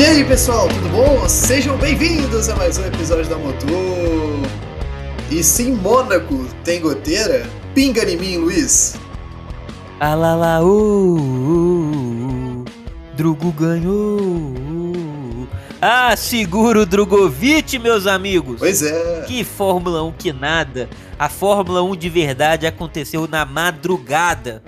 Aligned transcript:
E 0.00 0.02
aí 0.02 0.24
pessoal, 0.24 0.66
tudo 0.66 0.88
bom? 0.88 1.28
Sejam 1.28 1.76
bem-vindos 1.76 2.48
a 2.48 2.56
mais 2.56 2.78
um 2.78 2.86
episódio 2.86 3.28
da 3.28 3.36
Motor. 3.36 3.70
E 5.30 5.44
se 5.44 5.64
em 5.64 5.74
Mônaco 5.74 6.46
tem 6.64 6.80
goteira, 6.80 7.46
pinga 7.74 8.10
em 8.10 8.16
mim, 8.16 8.38
Luiz. 8.38 8.94
Alala, 10.00 10.64
uh, 10.64 10.66
uh, 10.66 12.62
uh, 12.62 12.64
Drugo 13.14 13.52
ganhou. 13.52 15.46
Ah, 15.82 16.16
seguro 16.16 16.86
Drogovic, 16.86 17.78
meus 17.78 18.06
amigos. 18.06 18.58
Pois 18.58 18.82
é. 18.82 19.24
Que 19.26 19.44
Fórmula 19.44 20.02
1 20.02 20.12
que 20.12 20.32
nada. 20.32 20.88
A 21.18 21.28
Fórmula 21.28 21.82
1 21.82 21.96
de 21.96 22.08
verdade 22.08 22.66
aconteceu 22.66 23.28
na 23.28 23.44
madrugada. 23.44 24.62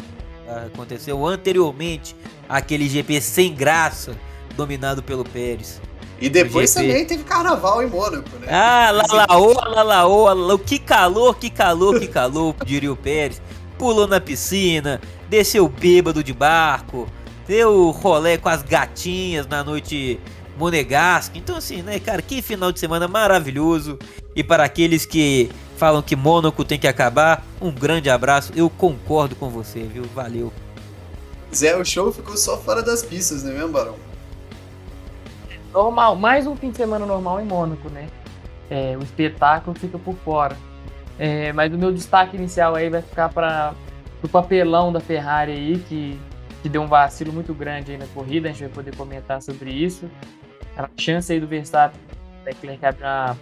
Aconteceu 0.67 1.27
anteriormente 1.27 2.15
aquele 2.47 2.87
GP 2.87 3.19
sem 3.23 3.55
graça 3.55 4.15
dominado 4.57 5.03
pelo 5.03 5.25
Pérez. 5.25 5.81
E 6.21 6.29
depois 6.29 6.73
também 6.73 7.05
teve 7.05 7.25
carnaval 7.25 7.83
em 7.83 7.87
Mônaco, 7.89 8.29
né? 8.39 8.47
Ah, 8.49 8.91
lalaô, 8.93 9.55
lalaô, 9.55 10.25
lalaô, 10.27 10.59
que 10.59 10.79
calor, 10.79 11.37
que 11.37 11.51
calor, 11.51 11.99
que 11.99 12.07
calor, 12.07 12.55
diria 12.65 12.93
o 12.93 12.97
Pérez. 12.97 13.43
Pulou 13.77 14.07
na 14.07 14.21
piscina, 14.21 15.01
desceu 15.29 15.69
bêbado 15.69 16.23
de 16.23 16.33
barco, 16.33 17.09
deu 17.49 17.91
rolé 17.91 18.39
com 18.39 18.49
as 18.49 18.63
gatinhas 18.63 19.49
na 19.49 19.65
noite 19.65 20.21
monegasca. 20.57 21.37
Então 21.37 21.57
assim, 21.57 21.83
né, 21.83 21.99
cara, 21.99 22.23
que 22.23 22.41
final 22.41 22.71
de 22.71 22.79
semana 22.79 23.09
maravilhoso. 23.09 23.99
E 24.35 24.45
para 24.45 24.63
aqueles 24.63 25.05
que 25.05 25.51
falam 25.77 26.01
que 26.01 26.15
Mônaco 26.15 26.65
tem 26.65 26.79
que 26.79 26.87
acabar, 26.87 27.45
um 27.61 27.73
grande 27.73 28.09
abraço. 28.09 28.53
Eu 28.55 28.71
concordo 28.71 29.35
com 29.35 29.51
você, 29.51 29.81
viu? 29.81 30.05
Valeu. 30.15 30.53
Zé, 31.53 31.77
o 31.77 31.85
show 31.85 32.13
ficou 32.13 32.37
só 32.37 32.57
fora 32.57 32.81
das 32.81 33.03
pistas, 33.03 33.43
né 33.43 33.53
mesmo, 33.53 33.71
Barão? 33.71 34.12
Normal, 35.73 36.15
mais 36.17 36.47
um 36.47 36.55
fim 36.55 36.71
de 36.71 36.77
semana 36.77 37.07
normal 37.07 37.41
em 37.41 37.45
Mônaco, 37.45 37.89
né? 37.89 38.09
É, 38.71 38.97
o 38.97 39.03
espetáculo 39.03 39.77
fica 39.79 39.99
por 39.99 40.15
fora. 40.17 40.57
É, 41.19 41.53
mas 41.53 41.73
o 41.73 41.79
meu 41.79 41.93
destaque 41.93 42.37
inicial 42.37 42.75
aí 42.75 42.89
vai 42.89 43.03
ficar 43.03 43.29
para 43.29 43.75
o 44.23 44.29
papelão 44.29 44.93
da 44.93 45.01
Ferrari 45.01 45.53
aí, 45.53 45.79
que, 45.89 46.19
que 46.63 46.69
deu 46.69 46.83
um 46.83 46.87
vacilo 46.87 47.33
muito 47.33 47.53
grande 47.53 47.93
aí 47.93 47.99
na 47.99 48.07
corrida, 48.09 48.49
a 48.49 48.53
gente 48.53 48.63
vai 48.63 48.71
poder 48.71 48.97
comentar 48.97 49.43
sobre 49.43 49.71
isso. 49.71 50.11
A 50.77 50.89
chance 50.97 51.33
aí 51.33 51.41
do 51.41 51.47
Verstappen 51.47 52.01
Leclerc 52.45 52.85
abrir 52.85 53.05
uma 53.05 53.37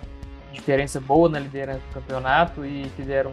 diferença 0.52 1.00
boa 1.00 1.28
na 1.28 1.38
liderança 1.38 1.80
do 1.88 1.94
campeonato 1.94 2.64
e 2.64 2.84
fizeram 2.96 3.32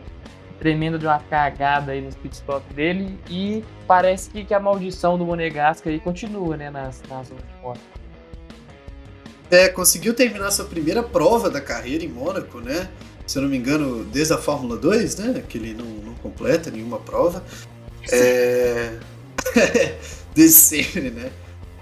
tremenda 0.59 0.98
de 0.98 1.06
uma 1.06 1.20
cagada 1.20 1.92
aí 1.92 2.02
nos 2.02 2.16
pitstop 2.16 2.73
dele 2.73 3.20
e 3.30 3.64
parece 3.88 4.30
que, 4.30 4.44
que 4.44 4.54
a 4.54 4.59
maldição 4.59 5.17
do 5.17 5.26
Monegasca 5.26 5.89
aí 5.89 6.00
continua, 6.00 6.58
né, 6.58 6.70
nas, 6.70 7.02
nas 7.09 7.32
outras 7.32 7.52
é, 9.50 9.70
conseguiu 9.70 10.14
terminar 10.14 10.52
sua 10.52 10.66
primeira 10.66 11.02
prova 11.02 11.50
da 11.50 11.62
carreira 11.62 12.03
em 12.03 12.09
Mônaco, 12.09 12.59
né? 12.59 12.90
Se 13.26 13.38
eu 13.38 13.44
não 13.44 13.50
me 13.50 13.58
engano, 13.58 14.06
desde 14.06 14.34
a 14.34 14.38
Fórmula 14.38 14.78
2, 14.78 15.17
né? 15.17 15.44
Que 15.48 15.58
ele 15.58 15.73
não, 15.73 15.86
não 15.86 16.14
completa 16.16 16.72
nenhuma 16.72 17.00
prova. 17.00 17.44
É... 18.12 18.98
desde 20.34 20.58
sempre, 20.58 21.09
né? 21.12 21.31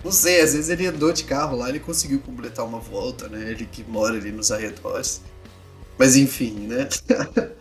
Não 0.03 0.11
sei, 0.11 0.41
às 0.41 0.53
vezes 0.53 0.69
ele 0.69 0.85
andou 0.85 1.11
de 1.11 1.23
carro 1.23 1.57
lá, 1.57 1.69
ele 1.69 1.79
conseguiu 1.79 2.19
completar 2.19 2.65
uma 2.65 2.79
volta, 2.79 3.27
né? 3.27 3.51
Ele 3.51 3.65
que 3.65 3.83
mora 3.83 4.15
ali 4.15 4.31
nos 4.31 4.51
arredores. 4.51 5.21
Mas 5.97 6.15
enfim, 6.15 6.67
né? 6.67 6.87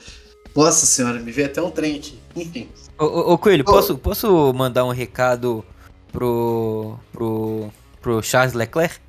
Nossa 0.55 0.87
senhora, 0.87 1.19
me 1.19 1.33
veio 1.33 1.49
até 1.49 1.61
um 1.63 1.71
trem 1.71 1.97
aqui. 1.97 2.19
Enfim. 2.37 2.69
Ô, 2.99 3.05
ô, 3.05 3.33
ô 3.33 3.39
Coelho. 3.39 3.65
Posso, 3.65 3.99
posso 3.99 4.53
mandar 4.53 4.85
um 4.85 4.91
recado 4.91 5.65
pro, 6.13 6.97
pro, 7.13 7.71
pro 8.01 8.23
Charles 8.23 8.55
Leclerc? 8.55 9.01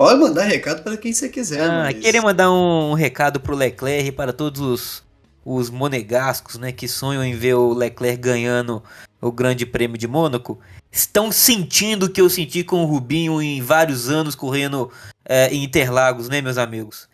Pode 0.00 0.18
mandar 0.18 0.44
recado 0.44 0.82
para 0.82 0.96
quem 0.96 1.12
você 1.12 1.28
quiser. 1.28 1.60
Ah, 1.60 1.82
mas... 1.82 1.98
queria 1.98 2.22
mandar 2.22 2.50
um 2.50 2.94
recado 2.94 3.38
pro 3.38 3.54
Leclerc 3.54 4.08
e 4.08 4.10
para 4.10 4.32
todos 4.32 4.58
os, 4.58 5.02
os 5.44 5.68
monegascos, 5.68 6.56
né, 6.56 6.72
que 6.72 6.88
sonham 6.88 7.22
em 7.22 7.34
ver 7.34 7.52
o 7.52 7.74
Leclerc 7.74 8.16
ganhando 8.16 8.82
o 9.20 9.30
Grande 9.30 9.66
Prêmio 9.66 9.98
de 9.98 10.08
Mônaco. 10.08 10.58
Estão 10.90 11.30
sentindo 11.30 12.06
o 12.06 12.08
que 12.08 12.18
eu 12.18 12.30
senti 12.30 12.64
com 12.64 12.82
o 12.82 12.86
Rubinho 12.86 13.42
em 13.42 13.60
vários 13.60 14.08
anos 14.08 14.34
correndo 14.34 14.90
é, 15.22 15.52
em 15.52 15.64
Interlagos, 15.64 16.30
né, 16.30 16.40
meus 16.40 16.56
amigos? 16.56 17.06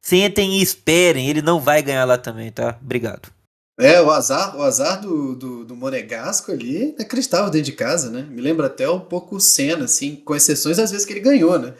Sentem 0.00 0.54
e 0.54 0.62
esperem, 0.62 1.30
ele 1.30 1.42
não 1.42 1.60
vai 1.60 1.80
ganhar 1.80 2.04
lá 2.04 2.18
também, 2.18 2.50
tá? 2.50 2.76
Obrigado. 2.82 3.30
É, 3.78 4.02
o 4.02 4.10
azar, 4.10 4.56
o 4.56 4.62
azar 4.62 5.00
do, 5.00 5.34
do, 5.34 5.64
do 5.64 5.74
Monegasco 5.74 6.52
ali 6.52 6.94
é 6.98 7.04
cristal 7.04 7.48
dentro 7.48 7.66
de 7.66 7.72
casa, 7.72 8.10
né? 8.10 8.26
Me 8.28 8.40
lembra 8.40 8.66
até 8.66 8.88
um 8.88 9.00
pouco 9.00 9.36
o 9.36 9.40
Senna, 9.40 9.86
assim, 9.86 10.16
com 10.16 10.34
exceções 10.34 10.78
às 10.78 10.90
vezes 10.90 11.06
que 11.06 11.12
ele 11.12 11.20
ganhou, 11.20 11.58
né? 11.58 11.72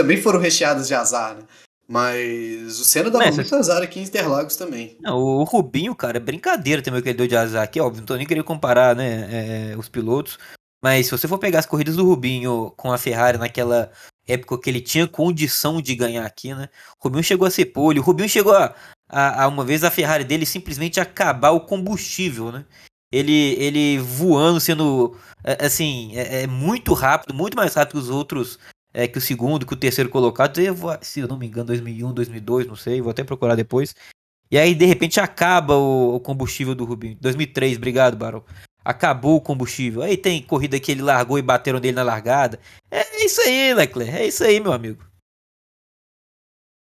Também 0.00 0.20
foram 0.20 0.40
recheadas 0.40 0.88
de 0.88 0.94
azar, 0.94 1.34
né? 1.34 1.42
Mas 1.86 2.78
o 2.78 2.84
Senna 2.84 3.10
dava 3.10 3.30
muito 3.30 3.54
azar 3.54 3.82
aqui 3.82 4.00
em 4.00 4.04
Interlagos 4.04 4.56
também. 4.56 4.96
Não, 5.00 5.18
o 5.18 5.44
Rubinho, 5.44 5.94
cara, 5.94 6.16
é 6.16 6.20
brincadeira 6.20 6.80
também 6.80 7.00
o 7.00 7.02
que 7.02 7.08
ele 7.08 7.18
deu 7.18 7.26
de 7.26 7.36
azar 7.36 7.64
aqui, 7.64 7.80
óbvio, 7.80 8.00
não 8.00 8.06
tô 8.06 8.16
nem 8.16 8.26
querendo 8.26 8.44
comparar, 8.44 8.94
né, 8.94 9.72
é, 9.72 9.76
os 9.76 9.88
pilotos, 9.88 10.38
mas 10.82 11.06
se 11.06 11.12
você 11.12 11.26
for 11.28 11.36
pegar 11.36 11.58
as 11.58 11.66
corridas 11.66 11.96
do 11.96 12.06
Rubinho 12.06 12.72
com 12.76 12.92
a 12.92 12.98
Ferrari 12.98 13.38
naquela 13.38 13.90
época 14.26 14.58
que 14.60 14.70
ele 14.70 14.80
tinha 14.80 15.08
condição 15.08 15.82
de 15.82 15.96
ganhar 15.96 16.24
aqui, 16.24 16.54
né, 16.54 16.68
o 16.98 17.04
Rubinho 17.04 17.24
chegou 17.24 17.46
a 17.46 17.50
ser 17.50 17.66
pole, 17.66 17.98
o 17.98 18.02
Rubinho 18.02 18.28
chegou 18.28 18.54
a, 18.54 18.72
a, 19.08 19.42
a 19.42 19.48
uma 19.48 19.64
vez 19.64 19.82
a 19.82 19.90
Ferrari 19.90 20.22
dele 20.22 20.46
simplesmente 20.46 21.00
acabar 21.00 21.50
o 21.50 21.66
combustível, 21.66 22.52
né, 22.52 22.64
ele, 23.12 23.56
ele 23.58 23.98
voando, 23.98 24.60
sendo, 24.60 25.16
é, 25.42 25.66
assim, 25.66 26.16
é, 26.16 26.44
é 26.44 26.46
muito 26.46 26.94
rápido, 26.94 27.34
muito 27.34 27.56
mais 27.56 27.74
rápido 27.74 27.94
que 27.94 27.98
os 27.98 28.08
outros 28.08 28.60
é, 28.92 29.06
que 29.06 29.18
o 29.18 29.20
segundo, 29.20 29.66
que 29.66 29.72
o 29.72 29.76
terceiro 29.76 30.10
colocado, 30.10 30.58
se 31.02 31.20
eu 31.20 31.28
não 31.28 31.38
me 31.38 31.46
engano, 31.46 31.66
2001, 31.66 32.12
2002, 32.12 32.66
não 32.66 32.76
sei, 32.76 33.00
vou 33.00 33.10
até 33.10 33.22
procurar 33.22 33.54
depois. 33.54 33.94
E 34.50 34.58
aí, 34.58 34.74
de 34.74 34.84
repente, 34.84 35.20
acaba 35.20 35.76
o, 35.76 36.16
o 36.16 36.20
combustível 36.20 36.74
do 36.74 36.84
Rubinho. 36.84 37.16
2003, 37.20 37.76
obrigado, 37.76 38.16
Barão. 38.16 38.44
Acabou 38.84 39.36
o 39.36 39.40
combustível. 39.40 40.02
Aí 40.02 40.16
tem 40.16 40.42
corrida 40.42 40.80
que 40.80 40.90
ele 40.90 41.02
largou 41.02 41.38
e 41.38 41.42
bateram 41.42 41.80
dele 41.80 41.94
na 41.94 42.02
largada. 42.02 42.58
É 42.90 43.24
isso 43.24 43.40
aí, 43.42 43.72
Leclerc. 43.74 44.12
É 44.12 44.26
isso 44.26 44.42
aí, 44.42 44.58
meu 44.58 44.72
amigo. 44.72 45.04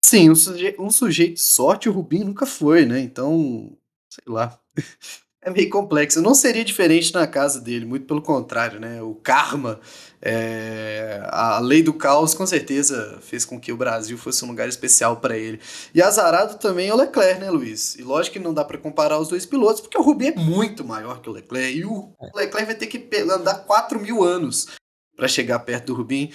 Sim, 0.04 0.30
um, 0.30 0.34
suje 0.34 0.76
um 0.78 0.90
sujeito 0.90 1.40
sorte 1.40 1.88
o 1.88 1.92
Rubinho 1.92 2.26
nunca 2.26 2.46
foi, 2.46 2.86
né? 2.86 3.00
Então, 3.00 3.76
sei 4.08 4.32
lá. 4.32 4.58
é 5.42 5.50
meio 5.50 5.68
complexo. 5.68 6.22
Não 6.22 6.34
seria 6.34 6.64
diferente 6.64 7.12
na 7.12 7.26
casa 7.26 7.60
dele, 7.60 7.84
muito 7.84 8.06
pelo 8.06 8.22
contrário, 8.22 8.78
né? 8.78 9.02
O 9.02 9.14
karma, 9.14 9.80
é... 10.20 11.20
a 11.24 11.58
lei 11.60 11.82
do 11.82 11.92
caos, 11.92 12.34
com 12.34 12.46
certeza 12.46 13.18
fez 13.22 13.44
com 13.44 13.60
que 13.60 13.72
o 13.72 13.76
Brasil 13.76 14.18
fosse 14.18 14.44
um 14.44 14.48
lugar 14.48 14.68
especial 14.68 15.16
para 15.16 15.36
ele. 15.36 15.60
E 15.94 16.02
azarado 16.02 16.58
também 16.58 16.88
é 16.88 16.94
o 16.94 16.96
Leclerc, 16.96 17.40
né, 17.40 17.50
Luiz? 17.50 17.96
E 17.96 18.02
lógico 18.02 18.34
que 18.34 18.42
não 18.42 18.54
dá 18.54 18.64
para 18.64 18.78
comparar 18.78 19.18
os 19.18 19.28
dois 19.28 19.46
pilotos, 19.46 19.80
porque 19.80 19.98
o 19.98 20.02
Rubinho 20.02 20.34
é 20.36 20.40
muito 20.40 20.84
maior 20.84 21.20
que 21.20 21.28
o 21.28 21.32
Leclerc 21.32 21.78
e 21.78 21.84
o 21.84 22.12
Leclerc 22.34 22.66
vai 22.66 22.74
ter 22.74 22.86
que 22.86 23.08
andar 23.30 23.64
4 23.64 24.00
mil 24.00 24.22
anos 24.22 24.68
para 25.16 25.28
chegar 25.28 25.58
perto 25.60 25.86
do 25.86 25.94
Rubinho, 25.94 26.30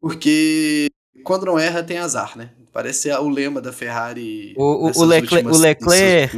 porque 0.00 0.88
quando 1.24 1.46
não 1.46 1.58
erra 1.58 1.82
tem 1.82 1.98
azar, 1.98 2.36
né? 2.36 2.50
Parece 2.72 3.10
o 3.10 3.28
lema 3.28 3.60
da 3.60 3.72
Ferrari. 3.72 4.54
O, 4.56 4.86
o, 4.86 5.04
Leclerc, 5.04 5.34
últimas, 5.34 5.58
o 5.58 5.60
Leclerc. 5.60 6.36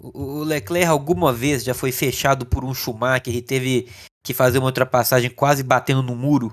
O 0.00 0.42
Leclerc 0.44 0.86
alguma 0.86 1.32
vez 1.32 1.64
já 1.64 1.74
foi 1.74 1.92
fechado 1.92 2.46
por 2.46 2.64
um 2.64 2.72
Schumacher 2.72 3.34
e 3.34 3.42
teve 3.42 3.88
que 4.28 4.34
fazer 4.34 4.58
uma 4.58 4.66
ultrapassagem 4.66 5.30
quase 5.30 5.62
batendo 5.62 6.02
no 6.02 6.14
muro? 6.14 6.52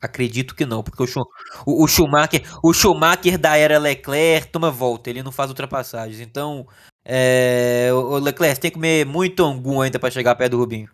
Acredito 0.00 0.54
que 0.54 0.66
não, 0.66 0.82
porque 0.82 1.02
o, 1.02 1.06
o, 1.66 1.84
o, 1.84 1.88
Schumacher, 1.88 2.42
o 2.62 2.72
Schumacher 2.72 3.38
da 3.38 3.56
era 3.56 3.78
Leclerc 3.78 4.48
toma 4.48 4.70
volta, 4.70 5.08
ele 5.08 5.22
não 5.22 5.32
faz 5.32 5.48
ultrapassagens. 5.48 6.20
Então, 6.20 6.66
é, 7.02 7.88
o 7.92 8.18
Leclerc 8.18 8.60
tem 8.60 8.70
que 8.70 8.74
comer 8.74 9.06
muito 9.06 9.42
angu 9.42 9.80
ainda 9.80 9.98
para 9.98 10.10
chegar 10.10 10.34
perto 10.34 10.52
do 10.52 10.58
Rubinho. 10.58 10.90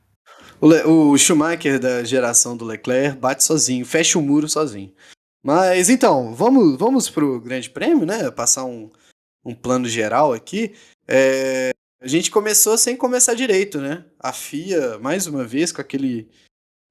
O, 0.61 1.11
o 1.11 1.19
Schumacher 1.19 1.81
da 1.81 2.05
geração 2.05 2.57
do 2.57 2.65
Leclerc 2.65 3.19
bate 3.19 3.43
sozinho, 3.43 3.85
fecha 3.85 4.19
o 4.19 4.23
muro 4.23 4.49
sozinho. 4.49 4.93
Mas 5.45 5.91
então, 5.91 6.33
vamos, 6.33 6.79
vamos 6.79 7.11
pro 7.11 7.41
Grande 7.41 7.69
Prêmio, 7.69 8.07
né? 8.07 8.31
Passar 8.31 8.65
um, 8.65 8.89
um 9.45 9.53
plano 9.53 9.89
geral 9.89 10.33
aqui, 10.33 10.73
é, 11.09 11.73
a 12.03 12.09
gente 12.09 12.31
começou 12.31 12.77
sem 12.77 12.97
começar 12.97 13.35
direito, 13.35 13.81
né? 13.81 14.05
A 14.19 14.33
FIA, 14.33 14.99
mais 14.99 15.29
uma 15.29 15.45
vez, 15.45 15.71
com 15.71 15.81
aquele. 15.81 16.29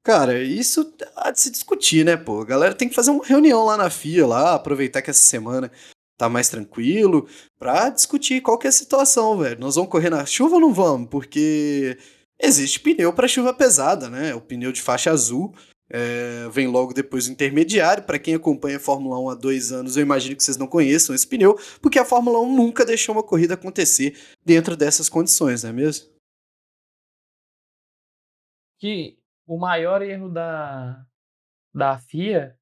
Cara, 0.03 0.41
isso 0.41 0.93
há 1.15 1.29
de 1.31 1.39
se 1.39 1.51
discutir, 1.51 2.05
né, 2.05 2.15
pô? 2.15 2.41
A 2.41 2.45
galera 2.45 2.73
tem 2.73 2.87
que 2.87 2.95
fazer 2.95 3.11
uma 3.11 3.25
reunião 3.25 3.65
lá 3.65 3.75
na 3.75 3.89
FIA, 3.89 4.25
lá, 4.25 4.55
aproveitar 4.55 5.01
que 5.01 5.09
essa 5.09 5.19
semana 5.19 5.69
tá 6.17 6.29
mais 6.29 6.49
tranquilo, 6.49 7.27
pra 7.59 7.89
discutir 7.89 8.41
qual 8.41 8.57
que 8.57 8.67
é 8.67 8.69
a 8.69 8.73
situação, 8.73 9.37
velho. 9.37 9.59
Nós 9.59 9.75
vamos 9.75 9.91
correr 9.91 10.09
na 10.09 10.25
chuva 10.25 10.55
ou 10.55 10.61
não 10.61 10.73
vamos? 10.73 11.09
Porque 11.09 11.97
existe 12.39 12.79
pneu 12.79 13.11
para 13.13 13.27
chuva 13.27 13.53
pesada, 13.53 14.09
né? 14.09 14.33
O 14.33 14.41
pneu 14.41 14.71
de 14.71 14.81
faixa 14.81 15.11
azul 15.11 15.53
é, 15.91 16.47
vem 16.49 16.67
logo 16.67 16.93
depois 16.93 17.27
o 17.27 17.31
intermediário. 17.31 18.03
Para 18.03 18.17
quem 18.17 18.33
acompanha 18.33 18.77
a 18.77 18.79
Fórmula 18.79 19.19
1 19.19 19.29
há 19.29 19.35
dois 19.35 19.71
anos, 19.71 19.97
eu 19.97 20.03
imagino 20.03 20.35
que 20.35 20.43
vocês 20.43 20.57
não 20.57 20.67
conheçam 20.67 21.13
esse 21.13 21.27
pneu, 21.27 21.57
porque 21.81 21.99
a 21.99 22.05
Fórmula 22.05 22.39
1 22.39 22.55
nunca 22.55 22.85
deixou 22.85 23.13
uma 23.13 23.23
corrida 23.23 23.55
acontecer 23.55 24.17
dentro 24.45 24.77
dessas 24.77 25.09
condições, 25.09 25.63
não 25.63 25.71
é 25.71 25.73
mesmo? 25.73 26.09
Que 28.79 29.17
o 29.45 29.57
maior 29.57 30.01
erro 30.01 30.29
da, 30.29 31.05
da 31.73 31.99
FIA 31.99 32.57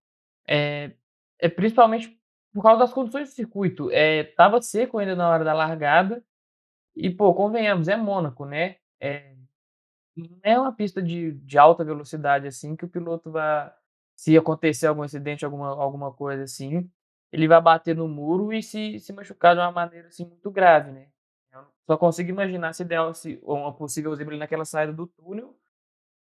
é, 0.48 0.92
é 1.40 1.48
principalmente 1.48 2.20
por 2.54 2.64
causa 2.64 2.80
das 2.80 2.94
condições 2.94 3.30
do 3.30 3.36
circuito. 3.36 3.92
É, 3.92 4.24
tava 4.24 4.62
seco 4.62 4.98
ainda 4.98 5.16
na 5.16 5.30
hora 5.30 5.44
da 5.44 5.54
largada. 5.54 6.24
E, 6.96 7.10
pô, 7.10 7.34
convenhamos, 7.34 7.88
é 7.88 7.96
Mônaco, 7.96 8.46
né? 8.46 8.78
É, 9.00 9.36
não 10.16 10.40
é 10.44 10.60
uma 10.60 10.74
pista 10.74 11.02
de, 11.02 11.32
de 11.34 11.58
alta 11.58 11.84
velocidade 11.84 12.48
assim 12.48 12.76
que 12.76 12.86
o 12.86 12.90
piloto 12.90 13.32
vai. 13.32 13.72
Se 14.16 14.38
acontecer 14.38 14.88
algum 14.88 15.04
acidente, 15.04 15.46
alguma, 15.46 15.70
alguma 15.70 16.12
coisa 16.14 16.44
assim, 16.44 16.90
ele 17.32 17.48
vai 17.48 17.62
bater 17.62 17.96
no 17.96 18.08
muro 18.08 18.52
e 18.54 18.62
se, 18.62 19.00
se 19.00 19.14
machucar 19.14 19.56
de 19.56 19.62
uma 19.62 19.72
maneira 19.72 20.10
assim 20.10 20.26
muito 20.26 20.52
grave, 20.52 20.92
né? 20.92 21.08
Eu 21.54 21.66
só 21.88 21.98
consigo 21.98 22.30
imaginar 22.30 22.74
se 22.74 22.84
der 22.86 23.14
se, 23.16 23.40
uma 23.44 23.74
possível 23.74 24.14
zebra 24.16 24.36
naquela 24.38 24.66
saída 24.66 24.92
do 24.94 25.08
túnel, 25.08 25.56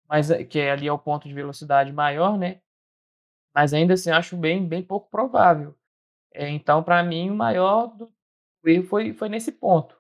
mas 0.10 0.32
é, 0.32 0.44
que 0.46 0.60
é 0.60 0.72
ali 0.72 0.88
é 0.88 0.94
o 0.94 1.00
ponto 1.00 1.28
de 1.28 1.34
velocidade 1.34 1.92
maior, 1.94 2.38
né? 2.38 2.62
Mas 3.54 3.74
ainda 3.74 3.94
assim 3.96 4.12
acho 4.12 4.38
bem, 4.38 4.68
bem 4.68 4.84
pouco 4.84 5.10
provável. 5.10 5.76
É, 6.34 6.50
então, 6.50 6.84
para 6.84 7.04
mim, 7.04 7.30
o 7.32 7.36
maior 7.36 7.88
do 7.88 8.12
erro 8.66 8.86
foi, 8.88 9.14
foi 9.14 9.30
nesse 9.30 9.52
ponto. 9.54 9.95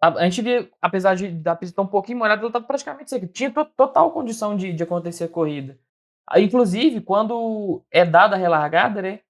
A, 0.00 0.24
gente 0.24 0.42
vê, 0.42 0.70
apesar 0.80 1.16
de 1.16 1.28
da 1.28 1.56
pista 1.56 1.72
estar 1.72 1.82
um 1.82 1.86
pouquinho 1.86 2.18
molhada, 2.18 2.40
ela 2.40 2.48
estava 2.48 2.64
praticamente 2.64 3.10
seca. 3.10 3.26
Tinha 3.26 3.50
to, 3.50 3.64
total 3.64 4.12
condição 4.12 4.56
de, 4.56 4.72
de 4.72 4.82
acontecer 4.82 5.24
a 5.24 5.28
corrida. 5.28 5.78
Aí, 6.26 6.44
inclusive, 6.44 7.00
quando 7.00 7.82
é 7.90 8.04
dada 8.04 8.36
a 8.36 8.38
relargada, 8.38 9.02
né? 9.02 9.20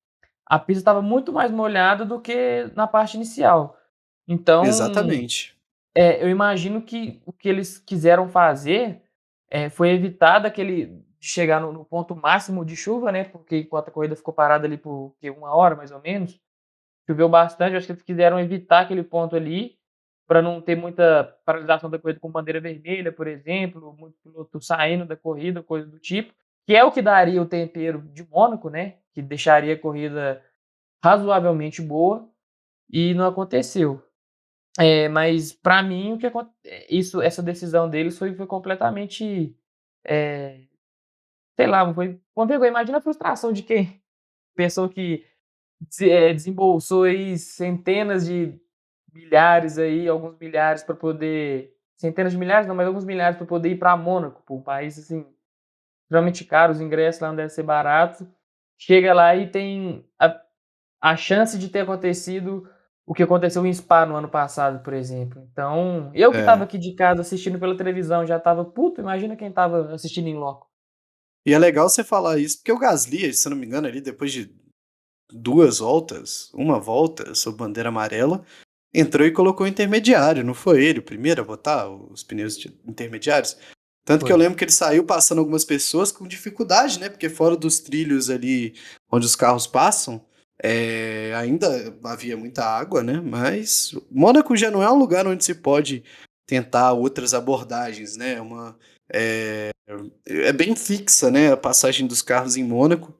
A 0.44 0.58
pista 0.58 0.80
estava 0.80 1.00
muito 1.00 1.32
mais 1.32 1.50
molhada 1.50 2.04
do 2.04 2.20
que 2.20 2.70
na 2.74 2.86
parte 2.86 3.14
inicial. 3.14 3.76
Então. 4.26 4.64
Exatamente. 4.64 5.56
É, 5.94 6.22
eu 6.22 6.28
imagino 6.28 6.82
que 6.82 7.22
o 7.24 7.32
que 7.32 7.48
eles 7.48 7.78
quiseram 7.78 8.28
fazer 8.28 9.02
é, 9.50 9.70
foi 9.70 9.90
evitar 9.90 10.38
daquele 10.38 11.02
chegar 11.20 11.60
no, 11.60 11.72
no, 11.72 11.84
ponto 11.84 12.14
máximo 12.14 12.64
de 12.64 12.76
chuva, 12.76 13.10
né? 13.10 13.24
Porque 13.24 13.58
enquanto 13.58 13.88
a 13.88 13.90
corrida 13.90 14.14
ficou 14.14 14.34
parada 14.34 14.66
ali 14.66 14.76
por 14.76 15.14
que, 15.18 15.30
uma 15.30 15.54
hora 15.54 15.74
mais 15.74 15.90
ou 15.90 16.00
menos, 16.00 16.38
choveu 17.06 17.28
bastante. 17.28 17.74
Acho 17.74 17.86
que 17.86 17.92
eles 17.92 18.02
quiseram 18.02 18.38
evitar 18.38 18.80
aquele 18.80 19.02
ponto 19.02 19.34
ali 19.34 19.77
para 20.28 20.42
não 20.42 20.60
ter 20.60 20.76
muita 20.76 21.36
paralisação 21.44 21.90
da 21.90 21.98
corrida 21.98 22.20
com 22.20 22.30
bandeira 22.30 22.60
vermelha, 22.60 23.10
por 23.10 23.26
exemplo, 23.26 23.96
muito 23.98 24.16
piloto 24.22 24.60
saindo 24.60 25.04
da 25.04 25.16
corrida, 25.16 25.62
coisa 25.62 25.88
do 25.88 25.98
tipo, 25.98 26.32
que 26.66 26.76
é 26.76 26.84
o 26.84 26.92
que 26.92 27.02
daria 27.02 27.42
o 27.42 27.46
tempero 27.46 28.02
de 28.12 28.22
Mônaco, 28.28 28.68
né? 28.68 28.98
Que 29.14 29.22
deixaria 29.22 29.74
a 29.74 29.78
corrida 29.78 30.44
razoavelmente 31.02 31.82
boa 31.82 32.28
e 32.90 33.14
não 33.14 33.26
aconteceu. 33.26 34.02
É, 34.78 35.08
mas 35.08 35.52
para 35.52 35.82
mim 35.82 36.12
o 36.12 36.18
que 36.18 36.30
isso, 36.88 37.20
essa 37.20 37.42
decisão 37.42 37.88
deles 37.88 38.16
foi, 38.18 38.34
foi 38.34 38.46
completamente 38.46 39.56
é, 40.06 40.60
sei 41.58 41.66
lá, 41.66 41.92
foi 41.92 42.20
uma 42.36 42.46
vergonha. 42.46 42.70
Imagina 42.70 42.98
a 42.98 43.02
frustração 43.02 43.52
de 43.52 43.62
quem 43.62 44.00
pensou 44.54 44.88
que 44.88 45.24
é, 46.00 46.32
desembolsou 46.32 47.04
aí 47.04 47.36
centenas 47.36 48.26
de 48.26 48.58
milhares 49.18 49.78
aí, 49.78 50.08
alguns 50.08 50.38
milhares 50.38 50.82
para 50.82 50.94
poder 50.94 51.74
centenas 51.96 52.32
de 52.32 52.38
milhares, 52.38 52.66
não, 52.66 52.74
mas 52.74 52.86
alguns 52.86 53.04
milhares 53.04 53.36
para 53.36 53.46
poder 53.46 53.70
ir 53.70 53.78
para 53.78 53.96
Mônaco, 53.96 54.42
um 54.54 54.62
país 54.62 54.98
assim 54.98 55.26
extremamente 56.04 56.44
caro, 56.44 56.72
os 56.72 56.80
ingressos 56.80 57.20
lá 57.20 57.28
não 57.28 57.36
devem 57.36 57.50
ser 57.50 57.62
baratos. 57.64 58.26
Chega 58.78 59.12
lá 59.12 59.34
e 59.36 59.50
tem 59.50 60.08
a, 60.18 60.40
a 61.02 61.16
chance 61.16 61.58
de 61.58 61.68
ter 61.68 61.80
acontecido 61.80 62.68
o 63.04 63.12
que 63.12 63.22
aconteceu 63.22 63.66
em 63.66 63.72
Spa 63.72 64.06
no 64.06 64.16
ano 64.16 64.28
passado, 64.28 64.82
por 64.82 64.92
exemplo. 64.92 65.42
Então, 65.50 66.10
eu 66.14 66.30
que 66.30 66.38
estava 66.38 66.62
é. 66.62 66.64
aqui 66.64 66.78
de 66.78 66.94
casa 66.94 67.22
assistindo 67.22 67.58
pela 67.58 67.76
televisão 67.76 68.26
já 68.26 68.36
estava 68.36 68.64
puto, 68.64 69.00
imagina 69.00 69.36
quem 69.36 69.48
estava 69.48 69.92
assistindo 69.92 70.28
em 70.28 70.36
loco. 70.36 70.68
E 71.44 71.52
é 71.52 71.58
legal 71.58 71.88
você 71.88 72.04
falar 72.04 72.38
isso, 72.38 72.58
porque 72.58 72.72
o 72.72 72.78
Gasly, 72.78 73.32
se 73.32 73.48
não 73.48 73.56
me 73.56 73.66
engano, 73.66 73.86
ali 73.86 74.00
depois 74.00 74.32
de 74.32 74.54
duas 75.30 75.78
voltas, 75.78 76.52
uma 76.54 76.78
volta 76.78 77.34
sob 77.34 77.56
bandeira 77.56 77.88
amarela, 77.88 78.44
entrou 78.92 79.26
e 79.26 79.32
colocou 79.32 79.66
o 79.66 79.68
intermediário, 79.68 80.44
não 80.44 80.54
foi 80.54 80.84
ele 80.84 81.00
o 81.00 81.02
primeiro 81.02 81.42
a 81.42 81.44
botar 81.44 81.88
os 81.88 82.22
pneus 82.22 82.58
intermediários? 82.86 83.56
Tanto 84.04 84.20
foi. 84.20 84.28
que 84.28 84.32
eu 84.32 84.38
lembro 84.38 84.56
que 84.56 84.64
ele 84.64 84.72
saiu 84.72 85.04
passando 85.04 85.38
algumas 85.38 85.64
pessoas 85.64 86.10
com 86.10 86.26
dificuldade, 86.26 86.98
né? 86.98 87.10
Porque 87.10 87.28
fora 87.28 87.54
dos 87.54 87.78
trilhos 87.78 88.30
ali 88.30 88.74
onde 89.12 89.26
os 89.26 89.36
carros 89.36 89.66
passam, 89.66 90.24
é, 90.62 91.32
ainda 91.36 91.94
havia 92.04 92.36
muita 92.36 92.64
água, 92.64 93.02
né? 93.02 93.20
Mas 93.20 93.94
Mônaco 94.10 94.56
já 94.56 94.70
não 94.70 94.82
é 94.82 94.90
um 94.90 94.98
lugar 94.98 95.26
onde 95.26 95.44
se 95.44 95.54
pode 95.54 96.02
tentar 96.46 96.92
outras 96.92 97.34
abordagens, 97.34 98.16
né? 98.16 98.40
Uma, 98.40 98.78
é, 99.12 99.70
é 100.26 100.52
bem 100.52 100.74
fixa, 100.74 101.30
né? 101.30 101.52
A 101.52 101.56
passagem 101.56 102.06
dos 102.06 102.22
carros 102.22 102.56
em 102.56 102.64
Mônaco. 102.64 103.14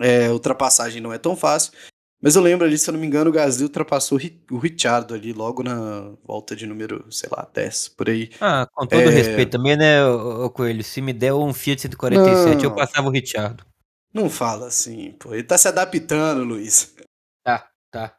É, 0.00 0.30
ultrapassagem 0.30 1.02
não 1.02 1.12
é 1.12 1.18
tão 1.18 1.36
fácil. 1.36 1.72
Mas 2.20 2.34
eu 2.34 2.42
lembro 2.42 2.66
ali, 2.66 2.76
se 2.76 2.90
eu 2.90 2.92
não 2.92 3.00
me 3.00 3.06
engano, 3.06 3.30
o 3.30 3.32
Gasly 3.32 3.62
ultrapassou 3.62 4.18
o 4.50 4.58
Richard 4.58 5.14
ali 5.14 5.32
logo 5.32 5.62
na 5.62 6.12
volta 6.24 6.56
de 6.56 6.66
número, 6.66 7.04
sei 7.10 7.28
lá, 7.30 7.48
10, 7.54 7.90
por 7.90 8.08
aí. 8.08 8.30
Ah, 8.40 8.66
com 8.72 8.86
todo 8.86 9.00
é... 9.00 9.08
respeito 9.08 9.52
também, 9.52 9.76
né, 9.76 10.04
o 10.04 10.50
Coelho? 10.50 10.82
Se 10.82 11.00
me 11.00 11.12
der 11.12 11.32
um 11.32 11.54
Fiat 11.54 11.80
147, 11.80 12.56
não, 12.56 12.62
eu 12.64 12.74
passava 12.74 13.06
o 13.06 13.10
Richard. 13.10 13.62
Não 14.12 14.28
fala 14.28 14.66
assim, 14.66 15.12
pô. 15.12 15.32
Ele 15.32 15.44
tá 15.44 15.56
se 15.56 15.68
adaptando, 15.68 16.42
Luiz. 16.42 16.92
Tá, 17.44 17.68
tá. 17.90 18.14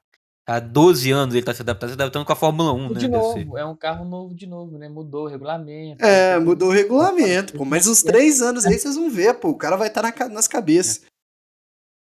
Há 0.47 0.59
12 0.59 1.11
anos 1.11 1.35
ele 1.35 1.45
tá 1.45 1.53
se 1.53 1.61
adaptando, 1.61 1.89
se 1.89 1.93
adaptando 1.93 2.25
com 2.25 2.33
a 2.33 2.35
Fórmula 2.35 2.73
1, 2.73 2.89
né? 2.89 2.99
De 2.99 3.07
novo, 3.07 3.57
é 3.57 3.65
um 3.65 3.75
carro 3.75 4.05
novo 4.05 4.33
de 4.33 4.47
novo, 4.47 4.77
né? 4.77 4.87
Mudou 4.87 5.25
o 5.25 5.27
regulamento. 5.27 6.03
É, 6.03 6.39
mudou 6.39 6.69
o 6.69 6.71
regulamento, 6.71 7.53
pô. 7.53 7.65
Mas 7.65 7.85
uns 7.85 8.01
três 8.01 8.41
anos 8.41 8.65
aí 8.65 8.79
vocês 8.79 8.95
vão 8.95 9.11
ver, 9.11 9.35
pô. 9.35 9.49
O 9.49 9.57
cara 9.57 9.75
vai 9.75 9.89
estar 9.89 10.01
tá 10.11 10.25
na, 10.27 10.33
nas 10.33 10.47
cabeças. 10.47 11.01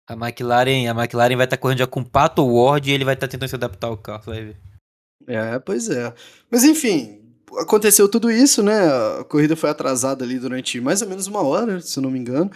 A 0.08 0.14
McLaren, 0.14 0.88
a 0.88 0.92
McLaren 0.92 1.36
vai 1.36 1.46
estar 1.46 1.58
tá 1.58 1.62
correndo 1.62 1.80
já 1.80 1.88
com 1.88 2.04
Pato 2.04 2.46
Ward 2.46 2.90
e 2.90 2.94
ele 2.94 3.06
vai 3.06 3.14
estar 3.14 3.28
tá 3.28 3.32
tentando 3.32 3.50
se 3.50 3.56
adaptar 3.56 3.88
ao 3.88 3.98
carro, 3.98 4.24
vai 4.26 4.44
ver. 4.44 4.58
É, 5.28 5.60
pois 5.60 5.90
é. 5.90 6.14
Mas 6.50 6.64
enfim, 6.64 7.22
aconteceu 7.60 8.10
tudo 8.10 8.30
isso, 8.32 8.64
né? 8.64 8.80
A 9.20 9.24
corrida 9.24 9.56
foi 9.56 9.70
atrasada 9.70 10.24
ali 10.24 10.40
durante 10.40 10.82
mais 10.82 11.02
ou 11.02 11.08
menos 11.08 11.28
uma 11.28 11.42
hora, 11.42 11.80
se 11.80 11.98
eu 11.98 12.04
não 12.04 12.12
me 12.12 12.20
engano. 12.20 12.52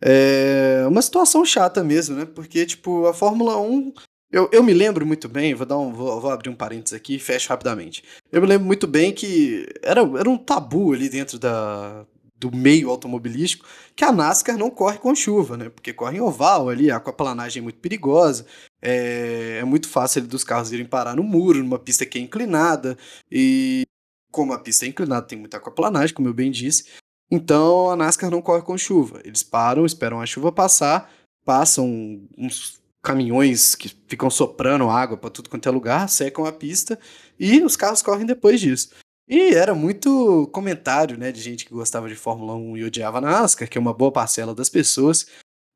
É 0.00 0.84
uma 0.86 1.02
situação 1.02 1.44
chata 1.44 1.82
mesmo, 1.82 2.16
né? 2.16 2.24
Porque, 2.24 2.64
tipo, 2.66 3.06
a 3.06 3.14
Fórmula 3.14 3.56
1 3.60 3.92
eu, 4.30 4.48
eu 4.52 4.62
me 4.62 4.74
lembro 4.74 5.06
muito 5.06 5.26
bem, 5.28 5.54
vou, 5.54 5.66
dar 5.66 5.78
um, 5.78 5.90
vou, 5.92 6.20
vou 6.20 6.30
abrir 6.30 6.50
um 6.50 6.54
parênteses 6.54 6.92
aqui 6.92 7.16
e 7.16 7.18
fecho 7.18 7.48
rapidamente. 7.48 8.04
Eu 8.30 8.42
me 8.42 8.46
lembro 8.46 8.66
muito 8.66 8.86
bem 8.86 9.12
que 9.12 9.66
era, 9.82 10.00
era 10.00 10.28
um 10.28 10.36
tabu 10.36 10.92
ali 10.92 11.08
dentro 11.08 11.38
da, 11.38 12.06
do 12.38 12.54
meio 12.54 12.90
automobilístico 12.90 13.66
que 13.96 14.04
a 14.04 14.12
NASCAR 14.12 14.56
não 14.56 14.70
corre 14.70 14.98
com 14.98 15.14
chuva, 15.14 15.56
né? 15.56 15.68
Porque 15.68 15.92
corre 15.92 16.18
em 16.18 16.20
oval 16.20 16.68
ali, 16.68 16.90
a 16.90 16.96
aquaplanagem 16.96 17.60
é 17.60 17.62
muito 17.62 17.80
perigosa, 17.80 18.46
é, 18.80 19.58
é 19.60 19.64
muito 19.64 19.88
fácil 19.88 20.20
ali, 20.20 20.28
dos 20.28 20.44
carros 20.44 20.72
irem 20.72 20.86
parar 20.86 21.16
no 21.16 21.22
muro, 21.22 21.62
numa 21.62 21.78
pista 21.78 22.06
que 22.06 22.18
é 22.18 22.22
inclinada, 22.22 22.96
e 23.30 23.84
como 24.30 24.52
a 24.52 24.58
pista 24.58 24.84
é 24.84 24.88
inclinada, 24.88 25.26
tem 25.26 25.38
muita 25.38 25.56
aquaplanagem, 25.56 26.14
como 26.14 26.28
eu 26.28 26.34
bem 26.34 26.50
disse, 26.50 26.84
então 27.30 27.90
a 27.90 27.96
NASCAR 27.96 28.30
não 28.30 28.40
corre 28.40 28.62
com 28.62 28.78
chuva. 28.78 29.20
Eles 29.24 29.42
param, 29.42 29.84
esperam 29.84 30.20
a 30.20 30.26
chuva 30.26 30.52
passar, 30.52 31.10
passam 31.44 32.22
uns 32.36 32.78
caminhões 33.02 33.74
que 33.74 33.88
ficam 34.06 34.28
soprando 34.30 34.88
água 34.88 35.16
para 35.16 35.30
tudo 35.30 35.48
quanto 35.48 35.68
é 35.68 35.72
lugar, 35.72 36.08
secam 36.08 36.44
a 36.44 36.52
pista 36.52 36.98
e 37.38 37.62
os 37.62 37.76
carros 37.76 38.02
correm 38.02 38.26
depois 38.26 38.60
disso. 38.60 38.90
E 39.28 39.54
era 39.54 39.74
muito 39.74 40.48
comentário, 40.52 41.18
né, 41.18 41.30
de 41.30 41.40
gente 41.40 41.66
que 41.66 41.74
gostava 41.74 42.08
de 42.08 42.14
Fórmula 42.14 42.54
1 42.54 42.78
e 42.78 42.84
odiava 42.84 43.18
a 43.18 43.20
NASCAR, 43.20 43.68
que 43.68 43.76
é 43.76 43.80
uma 43.80 43.92
boa 43.92 44.10
parcela 44.10 44.54
das 44.54 44.70
pessoas, 44.70 45.26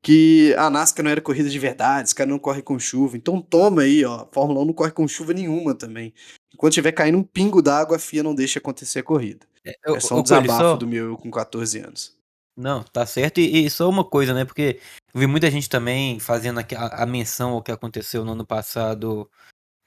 que 0.01 0.55
a 0.57 0.71
NASCAR 0.71 1.03
não 1.03 1.11
era 1.11 1.21
corrida 1.21 1.49
de 1.49 1.59
verdade, 1.59 2.07
os 2.07 2.13
caras 2.13 2.31
não 2.31 2.39
correm 2.39 2.63
com 2.63 2.79
chuva. 2.79 3.15
Então 3.15 3.39
toma 3.39 3.83
aí, 3.83 4.03
ó, 4.03 4.21
a 4.21 4.27
Fórmula 4.31 4.61
1 4.61 4.65
não 4.65 4.73
corre 4.73 4.91
com 4.91 5.07
chuva 5.07 5.33
nenhuma 5.33 5.75
também. 5.75 6.13
Enquanto 6.51 6.73
tiver 6.73 6.91
caindo 6.91 7.17
um 7.17 7.23
pingo 7.23 7.61
d'água, 7.61 7.97
a 7.97 7.99
FIA 7.99 8.23
não 8.23 8.33
deixa 8.33 8.57
acontecer 8.57 8.99
a 8.99 9.03
corrida. 9.03 9.45
É, 9.63 9.75
é 9.85 9.99
só 9.99 10.17
um 10.17 10.23
desabafo 10.23 10.59
só... 10.59 10.75
do 10.75 10.87
meu 10.87 11.15
com 11.15 11.29
14 11.29 11.79
anos. 11.79 12.17
Não, 12.57 12.83
tá 12.83 13.05
certo. 13.05 13.39
E, 13.39 13.65
e, 13.65 13.69
só 13.69 13.89
uma 13.89 14.03
coisa, 14.03 14.33
né? 14.33 14.45
Porque 14.45 14.79
eu 15.13 15.19
vi 15.19 15.27
muita 15.27 15.49
gente 15.49 15.69
também 15.69 16.19
fazendo 16.19 16.59
a, 16.59 17.03
a 17.03 17.05
menção 17.05 17.51
ao 17.51 17.63
que 17.63 17.71
aconteceu 17.71 18.25
no 18.25 18.33
ano 18.33 18.45
passado 18.45 19.29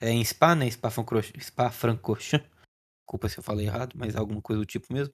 é, 0.01 0.09
em 0.09 0.23
Spa, 0.23 0.55
né? 0.55 0.69
Spa, 0.69 0.89
Spa 1.39 1.69
Francorchamps. 1.69 2.56
Desculpa 3.07 3.29
se 3.29 3.37
eu 3.37 3.43
falei 3.43 3.67
errado, 3.67 3.93
mas 3.95 4.17
alguma 4.17 4.41
coisa 4.41 4.59
do 4.59 4.65
tipo 4.65 4.93
mesmo. 4.93 5.13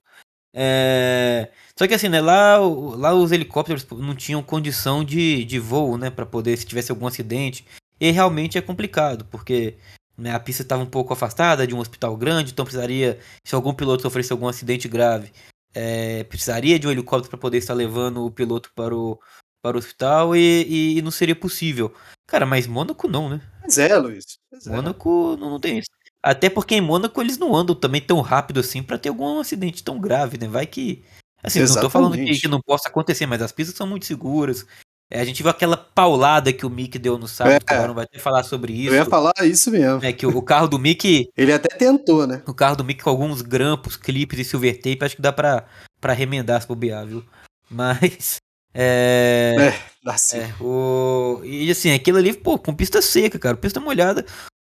É... 0.52 1.52
Só 1.78 1.88
que 1.88 1.94
assim, 1.94 2.10
né? 2.10 2.20
Lá, 2.20 2.58
lá 2.58 3.14
os 3.14 3.32
helicópteros 3.32 3.86
não 3.92 4.16
tinham 4.16 4.42
condição 4.42 5.04
de, 5.04 5.46
de 5.46 5.60
voo, 5.60 5.96
né? 5.96 6.10
Para 6.10 6.26
poder, 6.26 6.58
se 6.58 6.66
tivesse 6.66 6.92
algum 6.92 7.06
acidente. 7.06 7.66
E 8.00 8.10
realmente 8.10 8.58
é 8.58 8.62
complicado, 8.62 9.26
porque 9.26 9.78
né, 10.18 10.34
a 10.34 10.40
pista 10.40 10.64
estava 10.64 10.82
um 10.82 10.88
pouco 10.88 11.14
afastada 11.14 11.68
de 11.68 11.76
um 11.76 11.80
hospital 11.80 12.18
grande, 12.18 12.52
então 12.52 12.66
precisaria, 12.66 13.20
se 13.46 13.54
algum 13.54 13.74
piloto 13.74 14.02
sofresse 14.02 14.32
algum 14.32 14.48
acidente 14.48 14.88
grave, 14.88 15.32
é, 15.74 16.24
precisaria 16.24 16.80
de 16.80 16.88
um 16.88 16.92
helicóptero 16.92 17.30
para 17.30 17.40
poder 17.40 17.60
estar 17.60 17.74
levando 17.76 18.26
o 18.26 18.32
piloto 18.32 18.72
para 18.76 18.96
o, 18.96 19.20
para 19.62 19.78
o 19.78 19.80
hospital 19.80 20.36
e, 20.36 20.66
e, 20.68 20.98
e, 20.98 21.02
não 21.02 21.12
seria 21.12 21.36
possível. 21.36 21.94
Cara, 22.28 22.46
mas 22.46 22.68
Mônaco 22.68 23.08
não, 23.08 23.30
né? 23.30 23.42
Pois 23.62 23.78
é, 23.78 23.96
Luiz. 23.96 24.38
Pois 24.50 24.68
é. 24.68 24.72
Mônaco 24.72 25.38
não, 25.38 25.52
não 25.52 25.60
tem 25.60 25.78
isso. 25.78 25.90
Até 26.24 26.50
porque 26.50 26.76
em 26.76 26.82
Mônaco 26.82 27.22
eles 27.22 27.38
não 27.38 27.54
andam 27.54 27.76
também 27.76 28.00
tão 28.00 28.22
rápido 28.22 28.62
assim 28.62 28.82
para 28.82 28.98
ter 28.98 29.10
algum 29.10 29.40
acidente 29.40 29.84
tão 29.84 30.00
grave, 30.00 30.38
né? 30.38 30.48
Vai 30.48 30.66
que 30.66 31.04
Assim, 31.44 31.60
não 31.60 31.82
tô 31.82 31.90
falando 31.90 32.16
que, 32.16 32.40
que, 32.40 32.48
não 32.48 32.62
possa 32.62 32.88
acontecer, 32.88 33.26
mas 33.26 33.42
as 33.42 33.52
pistas 33.52 33.76
são 33.76 33.86
muito 33.86 34.06
seguras. 34.06 34.66
É, 35.12 35.20
a 35.20 35.26
gente 35.26 35.44
viu 35.44 35.52
aquela 35.52 35.76
paulada 35.76 36.54
que 36.54 36.66
o 36.66 36.70
Mick 36.70 36.98
deu 36.98 37.18
no 37.18 37.28
sábado, 37.28 37.64
é. 37.70 37.88
não 37.88 37.94
vai 37.94 38.08
que 38.08 38.18
falar 38.18 38.44
sobre 38.44 38.72
isso. 38.72 38.90
Eu 38.90 38.96
ia 38.96 39.06
falar 39.06 39.34
isso 39.42 39.70
mesmo. 39.70 40.04
É 40.04 40.14
que 40.14 40.26
o, 40.26 40.38
o 40.38 40.42
carro 40.42 40.70
do 40.70 40.80
Mick. 40.80 41.28
Ele 41.36 41.52
até 41.52 41.76
tentou, 41.76 42.26
né? 42.26 42.42
O 42.48 42.54
carro 42.54 42.78
do 42.78 42.84
Mick 42.84 43.04
com 43.04 43.10
alguns 43.10 43.42
grampos, 43.42 43.98
clipes 43.98 44.40
e 44.40 44.46
silver 44.46 44.78
tape, 44.78 45.00
acho 45.02 45.18
que 45.18 45.22
dá 45.22 45.34
pra, 45.34 45.66
pra 46.00 46.14
remendar 46.14 46.62
se 46.62 46.68
bobear, 46.68 47.06
viu? 47.06 47.24
Mas. 47.70 48.38
É. 48.76 49.56
É, 49.60 49.80
dá 50.04 50.18
sim. 50.18 50.40
É, 50.40 50.52
o... 50.60 51.40
E 51.44 51.70
assim, 51.70 51.94
aquilo 51.94 52.18
ali, 52.18 52.34
pô, 52.34 52.58
com 52.58 52.74
pista 52.74 53.04
seca, 53.04 53.38
cara, 53.38 53.56
pista 53.56 53.80
molhada, 53.80 54.26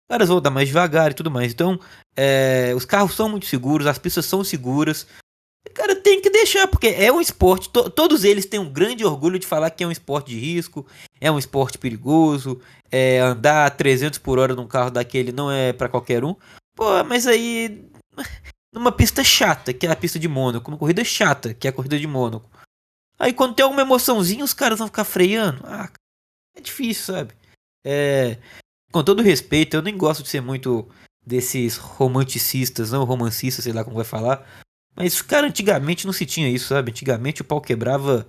caras 0.10 0.30
vão 0.30 0.42
dar 0.42 0.50
mais 0.50 0.68
devagar 0.68 1.12
e 1.12 1.14
tudo 1.14 1.32
mais. 1.32 1.52
Então, 1.52 1.80
é, 2.16 2.74
os 2.76 2.86
carros 2.86 3.16
são 3.16 3.30
muito 3.30 3.46
seguros, 3.46 3.88
as 3.88 3.98
pistas 3.98 4.26
são 4.26 4.44
seguras. 4.44 5.08
Cara, 5.74 5.96
tem 5.96 6.22
que 6.22 6.30
deixar, 6.30 6.68
porque 6.68 6.88
é 6.88 7.12
um 7.12 7.20
esporte. 7.20 7.70
To 7.70 7.90
todos 7.90 8.24
eles 8.24 8.46
têm 8.46 8.60
um 8.60 8.72
grande 8.72 9.04
orgulho 9.04 9.40
de 9.40 9.48
falar 9.48 9.70
que 9.72 9.84
é 9.84 9.88
um 9.88 9.92
esporte 9.92 10.30
de 10.30 10.40
risco, 10.40 10.86
é 11.20 11.32
um 11.32 11.40
esporte 11.40 11.78
perigoso. 11.78 12.62
É, 12.92 13.20
andar 13.20 13.70
300 13.72 14.20
por 14.20 14.40
hora 14.40 14.56
num 14.56 14.68
carro 14.68 14.92
daquele 14.92 15.32
não 15.32 15.52
é 15.52 15.74
para 15.74 15.90
qualquer 15.90 16.24
um. 16.24 16.36
Pô, 16.76 17.04
mas 17.04 17.28
aí. 17.28 17.84
Numa 18.72 18.92
pista 18.92 19.24
chata, 19.24 19.74
que 19.74 19.88
é 19.88 19.92
a 19.92 19.96
pista 19.96 20.20
de 20.20 20.28
Mônaco, 20.28 20.70
numa 20.70 20.78
corrida 20.78 21.02
chata, 21.02 21.54
que 21.54 21.66
é 21.66 21.70
a 21.70 21.74
corrida 21.74 21.98
de 21.98 22.06
Mônaco. 22.06 22.50
Aí 23.18 23.32
quando 23.32 23.56
tem 23.56 23.64
alguma 23.64 23.82
emoçãozinha, 23.82 24.44
os 24.44 24.54
caras 24.54 24.78
vão 24.78 24.88
ficar 24.88 25.06
freando. 25.06 25.64
Ah, 25.66 25.90
é 26.56 26.60
difícil, 26.60 27.16
sabe? 27.16 27.34
É, 27.86 28.38
com 28.96 29.04
todo 29.04 29.22
respeito, 29.22 29.76
eu 29.76 29.82
nem 29.82 29.98
gosto 29.98 30.24
de 30.24 30.30
ser 30.30 30.40
muito 30.40 30.88
desses 31.26 31.76
romanticistas, 31.76 32.92
não 32.92 33.04
romancistas, 33.04 33.66
sei 33.66 33.74
lá 33.74 33.84
como 33.84 33.98
vai 33.98 34.06
falar. 34.06 34.48
Mas, 34.96 35.22
cara, 35.22 35.48
antigamente 35.48 36.06
não 36.06 36.14
se 36.14 36.26
tinha 36.26 36.50
isso, 36.50 36.70
sabe? 36.70 36.92
Antigamente 36.92 37.42
o 37.42 37.44
pau 37.44 37.60
quebrava, 37.60 38.26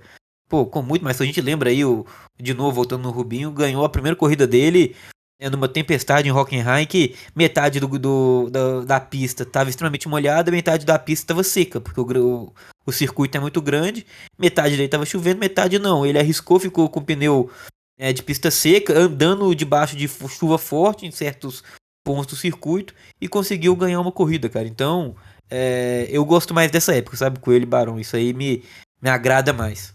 pô, 0.48 0.66
com 0.66 0.82
muito 0.82 1.04
mais. 1.04 1.20
A 1.20 1.24
gente 1.24 1.40
lembra 1.40 1.70
aí, 1.70 1.84
o, 1.84 2.04
de 2.36 2.52
novo, 2.52 2.72
voltando 2.72 3.04
no 3.04 3.12
Rubinho, 3.12 3.52
ganhou 3.52 3.84
a 3.84 3.88
primeira 3.88 4.16
corrida 4.16 4.44
dele 4.44 4.96
é, 5.38 5.48
numa 5.48 5.68
tempestade 5.68 6.28
em 6.28 6.32
Hockenheim 6.32 6.84
que 6.84 7.14
metade 7.32 7.78
do, 7.78 7.86
do 7.96 8.50
da, 8.50 8.80
da, 8.80 8.98
pista 9.00 9.44
estava 9.44 9.70
extremamente 9.70 10.08
molhada, 10.08 10.50
metade 10.50 10.84
da 10.84 10.98
pista 10.98 11.26
estava 11.26 11.44
seca, 11.44 11.80
porque 11.80 12.00
o, 12.00 12.04
o, 12.04 12.52
o, 12.84 12.90
circuito 12.92 13.36
é 13.36 13.40
muito 13.40 13.62
grande, 13.62 14.04
metade 14.36 14.70
dele 14.70 14.86
estava 14.86 15.06
chovendo, 15.06 15.38
metade 15.38 15.78
não. 15.78 16.04
Ele 16.04 16.18
arriscou, 16.18 16.58
ficou 16.58 16.88
com 16.88 16.98
o 16.98 17.04
pneu 17.04 17.48
é, 17.98 18.12
de 18.12 18.22
pista 18.22 18.50
seca, 18.50 18.96
andando 18.96 19.54
debaixo 19.54 19.96
de 19.96 20.06
chuva 20.08 20.58
forte 20.58 21.06
em 21.06 21.10
certos 21.10 21.62
pontos 22.04 22.26
do 22.26 22.36
circuito 22.36 22.94
e 23.20 23.28
conseguiu 23.28 23.74
ganhar 23.74 24.00
uma 24.00 24.12
corrida, 24.12 24.48
cara. 24.48 24.68
Então, 24.68 25.16
é, 25.50 26.06
eu 26.10 26.24
gosto 26.24 26.54
mais 26.54 26.70
dessa 26.70 26.94
época, 26.94 27.16
sabe? 27.16 27.40
Coelho 27.40 27.64
e 27.64 27.66
Barão. 27.66 27.98
Isso 27.98 28.16
aí 28.16 28.32
me, 28.32 28.62
me 29.00 29.10
agrada 29.10 29.52
mais. 29.52 29.94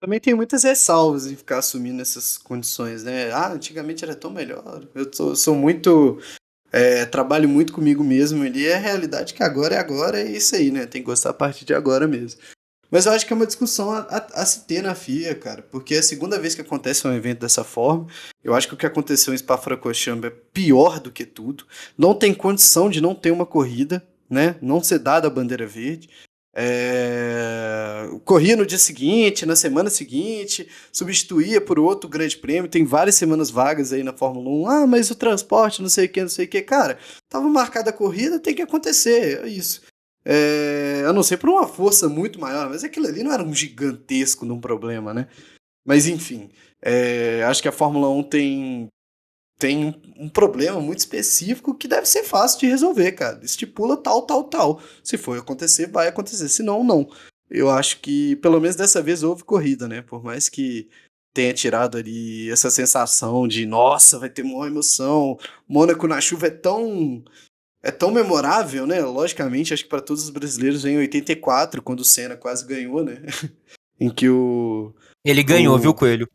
Também 0.00 0.18
tem 0.18 0.34
muitas 0.34 0.64
ressalvas 0.64 1.26
em 1.26 1.36
ficar 1.36 1.58
assumindo 1.58 2.02
essas 2.02 2.36
condições, 2.36 3.04
né? 3.04 3.30
Ah, 3.30 3.52
antigamente 3.52 4.04
era 4.04 4.16
tão 4.16 4.30
melhor. 4.30 4.84
Eu 4.94 5.08
sou, 5.12 5.36
sou 5.36 5.54
muito. 5.54 6.20
É, 6.72 7.04
trabalho 7.04 7.48
muito 7.48 7.72
comigo 7.72 8.02
mesmo 8.02 8.42
ali. 8.42 8.66
É 8.66 8.74
a 8.74 8.80
realidade 8.80 9.34
que 9.34 9.42
agora 9.42 9.76
é 9.76 9.78
agora, 9.78 10.18
é 10.20 10.24
isso 10.24 10.56
aí, 10.56 10.70
né? 10.70 10.86
Tem 10.86 11.02
que 11.02 11.06
gostar 11.06 11.30
a 11.30 11.34
partir 11.34 11.64
de 11.64 11.74
agora 11.74 12.08
mesmo. 12.08 12.40
Mas 12.92 13.06
eu 13.06 13.12
acho 13.12 13.26
que 13.26 13.32
é 13.32 13.36
uma 13.36 13.46
discussão 13.46 13.90
a, 13.90 14.00
a, 14.00 14.42
a, 14.42 14.44
se 14.44 14.66
ter 14.66 14.82
na 14.82 14.94
FIA, 14.94 15.34
cara, 15.34 15.62
porque 15.62 15.94
é 15.94 15.98
a 15.98 16.02
segunda 16.02 16.38
vez 16.38 16.54
que 16.54 16.60
acontece 16.60 17.08
um 17.08 17.14
evento 17.14 17.40
dessa 17.40 17.64
forma. 17.64 18.06
Eu 18.44 18.54
acho 18.54 18.68
que 18.68 18.74
o 18.74 18.76
que 18.76 18.84
aconteceu 18.84 19.32
em 19.32 19.38
Spa-Francorchamps 19.38 20.26
é 20.26 20.30
pior 20.52 21.00
do 21.00 21.10
que 21.10 21.24
tudo. 21.24 21.64
Não 21.96 22.12
tem 22.12 22.34
condição 22.34 22.90
de 22.90 23.00
não 23.00 23.14
ter 23.14 23.30
uma 23.30 23.46
corrida, 23.46 24.06
né? 24.28 24.56
Não 24.60 24.84
ser 24.84 24.98
dada 24.98 25.26
a 25.26 25.30
bandeira 25.30 25.66
verde. 25.66 26.10
É... 26.54 28.10
Corria 28.26 28.56
no 28.56 28.66
dia 28.66 28.76
seguinte, 28.76 29.46
na 29.46 29.56
semana 29.56 29.88
seguinte, 29.88 30.68
substituía 30.92 31.62
por 31.62 31.78
outro 31.78 32.10
grande 32.10 32.36
prêmio. 32.36 32.70
Tem 32.70 32.84
várias 32.84 33.14
semanas 33.14 33.50
vagas 33.50 33.90
aí 33.94 34.02
na 34.02 34.12
Fórmula 34.12 34.50
1. 34.50 34.68
Ah, 34.68 34.86
mas 34.86 35.10
o 35.10 35.14
transporte, 35.14 35.80
não 35.80 35.88
sei 35.88 36.04
o 36.04 36.08
que, 36.10 36.20
não 36.20 36.28
sei 36.28 36.44
o 36.44 36.48
que. 36.48 36.60
Cara, 36.60 36.98
tava 37.26 37.48
marcada 37.48 37.88
a 37.88 37.94
corrida, 37.94 38.38
tem 38.38 38.54
que 38.54 38.60
acontecer. 38.60 39.40
É 39.42 39.48
isso. 39.48 39.80
É, 40.24 41.04
a 41.06 41.12
não 41.12 41.22
ser 41.22 41.36
por 41.36 41.50
uma 41.50 41.66
força 41.66 42.08
muito 42.08 42.40
maior, 42.40 42.68
mas 42.68 42.84
aquilo 42.84 43.06
ali 43.06 43.22
não 43.22 43.32
era 43.32 43.42
um 43.42 43.54
gigantesco 43.54 44.44
num 44.44 44.60
problema, 44.60 45.12
né? 45.12 45.28
Mas 45.84 46.06
enfim, 46.06 46.50
é, 46.80 47.42
acho 47.44 47.60
que 47.60 47.68
a 47.68 47.72
Fórmula 47.72 48.08
1 48.08 48.22
tem, 48.24 48.88
tem 49.58 50.00
um 50.16 50.28
problema 50.28 50.80
muito 50.80 51.00
específico 51.00 51.74
que 51.74 51.88
deve 51.88 52.06
ser 52.06 52.22
fácil 52.24 52.60
de 52.60 52.66
resolver, 52.66 53.12
cara. 53.12 53.44
Estipula 53.44 53.96
tal, 53.96 54.22
tal, 54.22 54.44
tal. 54.44 54.80
Se 55.02 55.18
for 55.18 55.38
acontecer, 55.38 55.88
vai 55.88 56.08
acontecer. 56.08 56.48
Se 56.48 56.62
não, 56.62 56.84
não. 56.84 57.08
Eu 57.50 57.68
acho 57.70 58.00
que, 58.00 58.36
pelo 58.36 58.60
menos 58.60 58.76
dessa 58.76 59.02
vez, 59.02 59.22
houve 59.22 59.44
corrida, 59.44 59.88
né? 59.88 60.02
Por 60.02 60.22
mais 60.22 60.48
que 60.48 60.88
tenha 61.34 61.52
tirado 61.52 61.96
ali 61.98 62.50
essa 62.50 62.70
sensação 62.70 63.48
de 63.48 63.66
nossa, 63.66 64.18
vai 64.18 64.30
ter 64.30 64.42
uma 64.42 64.66
emoção. 64.66 65.38
Mônaco 65.68 66.06
na 66.06 66.20
chuva 66.20 66.46
é 66.46 66.50
tão 66.50 67.24
é 67.82 67.90
tão 67.90 68.10
memorável, 68.10 68.86
né? 68.86 69.00
Logicamente, 69.00 69.74
acho 69.74 69.82
que 69.82 69.90
para 69.90 70.00
todos 70.00 70.24
os 70.24 70.30
brasileiros 70.30 70.84
em 70.84 70.96
84, 70.98 71.82
quando 71.82 72.00
o 72.00 72.04
Senna 72.04 72.36
quase 72.36 72.64
ganhou, 72.64 73.02
né? 73.02 73.16
em 73.98 74.08
que 74.08 74.28
o. 74.28 74.94
Ele 75.24 75.42
ganhou, 75.42 75.74
o... 75.74 75.78
viu, 75.78 75.92
Coelho? 75.92 76.28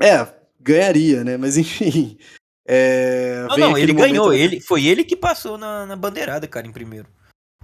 É, 0.00 0.26
ganharia, 0.60 1.24
né? 1.24 1.36
Mas 1.36 1.56
enfim. 1.58 2.16
É... 2.66 3.46
Não, 3.48 3.58
não, 3.58 3.78
ele 3.78 3.92
ganhou. 3.92 4.32
Ele, 4.32 4.60
foi 4.60 4.86
ele 4.86 5.04
que 5.04 5.16
passou 5.16 5.58
na, 5.58 5.86
na 5.86 5.96
bandeirada, 5.96 6.46
cara, 6.46 6.66
em 6.66 6.72
primeiro. 6.72 7.08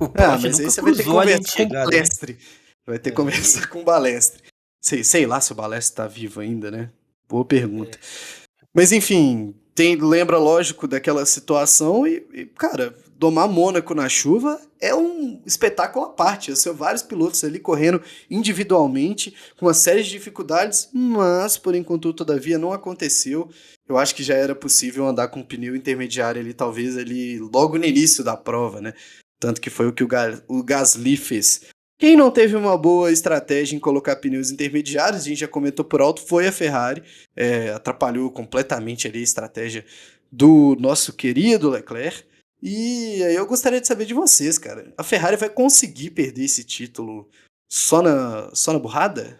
O 0.01 0.07
ah, 0.15 0.39
mas 0.39 0.59
aí 0.59 0.65
você 0.65 0.81
vai 0.81 0.93
ter 0.93 1.05
que 1.05 1.11
conversar 1.11 1.57
com 1.57 1.62
o 1.62 1.69
né? 1.69 1.85
Balestre. 1.85 2.39
Vai 2.87 2.99
ter 2.99 3.11
que 3.11 3.15
é. 3.15 3.17
conversar 3.17 3.67
com 3.71 3.81
o 3.81 3.85
Balestre. 3.85 4.43
Sei, 4.81 5.05
sei 5.05 5.27
lá 5.27 5.41
se 5.41 5.53
o 5.53 5.55
Balestre 5.55 5.97
tá 5.97 6.09
vivo 6.09 6.41
ainda, 6.41 6.71
né? 6.71 6.91
Boa 7.29 7.45
pergunta. 7.45 7.97
É. 7.97 8.67
Mas 8.75 8.91
enfim, 8.91 9.55
tem, 9.75 9.97
lembra, 9.97 10.38
lógico, 10.38 10.87
daquela 10.87 11.25
situação 11.25 12.07
e, 12.07 12.26
e, 12.33 12.47
cara, 12.47 12.95
domar 13.19 13.49
Mônaco 13.49 13.95
na 13.95 14.09
chuva 14.09 14.61
é 14.81 14.95
um 14.95 15.41
espetáculo 15.47 16.07
à 16.07 16.09
parte. 16.11 16.55
São 16.57 16.75
vários 16.75 17.02
pilotos 17.02 17.43
ali 17.45 17.59
correndo 17.59 18.02
individualmente, 18.31 19.35
com 19.57 19.67
uma 19.67 19.75
série 19.75 20.02
de 20.02 20.11
dificuldades, 20.11 20.88
mas, 20.93 21.57
por 21.57 21.75
enquanto, 21.75 22.12
todavia, 22.12 22.59
não 22.59 22.73
aconteceu. 22.73 23.49
Eu 23.88 23.97
acho 23.97 24.14
que 24.14 24.23
já 24.23 24.35
era 24.35 24.55
possível 24.55 25.07
andar 25.07 25.29
com 25.29 25.41
um 25.41 25.45
pneu 25.45 25.75
intermediário 25.75 26.41
ali, 26.41 26.52
talvez 26.52 26.99
ali 26.99 27.38
logo 27.38 27.79
no 27.79 27.85
início 27.85 28.23
da 28.23 28.37
prova, 28.37 28.81
né? 28.81 28.93
Tanto 29.41 29.61
que 29.61 29.71
foi 29.71 29.88
o 29.88 29.93
que 29.93 30.05
o, 30.05 30.09
o 30.49 30.62
Gasly 30.62 31.17
fez. 31.17 31.62
Quem 32.03 32.17
não 32.17 32.33
teve 32.33 32.57
uma 32.57 32.77
boa 32.77 33.13
estratégia 33.13 33.77
em 33.77 33.79
colocar 33.79 34.17
pneus 34.17 34.51
intermediários, 34.51 35.23
a 35.23 35.29
gente 35.29 35.39
já 35.39 35.47
comentou 35.47 35.85
por 35.85 36.01
alto, 36.01 36.21
foi 36.21 36.49
a 36.49 36.51
Ferrari. 36.51 37.01
É, 37.37 37.69
atrapalhou 37.69 38.29
completamente 38.33 39.07
ali 39.07 39.21
a 39.21 39.23
estratégia 39.23 39.87
do 40.29 40.75
nosso 40.81 41.15
querido 41.15 41.71
Leclerc. 41.71 42.29
E 42.61 43.23
aí 43.23 43.37
eu 43.37 43.47
gostaria 43.47 43.81
de 43.81 43.87
saber 43.87 44.05
de 44.05 44.15
vocês, 44.15 44.59
cara. 44.59 44.93
A 44.99 45.05
Ferrari 45.05 45.37
vai 45.37 45.49
conseguir 45.49 46.11
perder 46.11 46.43
esse 46.43 46.65
título 46.65 47.31
só 47.71 48.03
na, 48.03 48.53
só 48.53 48.73
na 48.73 48.81
burrada? 48.81 49.39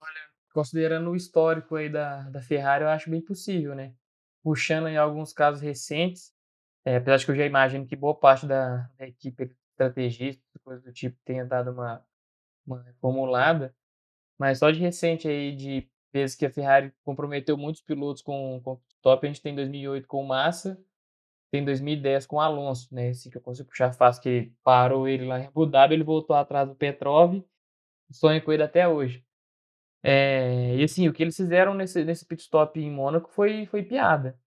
Olha, 0.00 0.20
considerando 0.54 1.10
o 1.10 1.16
histórico 1.16 1.74
aí 1.74 1.88
da, 1.88 2.30
da 2.30 2.40
Ferrari, 2.40 2.84
eu 2.84 2.90
acho 2.90 3.10
bem 3.10 3.20
possível, 3.20 3.74
né? 3.74 3.92
Puxando 4.44 4.86
em 4.86 4.96
alguns 4.96 5.32
casos 5.32 5.60
recentes, 5.60 6.32
é, 6.84 6.98
apesar 6.98 7.16
de 7.16 7.24
que 7.24 7.32
eu 7.32 7.36
já 7.36 7.44
imagino 7.44 7.84
que 7.84 7.96
boa 7.96 8.14
parte 8.14 8.46
da, 8.46 8.88
da 8.96 9.08
equipe 9.08 9.50
estrategista, 9.84 10.42
coisa 10.62 10.82
do 10.82 10.92
tipo, 10.92 11.16
tenha 11.24 11.44
dado 11.44 11.70
uma, 11.70 12.04
uma 12.66 12.82
reformulada. 12.82 13.74
Mas 14.38 14.58
só 14.58 14.70
de 14.70 14.78
recente 14.78 15.28
aí, 15.28 15.54
de 15.54 15.88
vezes 16.12 16.36
que 16.36 16.46
a 16.46 16.50
Ferrari 16.50 16.92
comprometeu 17.04 17.56
muitos 17.56 17.82
pilotos 17.82 18.22
com, 18.22 18.60
com 18.62 18.80
top, 19.02 19.26
a 19.26 19.30
gente 19.30 19.42
tem 19.42 19.54
2008 19.54 20.06
com 20.06 20.24
Massa, 20.24 20.82
tem 21.50 21.64
2010 21.64 22.26
com 22.26 22.40
Alonso, 22.40 22.94
né? 22.94 23.10
Esse 23.10 23.30
que 23.30 23.36
eu 23.36 23.42
consigo 23.42 23.68
puxar 23.68 23.92
fácil, 23.92 24.22
que 24.22 24.52
parou 24.62 25.08
ele 25.08 25.26
lá 25.26 25.40
em 25.40 25.46
Abu 25.46 25.66
Dhabi, 25.66 25.94
ele 25.94 26.04
voltou 26.04 26.36
atrás 26.36 26.68
do 26.68 26.74
Petrov, 26.74 27.42
sonha 28.12 28.40
com 28.40 28.52
ele 28.52 28.62
até 28.62 28.88
hoje. 28.88 29.24
É, 30.02 30.76
e 30.76 30.82
assim, 30.84 31.08
o 31.08 31.12
que 31.12 31.22
eles 31.22 31.36
fizeram 31.36 31.74
nesse, 31.74 32.04
nesse 32.04 32.24
pit 32.24 32.42
stop 32.42 32.80
em 32.80 32.90
Mônaco 32.90 33.30
foi, 33.30 33.66
foi 33.66 33.82
piada. 33.82 34.38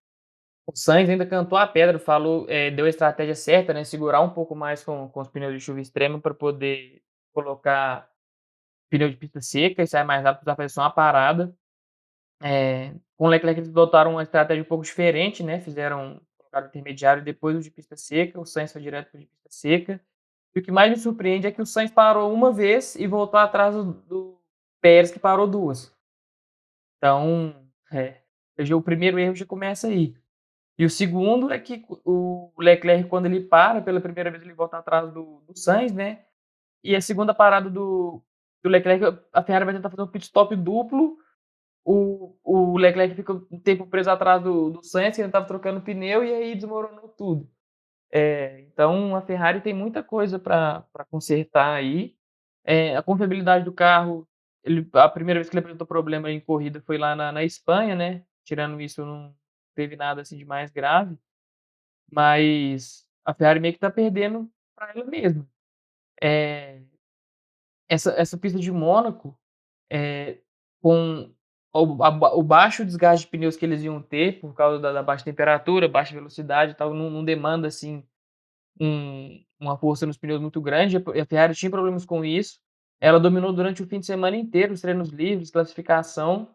O 0.66 0.76
Sainz 0.76 1.10
ainda 1.10 1.26
cantou 1.26 1.58
a 1.58 1.68
pedra, 1.68 2.00
falou, 2.00 2.46
é, 2.50 2.72
deu 2.72 2.86
a 2.86 2.90
estratégia 2.90 3.36
certa, 3.36 3.74
né? 3.74 3.84
Segurar 3.84 4.22
um 4.22 4.30
pouco 4.30 4.56
mais 4.56 4.84
com, 4.84 5.10
com 5.10 5.20
os 5.20 5.28
pneus 5.28 5.54
de 5.54 5.60
chuva 5.60 5.82
extrema 5.82 6.20
para 6.22 6.34
poder 6.34 7.02
colocar 7.34 8.10
pneu 8.90 9.10
de 9.10 9.18
pista 9.18 9.42
seca 9.42 9.82
e 9.84 9.88
sair 9.88 10.06
mais 10.06 10.24
rápido 10.24 10.56
fazer 10.56 10.70
só 10.70 10.82
uma 10.82 10.92
parada. 10.92 11.54
É, 12.42 12.94
com 13.18 13.26
o 13.26 13.30
Leclerc 13.30 13.60
eles 13.60 13.70
adotaram 13.70 14.12
uma 14.12 14.24
estratégia 14.24 14.64
um 14.64 14.68
pouco 14.68 14.84
diferente, 14.84 15.44
né? 15.44 15.60
Fizeram 15.60 16.22
o 16.40 16.60
intermediário 16.60 17.24
depois 17.24 17.58
o 17.58 17.62
de 17.62 17.72
pista 17.72 17.98
seca, 17.98 18.40
o 18.40 18.46
Sainz 18.46 18.72
foi 18.72 18.82
direto 18.82 19.12
para 19.12 19.20
de 19.20 19.26
pista 19.26 19.50
seca. 19.50 20.02
E 20.56 20.60
o 20.60 20.64
que 20.64 20.72
mais 20.72 20.92
me 20.92 20.98
surpreende 20.98 21.48
é 21.48 21.52
que 21.52 21.62
o 21.62 21.66
Sainz 21.66 21.92
parou 21.92 22.32
uma 22.32 22.54
vez 22.54 22.96
e 22.96 23.08
voltou 23.08 23.40
atrás 23.40 23.76
do, 23.76 23.94
do 23.94 24.40
Pérez, 24.80 25.12
que 25.12 25.20
parou 25.20 25.48
duas. 25.48 25.94
Então, 26.98 27.56
é, 27.92 28.22
o 28.74 28.82
primeiro 28.82 29.20
erro 29.20 29.36
já 29.36 29.46
começa 29.46 29.88
aí. 29.88 30.16
E 30.78 30.86
o 30.86 30.90
segundo 30.90 31.52
é 31.52 31.60
que 31.60 31.86
o 32.04 32.52
Leclerc, 32.58 33.08
quando 33.08 33.28
ele 33.28 33.42
para, 33.42 33.82
pela 33.82 34.02
primeira 34.02 34.32
vez 34.32 34.42
ele 34.44 34.54
volta 34.54 34.78
atrás 34.78 35.12
do, 35.14 35.42
do 35.48 35.58
Sainz, 35.58 35.94
né? 35.94 36.26
E 36.84 36.96
a 36.96 37.02
segunda 37.02 37.34
parada 37.34 37.70
do, 37.70 38.22
do 38.64 38.70
Leclerc, 38.70 39.20
a 39.32 39.44
Ferrari 39.44 39.66
vai 39.66 39.74
tentar 39.76 39.90
fazer 39.90 40.02
um 40.02 40.08
pit 40.08 40.26
stop 40.26 40.56
duplo. 40.56 41.18
O, 41.86 42.36
o 42.44 42.78
Leclerc 42.78 43.16
fica 43.16 43.34
um 43.34 43.60
tempo 43.60 43.86
preso 43.86 44.10
atrás 44.10 44.42
do, 44.42 44.72
do 44.72 44.84
Sainz, 44.84 45.16
que 45.16 45.22
ele 45.22 45.30
estava 45.30 45.46
trocando 45.46 45.82
pneu, 45.82 46.24
e 46.24 46.34
aí 46.34 46.56
desmoronou 46.56 47.10
tudo. 47.10 47.48
É, 48.12 48.62
então 48.62 49.16
a 49.16 49.22
Ferrari 49.22 49.62
tem 49.62 49.74
muita 49.74 50.04
coisa 50.04 50.40
para 50.40 50.86
consertar 51.10 51.74
aí. 51.76 52.16
É, 52.64 52.96
a 52.96 53.04
confiabilidade 53.04 53.66
do 53.66 53.74
carro, 53.74 54.28
ele, 54.64 54.88
a 54.94 55.10
primeira 55.10 55.40
vez 55.40 55.50
que 55.50 55.56
ele 55.56 55.60
apresentou 55.60 55.86
problema 55.86 56.32
em 56.32 56.40
corrida 56.40 56.82
foi 56.82 56.98
lá 56.98 57.16
na, 57.16 57.32
na 57.32 57.44
Espanha, 57.44 57.96
né? 57.96 58.24
Tirando 58.46 58.80
isso, 58.82 59.06
não 59.06 59.36
teve 59.74 59.96
nada 59.96 60.22
assim 60.22 60.38
de 60.38 60.46
mais 60.46 60.72
grave. 60.72 61.18
Mas 62.12 63.08
a 63.26 63.34
Ferrari 63.34 63.60
meio 63.60 63.74
que 63.74 63.78
está 63.78 63.90
perdendo 63.90 64.52
para 64.76 64.92
ela 64.92 65.06
mesma. 65.06 65.48
É, 66.22 66.82
essa, 67.90 68.12
essa 68.12 68.38
pista 68.38 68.60
de 68.60 68.72
Mônaco, 68.72 69.38
é, 69.90 70.40
com 70.82 71.34
o, 71.74 72.04
a, 72.04 72.36
o, 72.36 72.44
baixo 72.44 72.86
desgaste 72.86 73.26
de 73.26 73.32
pneus 73.32 73.58
que 73.58 73.66
eles 73.66 73.82
iam 73.84 74.02
ter 74.02 74.40
por 74.40 74.54
causa 74.54 74.80
da, 74.80 74.92
da 74.92 75.04
baixa 75.04 75.26
temperatura, 75.26 75.88
baixa 75.88 76.14
velocidade 76.14 76.74
e 76.74 76.76
tal, 76.76 76.94
não, 76.94 77.10
não 77.10 77.26
demanda 77.26 77.68
assim 77.68 78.06
um, 78.80 79.44
uma 79.60 79.78
força 79.78 80.06
nos 80.06 80.18
pneus 80.18 80.40
muito 80.40 80.62
grande. 80.62 80.98
A 80.98 81.26
Ferrari 81.26 81.56
tinha 81.56 81.72
problemas 81.72 82.06
com 82.06 82.24
isso. 82.24 82.60
Ela 83.02 83.20
dominou 83.20 83.52
durante 83.52 83.82
o 83.82 83.88
fim 83.88 84.00
de 84.00 84.06
semana 84.06 84.38
inteiro 84.38 84.74
os 84.74 84.82
treinos 84.82 85.10
livres, 85.10 85.52
classificação. 85.52 86.54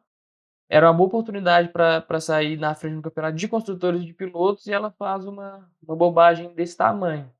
Era 0.69 0.87
uma 0.89 0.97
boa 0.97 1.09
oportunidade 1.09 1.71
para 1.71 2.21
sair 2.21 2.59
na 2.59 2.75
frente 2.75 2.97
do 2.97 3.03
campeonato 3.03 3.37
de 3.37 3.49
construtores 3.49 4.05
de 4.05 4.13
pilotos 4.13 4.67
e 4.67 4.73
ela 4.73 4.91
faz 4.91 5.27
uma, 5.27 5.71
uma 5.83 5.97
bobagem 5.97 6.55
desse 6.55 6.77
tamanho. 6.77 7.33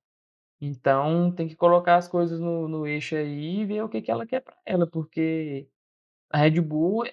Então 0.61 1.33
tem 1.33 1.49
que 1.49 1.57
colocar 1.57 1.97
as 1.97 2.09
coisas 2.09 2.41
no, 2.41 2.69
no 2.69 2.87
eixo 2.87 3.17
aí 3.17 3.61
e 3.61 3.67
ver 3.67 3.83
o 3.83 3.89
que, 3.89 4.03
que 4.03 4.11
ela 4.11 4.27
quer 4.27 4.41
para 4.41 4.57
ela, 4.67 4.87
porque 4.87 5.69
a 6.31 6.39
Red 6.39 6.61
Bull 6.61 7.05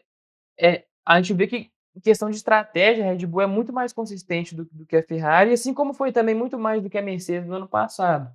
é. 0.59 0.85
A 1.05 1.21
gente 1.21 1.33
vê 1.33 1.47
que 1.47 1.71
em 1.95 1.99
questão 2.01 2.29
de 2.29 2.37
estratégia, 2.37 3.05
a 3.05 3.13
Red 3.13 3.25
Bull 3.27 3.41
é 3.41 3.47
muito 3.47 3.73
mais 3.73 3.93
consistente 3.93 4.55
do, 4.55 4.65
do 4.65 4.85
que 4.85 4.97
a 4.97 5.03
Ferrari, 5.03 5.53
assim 5.53 5.73
como 5.73 5.93
foi 5.93 6.11
também 6.11 6.35
muito 6.35 6.57
mais 6.59 6.81
do 6.83 6.89
que 6.89 6.97
a 6.97 7.01
Mercedes 7.01 7.47
no 7.47 7.55
ano 7.55 7.67
passado. 7.69 8.33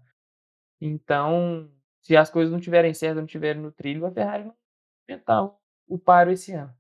Então, 0.81 1.71
se 2.03 2.17
as 2.17 2.31
coisas 2.31 2.53
não 2.53 2.61
tiverem 2.61 2.95
certo, 2.95 3.19
não 3.19 3.27
tiverem 3.27 3.63
no 3.63 3.73
trilho, 3.73 4.07
a 4.07 4.13
Ferrari 4.13 4.45
vai 4.45 4.55
tentar 5.07 5.45
o, 5.45 5.59
o 5.89 5.99
paro 5.99 6.31
esse 6.33 6.53
ano. 6.53 6.75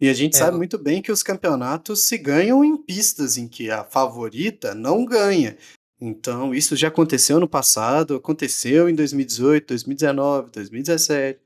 E 0.00 0.08
a 0.08 0.14
gente 0.14 0.36
é. 0.36 0.38
sabe 0.38 0.56
muito 0.56 0.78
bem 0.78 1.02
que 1.02 1.10
os 1.10 1.22
campeonatos 1.22 2.06
se 2.06 2.16
ganham 2.16 2.64
em 2.64 2.76
pistas 2.76 3.36
em 3.36 3.48
que 3.48 3.70
a 3.70 3.82
favorita 3.82 4.74
não 4.74 5.04
ganha. 5.04 5.56
Então, 6.00 6.54
isso 6.54 6.76
já 6.76 6.88
aconteceu 6.88 7.40
no 7.40 7.48
passado, 7.48 8.14
aconteceu 8.14 8.88
em 8.88 8.94
2018, 8.94 9.66
2019, 9.66 10.50
2017. 10.52 11.40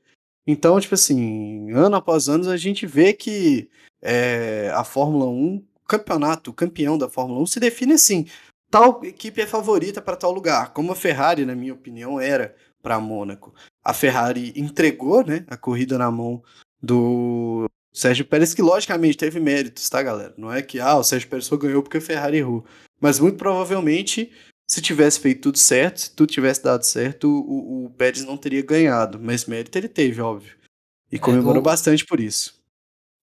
Então, 0.45 0.79
tipo 0.79 0.93
assim, 0.93 1.71
ano 1.71 1.95
após 1.95 2.29
ano, 2.29 2.49
a 2.49 2.57
gente 2.57 2.85
vê 2.85 3.13
que 3.13 3.69
é, 4.01 4.69
a 4.75 4.83
Fórmula 4.83 5.25
1, 5.25 5.55
o 5.55 5.87
campeonato, 5.87 6.51
o 6.51 6.53
campeão 6.53 6.97
da 6.97 7.09
Fórmula 7.09 7.41
1 7.41 7.45
se 7.47 7.59
define 7.59 7.93
assim. 7.93 8.27
Tal 8.69 9.03
equipe 9.03 9.41
é 9.41 9.47
favorita 9.47 10.01
para 10.01 10.17
tal 10.17 10.31
lugar, 10.31 10.73
como 10.73 10.91
a 10.91 10.95
Ferrari, 10.95 11.45
na 11.45 11.55
minha 11.55 11.73
opinião, 11.73 12.19
era 12.19 12.55
para 12.81 12.99
Mônaco. 12.99 13.53
A 13.83 13.93
Ferrari 13.93 14.53
entregou 14.55 15.25
né, 15.25 15.45
a 15.47 15.55
corrida 15.55 15.97
na 15.97 16.11
mão 16.11 16.43
do 16.81 17.69
Sérgio 17.93 18.25
Pérez, 18.25 18.53
que 18.53 18.61
logicamente 18.61 19.17
teve 19.17 19.39
méritos, 19.39 19.87
tá, 19.87 20.01
galera? 20.01 20.33
Não 20.35 20.51
é 20.51 20.61
que 20.61 20.79
ah, 20.79 20.97
o 20.97 21.03
Sérgio 21.03 21.29
Pérez 21.29 21.45
só 21.45 21.55
ganhou 21.55 21.83
porque 21.83 21.97
a 21.97 22.01
Ferrari 22.01 22.37
errou. 22.37 22.65
Mas 22.99 23.19
muito 23.19 23.37
provavelmente, 23.37 24.31
se 24.67 24.81
tivesse 24.81 25.19
feito 25.19 25.41
tudo 25.41 25.59
certo, 25.59 26.01
se 26.01 26.15
tudo 26.15 26.31
tivesse 26.31 26.63
dado 26.63 26.83
certo, 26.83 27.29
o, 27.29 27.85
o 27.85 27.89
Pérez 27.91 28.25
não 28.25 28.35
teria 28.35 28.63
ganhado. 28.63 29.19
Mas 29.19 29.45
mérito 29.45 29.77
ele 29.77 29.87
teve, 29.87 30.19
óbvio. 30.19 30.55
E 31.11 31.19
comemorou 31.19 31.57
é, 31.57 31.59
o... 31.59 31.63
bastante 31.63 32.03
por 32.03 32.19
isso. 32.19 32.59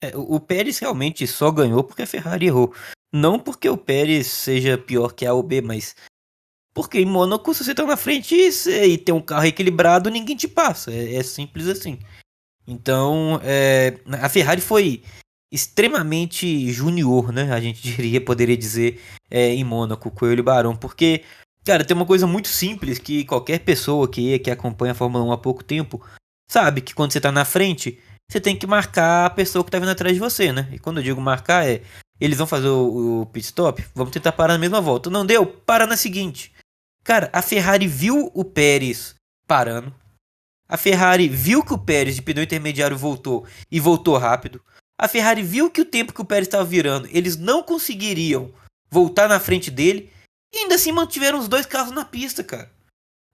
É, 0.01 0.16
o, 0.16 0.37
o 0.37 0.40
Pérez 0.40 0.79
realmente 0.79 1.27
só 1.27 1.51
ganhou 1.51 1.83
porque 1.83 2.03
a 2.03 2.07
Ferrari 2.07 2.47
errou. 2.47 2.73
Não 3.12 3.40
porque 3.40 3.68
o 3.68 3.77
Pérez 3.77 4.29
seja 4.29 4.79
pior 4.79 5.12
que 5.12 5.27
a 5.27 5.35
ou 5.35 5.42
B, 5.42 5.61
mas 5.61 5.97
porque 6.73 7.01
em 7.01 7.07
Mônaco, 7.07 7.53
se 7.53 7.64
você 7.64 7.75
tá 7.75 7.85
na 7.85 7.97
frente 7.97 8.37
e 8.37 8.99
tem 8.99 9.14
um 9.14 9.21
carro 9.21 9.47
equilibrado, 9.47 10.09
ninguém 10.09 10.37
te 10.37 10.47
passa. 10.47 10.92
É, 10.92 11.16
é 11.16 11.23
simples 11.23 11.66
assim. 11.66 11.99
Então, 12.66 13.40
é, 13.42 13.99
a 14.20 14.29
Ferrari 14.29 14.61
foi 14.61 15.03
extremamente 15.53 16.70
junior, 16.70 17.33
né? 17.33 17.53
A 17.53 17.61
gente 17.61 17.83
diria, 17.83 18.20
poderia 18.20 18.57
dizer, 18.57 19.01
é, 19.31 19.49
em 19.49 19.64
Mônaco, 19.64 20.11
Coelho 20.11 20.40
e 20.40 20.42
Barão, 20.42 20.77
porque, 20.77 21.25
cara, 21.64 21.85
tem 21.85 21.96
uma 21.96 22.07
coisa 22.07 22.27
muito 22.27 22.49
simples 22.49 22.99
que 22.99 23.25
qualquer 23.25 23.61
pessoa 23.61 24.09
que, 24.09 24.38
que 24.38 24.51
acompanha 24.51 24.92
a 24.92 24.94
Fórmula 24.96 25.25
1 25.25 25.33
há 25.33 25.38
pouco 25.38 25.64
tempo 25.64 26.01
sabe 26.51 26.81
que 26.81 26.94
quando 26.94 27.12
você 27.12 27.20
tá 27.20 27.31
na 27.31 27.44
frente, 27.44 27.99
você 28.31 28.40
tem 28.40 28.57
que 28.57 28.66
marcar 28.66 29.27
a 29.27 29.31
pessoa 29.31 29.64
que 29.64 29.70
tá 29.70 29.79
vindo 29.79 29.90
atrás 29.90 30.14
de 30.14 30.20
você, 30.20 30.53
né? 30.53 30.68
E 30.73 30.79
quando 30.79 30.99
eu 30.99 31.03
digo 31.03 31.20
marcar 31.20 31.66
é, 31.66 31.83
eles 32.20 32.38
vão 32.38 32.46
fazer 32.46 32.68
o, 32.68 33.23
o 33.23 33.27
pit 33.27 33.46
stop, 33.46 33.85
vamos 33.94 34.12
tentar 34.12 34.33
parar 34.33 34.53
na 34.53 34.59
mesma 34.59 34.81
volta. 34.81 35.09
Não 35.11 35.25
deu? 35.25 35.46
Para 35.46 35.87
na 35.87 35.96
seguinte. 35.96 36.53
Cara, 37.03 37.31
a 37.33 37.40
Ferrari 37.40 37.87
viu 37.87 38.31
o 38.35 38.44
Pérez 38.44 39.14
parando. 39.46 39.92
A 40.71 40.77
Ferrari 40.77 41.29
viu 41.29 41.65
que 41.65 41.75
o 41.75 41.79
Pérez 41.79 42.15
de 42.15 42.23
pneu 42.23 42.45
intermediário 42.45 42.97
voltou 42.97 43.45
e 43.69 43.81
voltou 43.81 44.17
rápido. 44.17 44.63
A 44.97 45.09
Ferrari 45.09 45.43
viu 45.43 45.69
que 45.69 45.81
o 45.81 45.85
tempo 45.85 46.13
que 46.13 46.21
o 46.21 46.25
Pérez 46.25 46.47
estava 46.47 46.65
virando, 46.65 47.09
eles 47.11 47.37
não 47.37 47.61
conseguiriam 47.61 48.53
voltar 48.89 49.29
na 49.29 49.41
frente 49.41 49.69
dele. 49.69 50.13
E 50.55 50.59
ainda 50.59 50.77
assim 50.77 50.93
mantiveram 50.93 51.41
os 51.41 51.49
dois 51.49 51.67
carros 51.67 51.91
na 51.93 52.05
pista, 52.05 52.45
cara. 52.45 52.71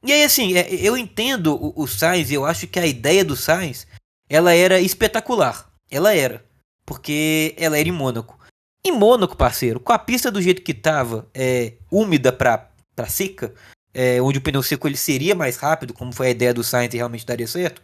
E 0.03 0.13
aí, 0.13 0.25
assim, 0.25 0.57
é, 0.57 0.67
eu 0.77 0.97
entendo 0.97 1.55
o, 1.55 1.83
o 1.83 1.87
Sainz, 1.87 2.33
eu 2.33 2.47
acho 2.47 2.67
que 2.67 2.79
a 2.79 2.87
ideia 2.87 3.23
do 3.23 3.37
Sainz, 3.37 3.87
ela 4.31 4.55
era 4.55 4.81
espetacular. 4.81 5.71
Ela 5.91 6.15
era. 6.15 6.43
Porque 6.87 7.55
ela 7.59 7.79
era 7.79 7.89
em 7.89 7.93
Mônaco. 7.93 8.39
Em 8.83 8.93
Mônaco, 8.93 9.37
parceiro, 9.37 9.79
com 9.79 9.93
a 9.93 9.99
pista 9.99 10.31
do 10.31 10.41
jeito 10.41 10.63
que 10.63 10.73
tava, 10.73 11.29
é, 11.35 11.75
úmida 11.91 12.33
pra, 12.33 12.71
pra 12.95 13.09
seca, 13.09 13.53
é, 13.97 14.21
onde 14.21 14.37
o 14.37 14.43
pneu 14.43 14.63
seco 14.63 14.87
ele 14.87 14.97
seria 14.97 15.35
mais 15.35 15.57
rápido, 15.57 15.95
como 15.95 16.13
foi 16.13 16.27
a 16.27 16.31
ideia 16.31 16.53
do 16.53 16.63
Sainz 16.63 16.93
e 16.93 16.99
realmente 16.99 17.25
daria 17.25 17.47
certo, 17.47 17.81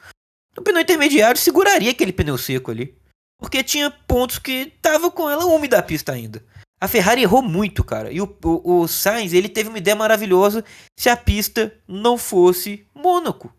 o 0.54 0.60
pneu 0.60 0.82
intermediário 0.82 1.40
seguraria 1.40 1.90
aquele 1.90 2.12
pneu 2.12 2.36
seco 2.36 2.70
ali. 2.70 2.94
Porque 3.40 3.64
tinha 3.64 3.90
pontos 3.90 4.38
que 4.38 4.66
tava 4.82 5.10
com 5.10 5.28
ela 5.28 5.46
úmida 5.46 5.78
a 5.78 5.82
pista 5.82 6.12
ainda. 6.12 6.44
A 6.78 6.86
Ferrari 6.86 7.22
errou 7.22 7.40
muito, 7.40 7.82
cara. 7.82 8.12
E 8.12 8.20
o, 8.20 8.36
o, 8.44 8.80
o 8.80 8.88
Sainz, 8.88 9.32
ele 9.32 9.48
teve 9.48 9.70
uma 9.70 9.78
ideia 9.78 9.96
maravilhosa 9.96 10.62
se 10.98 11.08
a 11.08 11.16
pista 11.16 11.74
não 11.88 12.18
fosse 12.18 12.86
Mônaco. 12.94 13.52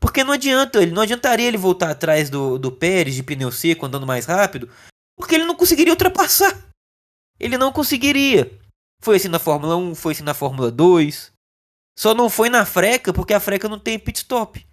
Porque 0.00 0.24
não 0.24 0.32
adianta, 0.32 0.82
ele 0.82 0.90
não 0.90 1.02
adiantaria 1.02 1.46
ele 1.46 1.56
voltar 1.56 1.90
atrás 1.90 2.28
do, 2.28 2.58
do 2.58 2.72
Pérez 2.72 3.14
de 3.14 3.22
pneu 3.22 3.52
seco, 3.52 3.86
andando 3.86 4.06
mais 4.06 4.26
rápido, 4.26 4.68
porque 5.16 5.34
ele 5.36 5.44
não 5.44 5.54
conseguiria 5.54 5.92
ultrapassar. 5.92 6.68
Ele 7.38 7.56
não 7.56 7.72
conseguiria. 7.72 8.50
Foi 9.00 9.16
assim 9.16 9.28
na 9.28 9.38
Fórmula 9.38 9.76
1, 9.76 9.94
foi 9.94 10.12
assim 10.12 10.24
na 10.24 10.34
Fórmula 10.34 10.70
2. 10.70 11.33
Só 11.96 12.14
não 12.14 12.28
foi 12.28 12.48
na 12.48 12.64
freca 12.64 13.12
porque 13.12 13.34
a 13.34 13.40
freca 13.40 13.68
não 13.68 13.78
tem 13.78 13.98
pit 13.98 14.18
stop. 14.18 14.66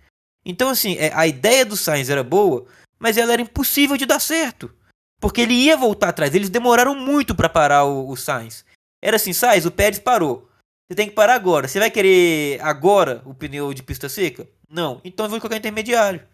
Então, 0.45 0.69
assim, 0.69 0.95
é, 0.97 1.11
a 1.13 1.27
ideia 1.27 1.65
do 1.65 1.77
Sainz 1.77 2.09
era 2.09 2.23
boa, 2.23 2.65
mas 2.99 3.17
ela 3.17 3.33
era 3.33 3.41
impossível 3.41 3.95
de 3.95 4.05
dar 4.05 4.19
certo. 4.19 4.73
Porque 5.19 5.41
ele 5.41 5.53
ia 5.53 5.77
voltar 5.77 6.09
atrás. 6.09 6.33
Eles 6.33 6.49
demoraram 6.49 6.95
muito 6.95 7.35
para 7.35 7.47
parar 7.47 7.85
o, 7.85 8.09
o 8.09 8.17
Sainz. 8.17 8.65
Era 9.01 9.17
assim, 9.17 9.33
Sainz, 9.33 9.65
o 9.65 9.71
Pérez 9.71 9.99
parou. 9.99 10.49
Você 10.89 10.95
tem 10.95 11.07
que 11.07 11.15
parar 11.15 11.35
agora. 11.35 11.67
Você 11.67 11.79
vai 11.79 11.91
querer 11.91 12.59
agora 12.61 13.21
o 13.23 13.33
pneu 13.33 13.73
de 13.73 13.83
pista 13.83 14.09
seca? 14.09 14.47
Não. 14.69 14.99
Então 15.05 15.25
eu 15.25 15.29
vou 15.29 15.39
colocar 15.39 15.57
intermediário. 15.57 16.27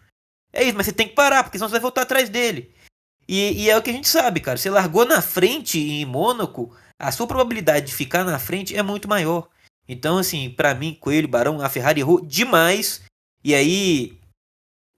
É 0.52 0.64
isso, 0.64 0.76
mas 0.76 0.86
você 0.86 0.92
tem 0.92 1.06
que 1.06 1.14
parar, 1.14 1.44
porque 1.44 1.58
senão 1.58 1.68
você 1.68 1.72
vai 1.72 1.80
voltar 1.80 2.02
atrás 2.02 2.28
dele. 2.28 2.74
E, 3.28 3.64
e 3.64 3.70
é 3.70 3.76
o 3.76 3.82
que 3.82 3.90
a 3.90 3.92
gente 3.92 4.08
sabe, 4.08 4.40
cara. 4.40 4.56
Você 4.56 4.70
largou 4.70 5.04
na 5.04 5.20
frente 5.20 5.78
em 5.78 6.04
Mônaco, 6.06 6.74
a 6.98 7.12
sua 7.12 7.26
probabilidade 7.26 7.86
de 7.86 7.94
ficar 7.94 8.24
na 8.24 8.38
frente 8.38 8.74
é 8.74 8.82
muito 8.82 9.06
maior. 9.06 9.48
Então, 9.88 10.18
assim, 10.18 10.50
para 10.50 10.74
mim, 10.74 10.94
Coelho, 10.94 11.26
Barão, 11.26 11.60
a 11.60 11.68
Ferrari 11.68 12.00
errou 12.00 12.20
demais. 12.20 13.02
E 13.42 13.54
aí, 13.54 14.20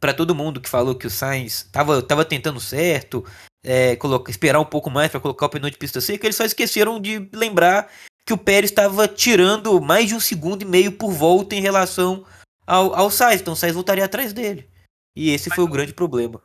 para 0.01 0.13
todo 0.13 0.35
mundo 0.35 0.61
que 0.61 0.69
falou 0.69 0.95
que 0.95 1.07
o 1.07 1.11
Sainz 1.11 1.63
tava, 1.71 2.03
tava 2.03 2.25
tentando 2.25 2.59
certo, 2.59 3.25
é, 3.63 3.95
colocar, 3.97 4.31
esperar 4.31 4.59
um 4.59 4.65
pouco 4.65 4.91
mais 4.91 5.11
para 5.11 5.21
colocar 5.21 5.47
o 5.47 5.49
pneu 5.51 5.71
de 5.71 5.77
pista 5.77 6.01
seca, 6.01 6.27
eles 6.27 6.37
só 6.37 6.45
esqueceram 6.45 7.01
de 7.01 7.31
lembrar 7.33 7.91
que 8.27 8.33
o 8.33 8.39
Pérez 8.39 8.71
estava 8.71 9.07
tirando 9.07 9.81
mais 9.81 10.09
de 10.09 10.15
um 10.15 10.21
segundo 10.21 10.63
e 10.63 10.65
meio 10.65 10.93
por 10.93 11.13
volta 11.13 11.55
em 11.55 11.61
relação 11.61 12.25
ao, 12.67 12.95
ao 12.95 13.11
Sainz, 13.11 13.41
então 13.41 13.53
o 13.53 13.57
Sainz 13.57 13.75
voltaria 13.75 14.05
atrás 14.05 14.33
dele. 14.33 14.69
E 15.15 15.31
esse 15.31 15.49
mas, 15.49 15.57
foi 15.57 15.65
o 15.65 15.69
grande 15.69 15.93
problema. 15.93 16.43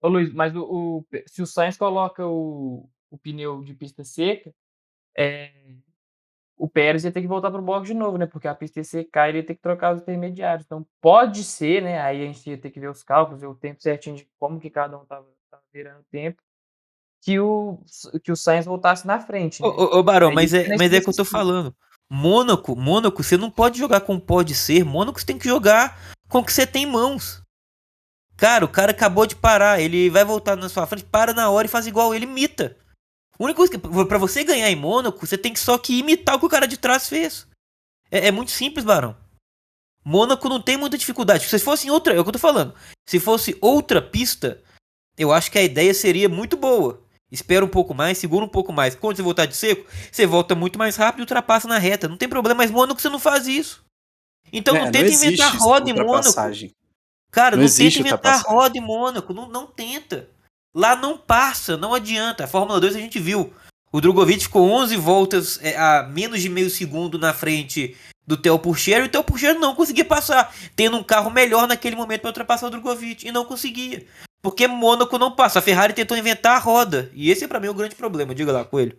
Ô 0.00 0.08
Luiz, 0.08 0.32
mas 0.32 0.54
o, 0.54 0.62
o, 0.62 1.06
se 1.26 1.42
o 1.42 1.46
Sainz 1.46 1.76
coloca 1.76 2.26
o, 2.26 2.88
o 3.10 3.18
pneu 3.18 3.62
de 3.62 3.74
pista 3.74 4.04
seca, 4.04 4.54
é, 5.16 5.52
o 6.56 6.68
Pérez 6.68 7.04
ia 7.04 7.12
ter 7.12 7.20
que 7.20 7.26
voltar 7.26 7.50
para 7.50 7.60
o 7.60 7.64
box 7.64 7.86
de 7.86 7.94
novo, 7.94 8.16
né? 8.16 8.26
Porque 8.26 8.48
a 8.48 8.54
pista 8.54 8.80
ia 8.80 8.84
secar, 8.84 9.28
ele 9.28 9.38
ia 9.38 9.44
ter 9.44 9.54
que 9.54 9.60
trocar 9.60 9.94
os 9.94 10.00
intermediários. 10.00 10.64
Então 10.64 10.86
pode 11.00 11.44
ser, 11.44 11.82
né? 11.82 12.00
Aí 12.00 12.22
a 12.22 12.26
gente 12.26 12.48
ia 12.48 12.58
ter 12.58 12.70
que 12.70 12.80
ver 12.80 12.88
os 12.88 13.02
cálculos, 13.02 13.40
ver 13.40 13.46
o 13.46 13.54
tempo 13.54 13.82
certinho 13.82 14.16
de 14.16 14.26
como 14.38 14.58
que 14.58 14.70
cada 14.70 14.98
um 14.98 15.02
estava 15.02 15.26
virando 15.72 16.02
tempo, 16.10 16.42
que 17.22 17.38
o, 17.38 17.78
que 18.24 18.32
o 18.32 18.36
Sainz 18.36 18.64
voltasse 18.64 19.06
na 19.06 19.20
frente. 19.20 19.60
Né? 19.60 19.68
Ô, 19.68 19.98
ô, 19.98 20.02
Barão, 20.02 20.32
mas 20.32 20.54
é, 20.54 20.76
mas 20.76 20.92
é 20.92 21.00
que 21.00 21.08
eu 21.08 21.14
tô 21.14 21.24
falando. 21.24 21.74
Mônaco, 22.08 22.74
Mônaco, 22.74 23.22
você 23.22 23.36
não 23.36 23.50
pode 23.50 23.78
jogar 23.78 24.00
com 24.00 24.18
pode 24.18 24.54
ser. 24.54 24.84
Mônaco 24.84 25.20
você 25.20 25.26
tem 25.26 25.38
que 25.38 25.48
jogar 25.48 26.00
com 26.28 26.38
o 26.38 26.44
que 26.44 26.52
você 26.52 26.66
tem 26.66 26.84
em 26.84 26.90
mãos. 26.90 27.42
Cara, 28.36 28.64
o 28.64 28.68
cara 28.68 28.92
acabou 28.92 29.26
de 29.26 29.34
parar. 29.34 29.80
Ele 29.80 30.08
vai 30.08 30.24
voltar 30.24 30.56
na 30.56 30.68
sua 30.68 30.86
frente, 30.86 31.04
para 31.04 31.34
na 31.34 31.50
hora 31.50 31.66
e 31.66 31.70
faz 31.70 31.86
igual 31.86 32.14
ele 32.14 32.24
imita. 32.24 32.76
Única 33.38 33.56
coisa 33.56 33.72
que. 33.72 33.78
Pra 33.78 34.18
você 34.18 34.44
ganhar 34.44 34.70
em 34.70 34.76
Mônaco, 34.76 35.26
você 35.26 35.36
tem 35.36 35.52
que 35.52 35.60
só 35.60 35.76
que 35.78 35.98
imitar 35.98 36.36
o 36.36 36.40
que 36.40 36.46
o 36.46 36.50
cara 36.50 36.66
de 36.66 36.76
trás 36.76 37.08
fez. 37.08 37.46
É, 38.10 38.28
é 38.28 38.30
muito 38.30 38.50
simples, 38.50 38.84
Barão. 38.84 39.16
Mônaco 40.04 40.48
não 40.48 40.60
tem 40.60 40.76
muita 40.76 40.96
dificuldade. 40.96 41.48
Se 41.48 41.58
fosse 41.58 41.88
em 41.88 41.90
outra. 41.90 42.14
É 42.14 42.20
o 42.20 42.22
que 42.22 42.28
eu 42.28 42.32
tô 42.32 42.38
falando. 42.38 42.74
Se 43.06 43.18
fosse 43.18 43.56
outra 43.60 44.00
pista, 44.00 44.62
eu 45.18 45.32
acho 45.32 45.50
que 45.50 45.58
a 45.58 45.62
ideia 45.62 45.92
seria 45.92 46.28
muito 46.28 46.56
boa. 46.56 47.02
Espera 47.30 47.64
um 47.64 47.68
pouco 47.68 47.92
mais, 47.92 48.18
segura 48.18 48.44
um 48.44 48.48
pouco 48.48 48.72
mais. 48.72 48.94
Quando 48.94 49.16
você 49.16 49.22
voltar 49.22 49.46
de 49.46 49.56
seco, 49.56 49.84
você 50.12 50.24
volta 50.26 50.54
muito 50.54 50.78
mais 50.78 50.94
rápido 50.94 51.20
e 51.20 51.22
ultrapassa 51.22 51.66
na 51.66 51.78
reta. 51.78 52.06
Não 52.08 52.16
tem 52.16 52.28
problema, 52.28 52.58
mas 52.58 52.70
Mônaco 52.70 53.00
você 53.00 53.08
não 53.08 53.18
faz 53.18 53.48
isso. 53.48 53.84
Então 54.52 54.76
é, 54.76 54.84
não 54.84 54.92
tenta 54.92 55.10
inventar 55.10 55.56
roda 55.56 55.90
em 55.90 55.92
Mônaco. 55.92 56.32
Cara, 57.32 57.56
não, 57.56 57.64
não 57.64 57.70
tenta 57.70 57.98
inventar 57.98 58.42
roda 58.42 58.78
em 58.78 58.80
Mônaco. 58.80 59.34
Não, 59.34 59.48
não 59.48 59.66
tenta. 59.66 60.30
Lá 60.76 60.94
não 60.94 61.16
passa, 61.16 61.74
não 61.74 61.94
adianta. 61.94 62.44
A 62.44 62.46
Fórmula 62.46 62.78
2 62.78 62.96
a 62.96 63.00
gente 63.00 63.18
viu. 63.18 63.50
O 63.90 63.98
Drogovic 63.98 64.42
ficou 64.42 64.68
11 64.68 64.94
voltas 64.98 65.58
é, 65.62 65.74
a 65.74 66.02
menos 66.02 66.42
de 66.42 66.50
meio 66.50 66.68
segundo 66.68 67.18
na 67.18 67.32
frente 67.32 67.96
do 68.26 68.36
Theo 68.36 68.58
Pourchaire 68.58 69.04
e 69.04 69.06
o 69.06 69.10
Theo 69.10 69.24
Pourchaire 69.24 69.58
não 69.58 69.74
conseguia 69.74 70.04
passar, 70.04 70.54
tendo 70.74 70.98
um 70.98 71.02
carro 71.02 71.30
melhor 71.30 71.66
naquele 71.66 71.96
momento 71.96 72.20
para 72.20 72.28
ultrapassar 72.28 72.66
o 72.66 72.70
Drogovic 72.70 73.26
e 73.26 73.32
não 73.32 73.46
conseguia. 73.46 74.06
Porque 74.42 74.66
Mônaco 74.66 75.16
não 75.16 75.34
passa. 75.34 75.60
A 75.60 75.62
Ferrari 75.62 75.94
tentou 75.94 76.14
inventar 76.14 76.56
a 76.56 76.60
roda. 76.60 77.10
E 77.14 77.30
esse 77.30 77.44
é 77.44 77.48
para 77.48 77.58
mim 77.58 77.68
o 77.68 77.74
grande 77.74 77.94
problema. 77.94 78.34
Diga 78.34 78.52
lá, 78.52 78.62
Coelho. 78.62 78.98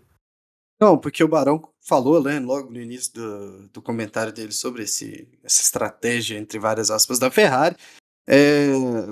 Não, 0.82 0.98
porque 0.98 1.24
o 1.24 1.28
Barão 1.28 1.62
falou, 1.80 2.24
né, 2.24 2.40
logo 2.40 2.72
no 2.72 2.82
início 2.82 3.14
do, 3.14 3.68
do 3.70 3.82
comentário 3.84 4.34
dele 4.34 4.52
sobre 4.52 4.84
esse, 4.84 5.28
essa 5.44 5.62
estratégia, 5.62 6.40
entre 6.40 6.58
várias 6.58 6.90
aspas, 6.90 7.20
da 7.20 7.30
Ferrari. 7.30 7.76
É, 8.30 8.68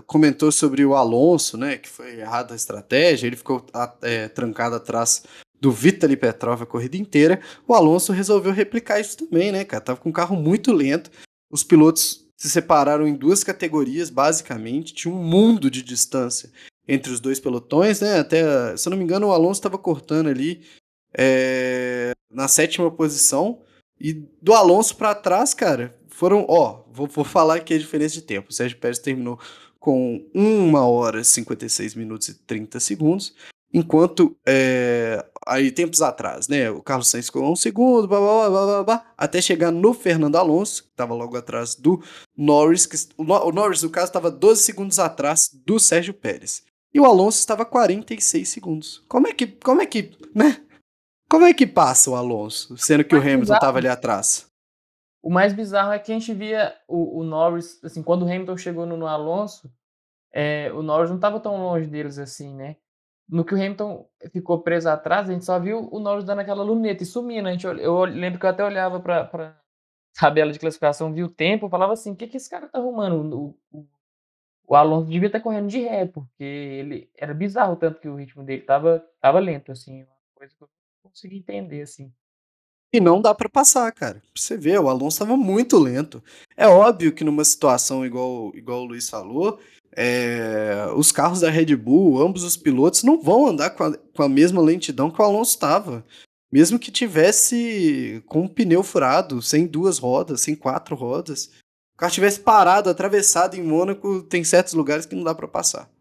comentou 0.05 0.51
sobre 0.51 0.85
o 0.85 0.93
Alonso, 0.93 1.57
né, 1.57 1.77
que 1.77 1.87
foi 1.87 2.19
errada 2.19 2.53
a 2.53 2.55
estratégia, 2.55 3.27
ele 3.27 3.37
ficou 3.37 3.65
é, 4.01 4.27
trancado 4.27 4.75
atrás 4.75 5.23
do 5.59 5.71
Vitaly 5.71 6.17
Petrov 6.17 6.61
a 6.61 6.65
corrida 6.65 6.97
inteira. 6.97 7.39
O 7.67 7.73
Alonso 7.73 8.11
resolveu 8.11 8.51
replicar 8.51 8.99
isso 8.99 9.17
também, 9.17 9.51
né, 9.51 9.63
cara? 9.63 9.81
Tava 9.81 9.99
com 9.99 10.09
um 10.09 10.13
carro 10.13 10.35
muito 10.35 10.71
lento. 10.73 11.09
Os 11.49 11.63
pilotos 11.63 12.25
se 12.37 12.49
separaram 12.49 13.07
em 13.07 13.15
duas 13.15 13.43
categorias, 13.43 14.09
basicamente. 14.09 14.93
Tinha 14.93 15.13
um 15.13 15.23
mundo 15.23 15.71
de 15.71 15.81
distância 15.81 16.51
entre 16.87 17.11
os 17.11 17.19
dois 17.19 17.39
pelotões, 17.39 18.01
né? 18.01 18.19
Até, 18.19 18.75
se 18.77 18.87
eu 18.87 18.91
não 18.91 18.97
me 18.97 19.03
engano, 19.03 19.27
o 19.27 19.31
Alonso 19.31 19.59
estava 19.59 19.77
cortando 19.77 20.27
ali 20.27 20.61
é, 21.17 22.11
na 22.29 22.47
sétima 22.47 22.91
posição. 22.91 23.61
E 23.99 24.13
do 24.41 24.53
Alonso 24.53 24.97
para 24.97 25.15
trás, 25.15 25.53
cara, 25.53 25.95
foram, 26.15 26.45
ó, 26.47 26.83
vou, 26.89 27.07
vou 27.07 27.25
falar 27.25 27.55
aqui 27.55 27.73
a 27.73 27.77
diferença 27.77 28.15
de 28.15 28.21
tempo. 28.21 28.49
O 28.49 28.53
Sérgio 28.53 28.77
Pérez 28.77 28.99
terminou 28.99 29.37
com 29.77 30.25
1 30.33 30.73
hora 30.75 31.21
56 31.21 31.93
minutos 31.93 32.29
e 32.29 32.35
30 32.35 32.79
segundos. 32.79 33.35
Enquanto, 33.73 34.33
é, 34.47 35.25
aí 35.45 35.69
tempos 35.71 36.01
atrás, 36.01 36.47
né, 36.47 36.71
o 36.71 36.81
Carlos 36.81 37.09
Sainz 37.09 37.25
ficou 37.25 37.51
um 37.51 37.55
segundo, 37.57 38.07
blá, 38.07 38.17
blá, 38.17 38.49
blá, 38.49 38.65
blá, 38.65 38.83
blá, 38.83 39.05
até 39.17 39.41
chegar 39.41 39.71
no 39.71 39.93
Fernando 39.93 40.37
Alonso, 40.37 40.83
que 40.83 40.89
estava 40.91 41.13
logo 41.13 41.35
atrás 41.35 41.75
do 41.75 42.01
Norris, 42.37 42.85
que, 42.85 42.95
o, 43.17 43.23
o 43.23 43.51
Norris, 43.51 43.83
no 43.83 43.89
caso, 43.89 44.07
estava 44.07 44.31
12 44.31 44.63
segundos 44.63 44.97
atrás 44.99 45.51
do 45.65 45.77
Sérgio 45.77 46.13
Pérez. 46.13 46.63
E 46.93 46.99
o 47.01 47.05
Alonso 47.05 47.39
estava 47.39 47.65
46 47.65 48.47
segundos. 48.47 49.03
Como 49.09 49.27
é 49.27 49.33
que, 49.33 49.47
como 49.47 49.81
é 49.81 49.85
que, 49.85 50.11
né? 50.33 50.61
Como 51.29 51.43
é 51.43 51.53
que 51.53 51.67
passa 51.67 52.09
o 52.09 52.15
Alonso, 52.15 52.77
sendo 52.77 53.03
que 53.03 53.15
o 53.15 53.19
Hamilton 53.19 53.53
estava 53.53 53.79
ali 53.79 53.89
atrás? 53.89 54.45
O 55.25 55.29
mais 55.31 55.53
bizarro 55.53 55.91
é 55.91 55.99
que 55.99 56.11
a 56.11 56.15
gente 56.15 56.33
via 56.33 56.75
o, 56.87 57.19
o 57.19 57.23
Norris, 57.23 57.83
assim, 57.83 58.03
quando 58.03 58.21
o 58.21 58.25
Hamilton 58.25 58.57
chegou 58.57 58.85
no, 58.85 58.95
no 58.95 59.07
Alonso, 59.07 59.73
é, 60.31 60.71
o 60.71 60.83
Norris 60.83 61.09
não 61.09 61.17
estava 61.17 61.39
tão 61.39 61.57
longe 61.57 61.87
deles 61.87 62.19
assim, 62.19 62.53
né? 62.53 62.77
no 63.27 63.43
que 63.43 63.53
o 63.53 63.57
Hamilton 63.57 64.07
ficou 64.31 64.61
preso 64.61 64.89
atrás, 64.89 65.29
a 65.29 65.33
gente 65.33 65.45
só 65.45 65.59
viu 65.59 65.89
o 65.91 65.99
Norris 65.99 66.23
dando 66.23 66.39
aquela 66.39 66.63
luneta 66.63 67.03
e 67.03 67.05
sumindo. 67.05 67.47
A 67.47 67.51
gente, 67.51 67.65
eu 67.65 68.03
lembro 68.03 68.39
que 68.39 68.45
eu 68.45 68.49
até 68.49 68.63
olhava 68.63 68.99
para 68.99 69.23
a 69.23 69.55
tabela 70.19 70.51
de 70.51 70.59
classificação, 70.59 71.13
vi 71.13 71.23
o 71.23 71.29
tempo, 71.29 71.69
falava 71.69 71.93
assim: 71.93 72.11
o 72.11 72.15
que, 72.15 72.27
que 72.27 72.37
esse 72.37 72.49
cara 72.49 72.67
tá 72.67 72.77
arrumando? 72.77 73.33
O, 73.33 73.57
o, 73.71 73.87
o 74.67 74.75
Alonso 74.75 75.09
devia 75.09 75.27
estar 75.27 75.39
tá 75.39 75.43
correndo 75.43 75.67
de 75.67 75.79
ré, 75.79 76.05
porque 76.05 76.43
ele 76.43 77.09
era 77.17 77.33
bizarro 77.33 77.75
tanto 77.75 77.99
que 77.99 78.07
o 78.07 78.15
ritmo 78.15 78.43
dele 78.43 78.61
tava, 78.61 79.03
tava 79.19 79.39
lento, 79.39 79.71
assim, 79.71 80.03
uma 80.03 80.35
coisa 80.35 80.55
que 80.55 80.63
eu 80.63 80.69
não 81.03 81.09
consegui 81.11 81.37
entender, 81.37 81.81
assim. 81.81 82.13
E 82.95 82.99
não 83.01 83.21
dá 83.21 83.35
para 83.35 83.49
passar, 83.49 83.91
cara. 83.91 84.23
Você 84.33 84.55
ver, 84.55 84.79
o 84.79 84.87
Alonso 84.87 85.15
estava 85.15 85.35
muito 85.35 85.77
lento. 85.77 86.23
É 86.55 86.65
óbvio 86.65 87.11
que 87.11 87.25
numa 87.25 87.43
situação 87.43 88.05
igual, 88.05 88.55
igual 88.55 88.83
o 88.83 88.85
Luiz 88.85 89.09
falou, 89.09 89.59
é, 89.91 90.87
os 90.95 91.11
carros 91.11 91.41
da 91.41 91.49
Red 91.49 91.75
Bull, 91.75 92.21
ambos 92.21 92.45
os 92.45 92.55
pilotos, 92.55 93.03
não 93.03 93.21
vão 93.21 93.47
andar 93.47 93.71
com 93.71 93.83
a, 93.83 93.97
com 93.97 94.23
a 94.23 94.29
mesma 94.29 94.61
lentidão 94.61 95.11
que 95.11 95.21
o 95.21 95.25
Alonso 95.25 95.51
estava. 95.51 96.05
Mesmo 96.49 96.79
que 96.79 96.89
tivesse 96.89 98.23
com 98.27 98.43
um 98.43 98.47
pneu 98.47 98.81
furado, 98.81 99.41
sem 99.41 99.67
duas 99.67 99.97
rodas, 99.97 100.39
sem 100.39 100.55
quatro 100.55 100.95
rodas. 100.95 101.47
O 101.95 101.97
carro 101.97 102.13
tivesse 102.13 102.39
parado, 102.39 102.89
atravessado 102.89 103.55
em 103.57 103.61
Mônaco, 103.61 104.23
tem 104.23 104.41
certos 104.45 104.73
lugares 104.73 105.05
que 105.05 105.15
não 105.15 105.23
dá 105.25 105.35
para 105.35 105.49
passar. 105.49 105.91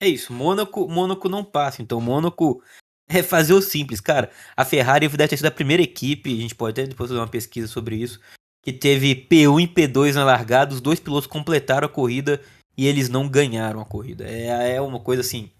É 0.00 0.08
isso, 0.08 0.32
Mônaco, 0.32 0.88
Mônaco 0.88 1.28
não 1.28 1.44
passa. 1.44 1.82
Então, 1.82 2.00
Mônaco 2.00 2.62
é 3.10 3.22
fazer 3.22 3.52
o 3.52 3.60
simples, 3.60 4.00
cara. 4.00 4.30
A 4.56 4.64
Ferrari 4.64 5.08
deve 5.08 5.28
ter 5.28 5.36
sido 5.36 5.46
a 5.46 5.50
primeira 5.50 5.82
equipe, 5.82 6.32
a 6.32 6.40
gente 6.40 6.54
pode 6.54 6.80
até 6.80 6.88
depois 6.88 7.08
fazer 7.08 7.20
uma 7.20 7.28
pesquisa 7.28 7.66
sobre 7.66 7.96
isso, 7.96 8.20
que 8.62 8.72
teve 8.72 9.14
P1 9.14 9.64
e 9.64 9.68
P2 9.68 10.14
na 10.14 10.24
largada, 10.24 10.74
os 10.74 10.80
dois 10.80 11.00
pilotos 11.00 11.26
completaram 11.26 11.86
a 11.86 11.90
corrida 11.90 12.40
e 12.76 12.86
eles 12.86 13.08
não 13.08 13.28
ganharam 13.28 13.80
a 13.80 13.84
corrida. 13.84 14.24
É, 14.28 14.76
é 14.76 14.80
uma 14.80 15.00
coisa 15.00 15.22
assim 15.22 15.50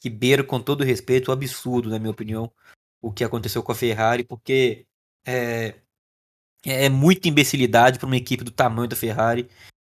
que 0.00 0.08
beira 0.08 0.42
com 0.42 0.60
todo 0.60 0.84
respeito 0.84 1.30
absurdo, 1.30 1.90
na 1.90 1.98
minha 1.98 2.10
opinião, 2.10 2.50
o 3.02 3.12
que 3.12 3.24
aconteceu 3.24 3.62
com 3.62 3.72
a 3.72 3.74
Ferrari, 3.74 4.24
porque 4.24 4.86
é, 5.26 5.74
é 6.64 6.88
muita 6.88 7.28
imbecilidade 7.28 7.98
para 7.98 8.06
uma 8.06 8.16
equipe 8.16 8.44
do 8.44 8.50
tamanho 8.50 8.88
da 8.88 8.96
Ferrari. 8.96 9.48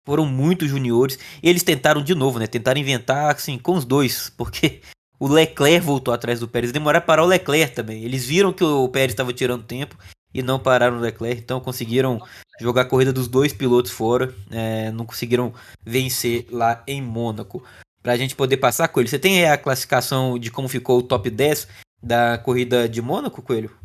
Foram 0.05 0.25
muitos 0.25 0.69
juniores. 0.69 1.19
Eles 1.43 1.63
tentaram 1.63 2.01
de 2.01 2.15
novo, 2.15 2.39
né? 2.39 2.47
Tentaram 2.47 2.79
inventar 2.79 3.35
assim 3.35 3.57
com 3.57 3.73
os 3.73 3.83
dois, 3.83 4.29
porque 4.37 4.81
o 5.19 5.27
Leclerc 5.27 5.85
voltou 5.85 6.13
atrás 6.13 6.39
do 6.39 6.47
Pérez. 6.47 6.71
Demoraram 6.71 7.05
para 7.05 7.23
o 7.23 7.27
Leclerc 7.27 7.75
também. 7.75 8.03
Eles 8.03 8.25
viram 8.25 8.53
que 8.53 8.63
o 8.63 8.87
Pérez 8.89 9.13
estava 9.13 9.33
tirando 9.33 9.63
tempo 9.63 9.97
e 10.33 10.41
não 10.41 10.59
pararam 10.59 10.97
o 10.97 11.01
Leclerc, 11.01 11.41
então 11.41 11.59
conseguiram 11.59 12.21
jogar 12.59 12.83
a 12.83 12.85
corrida 12.85 13.11
dos 13.11 13.27
dois 13.27 13.53
pilotos 13.53 13.91
fora, 13.91 14.33
é, 14.51 14.91
não 14.91 15.05
conseguiram 15.05 15.53
vencer 15.83 16.45
lá 16.51 16.83
em 16.85 17.01
Mônaco. 17.01 17.63
Para 18.03 18.13
a 18.13 18.17
gente 18.17 18.35
poder 18.35 18.57
passar, 18.57 18.87
Coelho, 18.87 19.09
você 19.09 19.19
tem 19.19 19.45
a 19.45 19.57
classificação 19.57 20.37
de 20.37 20.51
como 20.51 20.67
ficou 20.67 20.99
o 20.99 21.03
top 21.03 21.29
10 21.29 21.67
da 22.01 22.37
corrida 22.37 22.87
de 22.87 23.01
Mônaco, 23.01 23.41
Coelho? 23.41 23.75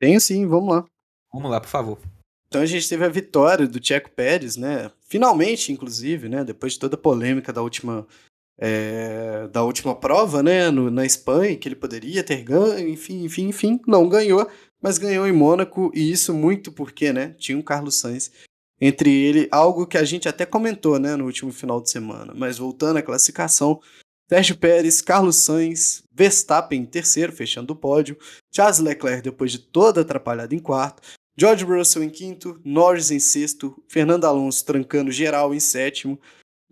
Tenho 0.00 0.20
sim, 0.20 0.46
vamos 0.46 0.74
lá. 0.74 0.84
Vamos 1.32 1.50
lá, 1.50 1.60
por 1.60 1.68
favor. 1.68 1.98
Então 2.48 2.62
a 2.62 2.66
gente 2.66 2.88
teve 2.88 3.04
a 3.04 3.08
vitória 3.08 3.66
do 3.66 3.84
Checo 3.84 4.10
Pérez, 4.10 4.56
né? 4.56 4.90
Finalmente, 5.06 5.72
inclusive, 5.72 6.28
né? 6.28 6.44
Depois 6.44 6.74
de 6.74 6.78
toda 6.78 6.94
a 6.94 6.98
polêmica 6.98 7.52
da 7.52 7.62
última 7.62 8.06
é, 8.58 9.48
da 9.48 9.62
última 9.64 9.94
prova, 9.94 10.42
né, 10.42 10.70
no, 10.70 10.90
na 10.90 11.04
Espanha, 11.04 11.56
que 11.56 11.68
ele 11.68 11.76
poderia 11.76 12.22
ter 12.22 12.42
ganho, 12.42 12.88
enfim, 12.88 13.24
enfim, 13.24 13.48
enfim, 13.48 13.80
não 13.86 14.08
ganhou, 14.08 14.48
mas 14.80 14.98
ganhou 14.98 15.26
em 15.26 15.32
Mônaco, 15.32 15.90
e 15.94 16.10
isso 16.10 16.32
muito 16.32 16.70
porque, 16.70 17.12
né, 17.12 17.34
tinha 17.38 17.58
um 17.58 17.62
Carlos 17.62 17.98
Sainz 17.98 18.30
entre 18.80 19.10
ele, 19.10 19.48
algo 19.50 19.86
que 19.86 19.96
a 19.96 20.04
gente 20.04 20.28
até 20.28 20.44
comentou, 20.44 20.98
né, 20.98 21.16
no 21.16 21.24
último 21.24 21.52
final 21.52 21.80
de 21.80 21.90
semana, 21.90 22.32
mas 22.36 22.58
voltando 22.58 22.98
à 22.98 23.02
classificação, 23.02 23.80
Sérgio 24.28 24.56
Pérez, 24.56 25.00
Carlos 25.00 25.36
Sainz, 25.36 26.02
Verstappen 26.12 26.80
em 26.80 26.86
terceiro, 26.86 27.32
fechando 27.32 27.72
o 27.72 27.76
pódio, 27.76 28.16
Charles 28.54 28.78
Leclerc 28.78 29.22
depois 29.22 29.52
de 29.52 29.58
toda 29.58 30.00
atrapalhada 30.00 30.54
em 30.54 30.58
quarto, 30.58 31.02
George 31.36 31.64
Russell 31.64 32.04
em 32.04 32.10
quinto, 32.10 32.60
Norris 32.64 33.10
em 33.10 33.18
sexto, 33.18 33.74
Fernando 33.88 34.24
Alonso 34.24 34.64
trancando 34.64 35.10
geral 35.10 35.54
em 35.54 35.60
sétimo, 35.60 36.18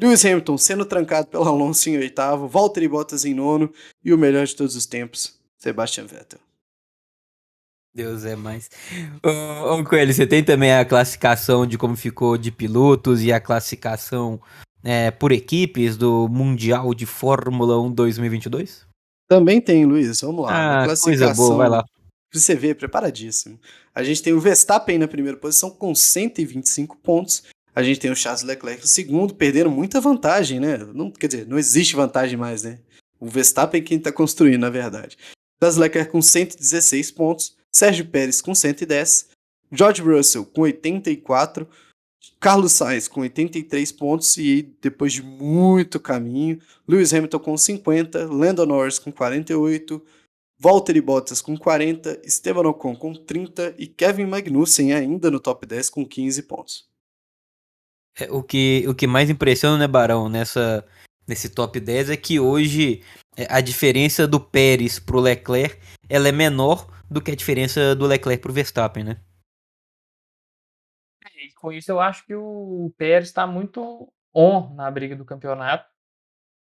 Lewis 0.03 0.25
Hamilton 0.25 0.59
sendo 0.59 0.85
trancado 0.85 1.29
pelo 1.29 1.45
Alonso 1.45 1.89
em 1.89 1.97
oitavo, 1.97 2.49
Valtteri 2.49 2.89
Bottas 2.89 3.25
em 3.25 3.35
nono 3.35 3.73
e 4.05 4.13
o 4.13 4.19
melhor 4.19 4.45
de 4.45 4.57
todos 4.57 4.75
os 4.75 4.85
tempos, 4.85 5.39
Sebastian 5.57 6.07
Vettel. 6.07 6.41
Deus 7.95 8.25
é 8.25 8.35
mais. 8.35 8.69
Ô, 9.23 9.75
ô 9.75 9.85
Coelho, 9.85 10.13
você 10.13 10.27
tem 10.27 10.43
também 10.43 10.75
a 10.75 10.85
classificação 10.85 11.65
de 11.65 11.79
como 11.79 11.95
ficou 11.95 12.37
de 12.37 12.51
pilotos 12.51 13.23
e 13.23 13.33
a 13.33 13.39
classificação 13.39 14.41
é, 14.83 15.11
por 15.11 15.31
equipes 15.31 15.97
do 15.97 16.27
Mundial 16.29 16.95
de 16.95 17.07
Fórmula 17.07 17.79
1 17.81 17.93
2022? 17.93 18.87
Também 19.29 19.61
tem, 19.61 19.85
Luiz. 19.85 20.21
Vamos 20.23 20.47
lá. 20.47 20.83
Ah, 20.83 20.97
coisa 20.97 21.33
boa, 21.35 21.57
vai 21.57 21.69
lá. 21.69 21.85
Você 22.33 22.55
vê, 22.55 22.75
preparadíssimo. 22.75 23.61
A 23.95 24.03
gente 24.03 24.23
tem 24.23 24.33
o 24.33 24.41
Verstappen 24.41 24.99
na 24.99 25.07
primeira 25.07 25.39
posição 25.39 25.71
com 25.71 25.95
125 25.95 26.97
pontos. 26.97 27.45
A 27.75 27.83
gente 27.83 28.01
tem 28.01 28.11
o 28.11 28.17
Charles 28.17 28.43
Leclerc 28.43 28.83
no 28.83 28.87
segundo, 28.87 29.35
perdendo 29.35 29.71
muita 29.71 30.01
vantagem, 30.01 30.61
né? 30.61 30.79
Não, 30.79 31.11
quer 31.11 31.27
dizer, 31.27 31.47
não 31.47 31.59
existe 31.59 31.97
vantagem 31.97 32.37
mais, 32.37 32.63
né? 32.63 32.79
O 33.19 33.29
Verstappen 33.29 33.83
quem 33.83 33.99
está 33.99 34.13
construindo, 34.13 34.61
na 34.61 34.71
verdade. 34.71 35.17
Charles 35.63 35.79
Leclerc 35.79 36.11
com 36.11 36.21
116 36.21 37.11
pontos, 37.13 37.57
Sérgio 37.71 38.07
Pérez 38.07 38.41
com 38.41 38.55
110, 38.55 39.29
George 39.71 40.03
Russell 40.03 40.45
com 40.45 40.63
84, 40.63 41.67
Carlos 42.39 42.73
Sainz 42.73 43.09
com 43.09 43.21
83 43.21 43.91
pontos 43.93 44.37
e 44.37 44.75
depois 44.81 45.13
de 45.13 45.23
muito 45.23 45.99
caminho, 45.99 46.61
Lewis 46.87 47.15
Hamilton 47.15 47.39
com 47.39 47.57
50, 47.57 48.27
Lando 48.27 48.67
Norris 48.67 48.99
com 48.99 49.11
48, 49.11 50.05
Valtteri 50.59 51.01
Bottas 51.01 51.41
com 51.41 51.57
40, 51.57 52.21
Esteban 52.25 52.69
Ocon 52.69 52.95
com 52.95 53.15
30 53.15 53.75
e 53.79 53.87
Kevin 53.87 54.27
Magnussen 54.27 54.93
ainda 54.93 55.31
no 55.31 55.41
top 55.41 55.67
10 55.67 55.91
com 55.91 56.05
15 56.05 56.43
pontos. 56.43 56.92
É, 58.19 58.31
o, 58.31 58.43
que, 58.43 58.85
o 58.87 58.95
que 58.95 59.07
mais 59.07 59.31
impressiona, 59.31 59.79
né, 59.79 59.89
Barão, 59.89 60.29
nessa, 60.29 60.87
nesse 61.27 61.49
top 61.49 61.81
10 61.81 62.11
é 62.11 62.17
que 62.17 62.39
hoje 62.39 63.03
é, 63.37 63.47
a 63.51 63.61
diferença 63.61 64.27
do 64.27 64.39
Pérez 64.39 64.99
pro 64.99 65.21
Leclerc 65.21 65.81
ela 66.09 66.29
é 66.29 66.33
menor 66.33 66.87
do 67.11 67.23
que 67.23 67.31
a 67.31 67.37
diferença 67.37 67.95
do 67.95 68.07
Leclerc 68.07 68.43
pro 68.43 68.53
Verstappen, 68.53 69.05
né? 69.05 69.21
É, 71.25 71.47
e 71.47 71.53
com 71.55 71.73
isso 71.73 71.91
eu 71.91 72.01
acho 72.01 72.27
que 72.27 72.35
o 72.35 72.93
Pérez 72.97 73.29
está 73.29 73.47
muito 73.47 74.13
on 74.35 74.75
na 74.75 74.91
briga 74.91 75.17
do 75.17 75.25
campeonato. 75.25 75.91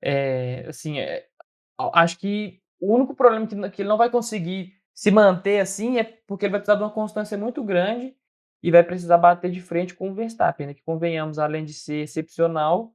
É, 0.03 0.67
assim, 0.69 0.99
é, 0.99 1.27
acho 1.93 2.19
que 2.19 2.61
o 2.81 2.95
único 2.95 3.15
problema 3.15 3.47
que, 3.47 3.71
que 3.71 3.83
ele 3.83 3.89
não 3.89 3.99
vai 3.99 4.11
conseguir 4.11 4.75
se 4.95 5.11
manter 5.11 5.61
assim 5.61 5.99
é 5.99 6.05
porque 6.05 6.47
ele 6.47 6.53
vai 6.53 6.61
precisar 6.61 6.77
de 6.77 6.85
uma 6.85 6.91
constância 6.91 7.37
muito 7.37 7.63
grande 7.65 8.17
e 8.65 8.71
vai 8.71 8.83
precisar 8.83 9.19
bater 9.19 9.51
de 9.51 9.61
frente 9.61 9.95
com 9.95 10.11
o 10.11 10.15
Verstappen, 10.15 10.69
né? 10.69 10.73
que 10.73 10.83
convenhamos, 10.83 11.39
além 11.39 11.67
de 11.67 11.75
ser 11.75 11.97
excepcional, 11.97 12.95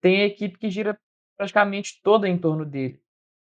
tem 0.00 0.22
a 0.22 0.24
equipe 0.24 0.58
que 0.58 0.68
gira 0.68 0.98
praticamente 1.36 2.00
toda 2.02 2.28
em 2.28 2.36
torno 2.36 2.64
dele. 2.64 3.00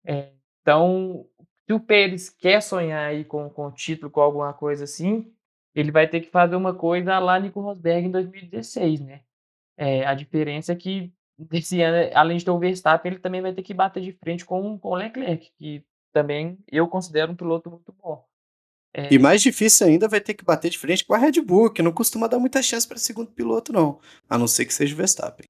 É, 0.07 0.31
então, 0.62 1.27
se 1.66 1.73
o 1.73 1.81
Pérez 1.81 2.31
quer 2.31 2.62
sonhar 2.62 3.09
aí 3.09 3.25
com, 3.25 3.51
com 3.51 3.66
o 3.66 3.73
título, 3.73 4.09
com 4.09 4.21
alguma 4.21 4.55
coisa 4.55 4.85
assim, 4.85 5.35
ele 5.75 5.90
vai 5.90 6.07
ter 6.07 6.21
que 6.21 6.31
fazer 6.31 6.55
uma 6.55 6.73
coisa 6.73 7.18
lá 7.18 7.37
Nico 7.40 7.61
Rosberg 7.61 8.07
em 8.07 8.11
2016, 8.12 9.01
né? 9.01 9.23
É, 9.77 10.07
a 10.07 10.14
diferença 10.14 10.73
é 10.73 10.77
que 10.77 11.12
desse 11.37 11.83
ano, 11.83 12.09
além 12.14 12.37
de 12.37 12.44
ter 12.44 12.53
o 12.53 12.59
Verstappen, 12.61 13.11
ele 13.11 13.21
também 13.21 13.42
vai 13.42 13.53
ter 13.53 13.64
que 13.64 13.75
bater 13.75 14.01
de 14.01 14.12
frente 14.12 14.44
com, 14.44 14.79
com 14.79 14.90
o 14.90 14.94
Leclerc, 14.94 15.51
que 15.59 15.85
também 16.12 16.57
eu 16.71 16.87
considero 16.87 17.33
um 17.33 17.37
piloto 17.37 17.68
muito 17.68 17.92
bom. 17.92 18.28
É... 18.94 19.12
E 19.12 19.18
mais 19.18 19.42
difícil 19.42 19.87
ainda 19.87 20.09
vai 20.09 20.20
ter 20.20 20.35
que 20.35 20.44
bater 20.44 20.70
de 20.70 20.79
frente 20.79 21.05
com 21.05 21.14
a 21.14 21.18
Red 21.18 21.40
Bull, 21.42 21.72
que 21.72 21.83
não 21.83 21.92
costuma 21.92 22.27
dar 22.27 22.38
muita 22.38 22.62
chance 22.62 22.87
para 22.87 22.98
segundo 22.98 23.31
piloto, 23.31 23.72
não. 23.72 24.01
A 24.29 24.38
não 24.38 24.46
ser 24.46 24.64
que 24.64 24.74
seja 24.74 24.94
o 24.94 24.96
Verstappen. 24.96 25.46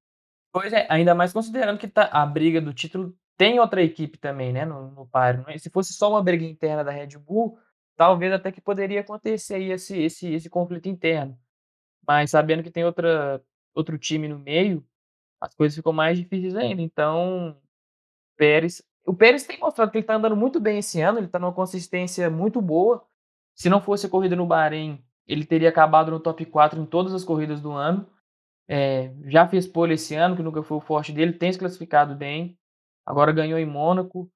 Pois 0.53 0.73
é, 0.73 0.87
ainda 0.91 1.15
mais 1.15 1.33
considerando 1.33 1.79
que 1.79 1.87
tá, 1.87 2.09
a 2.13 2.25
briga 2.27 2.61
do 2.61 2.73
título 2.73 3.17
tem 3.37 3.61
outra 3.61 3.83
equipe 3.83 4.19
também, 4.19 4.53
né, 4.53 4.65
no, 4.65 4.91
no 4.91 5.07
páreo. 5.07 5.45
É? 5.47 5.57
Se 5.57 5.71
fosse 5.71 5.93
só 5.93 6.11
uma 6.11 6.23
briga 6.23 6.45
interna 6.45 6.83
da 6.83 6.91
Red 6.91 7.17
Bull, 7.19 7.59
talvez 7.97 8.33
até 8.33 8.51
que 8.51 8.61
poderia 8.61 9.01
acontecer 9.01 9.55
aí 9.55 9.71
esse, 9.71 9.97
esse, 9.97 10.33
esse 10.35 10.51
conflito 10.51 10.89
interno. 10.89 11.39
Mas 12.07 12.31
sabendo 12.31 12.63
que 12.63 12.71
tem 12.71 12.85
outra, 12.85 13.43
outro 13.75 13.97
time 13.99 14.27
no 14.27 14.39
meio, 14.39 14.85
as 15.41 15.55
coisas 15.55 15.77
ficam 15.77 15.93
mais 15.93 16.19
difíceis 16.19 16.57
ainda. 16.57 16.83
Então, 16.83 17.57
Pérez. 18.37 18.83
O 19.07 19.15
Pérez 19.15 19.45
tem 19.45 19.59
mostrado 19.59 19.91
que 19.91 19.99
ele 19.99 20.03
está 20.03 20.15
andando 20.15 20.37
muito 20.37 20.61
bem 20.61 20.79
esse 20.79 21.01
ano, 21.01 21.19
ele 21.19 21.27
está 21.27 21.39
numa 21.39 21.53
consistência 21.53 22.29
muito 22.29 22.61
boa. 22.61 23.07
Se 23.59 23.69
não 23.69 23.81
fosse 23.81 24.07
a 24.07 24.09
corrida 24.09 24.37
no 24.37 24.47
Bahrein, 24.47 25.03
ele 25.27 25.45
teria 25.45 25.69
acabado 25.69 26.11
no 26.11 26.21
top 26.21 26.45
4 26.47 26.81
em 26.81 26.87
todas 26.87 27.13
as 27.13 27.25
corridas 27.25 27.61
do 27.61 27.73
ano. 27.73 28.07
É, 28.69 29.13
já 29.27 29.49
fez 29.49 29.67
pole 29.67 29.95
esse 29.95 30.15
ano, 30.15 30.37
que 30.37 30.43
nunca 30.43 30.63
foi 30.63 30.77
o 30.77 30.81
forte 30.81 31.13
dele, 31.13 31.33
tem 31.33 31.53
se 31.53 31.59
classificado 31.59 32.15
bem 32.15 32.59
agora 33.09 33.33
ganhou 33.33 33.59
em 33.59 33.65
Mônaco. 33.65 34.31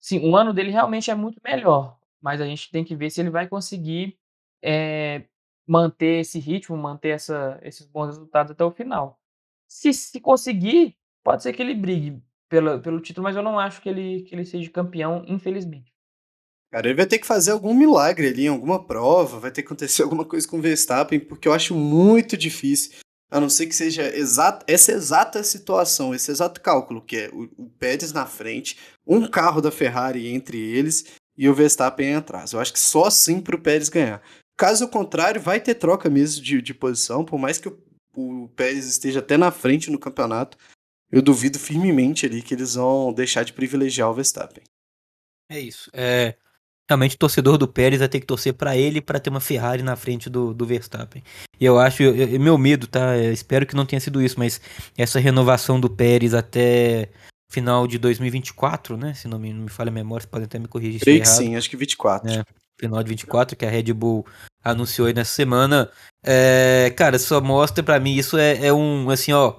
Sim, 0.00 0.28
o 0.28 0.36
ano 0.36 0.52
dele 0.52 0.72
realmente 0.72 1.10
é 1.10 1.14
muito 1.14 1.40
melhor, 1.44 1.96
mas 2.20 2.40
a 2.40 2.46
gente 2.46 2.70
tem 2.70 2.84
que 2.84 2.96
ver 2.96 3.10
se 3.10 3.20
ele 3.20 3.30
vai 3.30 3.48
conseguir 3.48 4.18
é, 4.62 5.24
manter 5.66 6.20
esse 6.20 6.40
ritmo, 6.40 6.76
manter 6.76 7.10
essa, 7.10 7.60
esses 7.62 7.86
bons 7.86 8.06
resultados 8.06 8.50
até 8.50 8.64
o 8.64 8.72
final. 8.72 9.20
Se, 9.68 9.92
se 9.92 10.20
conseguir, 10.20 10.96
pode 11.22 11.44
ser 11.44 11.52
que 11.52 11.62
ele 11.62 11.74
brigue 11.74 12.20
pela, 12.48 12.80
pelo 12.80 13.00
título, 13.00 13.22
mas 13.22 13.36
eu 13.36 13.42
não 13.42 13.58
acho 13.58 13.80
que 13.80 13.88
ele, 13.88 14.22
que 14.22 14.34
ele 14.34 14.44
seja 14.44 14.68
campeão, 14.70 15.24
infelizmente. 15.28 15.94
Cara, 16.70 16.86
ele 16.86 16.96
vai 16.96 17.06
ter 17.06 17.18
que 17.18 17.26
fazer 17.26 17.50
algum 17.50 17.74
milagre 17.74 18.28
ali 18.28 18.46
alguma 18.46 18.84
prova, 18.84 19.40
vai 19.40 19.50
ter 19.50 19.62
que 19.62 19.66
acontecer 19.66 20.02
alguma 20.04 20.24
coisa 20.24 20.46
com 20.46 20.58
o 20.58 20.62
Verstappen, 20.62 21.18
porque 21.18 21.48
eu 21.48 21.52
acho 21.52 21.74
muito 21.74 22.36
difícil 22.36 22.92
a 23.30 23.38
não 23.40 23.48
ser 23.48 23.66
que 23.66 23.74
seja 23.74 24.14
exata, 24.16 24.64
essa 24.66 24.90
exata 24.90 25.42
situação, 25.42 26.14
esse 26.14 26.30
exato 26.30 26.60
cálculo, 26.60 27.02
que 27.02 27.16
é 27.16 27.30
o, 27.30 27.48
o 27.58 27.70
Pérez 27.78 28.12
na 28.12 28.24
frente, 28.24 28.78
um 29.06 29.28
carro 29.28 29.60
da 29.60 29.70
Ferrari 29.70 30.28
entre 30.28 30.58
eles 30.58 31.04
e 31.36 31.48
o 31.48 31.54
Verstappen 31.54 32.14
atrás. 32.14 32.52
Eu 32.52 32.60
acho 32.60 32.72
que 32.72 32.80
só 32.80 33.04
assim 33.04 33.40
para 33.40 33.56
o 33.56 33.60
Pérez 33.60 33.88
ganhar. 33.88 34.22
Caso 34.56 34.88
contrário, 34.88 35.40
vai 35.40 35.60
ter 35.60 35.74
troca 35.74 36.08
mesmo 36.08 36.42
de, 36.42 36.60
de 36.62 36.74
posição, 36.74 37.24
por 37.24 37.38
mais 37.38 37.58
que 37.58 37.68
o, 37.68 37.78
o 38.16 38.48
Pérez 38.56 38.86
esteja 38.86 39.20
até 39.20 39.36
na 39.36 39.50
frente 39.50 39.90
no 39.90 39.98
campeonato, 39.98 40.56
eu 41.12 41.22
duvido 41.22 41.58
firmemente 41.58 42.26
ali 42.26 42.42
que 42.42 42.54
eles 42.54 42.74
vão 42.74 43.12
deixar 43.12 43.44
de 43.44 43.52
privilegiar 43.52 44.10
o 44.10 44.14
Verstappen. 44.14 44.64
É 45.50 45.60
isso. 45.60 45.90
É, 45.92 46.34
realmente 46.88 47.16
o 47.16 47.18
torcedor 47.18 47.58
do 47.58 47.68
Pérez 47.68 47.98
vai 47.98 48.08
ter 48.08 48.20
que 48.20 48.26
torcer 48.26 48.54
para 48.54 48.76
ele 48.76 49.00
para 49.00 49.20
ter 49.20 49.28
uma 49.28 49.40
Ferrari 49.40 49.82
na 49.82 49.94
frente 49.94 50.30
do, 50.30 50.54
do 50.54 50.64
Verstappen. 50.64 51.22
E 51.60 51.64
eu 51.64 51.78
acho, 51.78 52.02
eu, 52.02 52.14
eu, 52.14 52.40
meu 52.40 52.56
medo, 52.56 52.86
tá? 52.86 53.16
Eu 53.16 53.32
espero 53.32 53.66
que 53.66 53.76
não 53.76 53.84
tenha 53.84 54.00
sido 54.00 54.22
isso, 54.22 54.38
mas 54.38 54.60
essa 54.96 55.20
renovação 55.20 55.78
do 55.78 55.90
Pérez 55.90 56.32
até 56.32 57.10
final 57.50 57.86
de 57.86 57.98
2024, 57.98 58.96
né? 58.96 59.12
Se 59.12 59.28
não 59.28 59.38
me, 59.38 59.52
não 59.52 59.64
me 59.64 59.70
falha 59.70 59.90
a 59.90 59.92
memória, 59.92 60.22
você 60.22 60.28
pode 60.28 60.44
até 60.44 60.58
me 60.58 60.66
corrigir. 60.66 61.00
Creio 61.00 61.20
que 61.20 61.28
sim, 61.28 61.56
acho 61.56 61.68
que 61.68 61.76
24. 61.76 62.30
É, 62.30 62.42
final 62.78 63.02
de 63.02 63.08
24, 63.10 63.56
que 63.56 63.66
a 63.66 63.70
Red 63.70 63.92
Bull 63.92 64.24
anunciou 64.64 65.08
aí 65.08 65.14
nessa 65.14 65.32
semana. 65.32 65.90
É, 66.24 66.92
cara, 66.96 67.18
só 67.18 67.40
mostra 67.40 67.84
para 67.84 68.00
mim, 68.00 68.14
isso 68.14 68.38
é, 68.38 68.66
é 68.66 68.72
um, 68.72 69.10
assim, 69.10 69.32
ó, 69.32 69.56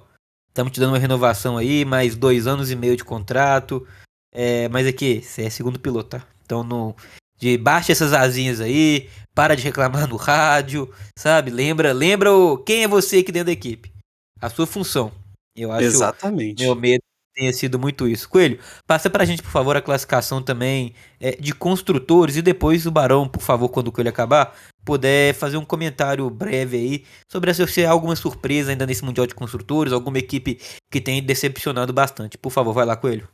estamos 0.48 0.72
te 0.72 0.80
dando 0.80 0.94
uma 0.94 1.00
renovação 1.00 1.58
aí, 1.58 1.86
mais 1.86 2.16
dois 2.16 2.48
anos 2.48 2.72
e 2.72 2.76
meio 2.76 2.98
de 2.98 3.04
contrato. 3.04 3.86
É, 4.32 4.68
mas 4.70 4.88
aqui, 4.88 5.22
você 5.22 5.44
é 5.44 5.50
segundo 5.50 5.80
piloto, 5.80 6.18
tá? 6.18 6.28
Então 6.50 6.64
não, 6.64 6.96
de 7.38 7.56
baixa 7.60 7.92
essas 7.92 8.12
asinhas 8.12 8.60
aí, 8.60 9.08
para 9.36 9.56
de 9.56 9.62
reclamar 9.62 10.08
no 10.10 10.16
rádio, 10.16 10.92
sabe? 11.16 11.52
Lembra, 11.52 11.94
lembra 11.94 12.34
o, 12.34 12.58
quem 12.58 12.84
é 12.84 12.88
você 12.88 13.18
aqui 13.18 13.32
dentro 13.32 13.46
da 13.46 13.52
equipe. 13.52 13.94
A 14.42 14.50
sua 14.50 14.66
função. 14.66 15.12
Eu 15.56 15.72
acho 15.72 15.84
Exatamente. 15.84 16.64
meu 16.64 16.74
medo 16.74 17.04
tenha 17.36 17.54
sido 17.54 17.78
muito 17.78 18.08
isso. 18.08 18.28
Coelho, 18.28 18.58
passa 18.88 19.12
pra 19.12 19.26
gente, 19.26 19.44
por 19.44 19.52
favor, 19.52 19.78
a 19.78 19.82
classificação 19.82 20.42
também 20.42 20.96
é, 21.20 21.36
de 21.36 21.54
construtores 21.54 22.36
e 22.36 22.42
depois 22.42 22.88
o 22.88 22.92
Barão, 22.92 23.28
por 23.28 23.44
favor, 23.44 23.70
quando 23.70 23.90
o 23.90 23.92
Coelho 23.92 24.10
acabar, 24.10 24.56
puder 24.84 25.36
fazer 25.36 25.58
um 25.58 25.66
comentário 25.66 26.28
breve 26.32 26.78
aí 26.78 27.06
sobre 27.32 27.54
se 27.54 27.86
há 27.86 27.92
alguma 27.92 28.16
surpresa 28.16 28.72
ainda 28.72 28.88
nesse 28.88 29.06
Mundial 29.06 29.28
de 29.28 29.36
Construtores, 29.36 29.94
alguma 29.94 30.18
equipe 30.18 30.60
que 30.92 31.00
tenha 31.00 31.22
decepcionado 31.22 31.94
bastante. 31.94 32.40
Por 32.40 32.52
favor, 32.52 32.74
vai 32.74 32.88
lá, 32.88 32.96
Coelho. 32.96 33.30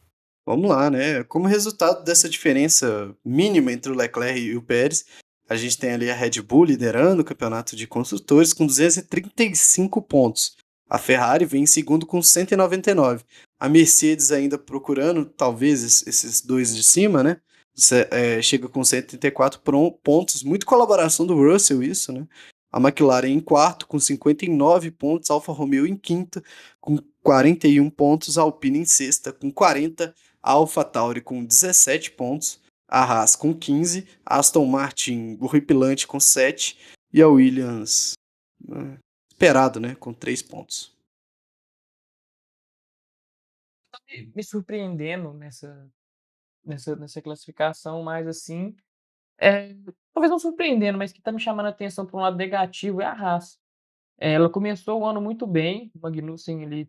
Vamos 0.46 0.70
lá, 0.70 0.92
né? 0.92 1.24
Como 1.24 1.48
resultado 1.48 2.04
dessa 2.04 2.30
diferença 2.30 3.16
mínima 3.26 3.72
entre 3.72 3.92
o 3.92 3.96
Leclerc 3.96 4.40
e 4.40 4.56
o 4.56 4.62
Pérez, 4.62 5.06
a 5.50 5.56
gente 5.56 5.78
tem 5.78 5.92
ali 5.92 6.10
a 6.10 6.16
Red 6.16 6.42
Bull 6.42 6.66
liderando 6.66 7.24
o 7.24 7.26
campeonato 7.26 7.76
de 7.76 7.88
construtores 7.88 8.54
com 8.54 8.68
235 8.68 10.02
pontos. 10.04 10.56
A 10.88 11.00
Ferrari 11.00 11.46
vem 11.46 11.64
em 11.64 11.68
segundo 11.68 12.06
com 12.06 12.22
199. 12.22 13.24
A 13.60 13.68
Mercedes 13.68 14.32
ainda 14.32 14.58
procurando, 14.58 15.26
talvez, 15.26 16.06
esses 16.06 16.42
dois 16.42 16.76
de 16.76 16.84
cima, 16.84 17.24
né? 17.24 17.38
É, 18.12 18.40
chega 18.42 18.70
com 18.70 18.84
134 18.84 19.60
pontos. 20.04 20.44
Muito 20.44 20.66
colaboração 20.68 21.26
do 21.26 21.36
Russell, 21.36 21.82
isso, 21.82 22.12
né? 22.12 22.28
A 22.72 22.80
McLaren 22.80 23.30
em 23.30 23.40
quarto, 23.40 23.88
com 23.88 24.00
59 24.00 24.92
pontos. 24.92 25.32
Alfa 25.32 25.52
Romeo 25.52 25.88
em 25.88 25.96
quinta, 25.96 26.44
com 26.80 27.00
41 27.24 27.90
pontos. 27.90 28.38
Alpine 28.38 28.80
em 28.80 28.86
sexta, 28.86 29.34
com 29.34 29.52
40 29.52 30.14
a 30.46 30.52
AlphaTauri 30.52 31.22
com 31.22 31.44
17 31.44 32.12
pontos, 32.12 32.62
a 32.88 33.02
Haas 33.04 33.36
com 33.36 33.52
15, 33.52 34.08
a 34.24 34.38
Aston 34.38 34.68
Martin 34.68 35.40
horripilante 35.42 36.06
com 36.06 36.20
7 36.20 36.96
e 37.12 37.20
a 37.20 37.28
Williams 37.28 38.14
né, 38.64 39.00
esperado, 39.28 39.80
né, 39.80 39.96
com 39.96 40.14
3 40.14 40.44
pontos. 40.44 40.96
Tá 43.92 44.00
me 44.36 44.44
surpreendendo 44.44 45.34
nessa, 45.34 45.92
nessa, 46.64 46.96
nessa 46.96 47.24
classificação, 47.24 48.04
mas 48.04 48.28
assim, 48.28 48.78
é, 49.40 49.76
talvez 50.14 50.30
não 50.30 50.38
surpreendendo, 50.38 51.00
mas 51.00 51.12
que 51.12 51.18
está 51.18 51.32
me 51.32 51.40
chamando 51.40 51.66
a 51.66 51.70
atenção 51.70 52.06
para 52.06 52.18
um 52.18 52.22
lado 52.22 52.38
negativo 52.38 53.02
é 53.02 53.06
a 53.06 53.14
Haas. 53.14 53.60
É, 54.20 54.34
ela 54.34 54.50
começou 54.50 55.02
o 55.02 55.06
ano 55.06 55.20
muito 55.20 55.48
bem, 55.48 55.92
o 55.96 56.00
Magnussen 56.00 56.62
ele 56.62 56.88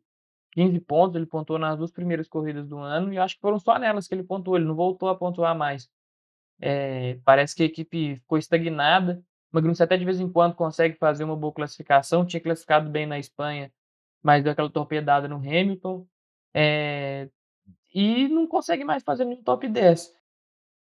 15 0.56 0.80
pontos, 0.80 1.16
ele 1.16 1.26
pontuou 1.26 1.58
nas 1.58 1.76
duas 1.76 1.92
primeiras 1.92 2.26
corridas 2.26 2.66
do 2.66 2.78
ano, 2.78 3.12
e 3.12 3.18
acho 3.18 3.34
que 3.34 3.42
foram 3.42 3.58
só 3.58 3.78
nelas 3.78 4.08
que 4.08 4.14
ele 4.14 4.24
pontuou, 4.24 4.56
ele 4.56 4.64
não 4.64 4.74
voltou 4.74 5.10
a 5.10 5.14
pontuar 5.14 5.54
mais. 5.54 5.86
É, 6.58 7.18
parece 7.26 7.54
que 7.54 7.62
a 7.62 7.66
equipe 7.66 8.16
ficou 8.16 8.38
estagnada. 8.38 9.22
O 9.52 9.56
Magnussen 9.56 9.84
até 9.84 9.98
de 9.98 10.04
vez 10.06 10.18
em 10.18 10.32
quando 10.32 10.54
consegue 10.54 10.96
fazer 10.96 11.24
uma 11.24 11.36
boa 11.36 11.52
classificação, 11.52 12.24
tinha 12.24 12.40
classificado 12.40 12.88
bem 12.90 13.04
na 13.04 13.18
Espanha, 13.18 13.70
mas 14.22 14.42
deu 14.42 14.50
aquela 14.52 14.70
torpedada 14.70 15.28
no 15.28 15.36
Hamilton. 15.36 16.06
É, 16.54 17.28
e 17.94 18.26
não 18.28 18.46
consegue 18.46 18.82
mais 18.82 19.02
fazer 19.02 19.26
nenhum 19.26 19.42
top 19.42 19.68
10. 19.68 20.10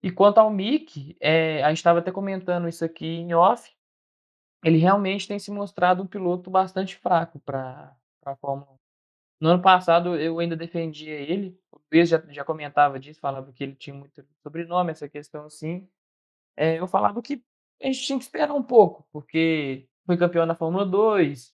E 0.03 0.11
quanto 0.11 0.37
ao 0.37 0.51
Mick, 0.51 1.17
é, 1.19 1.63
a 1.63 1.69
gente 1.69 1.77
estava 1.77 1.97
até 1.97 2.11
comentando 2.11 2.67
isso 2.67 2.85
aqui 2.85 3.07
em 3.07 3.33
off, 3.33 3.71
ele 4.63 4.77
realmente 4.77 5.27
tem 5.27 5.39
se 5.39 5.49
mostrado 5.49 6.03
um 6.03 6.07
piloto 6.07 6.51
bastante 6.51 6.95
fraco 6.95 7.39
para 7.39 7.95
a 8.23 8.35
Fórmula 8.35 8.71
1. 8.71 8.82
No 9.43 9.49
ano 9.49 9.61
passado 9.61 10.15
eu 10.15 10.39
ainda 10.39 10.55
defendia 10.55 11.15
ele, 11.15 11.59
o 11.69 11.77
Luiz 11.91 12.07
já, 12.07 12.23
já 12.29 12.45
comentava 12.45 12.97
disso, 12.97 13.19
falava 13.19 13.51
que 13.51 13.61
ele 13.61 13.75
tinha 13.75 13.93
muito 13.93 14.25
sobrenome, 14.41 14.91
essa 14.91 15.09
questão 15.09 15.45
assim. 15.47 15.85
É, 16.55 16.79
eu 16.79 16.87
falava 16.87 17.21
que 17.21 17.43
a 17.81 17.87
gente 17.87 18.03
tinha 18.03 18.17
que 18.17 18.23
esperar 18.23 18.53
um 18.53 18.63
pouco, 18.63 19.05
porque 19.11 19.85
foi 20.05 20.15
campeão 20.15 20.45
na 20.45 20.55
Fórmula 20.55 20.85
2, 20.85 21.53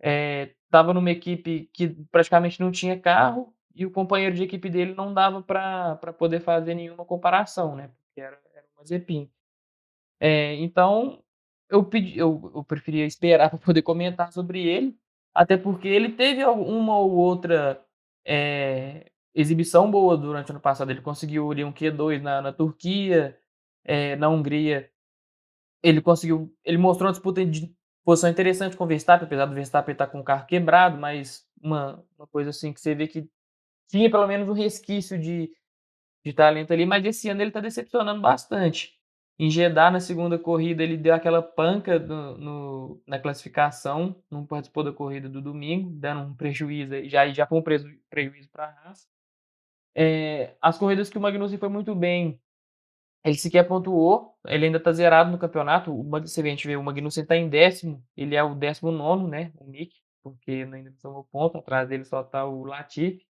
estava 0.00 0.92
é, 0.92 0.94
numa 0.94 1.10
equipe 1.10 1.68
que 1.74 1.88
praticamente 2.10 2.58
não 2.58 2.72
tinha 2.72 2.98
carro, 2.98 3.54
e 3.74 3.84
o 3.84 3.90
companheiro 3.90 4.34
de 4.34 4.42
equipe 4.42 4.70
dele 4.70 4.94
não 4.94 5.12
dava 5.12 5.42
para 5.42 6.14
poder 6.14 6.40
fazer 6.40 6.72
nenhuma 6.74 7.04
comparação, 7.04 7.76
né? 7.76 7.88
Porque 8.06 8.22
era, 8.22 8.40
era 8.54 8.64
uma 8.74 8.84
Zepin. 8.86 9.30
É, 10.18 10.54
então, 10.54 11.22
eu, 11.68 11.84
pedi, 11.84 12.18
eu, 12.18 12.50
eu 12.54 12.64
preferia 12.64 13.04
esperar 13.04 13.50
para 13.50 13.58
poder 13.58 13.82
comentar 13.82 14.32
sobre 14.32 14.66
ele, 14.66 14.98
até 15.36 15.56
porque 15.56 15.86
ele 15.86 16.10
teve 16.12 16.44
uma 16.44 16.98
ou 16.98 17.12
outra 17.12 17.84
é, 18.26 19.10
exibição 19.34 19.90
boa 19.90 20.16
durante 20.16 20.48
o 20.50 20.52
ano 20.52 20.60
passado. 20.60 20.90
Ele 20.90 21.02
conseguiu 21.02 21.50
ali 21.52 21.62
um 21.62 21.72
Q2 21.72 22.22
na, 22.22 22.40
na 22.40 22.52
Turquia, 22.52 23.38
é, 23.84 24.16
na 24.16 24.28
Hungria. 24.28 24.90
Ele 25.82 26.00
conseguiu. 26.00 26.52
Ele 26.64 26.78
mostrou 26.78 27.06
uma 27.08 27.12
disputa 27.12 27.44
de 27.44 27.70
posição 28.04 28.30
interessante 28.30 28.76
com 28.76 28.84
o 28.84 28.86
Verstappen, 28.86 29.26
apesar 29.26 29.46
do 29.46 29.54
Verstappen 29.54 29.92
estar 29.92 30.06
com 30.06 30.20
o 30.20 30.24
carro 30.24 30.46
quebrado, 30.46 30.96
mas 30.98 31.46
uma, 31.62 32.02
uma 32.18 32.26
coisa 32.28 32.50
assim 32.50 32.72
que 32.72 32.80
você 32.80 32.94
vê 32.94 33.06
que 33.08 33.28
tinha 33.88 34.10
pelo 34.10 34.26
menos 34.26 34.48
um 34.48 34.52
resquício 34.52 35.18
de, 35.18 35.52
de 36.24 36.32
talento 36.32 36.72
ali, 36.72 36.86
mas 36.86 37.04
esse 37.04 37.28
ano 37.28 37.42
ele 37.42 37.50
está 37.50 37.60
decepcionando 37.60 38.20
bastante. 38.20 38.95
Em 39.38 39.50
Jeddah, 39.50 39.90
na 39.90 40.00
segunda 40.00 40.38
corrida, 40.38 40.82
ele 40.82 40.96
deu 40.96 41.12
aquela 41.12 41.42
panca 41.42 41.98
no, 41.98 42.38
no, 42.38 43.02
na 43.06 43.18
classificação, 43.18 44.16
não 44.30 44.46
participou 44.46 44.82
da 44.82 44.92
corrida 44.92 45.28
do 45.28 45.42
domingo, 45.42 45.90
dando 45.90 46.30
um 46.30 46.34
prejuízo, 46.34 47.06
já, 47.06 47.28
já 47.28 47.46
foi 47.46 47.58
um 47.58 47.62
prejuízo 47.62 48.48
para 48.50 48.64
a 48.64 48.88
Haas. 48.88 49.06
É, 49.94 50.54
as 50.60 50.78
corridas 50.78 51.10
que 51.10 51.18
o 51.18 51.20
Magnussen 51.20 51.58
foi 51.58 51.68
muito 51.68 51.94
bem, 51.94 52.40
ele 53.24 53.36
sequer 53.36 53.64
pontuou, 53.66 54.38
ele 54.46 54.66
ainda 54.66 54.78
está 54.78 54.92
zerado 54.92 55.30
no 55.30 55.38
campeonato. 55.38 55.92
O, 55.92 56.02
você 56.04 56.42
vê, 56.42 56.48
a 56.48 56.52
gente 56.52 56.66
vê, 56.66 56.76
o 56.76 56.82
Magnussen 56.82 57.22
está 57.22 57.36
em 57.36 57.48
décimo, 57.48 58.02
ele 58.16 58.34
é 58.36 58.42
o 58.42 58.54
décimo 58.54 58.90
nono, 58.90 59.28
né, 59.28 59.52
o 59.58 59.66
Mick, 59.66 59.94
porque 60.22 60.50
ainda 60.52 60.90
não 60.90 60.98
somou 60.98 61.24
ponto, 61.24 61.58
atrás 61.58 61.88
dele 61.88 62.04
só 62.04 62.22
está 62.22 62.46
o 62.46 62.64
Latifi. 62.64 63.26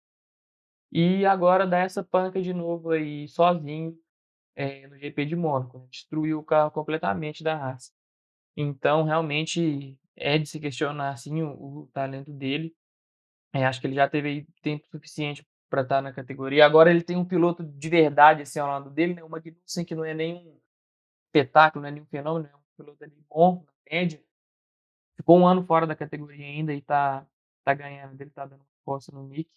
E 0.90 1.24
agora 1.24 1.66
dá 1.66 1.78
essa 1.78 2.02
panca 2.04 2.42
de 2.42 2.52
novo 2.52 2.90
aí, 2.90 3.26
sozinho, 3.28 3.96
é, 4.54 4.86
no 4.86 4.98
GP 4.98 5.24
de 5.26 5.36
Mônaco. 5.36 5.78
Né? 5.78 5.86
Destruiu 5.90 6.38
o 6.38 6.44
carro 6.44 6.70
completamente 6.70 7.42
da 7.42 7.54
Haas. 7.56 7.92
Então, 8.56 9.04
realmente, 9.04 9.98
é 10.16 10.38
de 10.38 10.46
se 10.46 10.60
questionar 10.60 11.10
assim, 11.10 11.42
o, 11.42 11.82
o 11.82 11.90
talento 11.92 12.32
dele. 12.32 12.74
É, 13.52 13.66
acho 13.66 13.80
que 13.80 13.86
ele 13.86 13.94
já 13.96 14.08
teve 14.08 14.46
tempo 14.62 14.86
suficiente 14.88 15.46
para 15.68 15.82
estar 15.82 16.02
na 16.02 16.12
categoria. 16.12 16.66
Agora 16.66 16.90
ele 16.90 17.02
tem 17.02 17.16
um 17.16 17.24
piloto 17.24 17.64
de 17.64 17.88
verdade 17.88 18.42
assim, 18.42 18.58
ao 18.58 18.68
lado 18.68 18.90
dele, 18.90 19.14
né? 19.14 19.24
o 19.24 19.28
Magnussen, 19.28 19.84
que 19.84 19.94
não 19.94 20.04
é 20.04 20.14
nenhum 20.14 20.58
espetáculo, 21.26 21.82
não 21.82 21.88
é 21.88 21.92
nenhum 21.92 22.06
fenômeno, 22.06 22.46
é 22.46 22.56
um 22.56 22.60
piloto 22.76 23.02
ali 23.04 23.16
bom, 23.28 23.64
na 23.64 23.72
média. 23.90 24.22
Ficou 25.16 25.38
um 25.38 25.46
ano 25.46 25.64
fora 25.64 25.86
da 25.86 25.96
categoria 25.96 26.44
ainda 26.44 26.74
e 26.74 26.78
está 26.78 27.26
tá 27.64 27.74
ganhando, 27.74 28.20
ele 28.20 28.30
está 28.30 28.44
dando 28.44 28.64
força 28.84 29.12
no 29.12 29.26
Nick. 29.26 29.50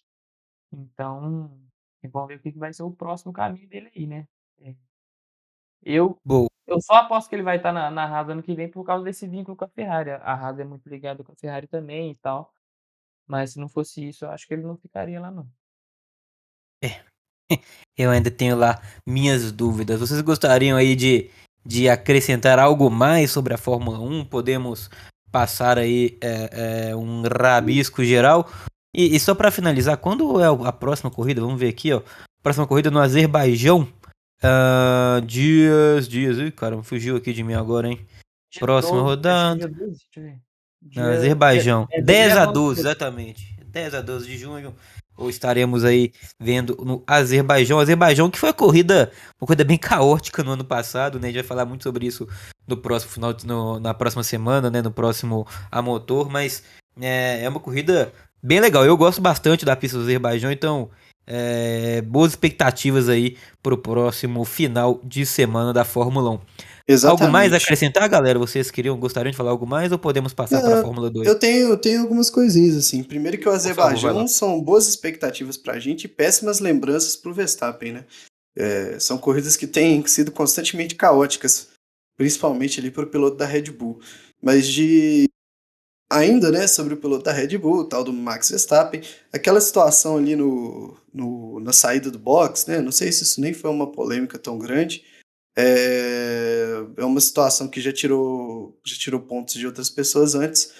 Então, 0.72 1.50
vamos 2.04 2.28
ver 2.28 2.36
o 2.36 2.40
que 2.40 2.50
vai 2.52 2.72
ser 2.72 2.82
o 2.82 2.90
próximo 2.90 3.32
caminho 3.32 3.68
dele 3.68 3.90
aí, 3.94 4.06
né? 4.06 4.28
É. 4.60 4.74
Eu, 5.82 6.18
Boa. 6.24 6.48
eu 6.66 6.80
só 6.80 6.94
aposto 6.94 7.28
que 7.28 7.36
ele 7.36 7.42
vai 7.42 7.58
estar 7.58 7.72
na, 7.72 7.90
na 7.90 8.04
Haas 8.04 8.28
ano 8.28 8.42
que 8.42 8.54
vem 8.54 8.68
por 8.68 8.84
causa 8.84 9.04
desse 9.04 9.26
vínculo 9.26 9.56
com 9.56 9.64
a 9.64 9.68
Ferrari. 9.68 10.10
A 10.10 10.32
Haas 10.32 10.58
é 10.58 10.64
muito 10.64 10.88
ligada 10.88 11.22
com 11.22 11.32
a 11.32 11.36
Ferrari 11.36 11.66
também 11.66 12.10
e 12.10 12.16
tal. 12.16 12.52
Mas 13.26 13.52
se 13.52 13.58
não 13.58 13.68
fosse 13.68 14.08
isso, 14.08 14.24
eu 14.24 14.30
acho 14.30 14.46
que 14.46 14.54
ele 14.54 14.62
não 14.62 14.76
ficaria 14.76 15.20
lá, 15.20 15.30
não. 15.30 15.46
É. 16.82 17.04
Eu 17.96 18.10
ainda 18.10 18.30
tenho 18.30 18.56
lá 18.56 18.80
minhas 19.06 19.50
dúvidas. 19.50 19.98
Vocês 19.98 20.20
gostariam 20.20 20.76
aí 20.76 20.94
de, 20.94 21.30
de 21.64 21.88
acrescentar 21.88 22.58
algo 22.58 22.90
mais 22.90 23.30
sobre 23.30 23.54
a 23.54 23.58
Fórmula 23.58 23.98
1? 23.98 24.26
Podemos 24.26 24.90
passar 25.32 25.78
aí 25.78 26.18
é, 26.20 26.90
é, 26.90 26.96
um 26.96 27.22
rabisco 27.22 28.04
geral? 28.04 28.48
E, 28.94 29.16
e 29.16 29.20
só 29.20 29.34
para 29.34 29.50
finalizar, 29.50 29.96
quando 29.96 30.40
é 30.40 30.46
a 30.46 30.72
próxima 30.72 31.10
corrida? 31.10 31.40
Vamos 31.40 31.58
ver 31.58 31.68
aqui, 31.68 31.92
ó. 31.92 32.02
Próxima 32.42 32.66
corrida 32.66 32.90
no 32.90 33.00
Azerbaijão. 33.00 33.88
Uh, 34.42 35.20
dias, 35.24 36.08
dias. 36.08 36.38
Ih, 36.38 36.50
cara, 36.50 36.82
fugiu 36.82 37.16
aqui 37.16 37.32
de 37.32 37.42
mim 37.42 37.54
agora, 37.54 37.88
hein? 37.88 38.06
Dia 38.50 38.60
Próxima 38.60 38.98
12, 38.98 39.04
rodada. 39.04 39.70
Dia, 40.82 41.04
Azerbaijão. 41.04 41.88
É, 41.90 41.98
é 41.98 42.02
10 42.02 42.36
a 42.36 42.46
12, 42.46 42.80
exatamente. 42.80 43.56
10 43.66 43.94
a 43.94 44.00
12 44.00 44.26
de 44.26 44.38
junho. 44.38 44.74
Ou 45.16 45.30
estaremos 45.30 45.82
aí 45.82 46.12
vendo 46.38 46.76
no 46.84 47.02
Azerbaijão. 47.06 47.78
Azerbaijão 47.78 48.30
que 48.30 48.38
foi 48.38 48.50
a 48.50 48.54
corrida, 48.54 49.10
uma 49.40 49.46
corrida 49.46 49.64
bem 49.64 49.78
caótica 49.78 50.44
no 50.44 50.52
ano 50.52 50.64
passado, 50.64 51.18
né? 51.18 51.28
A 51.28 51.30
gente 51.30 51.40
vai 51.40 51.48
falar 51.48 51.64
muito 51.64 51.84
sobre 51.84 52.06
isso 52.06 52.28
no 52.68 52.76
próximo 52.76 53.12
final, 53.12 53.34
no, 53.44 53.80
na 53.80 53.94
próxima 53.94 54.22
semana, 54.22 54.70
né? 54.70 54.82
No 54.82 54.90
próximo 54.90 55.46
a 55.70 55.80
motor, 55.80 56.28
mas 56.28 56.62
é, 57.00 57.42
é 57.44 57.48
uma 57.48 57.60
corrida 57.60 58.12
bem 58.42 58.60
legal. 58.60 58.84
Eu 58.84 58.96
gosto 58.96 59.20
bastante 59.20 59.64
da 59.64 59.74
pista 59.74 59.96
do 59.96 60.04
Azerbaijão, 60.04 60.52
então 60.52 60.90
é, 61.26 62.00
boas 62.02 62.32
expectativas 62.32 63.08
aí 63.08 63.36
para 63.62 63.74
o 63.74 63.78
próximo 63.78 64.44
final 64.44 65.00
de 65.04 65.26
semana 65.26 65.72
da 65.72 65.84
Fórmula 65.84 66.30
1. 66.30 66.40
Exatamente. 66.88 67.22
Algo 67.22 67.32
mais 67.32 67.52
a 67.52 67.56
acrescentar, 67.56 68.08
galera? 68.08 68.38
Vocês 68.38 68.70
queriam, 68.70 68.96
gostariam 68.96 69.32
de 69.32 69.36
falar 69.36 69.50
algo 69.50 69.66
mais 69.66 69.90
ou 69.90 69.98
podemos 69.98 70.32
passar 70.32 70.60
para 70.60 70.78
a 70.78 70.82
Fórmula 70.82 71.10
2? 71.10 71.26
Eu 71.26 71.36
tenho, 71.36 71.68
eu 71.68 71.76
tenho 71.76 72.02
algumas 72.02 72.30
coisinhas 72.30 72.76
assim. 72.76 73.02
Primeiro 73.02 73.38
que 73.38 73.48
o 73.48 73.52
Azerbaijão 73.52 74.14
favor, 74.14 74.28
são 74.28 74.60
boas 74.60 74.86
expectativas 74.86 75.56
para 75.56 75.74
a 75.74 75.80
gente 75.80 76.04
e 76.04 76.08
péssimas 76.08 76.60
lembranças 76.60 77.16
para 77.16 77.30
o 77.30 77.34
Verstappen, 77.34 77.92
né? 77.92 78.04
É, 78.56 78.98
são 79.00 79.18
corridas 79.18 79.56
que 79.56 79.66
têm 79.66 80.06
sido 80.06 80.30
constantemente 80.30 80.94
caóticas, 80.94 81.68
principalmente 82.16 82.78
ali 82.78 82.90
para 82.90 83.02
o 83.02 83.08
piloto 83.08 83.36
da 83.36 83.44
Red 83.44 83.64
Bull. 83.72 84.00
Mas 84.40 84.68
de 84.68 85.28
ainda, 86.10 86.50
né, 86.50 86.66
sobre 86.66 86.94
o 86.94 86.96
piloto 86.96 87.24
da 87.24 87.32
Red 87.32 87.58
Bull, 87.58 87.88
tal 87.88 88.04
do 88.04 88.12
Max 88.12 88.50
Verstappen, 88.50 89.02
aquela 89.32 89.60
situação 89.60 90.16
ali 90.16 90.36
no, 90.36 90.96
no, 91.12 91.60
na 91.60 91.72
saída 91.72 92.10
do 92.10 92.18
box, 92.18 92.68
né, 92.68 92.80
não 92.80 92.92
sei 92.92 93.10
se 93.12 93.24
isso 93.24 93.40
nem 93.40 93.52
foi 93.52 93.70
uma 93.70 93.90
polêmica 93.90 94.38
tão 94.38 94.58
grande, 94.58 95.04
é, 95.56 96.84
é 96.96 97.04
uma 97.04 97.20
situação 97.20 97.68
que 97.68 97.80
já 97.80 97.92
tirou, 97.92 98.78
já 98.84 98.96
tirou 98.96 99.20
pontos 99.20 99.54
de 99.54 99.66
outras 99.66 99.90
pessoas 99.90 100.34
antes, 100.34 100.72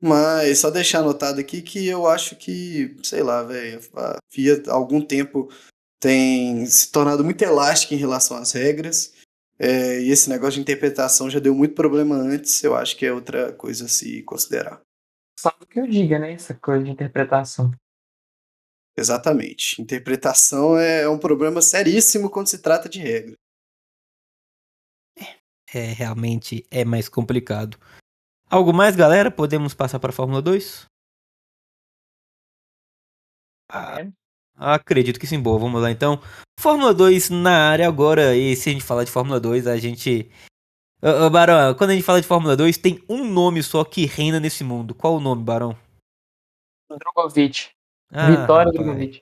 mas 0.00 0.58
só 0.58 0.70
deixar 0.70 1.00
anotado 1.00 1.40
aqui 1.40 1.62
que 1.62 1.86
eu 1.86 2.06
acho 2.06 2.36
que, 2.36 2.96
sei 3.02 3.22
lá, 3.22 3.42
velho, 3.42 3.80
a 3.94 4.18
FIA 4.30 4.62
há 4.66 4.72
algum 4.72 5.00
tempo 5.00 5.48
tem 5.98 6.66
se 6.66 6.90
tornado 6.92 7.24
muito 7.24 7.42
elástica 7.42 7.94
em 7.94 7.98
relação 7.98 8.36
às 8.36 8.52
regras, 8.52 9.12
é, 9.58 10.00
e 10.00 10.10
esse 10.10 10.28
negócio 10.28 10.54
de 10.54 10.60
interpretação 10.60 11.30
já 11.30 11.38
deu 11.38 11.54
muito 11.54 11.74
problema 11.74 12.14
antes, 12.14 12.62
eu 12.62 12.76
acho 12.76 12.96
que 12.96 13.06
é 13.06 13.12
outra 13.12 13.52
coisa 13.52 13.86
a 13.86 13.88
se 13.88 14.22
considerar. 14.22 14.80
Só 15.38 15.50
do 15.50 15.66
que 15.66 15.78
eu 15.78 15.86
diga, 15.86 16.18
né? 16.18 16.32
Essa 16.32 16.54
coisa 16.54 16.84
de 16.84 16.90
interpretação. 16.90 17.70
Exatamente. 18.96 19.80
Interpretação 19.80 20.78
é 20.78 21.08
um 21.08 21.18
problema 21.18 21.60
seríssimo 21.60 22.30
quando 22.30 22.48
se 22.48 22.62
trata 22.62 22.88
de 22.88 22.98
regra. 22.98 23.36
É, 25.74 25.92
realmente 25.92 26.64
é 26.70 26.84
mais 26.84 27.08
complicado. 27.08 27.78
Algo 28.48 28.72
mais, 28.72 28.94
galera? 28.94 29.30
Podemos 29.30 29.74
passar 29.74 29.98
para 29.98 30.10
a 30.10 30.12
Fórmula 30.12 30.40
2? 30.40 30.86
Ah, 33.68 33.98
acredito 34.56 35.20
que 35.20 35.26
sim, 35.26 35.40
boa. 35.40 35.58
Vamos 35.58 35.80
lá 35.80 35.90
então. 35.90 36.20
Fórmula 36.58 36.94
2 36.94 37.30
na 37.30 37.70
área 37.70 37.86
agora, 37.86 38.34
e 38.34 38.56
se 38.56 38.70
a 38.70 38.72
gente 38.72 38.84
falar 38.84 39.04
de 39.04 39.10
Fórmula 39.10 39.38
2, 39.38 39.66
a 39.66 39.76
gente. 39.76 40.30
Barão, 41.30 41.74
quando 41.74 41.90
a 41.90 41.92
gente 41.92 42.04
fala 42.04 42.20
de 42.20 42.26
Fórmula 42.26 42.56
2, 42.56 42.78
tem 42.78 43.04
um 43.08 43.24
nome 43.30 43.62
só 43.62 43.84
que 43.84 44.06
reina 44.06 44.40
nesse 44.40 44.64
mundo. 44.64 44.94
Qual 44.94 45.16
o 45.16 45.20
nome, 45.20 45.42
Barão? 45.44 45.76
Drogovic. 46.90 47.68
Ah, 48.10 48.30
Vitória 48.30 48.72
Drogovic. 48.72 49.20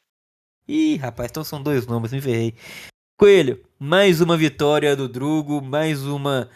Ih, 0.69 0.97
rapaz, 0.97 1.31
então 1.31 1.45
são 1.45 1.63
dois 1.63 1.87
nomes, 1.87 2.13
me 2.13 2.21
ferrei. 2.21 2.55
Coelho, 3.19 3.63
mais 3.79 4.21
uma 4.21 4.37
vitória 4.37 4.97
do 4.97 5.09
Drugo, 5.09 5.61
mais 5.61 6.05
uma 6.05 6.49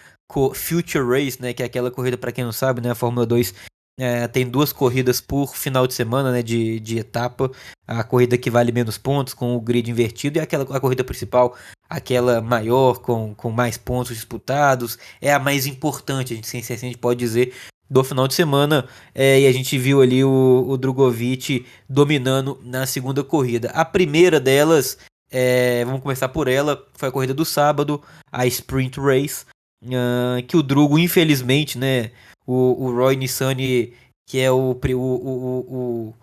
Future 0.54 1.04
Race, 1.04 1.40
né, 1.40 1.52
que 1.52 1.62
é 1.62 1.66
aquela 1.66 1.90
corrida 1.90 2.16
para 2.16 2.32
quem 2.32 2.44
não 2.44 2.52
sabe, 2.52 2.80
né, 2.80 2.90
a 2.90 2.94
Fórmula 2.94 3.26
2 3.26 3.54
é, 3.98 4.28
tem 4.28 4.48
duas 4.48 4.72
corridas 4.72 5.20
por 5.20 5.56
final 5.56 5.86
de 5.86 5.92
semana, 5.92 6.30
né, 6.30 6.42
de, 6.42 6.78
de 6.78 6.98
etapa. 6.98 7.50
A 7.86 8.04
corrida 8.04 8.38
que 8.38 8.48
vale 8.48 8.70
menos 8.70 8.96
pontos, 8.96 9.34
com 9.34 9.56
o 9.56 9.60
grid 9.60 9.90
invertido, 9.90 10.38
e 10.38 10.40
aquela 10.40 10.64
a 10.64 10.80
corrida 10.80 11.02
principal, 11.02 11.56
aquela 11.90 12.40
maior, 12.40 13.00
com, 13.00 13.34
com 13.34 13.50
mais 13.50 13.76
pontos 13.76 14.14
disputados. 14.14 14.96
É 15.20 15.32
a 15.32 15.38
mais 15.40 15.66
importante, 15.66 16.32
a 16.32 16.36
gente, 16.36 16.72
a 16.72 16.76
gente 16.76 16.98
pode 16.98 17.18
dizer, 17.18 17.52
do 17.90 18.04
final 18.04 18.28
de 18.28 18.34
semana 18.34 18.86
é, 19.14 19.40
e 19.40 19.46
a 19.46 19.52
gente 19.52 19.76
viu 19.78 20.00
ali 20.02 20.22
o, 20.22 20.64
o 20.68 20.76
Drogovic 20.76 21.66
dominando 21.88 22.60
na 22.62 22.86
segunda 22.86 23.24
corrida. 23.24 23.70
A 23.70 23.84
primeira 23.84 24.38
delas, 24.38 24.98
é, 25.30 25.84
vamos 25.84 26.02
começar 26.02 26.28
por 26.28 26.48
ela, 26.48 26.86
foi 26.94 27.08
a 27.08 27.12
corrida 27.12 27.34
do 27.34 27.44
sábado, 27.44 28.00
a 28.30 28.46
Sprint 28.46 29.00
Race, 29.00 29.44
uh, 29.82 30.42
que 30.46 30.56
o 30.56 30.62
Drugo, 30.62 30.98
infelizmente, 30.98 31.78
né, 31.78 32.10
o, 32.48 32.86
o 32.86 32.96
Roy 32.96 33.14
Nissani, 33.14 33.92
que 34.26 34.40
é 34.40 34.50
o, 34.50 34.70
o, 34.72 34.96
o, 34.96 36.14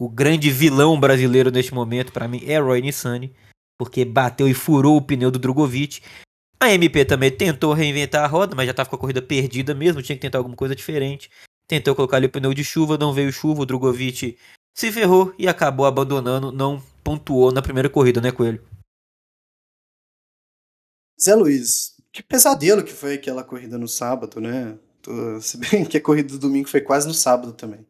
o, 0.00 0.08
grande 0.08 0.50
vilão 0.50 0.98
brasileiro 0.98 1.50
neste 1.50 1.74
momento, 1.74 2.10
para 2.10 2.26
mim, 2.26 2.40
é 2.46 2.58
Roy 2.58 2.80
Nissani, 2.80 3.36
porque 3.78 4.02
bateu 4.02 4.48
e 4.48 4.54
furou 4.54 4.96
o 4.96 5.02
pneu 5.02 5.30
do 5.30 5.38
Drogovic. 5.38 6.00
A 6.58 6.72
MP 6.72 7.04
também 7.04 7.30
tentou 7.30 7.74
reinventar 7.74 8.24
a 8.24 8.26
roda, 8.26 8.56
mas 8.56 8.64
já 8.64 8.70
estava 8.70 8.88
com 8.88 8.96
a 8.96 8.98
corrida 8.98 9.20
perdida 9.20 9.74
mesmo, 9.74 10.00
tinha 10.00 10.16
que 10.16 10.22
tentar 10.22 10.38
alguma 10.38 10.56
coisa 10.56 10.74
diferente. 10.74 11.30
Tentou 11.68 11.94
colocar 11.94 12.16
ali 12.16 12.26
o 12.26 12.30
pneu 12.30 12.54
de 12.54 12.64
chuva, 12.64 12.96
não 12.96 13.12
veio 13.12 13.30
chuva, 13.30 13.60
o 13.60 13.66
Drogovic 13.66 14.38
se 14.74 14.90
ferrou 14.90 15.34
e 15.38 15.46
acabou 15.46 15.84
abandonando, 15.84 16.50
não 16.50 16.82
pontuou 17.02 17.52
na 17.52 17.60
primeira 17.60 17.90
corrida, 17.90 18.22
né, 18.22 18.32
Coelho? 18.32 18.66
Zé 21.20 21.34
Luiz, 21.34 21.94
que 22.10 22.22
pesadelo 22.22 22.82
que 22.82 22.92
foi 22.92 23.14
aquela 23.14 23.44
corrida 23.44 23.76
no 23.76 23.86
sábado, 23.86 24.40
né? 24.40 24.78
Se 25.40 25.56
bem 25.56 25.84
que 25.84 25.96
a 25.96 26.00
corrida 26.00 26.28
do 26.28 26.38
domingo 26.38 26.68
foi 26.68 26.80
quase 26.80 27.06
no 27.06 27.14
sábado 27.14 27.52
também. 27.52 27.86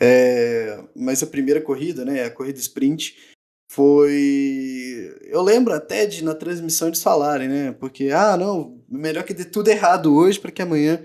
É, 0.00 0.82
mas 0.94 1.22
a 1.22 1.26
primeira 1.26 1.60
corrida, 1.60 2.04
né, 2.04 2.24
a 2.24 2.30
corrida 2.30 2.58
sprint, 2.58 3.16
foi. 3.70 5.16
Eu 5.22 5.42
lembro 5.42 5.72
até 5.72 6.06
de 6.06 6.22
na 6.22 6.34
transmissão 6.34 6.88
eles 6.88 7.02
falarem, 7.02 7.48
né? 7.48 7.72
Porque, 7.72 8.10
ah, 8.10 8.36
não, 8.36 8.80
melhor 8.88 9.24
que 9.24 9.34
dê 9.34 9.44
tudo 9.44 9.68
errado 9.68 10.14
hoje 10.14 10.38
para 10.38 10.52
que 10.52 10.62
amanhã 10.62 11.04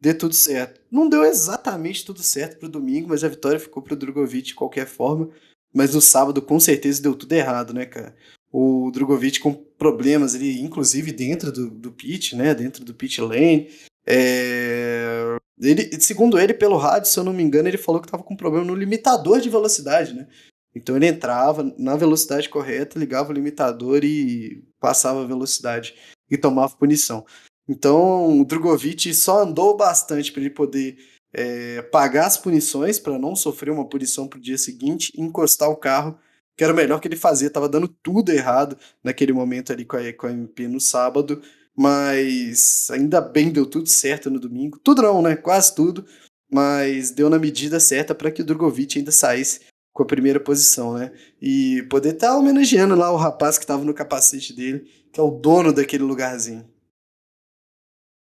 dê 0.00 0.14
tudo 0.14 0.34
certo. 0.34 0.80
Não 0.90 1.08
deu 1.08 1.24
exatamente 1.24 2.04
tudo 2.04 2.22
certo 2.22 2.58
pro 2.58 2.68
domingo, 2.68 3.08
mas 3.08 3.24
a 3.24 3.28
vitória 3.28 3.60
ficou 3.60 3.82
pro 3.82 3.96
Drogovic 3.96 4.48
de 4.48 4.54
qualquer 4.54 4.86
forma. 4.86 5.28
Mas 5.74 5.94
no 5.94 6.00
sábado, 6.00 6.40
com 6.40 6.58
certeza, 6.58 7.02
deu 7.02 7.14
tudo 7.14 7.32
errado, 7.32 7.74
né, 7.74 7.84
cara? 7.84 8.16
O 8.50 8.90
Drogovic 8.90 9.40
com 9.40 9.52
problemas 9.52 10.34
ali, 10.34 10.60
inclusive 10.62 11.12
dentro 11.12 11.52
do, 11.52 11.70
do 11.70 11.92
pit, 11.92 12.34
né? 12.34 12.54
Dentro 12.54 12.84
do 12.84 12.94
pit 12.94 13.20
lane. 13.20 13.68
É... 14.06 14.67
Ele, 15.60 16.00
segundo 16.00 16.38
ele, 16.38 16.54
pelo 16.54 16.76
rádio, 16.76 17.10
se 17.10 17.18
eu 17.18 17.24
não 17.24 17.32
me 17.32 17.42
engano, 17.42 17.68
ele 17.68 17.78
falou 17.78 18.00
que 18.00 18.10
tava 18.10 18.22
com 18.22 18.36
problema 18.36 18.64
no 18.64 18.74
limitador 18.74 19.40
de 19.40 19.50
velocidade, 19.50 20.14
né? 20.14 20.28
Então 20.74 20.96
ele 20.96 21.06
entrava 21.06 21.74
na 21.76 21.96
velocidade 21.96 22.48
correta, 22.48 22.98
ligava 22.98 23.30
o 23.30 23.32
limitador 23.32 24.04
e 24.04 24.62
passava 24.78 25.22
a 25.22 25.26
velocidade 25.26 25.94
e 26.30 26.36
tomava 26.38 26.76
punição. 26.76 27.24
Então 27.68 28.40
o 28.40 28.44
Drogovic 28.44 29.12
só 29.14 29.42
andou 29.42 29.76
bastante 29.76 30.30
para 30.30 30.40
ele 30.42 30.50
poder 30.50 30.96
é, 31.32 31.82
pagar 31.82 32.26
as 32.26 32.38
punições, 32.38 32.98
para 32.98 33.18
não 33.18 33.34
sofrer 33.34 33.70
uma 33.70 33.88
punição 33.88 34.28
para 34.28 34.38
o 34.38 34.42
dia 34.42 34.56
seguinte 34.56 35.12
e 35.14 35.20
encostar 35.20 35.68
o 35.68 35.76
carro, 35.76 36.18
que 36.56 36.64
era 36.64 36.72
o 36.72 36.76
melhor 36.76 37.00
que 37.00 37.08
ele 37.08 37.16
fazia. 37.16 37.50
Tava 37.50 37.68
dando 37.68 37.88
tudo 37.88 38.30
errado 38.30 38.78
naquele 39.02 39.32
momento 39.32 39.72
ali 39.72 39.84
com 39.84 39.96
a, 39.96 40.12
com 40.12 40.26
a 40.26 40.32
MP 40.32 40.68
no 40.68 40.80
sábado, 40.80 41.42
mas 41.78 42.88
ainda 42.90 43.20
bem 43.20 43.52
deu 43.52 43.64
tudo 43.64 43.88
certo 43.88 44.28
no 44.28 44.40
domingo. 44.40 44.80
Tudo 44.80 45.00
não, 45.00 45.22
né? 45.22 45.36
Quase 45.36 45.76
tudo, 45.76 46.04
mas 46.50 47.12
deu 47.12 47.30
na 47.30 47.38
medida 47.38 47.78
certa 47.78 48.16
para 48.16 48.32
que 48.32 48.42
o 48.42 48.44
Drogovic 48.44 48.98
ainda 48.98 49.12
saísse 49.12 49.60
com 49.92 50.02
a 50.02 50.06
primeira 50.06 50.40
posição, 50.40 50.94
né? 50.94 51.12
E 51.40 51.86
poder 51.88 52.14
estar 52.14 52.30
tá 52.30 52.36
homenageando 52.36 52.96
lá 52.96 53.12
o 53.12 53.16
rapaz 53.16 53.56
que 53.56 53.62
estava 53.62 53.84
no 53.84 53.94
capacete 53.94 54.52
dele, 54.52 54.90
que 55.12 55.20
é 55.20 55.22
o 55.22 55.30
dono 55.30 55.72
daquele 55.72 56.02
lugarzinho. 56.02 56.68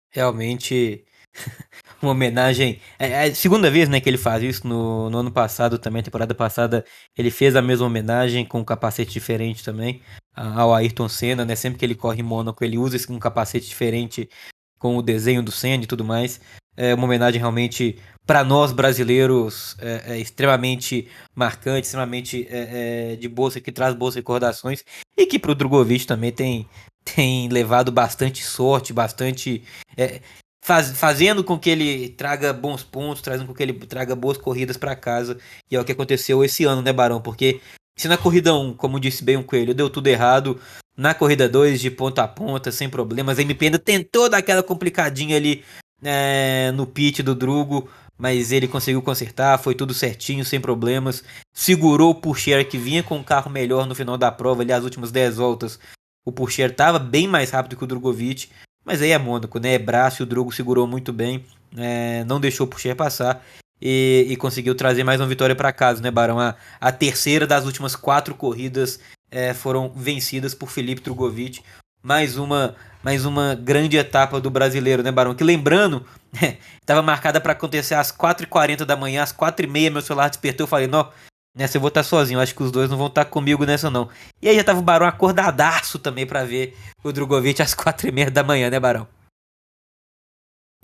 Realmente 0.10 1.06
uma 2.02 2.12
homenagem. 2.12 2.80
É, 3.00 3.10
é 3.10 3.24
a 3.26 3.36
segunda 3.36 3.70
vez 3.70 3.90
né, 3.90 4.00
que 4.00 4.10
ele 4.10 4.18
faz 4.18 4.44
isso. 4.44 4.68
No, 4.68 5.10
no 5.10 5.20
ano 5.20 5.32
passado 5.32 5.78
também, 5.78 6.04
temporada 6.04 6.34
passada, 6.34 6.86
ele 7.18 7.32
fez 7.32 7.56
a 7.56 7.62
mesma 7.62 7.86
homenagem 7.86 8.46
com 8.46 8.60
um 8.60 8.66
capacete 8.66 9.12
diferente 9.12 9.64
também 9.64 10.02
ao 10.38 10.74
Ayrton 10.74 11.10
Senna, 11.10 11.44
né? 11.44 11.56
Sempre 11.56 11.80
que 11.80 11.86
ele 11.86 11.96
corre 11.96 12.20
em 12.20 12.24
Mônaco, 12.24 12.64
ele 12.64 12.78
usa 12.78 12.98
um 13.12 13.18
capacete 13.18 13.68
diferente 13.68 14.30
com 14.78 14.96
o 14.96 15.02
desenho 15.02 15.42
do 15.42 15.52
Senna 15.52 15.84
e 15.84 15.88
tudo 15.88 16.06
mais. 16.06 16.40
É 16.76 16.94
uma 16.94 17.06
homenagem 17.06 17.40
realmente 17.40 17.98
para 18.24 18.44
nós 18.44 18.72
brasileiros 18.72 19.76
é, 19.80 20.14
é, 20.14 20.20
extremamente 20.20 21.08
marcante, 21.34 21.86
extremamente 21.86 22.46
é, 22.52 23.14
é, 23.14 23.16
de 23.16 23.28
boas, 23.28 23.56
que 23.56 23.72
traz 23.72 23.96
boas 23.96 24.14
recordações 24.14 24.84
e 25.18 25.26
que 25.26 25.40
para 25.40 25.52
o 25.52 25.56
Drogovic 25.56 26.06
também 26.06 26.32
tem, 26.32 26.70
tem 27.04 27.50
levado 27.50 27.92
bastante 27.92 28.44
sorte, 28.44 28.94
bastante 28.94 29.64
é, 29.98 30.22
faz, 30.68 30.92
fazendo 30.92 31.46
com 31.46 31.58
que 31.58 31.70
ele 31.70 32.10
traga 32.10 32.52
bons 32.52 32.84
pontos, 32.84 33.22
trazendo 33.22 33.48
com 33.48 33.54
que 33.54 33.64
ele 33.64 33.72
traga 33.72 34.14
boas 34.14 34.38
corridas 34.38 34.76
para 34.76 34.98
casa 34.98 35.38
e 35.72 35.78
é 35.78 35.80
o 35.80 35.86
que 35.86 35.94
aconteceu 35.94 36.44
esse 36.44 36.66
ano, 36.66 36.82
né, 36.82 36.92
Barão? 36.92 37.22
Porque 37.22 37.62
se 37.98 38.10
na 38.10 38.18
corrida 38.18 38.54
1, 38.54 38.74
como 38.74 39.00
disse 39.00 39.24
bem 39.24 39.38
o 39.38 39.46
Coelho, 39.46 39.74
deu 39.74 39.90
tudo 39.90 40.08
errado, 40.08 40.60
na 40.96 41.14
corrida 41.14 41.48
2 41.48 41.80
de 41.80 41.90
ponta 41.90 42.24
a 42.24 42.28
ponta, 42.28 42.70
sem 42.70 42.90
problemas, 42.90 43.40
a 43.40 43.42
MP 43.42 43.68
ainda 43.68 43.80
tentou 43.80 44.28
dar 44.28 44.40
aquela 44.40 44.62
complicadinha 44.62 45.38
ali 45.38 45.64
é, 46.04 46.70
no 46.74 46.86
pit 46.86 47.24
do 47.24 47.34
Drugo, 47.34 47.90
mas 48.18 48.52
ele 48.52 48.68
conseguiu 48.68 49.02
consertar, 49.02 49.58
foi 49.60 49.74
tudo 49.74 49.94
certinho, 49.94 50.44
sem 50.44 50.60
problemas. 50.60 51.24
Segurou 51.54 52.10
o 52.10 52.16
Purcher 52.16 52.68
que 52.68 52.78
vinha 52.78 53.04
com 53.04 53.16
um 53.16 53.24
carro 53.24 53.50
melhor 53.50 53.88
no 53.88 53.96
final 53.96 54.18
da 54.18 54.32
prova, 54.32 54.64
ali 54.64 54.74
as 54.74 54.84
últimas 54.84 55.12
10 55.12 55.38
voltas. 55.38 55.80
O 56.26 56.32
Purcher 56.32 56.72
estava 56.72 57.00
bem 57.00 57.26
mais 57.26 57.52
rápido 57.52 57.78
que 57.78 57.84
o 57.86 57.88
Drogovic, 57.88 58.50
mas 58.88 59.02
aí 59.02 59.12
é 59.12 59.18
Mônaco, 59.18 59.60
né? 59.60 59.74
É 59.74 59.80
braço, 59.80 60.24
o 60.24 60.26
Drogo 60.26 60.54
segurou 60.54 60.88
muito 60.88 61.12
bem, 61.12 61.44
é, 61.78 62.24
não 62.24 62.40
deixou 62.40 62.66
o 62.66 62.70
Purcher 62.70 62.96
passar 62.96 63.44
e, 63.82 64.26
e, 64.30 64.38
conseguiu 64.38 64.74
trazer 64.74 65.04
mais 65.04 65.20
uma 65.20 65.28
vitória 65.28 65.54
para 65.54 65.74
casa, 65.74 66.02
né, 66.02 66.10
Barão? 66.10 66.40
A, 66.40 66.56
a, 66.80 66.92
terceira 66.92 67.46
das 67.46 67.66
últimas 67.66 67.98
quatro 67.98 68.34
corridas 68.34 69.00
é, 69.30 69.54
foram 69.54 69.92
vencidas 69.94 70.56
por 70.56 70.70
Felipe 70.70 71.02
Drogovic. 71.02 71.62
Mais 72.02 72.38
uma 72.38 72.76
mais 73.04 73.26
uma 73.26 73.56
grande 73.56 73.98
etapa 73.98 74.40
do 74.40 74.50
brasileiro, 74.50 75.04
né, 75.04 75.12
Barão? 75.12 75.36
Que 75.36 75.44
lembrando, 75.44 76.06
estava 76.80 77.02
marcada 77.02 77.42
para 77.42 77.52
acontecer 77.52 77.94
às 77.94 78.10
4h40 78.10 78.86
da 78.86 78.96
manhã, 78.96 79.22
às 79.22 79.34
4h30 79.34 79.92
meu 79.92 80.02
celular 80.02 80.30
despertou, 80.30 80.64
eu 80.64 80.68
falei, 80.70 80.88
não, 80.88 81.10
nessa 81.58 81.78
eu 81.78 81.82
vou 81.82 81.90
estar 81.90 82.02
tá 82.02 82.08
sozinho, 82.08 82.40
acho 82.40 82.56
que 82.56 82.64
os 82.64 82.72
dois 82.72 82.90
não 82.90 82.98
vão 82.98 83.08
estar 83.08 83.26
tá 83.26 83.32
comigo 83.32 83.66
nessa 83.66 83.90
não. 83.90 84.10
E 84.42 84.48
aí 84.48 84.56
já 84.56 84.64
tava 84.64 84.80
o 84.80 84.84
Barão 84.84 85.08
acordadaço 85.08 86.00
também 86.00 86.26
para 86.26 86.44
ver 86.44 86.76
o 87.04 87.12
Drogovic 87.12 87.62
às 87.62 87.74
4h30 87.76 88.30
da 88.30 88.44
manhã, 88.44 88.70
né, 88.70 88.80
Barão? 88.80 89.08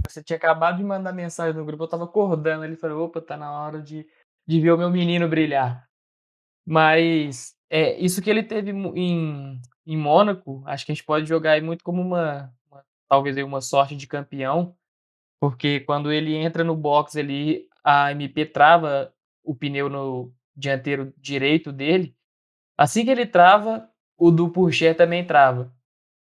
Você 0.06 0.22
tinha 0.22 0.36
acabado 0.36 0.78
de 0.78 0.84
mandar 0.84 1.14
mensagem 1.14 1.56
no 1.56 1.66
grupo, 1.66 1.84
eu 1.84 1.88
tava 1.88 2.04
acordando, 2.04 2.66
ele 2.66 2.76
falou, 2.76 3.06
opa, 3.06 3.22
tá 3.22 3.38
na 3.38 3.52
hora 3.52 3.82
de, 3.82 4.06
de 4.46 4.60
ver 4.60 4.72
o 4.72 4.78
meu 4.78 4.90
menino 4.90 5.30
brilhar. 5.30 5.88
Mas 6.66 7.56
é, 7.70 7.98
isso 8.00 8.22
que 8.22 8.30
ele 8.30 8.44
teve 8.44 8.72
em, 8.72 9.62
em 9.86 9.98
Mônaco, 9.98 10.62
acho 10.66 10.86
que 10.86 10.92
a 10.92 10.96
gente 10.96 11.06
pode 11.06 11.28
jogar 11.28 11.54
aí 11.54 11.62
muito 11.62 11.84
como 11.84 12.02
uma, 12.02 12.54
uma 12.70 12.84
talvez 13.08 13.38
aí 13.38 13.44
uma 13.44 13.62
sorte 13.62 13.96
de 13.96 14.08
campeão, 14.08 14.76
porque 15.40 15.80
quando 15.82 16.12
ele 16.12 16.36
entra 16.36 16.64
no 16.64 16.76
box 16.76 17.18
ali, 17.18 17.68
a 17.84 18.12
MP 18.12 18.46
trava 18.46 19.14
o 19.44 19.56
pneu 19.56 19.90
no 19.90 20.34
dianteiro 20.56 21.14
direito 21.18 21.72
dele. 21.72 22.16
Assim 22.78 23.06
que 23.06 23.12
ele 23.12 23.26
trava, 23.26 23.90
o 24.18 24.32
do 24.32 24.50
Pourchaire 24.50 24.98
também 24.98 25.26
trava, 25.26 25.74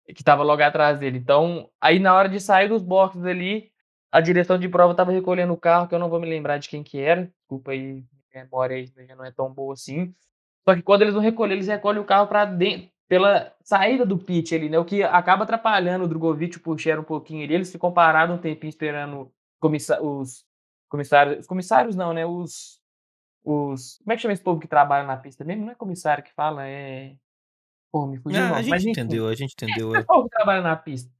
que 0.07 0.21
estava 0.21 0.43
logo 0.43 0.61
atrás 0.61 0.97
dele. 0.99 1.17
Então, 1.17 1.69
aí 1.79 1.99
na 1.99 2.13
hora 2.13 2.29
de 2.29 2.39
sair 2.39 2.69
dos 2.69 2.81
boxes 2.81 3.23
ali, 3.25 3.71
a 4.11 4.21
direção 4.21 4.57
de 4.57 4.67
prova 4.67 4.91
estava 4.91 5.11
recolhendo 5.11 5.53
o 5.53 5.57
carro, 5.57 5.87
que 5.87 5.93
eu 5.93 5.99
não 5.99 6.09
vou 6.09 6.19
me 6.19 6.27
lembrar 6.27 6.57
de 6.57 6.69
quem 6.69 6.83
que 6.83 6.99
era. 6.99 7.31
Desculpa 7.39 7.71
aí, 7.71 8.03
minha 8.33 8.43
memória 8.43 8.75
aí 8.75 8.91
já 9.07 9.15
não 9.15 9.25
é 9.25 9.31
tão 9.31 9.53
boa 9.53 9.73
assim. 9.73 10.13
Só 10.67 10.75
que 10.75 10.81
quando 10.81 11.03
eles 11.03 11.13
vão 11.13 11.23
recolher, 11.23 11.53
eles 11.53 11.67
recolhem 11.67 12.01
o 12.01 12.05
carro 12.05 12.27
para 12.27 12.45
dentro, 12.45 12.89
pela 13.07 13.53
saída 13.63 14.05
do 14.05 14.17
pit 14.17 14.53
ali, 14.53 14.69
né? 14.69 14.77
O 14.77 14.85
que 14.85 15.03
acaba 15.03 15.43
atrapalhando 15.43 16.05
o 16.05 16.07
Drogovic 16.07 16.55
e 16.55 16.59
o 16.59 16.61
Pucher 16.61 16.99
um 16.99 17.03
pouquinho 17.03 17.43
ali. 17.43 17.53
Eles 17.53 17.71
ficam 17.71 17.91
parados 17.91 18.35
um 18.35 18.39
tempinho 18.39 18.69
esperando 18.69 19.31
os 20.01 20.45
comissários. 20.89 21.39
Os 21.39 21.47
comissários 21.47 21.95
não, 21.95 22.13
né? 22.13 22.25
Os, 22.25 22.78
os. 23.49 23.97
Como 23.99 24.13
é 24.13 24.15
que 24.15 24.21
chama 24.21 24.33
esse 24.33 24.43
povo 24.43 24.59
que 24.59 24.67
trabalha 24.67 25.05
na 25.05 25.17
pista 25.17 25.43
mesmo? 25.43 25.65
Não 25.65 25.71
é 25.71 25.75
comissário 25.75 26.23
que 26.23 26.33
fala, 26.33 26.67
é. 26.67 27.15
Pô, 27.91 28.05
me 28.05 28.17
fugiu 28.17 28.41
ah, 28.41 28.57
A 28.57 28.61
gente 28.61 28.69
Mas, 28.69 28.85
entendeu, 28.85 29.27
a 29.27 29.35
gente 29.35 29.53
entendeu. 29.57 29.95
É, 29.95 29.99
é. 29.99 30.01
o 30.01 30.05
povo 30.05 30.29
que 30.29 30.35
trabalha 30.35 30.61
na 30.61 30.75
pista. 30.75 31.11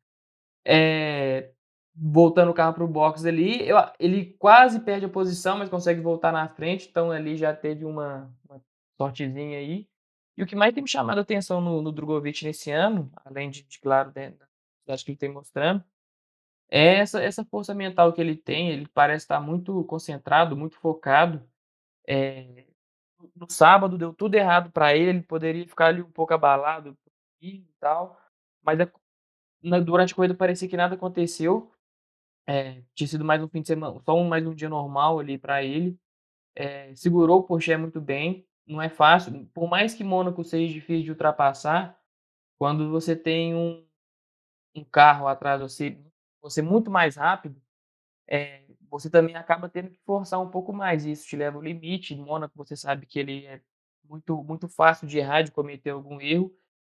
É, 0.65 1.51
voltando 1.95 2.51
o 2.51 2.53
carro 2.53 2.73
para 2.73 2.83
o 2.83 2.87
box 2.87 3.25
ali, 3.25 3.67
eu, 3.67 3.77
ele 3.99 4.35
quase 4.37 4.79
perde 4.79 5.05
a 5.05 5.09
posição, 5.09 5.57
mas 5.57 5.69
consegue 5.69 6.01
voltar 6.01 6.31
na 6.31 6.47
frente, 6.47 6.87
então 6.89 7.11
ali 7.11 7.35
já 7.35 7.53
teve 7.53 7.85
uma, 7.85 8.31
uma 8.47 8.61
sortezinha 8.97 9.57
aí. 9.57 9.87
E 10.37 10.43
o 10.43 10.45
que 10.45 10.55
mais 10.55 10.73
tem 10.73 10.83
me 10.83 10.89
chamado 10.89 11.17
a 11.17 11.21
atenção 11.21 11.59
no, 11.59 11.81
no 11.81 11.91
Drogovic 11.91 12.45
nesse 12.45 12.71
ano, 12.71 13.11
além 13.25 13.49
de, 13.49 13.63
de 13.63 13.79
claro, 13.79 14.11
da 14.11 14.21
velocidade 14.21 15.03
que 15.03 15.11
ele 15.11 15.17
tem 15.17 15.31
mostrando, 15.31 15.83
é 16.71 16.95
essa, 16.95 17.21
essa 17.21 17.43
força 17.43 17.73
mental 17.73 18.13
que 18.13 18.21
ele 18.21 18.35
tem. 18.35 18.69
Ele 18.69 18.87
parece 18.87 19.25
estar 19.25 19.39
muito 19.39 19.83
concentrado, 19.85 20.55
muito 20.55 20.77
focado. 20.77 21.43
É, 22.09 22.65
no 23.35 23.47
sábado 23.49 23.97
deu 23.97 24.13
tudo 24.13 24.33
errado 24.35 24.71
para 24.71 24.95
ele, 24.95 25.09
ele 25.11 25.21
poderia 25.21 25.67
ficar 25.67 25.87
ali 25.87 26.01
um 26.01 26.11
pouco 26.11 26.33
abalado 26.33 26.97
e 27.39 27.63
tal, 27.79 28.19
mas 28.63 28.79
é, 28.79 28.91
na, 29.61 29.79
durante 29.79 30.13
a 30.13 30.15
corrida 30.15 30.33
parecia 30.33 30.67
que 30.67 30.77
nada 30.77 30.95
aconteceu. 30.95 31.71
É, 32.47 32.81
tinha 32.95 33.07
sido 33.07 33.23
mais 33.23 33.43
um 33.43 33.47
fim 33.47 33.61
de 33.61 33.67
semana, 33.67 34.01
só 34.03 34.15
um, 34.15 34.27
mais 34.27 34.45
um 34.47 34.55
dia 34.55 34.69
normal 34.69 35.19
ali 35.19 35.37
para 35.37 35.63
ele. 35.63 35.99
É, 36.55 36.95
segurou 36.95 37.39
o 37.39 37.43
Porsche 37.43 37.77
muito 37.77 38.01
bem. 38.01 38.47
Não 38.65 38.81
é 38.81 38.89
fácil. 38.89 39.47
Por 39.53 39.69
mais 39.69 39.93
que 39.93 40.03
Mônaco 40.03 40.43
seja 40.43 40.73
difícil 40.73 41.03
de 41.03 41.11
ultrapassar, 41.11 41.99
quando 42.57 42.89
você 42.89 43.15
tem 43.15 43.55
um, 43.55 43.85
um 44.75 44.83
carro 44.83 45.27
atrás 45.27 45.61
de 45.61 45.69
você, 45.69 45.97
você 46.41 46.61
muito 46.61 46.91
mais 46.91 47.15
rápido, 47.15 47.61
é, 48.27 48.63
você 48.89 49.09
também 49.09 49.35
acaba 49.35 49.69
tendo 49.69 49.89
que 49.89 49.99
forçar 50.05 50.41
um 50.41 50.49
pouco 50.49 50.73
mais. 50.73 51.05
Isso 51.05 51.27
te 51.27 51.35
leva 51.35 51.57
ao 51.57 51.63
limite. 51.63 52.13
Em 52.13 52.21
Mônaco, 52.23 52.57
você 52.57 52.75
sabe 52.75 53.05
que 53.05 53.19
ele 53.19 53.45
é 53.45 53.61
muito, 54.07 54.43
muito 54.43 54.67
fácil 54.67 55.07
de 55.07 55.17
errar, 55.17 55.43
de 55.43 55.51
cometer 55.51 55.91
algum 55.91 56.19
erro. 56.19 56.53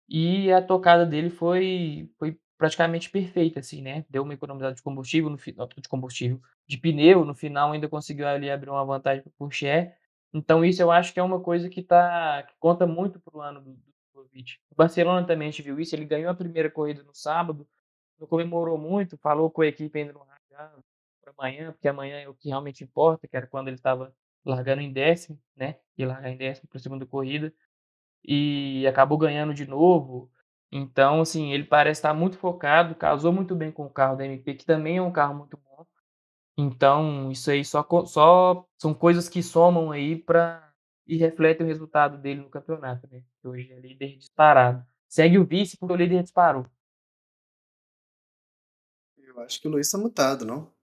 E 0.09 0.53
a 0.53 0.61
tocada 0.61 1.07
dele 1.07 1.31
foi, 1.31 2.11
foi 2.19 2.39
praticamente 2.59 3.11
perfeita, 3.11 3.61
assim, 3.61 3.83
né? 3.83 4.05
Deu 4.09 4.23
uma 4.23 4.35
economizada 4.35 4.75
de 4.75 4.83
combustível, 4.83 5.31
no 5.31 5.37
de 5.37 5.89
combustível, 5.89 6.41
de 6.67 6.79
pneu, 6.79 7.25
no 7.25 7.35
final 7.35 7.73
ainda 7.73 7.89
conseguiu 7.89 8.27
ali 8.27 8.51
abrir 8.51 8.71
uma 8.71 8.85
vantagem 8.85 9.23
para 9.23 9.31
o 9.31 9.33
Porsche. 9.33 9.93
Então 10.33 10.65
isso 10.65 10.83
eu 10.83 10.91
acho 10.91 11.13
que 11.13 11.21
é 11.21 11.23
uma 11.23 11.41
coisa 11.41 11.69
que, 11.71 11.83
tá, 11.83 12.43
que 12.43 12.55
conta 12.59 12.87
muito 12.87 13.21
para 13.21 13.37
o 13.37 13.41
ano 13.41 13.61
do, 13.61 13.73
do 13.73 13.93
Drogovic. 14.13 14.59
O 14.71 14.75
Barcelona 14.75 15.27
também 15.27 15.49
a 15.49 15.51
gente 15.51 15.63
viu 15.63 15.79
isso, 15.79 15.95
ele 15.95 16.05
ganhou 16.05 16.31
a 16.31 16.35
primeira 16.35 16.71
corrida 16.71 17.03
no 17.03 17.15
sábado, 17.15 17.67
não 18.19 18.27
comemorou 18.27 18.77
muito, 18.77 19.17
falou 19.19 19.51
com 19.51 19.63
a 19.63 19.67
equipe 19.67 19.99
ainda 19.99 20.13
no 20.13 20.25
para 21.25 21.33
amanhã, 21.39 21.73
porque 21.73 21.89
amanhã 21.89 22.21
é 22.21 22.29
o 22.29 22.35
que 22.35 22.49
realmente 22.49 22.85
importa, 22.85 23.27
que 23.27 23.37
era 23.37 23.47
quando 23.47 23.69
ele 23.69 23.77
estava 23.77 24.15
largando 24.45 24.83
em 24.83 24.93
décimo, 24.93 25.41
né? 25.57 25.77
E 25.97 26.05
largar 26.05 26.31
em 26.31 26.37
décimo 26.37 26.69
para 26.69 26.79
a 26.79 26.83
segunda 26.83 27.07
corrida. 27.07 27.53
E 28.25 28.87
acabou 28.87 29.19
ganhando 29.19 29.55
de 29.55 29.67
novo. 29.67 30.31
Então, 30.73 31.21
assim, 31.23 31.53
ele 31.53 31.65
parece 31.65 32.01
estar 32.01 32.15
muito 32.15 32.39
focado, 32.39 32.95
casou 32.95 33.33
muito 33.33 33.55
bem 33.55 33.73
com 33.73 33.87
o 33.87 33.91
carro 33.91 34.17
da 34.17 34.25
MP, 34.27 34.55
que 34.55 34.67
também 34.67 34.99
é 34.99 35.03
um 35.03 35.13
carro 35.13 35.35
muito 35.35 35.57
bom. 35.57 35.87
Então, 36.59 37.31
isso 37.33 37.51
aí 37.51 37.65
só, 37.65 37.87
só 38.07 38.67
são 38.79 38.95
coisas 38.95 39.29
que 39.29 39.43
somam 39.43 39.93
aí 39.93 40.17
para 40.17 40.63
e 41.07 41.17
refletem 41.17 41.67
o 41.67 41.69
resultado 41.69 42.19
dele 42.19 42.41
no 42.41 42.51
campeonato, 42.51 43.07
né? 43.09 43.23
Hoje 43.43 43.71
é 43.73 43.79
líder 43.79 44.17
disparado. 44.17 44.85
Segue 45.09 45.39
o 45.39 45.47
vice 45.47 45.77
porque 45.77 45.93
o 45.93 45.97
líder 45.97 46.23
disparou. 46.23 46.67
Eu 49.19 49.41
acho 49.41 49.61
que 49.61 49.69
o 49.69 49.71
Luiz 49.71 49.91
tá 49.91 49.99
mutado, 49.99 50.45
não? 50.45 50.74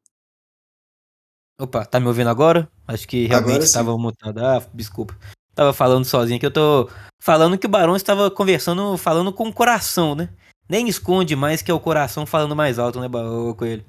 Opa, 1.62 1.86
tá 1.86 2.00
me 2.00 2.08
ouvindo 2.08 2.28
agora? 2.28 2.68
Acho 2.88 3.08
que 3.08 3.28
realmente 3.28 3.66
estava 3.66 3.96
mutado. 3.96 4.44
Ah, 4.44 4.66
desculpa. 4.74 5.16
Tava 5.54 5.72
falando 5.72 6.06
sozinho 6.06 6.40
que 6.40 6.46
eu 6.48 6.52
tô 6.52 6.90
falando 7.22 7.56
que 7.56 7.68
o 7.68 7.70
Barão 7.70 7.96
estava 7.96 8.32
conversando, 8.32 8.98
falando 8.98 9.32
com 9.32 9.48
o 9.48 9.54
coração, 9.54 10.16
né? 10.16 10.30
Nem 10.68 10.90
esconde 10.90 11.36
mais 11.36 11.62
que 11.62 11.70
é 11.70 11.74
o 11.74 11.80
coração 11.80 12.26
falando 12.26 12.56
mais 12.56 12.80
alto, 12.80 13.00
né, 13.00 13.08
Coelho? 13.56 13.86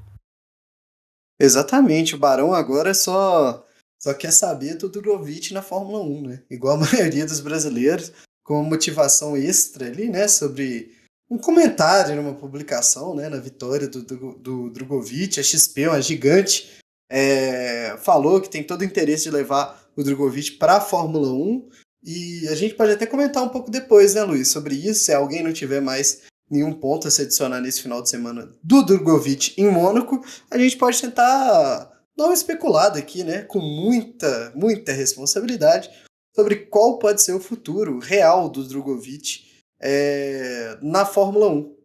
Exatamente, 1.40 2.14
o 2.14 2.18
Barão 2.18 2.52
agora 2.52 2.92
só 2.92 3.64
só 3.98 4.12
quer 4.12 4.32
saber 4.32 4.74
do 4.74 4.90
Drogovic 4.90 5.54
na 5.54 5.62
Fórmula 5.62 6.04
1, 6.04 6.28
né? 6.28 6.42
Igual 6.50 6.76
a 6.76 6.80
maioria 6.92 7.24
dos 7.24 7.40
brasileiros, 7.40 8.12
com 8.44 8.62
motivação 8.62 9.34
extra 9.34 9.86
ali, 9.86 10.10
né, 10.10 10.28
sobre 10.28 10.92
um 11.30 11.38
comentário 11.38 12.14
numa 12.16 12.34
publicação, 12.34 13.14
né, 13.14 13.30
na 13.30 13.38
vitória 13.38 13.88
do, 13.88 14.02
do, 14.02 14.34
do 14.34 14.70
Drogovic, 14.70 15.40
a 15.40 15.42
XP, 15.42 15.88
uma 15.88 16.02
gigante, 16.02 16.81
é, 17.14 17.94
falou 17.98 18.40
que 18.40 18.48
tem 18.48 18.64
todo 18.64 18.80
o 18.80 18.84
interesse 18.84 19.24
de 19.24 19.30
levar 19.30 19.86
o 19.94 20.02
Drogovic 20.02 20.52
para 20.52 20.78
a 20.78 20.80
Fórmula 20.80 21.30
1. 21.30 21.68
E 22.02 22.48
a 22.48 22.54
gente 22.54 22.74
pode 22.74 22.92
até 22.92 23.04
comentar 23.04 23.42
um 23.42 23.50
pouco 23.50 23.70
depois, 23.70 24.14
né, 24.14 24.22
Luiz, 24.22 24.48
sobre 24.48 24.74
isso. 24.74 25.04
Se 25.04 25.12
alguém 25.12 25.42
não 25.42 25.52
tiver 25.52 25.82
mais 25.82 26.22
nenhum 26.50 26.72
ponto 26.72 27.06
a 27.06 27.10
se 27.10 27.22
adicionar 27.22 27.60
nesse 27.60 27.82
final 27.82 28.00
de 28.00 28.08
semana 28.08 28.50
do 28.64 28.82
Drogovic 28.82 29.54
em 29.58 29.70
Mônaco, 29.70 30.24
a 30.50 30.56
gente 30.56 30.76
pode 30.78 31.00
tentar 31.00 31.92
dar 32.16 32.24
uma 32.24 32.34
especulada 32.34 32.98
aqui, 32.98 33.22
né, 33.22 33.42
com 33.42 33.60
muita, 33.60 34.50
muita 34.54 34.92
responsabilidade, 34.92 35.90
sobre 36.34 36.56
qual 36.66 36.98
pode 36.98 37.20
ser 37.20 37.32
o 37.32 37.40
futuro 37.40 37.98
real 37.98 38.48
do 38.48 38.64
Drogovic 38.64 39.44
é, 39.80 40.78
na 40.80 41.04
Fórmula 41.04 41.48
1. 41.48 41.76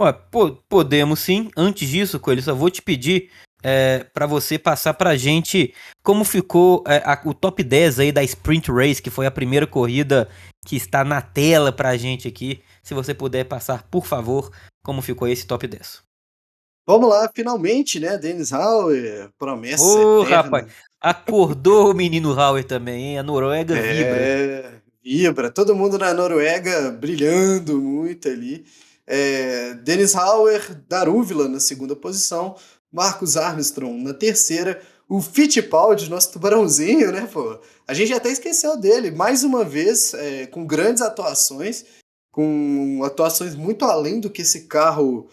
Ué, 0.00 0.12
podemos 0.68 1.20
sim. 1.20 1.50
Antes 1.56 1.88
disso, 1.88 2.20
Coelho, 2.20 2.42
só 2.42 2.54
vou 2.54 2.70
te 2.70 2.82
pedir 2.82 3.30
é, 3.68 4.04
para 4.14 4.26
você 4.26 4.56
passar 4.60 4.94
pra 4.94 5.16
gente 5.16 5.74
como 6.00 6.24
ficou 6.24 6.84
é, 6.86 6.98
a, 6.98 7.20
o 7.24 7.34
top 7.34 7.64
10 7.64 7.98
aí 7.98 8.12
da 8.12 8.22
Sprint 8.22 8.70
Race, 8.70 9.02
que 9.02 9.10
foi 9.10 9.26
a 9.26 9.30
primeira 9.30 9.66
corrida 9.66 10.28
que 10.64 10.76
está 10.76 11.02
na 11.02 11.20
tela 11.20 11.72
pra 11.72 11.96
gente 11.96 12.28
aqui. 12.28 12.62
Se 12.80 12.94
você 12.94 13.12
puder 13.12 13.42
passar, 13.44 13.82
por 13.90 14.06
favor, 14.06 14.52
como 14.84 15.02
ficou 15.02 15.26
esse 15.26 15.44
top 15.44 15.66
10. 15.66 16.00
Vamos 16.86 17.08
lá, 17.08 17.28
finalmente, 17.34 17.98
né? 17.98 18.16
Dennis 18.16 18.52
Hauer, 18.52 19.30
promessa. 19.36 19.82
Ô, 19.82 20.20
oh, 20.20 20.22
rapaz, 20.22 20.68
acordou 21.00 21.90
o 21.90 21.94
menino 21.94 22.38
Hauer 22.38 22.62
também, 22.62 23.06
hein? 23.06 23.18
A 23.18 23.24
Noruega 23.24 23.76
é, 23.76 23.82
vibra. 23.82 24.82
Vibra, 25.02 25.50
todo 25.50 25.74
mundo 25.74 25.98
na 25.98 26.14
Noruega 26.14 26.92
brilhando 26.92 27.80
muito 27.80 28.28
ali. 28.28 28.64
É, 29.04 29.74
Dennis 29.74 30.14
Hauer, 30.14 30.82
Darúvila 30.88 31.48
na 31.48 31.58
segunda 31.58 31.96
posição, 31.96 32.56
Marcos 32.96 33.36
Armstrong 33.36 34.02
na 34.02 34.14
terceira, 34.14 34.80
o 35.06 35.20
Fittipaldi, 35.20 36.08
nosso 36.08 36.32
tubarãozinho, 36.32 37.12
né, 37.12 37.28
pô? 37.30 37.60
A 37.86 37.92
gente 37.92 38.14
até 38.14 38.30
esqueceu 38.30 38.74
dele, 38.78 39.10
mais 39.10 39.44
uma 39.44 39.62
vez, 39.62 40.14
é, 40.14 40.46
com 40.46 40.66
grandes 40.66 41.02
atuações, 41.02 41.84
com 42.32 43.02
atuações 43.04 43.54
muito 43.54 43.84
além 43.84 44.18
do 44.18 44.30
que 44.30 44.40
esse 44.40 44.62
carro, 44.62 45.28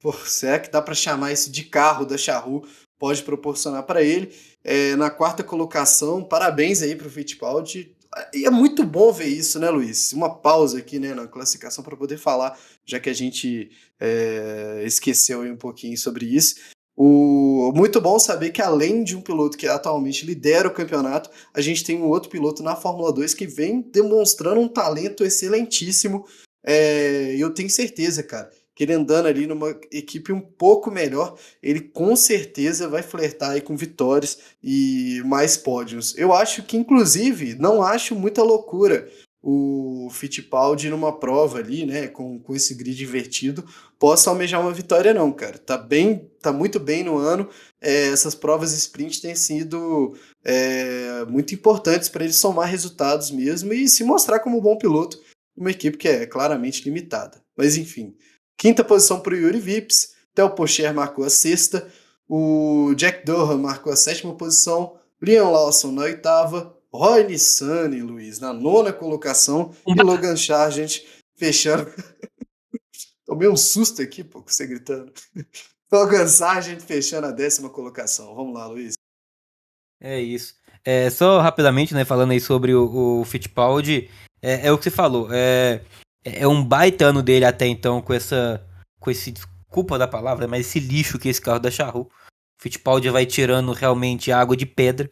pô, 0.00 0.12
será 0.12 0.54
é 0.54 0.58
que 0.60 0.70
dá 0.70 0.80
para 0.80 0.94
chamar 0.94 1.32
isso 1.32 1.50
de 1.50 1.64
carro 1.64 2.06
da 2.06 2.16
Charru, 2.16 2.64
pode 2.96 3.24
proporcionar 3.24 3.82
para 3.82 4.00
ele. 4.00 4.32
É, 4.62 4.94
na 4.94 5.10
quarta 5.10 5.42
colocação, 5.42 6.22
parabéns 6.22 6.82
aí 6.82 6.94
para 6.94 7.08
o 7.08 7.10
Fittipaldi. 7.10 7.96
E 8.32 8.46
é 8.46 8.50
muito 8.50 8.84
bom 8.84 9.12
ver 9.12 9.26
isso, 9.26 9.58
né, 9.58 9.68
Luiz? 9.70 10.12
Uma 10.12 10.36
pausa 10.36 10.78
aqui 10.78 11.00
né, 11.00 11.14
na 11.14 11.26
classificação 11.26 11.82
para 11.82 11.96
poder 11.96 12.16
falar, 12.16 12.56
já 12.86 13.00
que 13.00 13.10
a 13.10 13.12
gente 13.12 13.70
é, 13.98 14.82
esqueceu 14.86 15.42
um 15.42 15.56
pouquinho 15.56 15.98
sobre 15.98 16.24
isso. 16.24 16.77
O, 17.00 17.70
muito 17.76 18.00
bom 18.00 18.18
saber 18.18 18.50
que 18.50 18.60
além 18.60 19.04
de 19.04 19.14
um 19.16 19.20
piloto 19.20 19.56
que 19.56 19.68
atualmente 19.68 20.26
lidera 20.26 20.66
o 20.66 20.74
campeonato, 20.74 21.30
a 21.54 21.60
gente 21.60 21.84
tem 21.84 21.96
um 21.96 22.08
outro 22.08 22.28
piloto 22.28 22.60
na 22.60 22.74
Fórmula 22.74 23.12
2 23.12 23.34
que 23.34 23.46
vem 23.46 23.80
demonstrando 23.80 24.60
um 24.60 24.66
talento 24.66 25.22
excelentíssimo. 25.22 26.26
É, 26.66 27.36
eu 27.38 27.54
tenho 27.54 27.70
certeza, 27.70 28.20
cara, 28.24 28.50
que 28.74 28.82
ele 28.82 28.94
andando 28.94 29.26
ali 29.26 29.46
numa 29.46 29.70
equipe 29.92 30.32
um 30.32 30.40
pouco 30.40 30.90
melhor, 30.90 31.38
ele 31.62 31.82
com 31.82 32.16
certeza 32.16 32.88
vai 32.88 33.04
flertar 33.04 33.50
aí 33.50 33.60
com 33.60 33.76
vitórias 33.76 34.36
e 34.60 35.22
mais 35.24 35.56
pódios. 35.56 36.18
Eu 36.18 36.32
acho 36.32 36.64
que, 36.64 36.76
inclusive, 36.76 37.54
não 37.54 37.80
acho 37.80 38.16
muita 38.16 38.42
loucura 38.42 39.08
o 39.50 40.10
Fittipaldi 40.10 40.90
numa 40.90 41.18
prova 41.18 41.56
ali, 41.56 41.86
né, 41.86 42.06
com, 42.06 42.38
com 42.38 42.54
esse 42.54 42.74
grid 42.74 43.02
invertido, 43.02 43.64
possa 43.98 44.28
almejar 44.28 44.60
uma 44.60 44.74
vitória 44.74 45.14
não, 45.14 45.32
cara. 45.32 45.56
Tá 45.56 45.78
bem, 45.78 46.30
tá 46.42 46.52
muito 46.52 46.78
bem 46.78 47.02
no 47.02 47.16
ano. 47.16 47.48
É, 47.80 48.08
essas 48.08 48.34
provas 48.34 48.74
sprint 48.74 49.22
têm 49.22 49.34
sido 49.34 50.14
é, 50.44 51.24
muito 51.26 51.54
importantes 51.54 52.10
para 52.10 52.24
ele 52.24 52.34
somar 52.34 52.68
resultados 52.68 53.30
mesmo 53.30 53.72
e 53.72 53.88
se 53.88 54.04
mostrar 54.04 54.40
como 54.40 54.58
um 54.58 54.60
bom 54.60 54.76
piloto 54.76 55.18
uma 55.56 55.70
equipe 55.70 55.96
que 55.96 56.08
é 56.08 56.26
claramente 56.26 56.84
limitada. 56.84 57.42
Mas 57.56 57.78
enfim, 57.78 58.14
quinta 58.54 58.84
posição 58.84 59.18
para 59.18 59.32
o 59.32 59.36
Yuri 59.36 59.58
Vips, 59.58 60.12
Theo 60.34 60.50
Pocher 60.50 60.92
marcou 60.92 61.24
a 61.24 61.30
sexta, 61.30 61.88
o 62.28 62.92
Jack 62.94 63.24
Durham 63.24 63.58
marcou 63.58 63.92
a 63.92 63.96
sétima 63.96 64.34
posição, 64.34 64.98
Liam 65.22 65.50
Lawson 65.50 65.90
na 65.90 66.02
oitava, 66.02 66.77
Roy 66.92 67.24
Nissani, 67.24 68.00
Luiz, 68.00 68.40
na 68.40 68.52
nona 68.52 68.92
colocação, 68.92 69.74
e 69.86 69.94
Logan 70.02 70.36
Sargent 70.36 71.02
fechando. 71.36 71.92
Tomei 73.26 73.48
um 73.48 73.56
susto 73.56 74.00
aqui, 74.00 74.24
pô, 74.24 74.42
com 74.42 74.48
você 74.48 74.66
gritando. 74.66 75.12
Logan 75.92 76.26
Sargent 76.26 76.80
fechando 76.80 77.26
a 77.26 77.30
décima 77.30 77.70
colocação. 77.70 78.34
Vamos 78.34 78.54
lá, 78.54 78.66
Luiz. 78.66 78.94
É 80.00 80.20
isso. 80.20 80.54
É, 80.84 81.10
só 81.10 81.40
rapidamente, 81.40 81.92
né, 81.92 82.04
falando 82.04 82.30
aí 82.30 82.40
sobre 82.40 82.74
o, 82.74 83.20
o 83.20 83.24
Fittipaldi, 83.24 84.08
é, 84.40 84.66
é, 84.66 84.72
o 84.72 84.78
que 84.78 84.84
você 84.84 84.90
falou. 84.90 85.28
É, 85.32 85.82
é 86.24 86.46
um 86.46 86.64
baita 86.64 87.06
ano 87.06 87.22
dele 87.22 87.44
até 87.44 87.66
então 87.66 88.00
com 88.00 88.14
essa. 88.14 88.64
com 89.00 89.10
esse. 89.10 89.34
culpa 89.68 89.98
da 89.98 90.08
palavra, 90.08 90.46
mas 90.46 90.66
esse 90.66 90.80
lixo 90.80 91.18
que 91.18 91.28
é 91.28 91.30
esse 91.30 91.40
carro 91.40 91.58
da 91.58 91.70
Charru. 91.70 92.02
O 92.02 92.62
Fittipaldi 92.62 93.08
vai 93.10 93.24
tirando 93.24 93.72
realmente 93.72 94.32
água 94.32 94.56
de 94.56 94.66
pedra. 94.66 95.08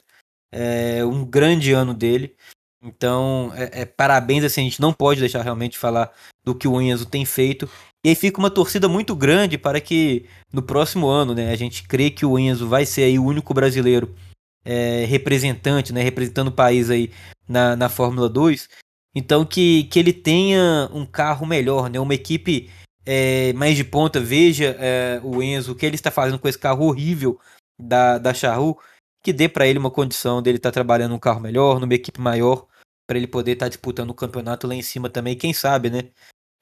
É 0.52 1.04
um 1.04 1.24
grande 1.24 1.72
ano 1.72 1.92
dele. 1.92 2.36
Então, 2.82 3.52
é, 3.54 3.82
é, 3.82 3.84
parabéns, 3.84 4.44
assim, 4.44 4.60
a 4.60 4.64
gente 4.64 4.80
não 4.80 4.92
pode 4.92 5.20
deixar 5.20 5.42
realmente 5.42 5.76
falar 5.76 6.12
do 6.44 6.54
que 6.54 6.68
o 6.68 6.80
Enzo 6.80 7.06
tem 7.06 7.24
feito. 7.24 7.68
E 8.04 8.10
aí 8.10 8.14
fica 8.14 8.38
uma 8.38 8.50
torcida 8.50 8.88
muito 8.88 9.16
grande 9.16 9.58
para 9.58 9.80
que 9.80 10.26
no 10.52 10.62
próximo 10.62 11.08
ano, 11.08 11.34
né, 11.34 11.50
a 11.50 11.56
gente 11.56 11.82
crê 11.82 12.10
que 12.10 12.24
o 12.24 12.38
Enzo 12.38 12.68
vai 12.68 12.86
ser 12.86 13.02
aí 13.02 13.18
o 13.18 13.24
único 13.24 13.52
brasileiro 13.52 14.14
é, 14.64 15.04
representante, 15.06 15.92
né, 15.92 16.02
representando 16.02 16.48
o 16.48 16.52
país 16.52 16.90
aí 16.90 17.10
na, 17.48 17.74
na 17.74 17.88
Fórmula 17.88 18.28
2. 18.28 18.68
Então 19.14 19.44
que, 19.44 19.84
que 19.84 19.98
ele 19.98 20.12
tenha 20.12 20.88
um 20.92 21.04
carro 21.04 21.44
melhor, 21.46 21.90
né, 21.90 21.98
uma 21.98 22.14
equipe 22.14 22.70
é, 23.04 23.52
mais 23.54 23.76
de 23.76 23.82
ponta, 23.82 24.20
veja 24.20 24.76
é, 24.78 25.20
o 25.24 25.42
Enzo, 25.42 25.72
o 25.72 25.74
que 25.74 25.86
ele 25.86 25.96
está 25.96 26.10
fazendo 26.10 26.38
com 26.38 26.48
esse 26.48 26.58
carro 26.58 26.86
horrível 26.86 27.40
da, 27.80 28.18
da 28.18 28.34
Charru, 28.34 28.78
que 29.26 29.32
dê 29.32 29.48
para 29.48 29.66
ele 29.66 29.76
uma 29.76 29.90
condição 29.90 30.40
dele 30.40 30.58
estar 30.58 30.68
tá 30.68 30.74
trabalhando 30.74 31.10
num 31.10 31.18
carro 31.18 31.40
melhor, 31.40 31.80
numa 31.80 31.92
equipe 31.92 32.20
maior, 32.20 32.64
para 33.08 33.18
ele 33.18 33.26
poder 33.26 33.54
estar 33.54 33.64
tá 33.64 33.68
disputando 33.68 34.10
o 34.10 34.14
campeonato 34.14 34.68
lá 34.68 34.74
em 34.76 34.82
cima 34.82 35.10
também, 35.10 35.34
quem 35.34 35.52
sabe, 35.52 35.90
né? 35.90 36.10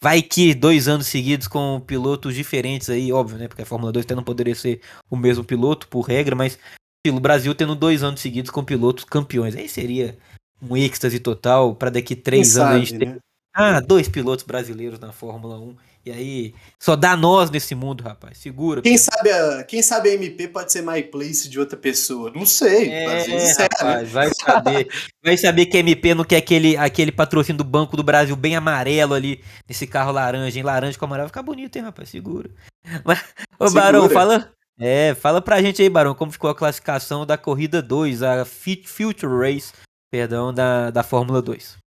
Vai 0.03 0.23
que 0.23 0.55
dois 0.55 0.89
anos 0.89 1.07
seguidos 1.07 1.47
com 1.47 1.79
pilotos 1.79 2.35
diferentes 2.35 2.89
aí, 2.89 3.13
óbvio, 3.13 3.37
né? 3.37 3.49
Porque 3.49 3.61
a 3.61 3.67
Fórmula 3.67 3.93
2 3.93 4.07
até 4.07 4.15
não 4.15 4.25
poderia 4.25 4.55
ser 4.55 4.81
o 5.11 5.17
mesmo 5.17 5.45
piloto, 5.45 5.87
por 5.89 6.07
regra, 6.07 6.35
mas 6.35 6.59
pelo 7.05 7.21
Brasil 7.21 7.55
tendo 7.55 7.75
dois 7.75 8.03
anos 8.03 8.21
seguidos 8.21 8.51
com 8.51 8.65
pilotos 8.65 9.05
campeões. 9.05 9.55
Aí 9.55 9.69
seria 9.69 10.17
um 10.63 10.75
êxtase 10.75 11.21
total 11.21 11.75
para 11.75 11.91
daqui 11.91 12.17
três 12.17 12.55
Quem 12.55 12.63
anos 12.63 12.73
sabe, 12.73 12.75
a 12.75 12.79
gente 12.79 12.99
ter. 12.99 13.15
Né? 13.15 13.19
Ah, 13.53 13.81
dois 13.81 14.09
pilotos 14.09 14.47
brasileiros 14.47 14.99
na 14.99 15.13
Fórmula 15.13 15.59
1. 15.59 15.77
E 16.07 16.13
aí, 16.13 16.55
só 16.79 16.95
dá 16.97 17.17
nós 17.17 17.51
nesse 17.51 17.75
mundo, 17.75 18.03
rapaz. 18.03 18.37
Segura. 18.37 18.83
Quem 18.83 18.99
sabe, 18.99 19.31
a, 19.31 19.65
quem 19.65 19.83
sabe 19.83 20.11
a 20.11 20.15
MP 20.15 20.49
pode 20.49 20.71
ser 20.71 20.83
My 20.83 21.03
Place 21.03 21.49
de 21.49 21.59
outra 21.59 21.79
pessoa. 21.79 22.31
Não 22.35 22.45
sei. 22.45 22.91
É, 22.91 23.31
é 23.31 23.53
rapaz, 23.59 24.11
vai 24.11 24.31
saber. 24.35 24.89
vai 25.25 25.37
saber 25.39 25.65
que 25.65 25.79
a 25.79 25.81
MP 25.81 26.15
não 26.15 26.23
quer 26.23 26.37
aquele, 26.37 26.77
aquele 26.77 27.11
patrocínio 27.11 27.57
do 27.57 27.65
Banco 27.65 27.97
do 27.97 28.03
Brasil 28.03 28.37
bem 28.37 28.55
amarelo 28.55 29.15
ali, 29.15 29.43
nesse 29.67 29.87
carro 29.87 30.13
laranja, 30.13 30.61
em 30.61 30.63
laranja 30.63 30.99
com 30.99 31.07
amarelo. 31.07 31.29
Fica 31.29 31.43
bonito, 31.43 31.77
hein, 31.77 31.85
rapaz? 31.85 32.11
Segura. 32.11 32.51
Mas, 33.03 33.25
ô, 33.59 33.69
Segura. 33.69 33.85
Barão, 33.85 34.11
fala, 34.11 34.53
é, 34.79 35.15
fala 35.15 35.41
pra 35.41 35.63
gente 35.63 35.81
aí, 35.81 35.89
Barão, 35.89 36.15
como 36.15 36.33
ficou 36.33 36.51
a 36.51 36.55
classificação 36.55 37.25
da 37.25 37.39
corrida 37.39 37.81
2, 37.81 38.23
a 38.23 38.45
Future 38.45 39.33
Race, 39.39 39.73
perdão, 40.11 40.53
da, 40.53 40.91
da 40.91 41.03
Fórmula 41.03 41.41
2. 41.41 41.83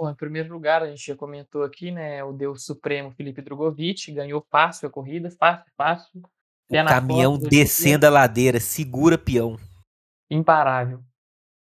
Bom, 0.00 0.08
em 0.08 0.14
primeiro 0.14 0.50
lugar, 0.50 0.82
a 0.82 0.86
gente 0.86 1.08
já 1.08 1.14
comentou 1.14 1.62
aqui, 1.62 1.90
né? 1.90 2.24
O 2.24 2.32
Deus 2.32 2.64
Supremo 2.64 3.10
Felipe 3.10 3.42
Drogovic 3.42 4.10
ganhou 4.10 4.42
fácil 4.50 4.88
a 4.88 4.90
corrida, 4.90 5.30
fácil, 5.30 5.70
fácil. 5.76 6.22
O 6.70 6.84
caminhão 6.86 7.36
descendo 7.36 8.06
a 8.06 8.08
ladeira, 8.08 8.58
segura 8.58 9.18
peão. 9.18 9.58
Imparável. 10.30 11.04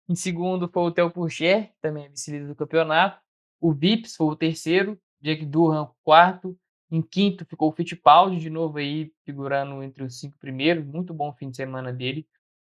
Em 0.08 0.14
segundo 0.14 0.68
foi 0.68 0.82
o 0.84 0.92
Theo 0.92 1.10
Pourchaire, 1.10 1.72
também 1.80 2.04
é 2.04 2.08
vice-líder 2.08 2.46
do 2.46 2.54
campeonato. 2.54 3.20
O 3.60 3.72
Vips 3.72 4.14
foi 4.14 4.28
o 4.28 4.36
terceiro, 4.36 4.96
Jack 5.20 5.44
Durham 5.44 5.90
quarto. 6.04 6.56
Em 6.88 7.02
quinto 7.02 7.44
ficou 7.44 7.68
o 7.68 7.72
Fittipaldi, 7.72 8.38
de 8.38 8.48
novo 8.48 8.78
aí 8.78 9.12
figurando 9.24 9.82
entre 9.82 10.04
os 10.04 10.20
cinco 10.20 10.38
primeiros. 10.38 10.86
Muito 10.86 11.12
bom 11.12 11.32
fim 11.32 11.50
de 11.50 11.56
semana 11.56 11.92
dele. 11.92 12.24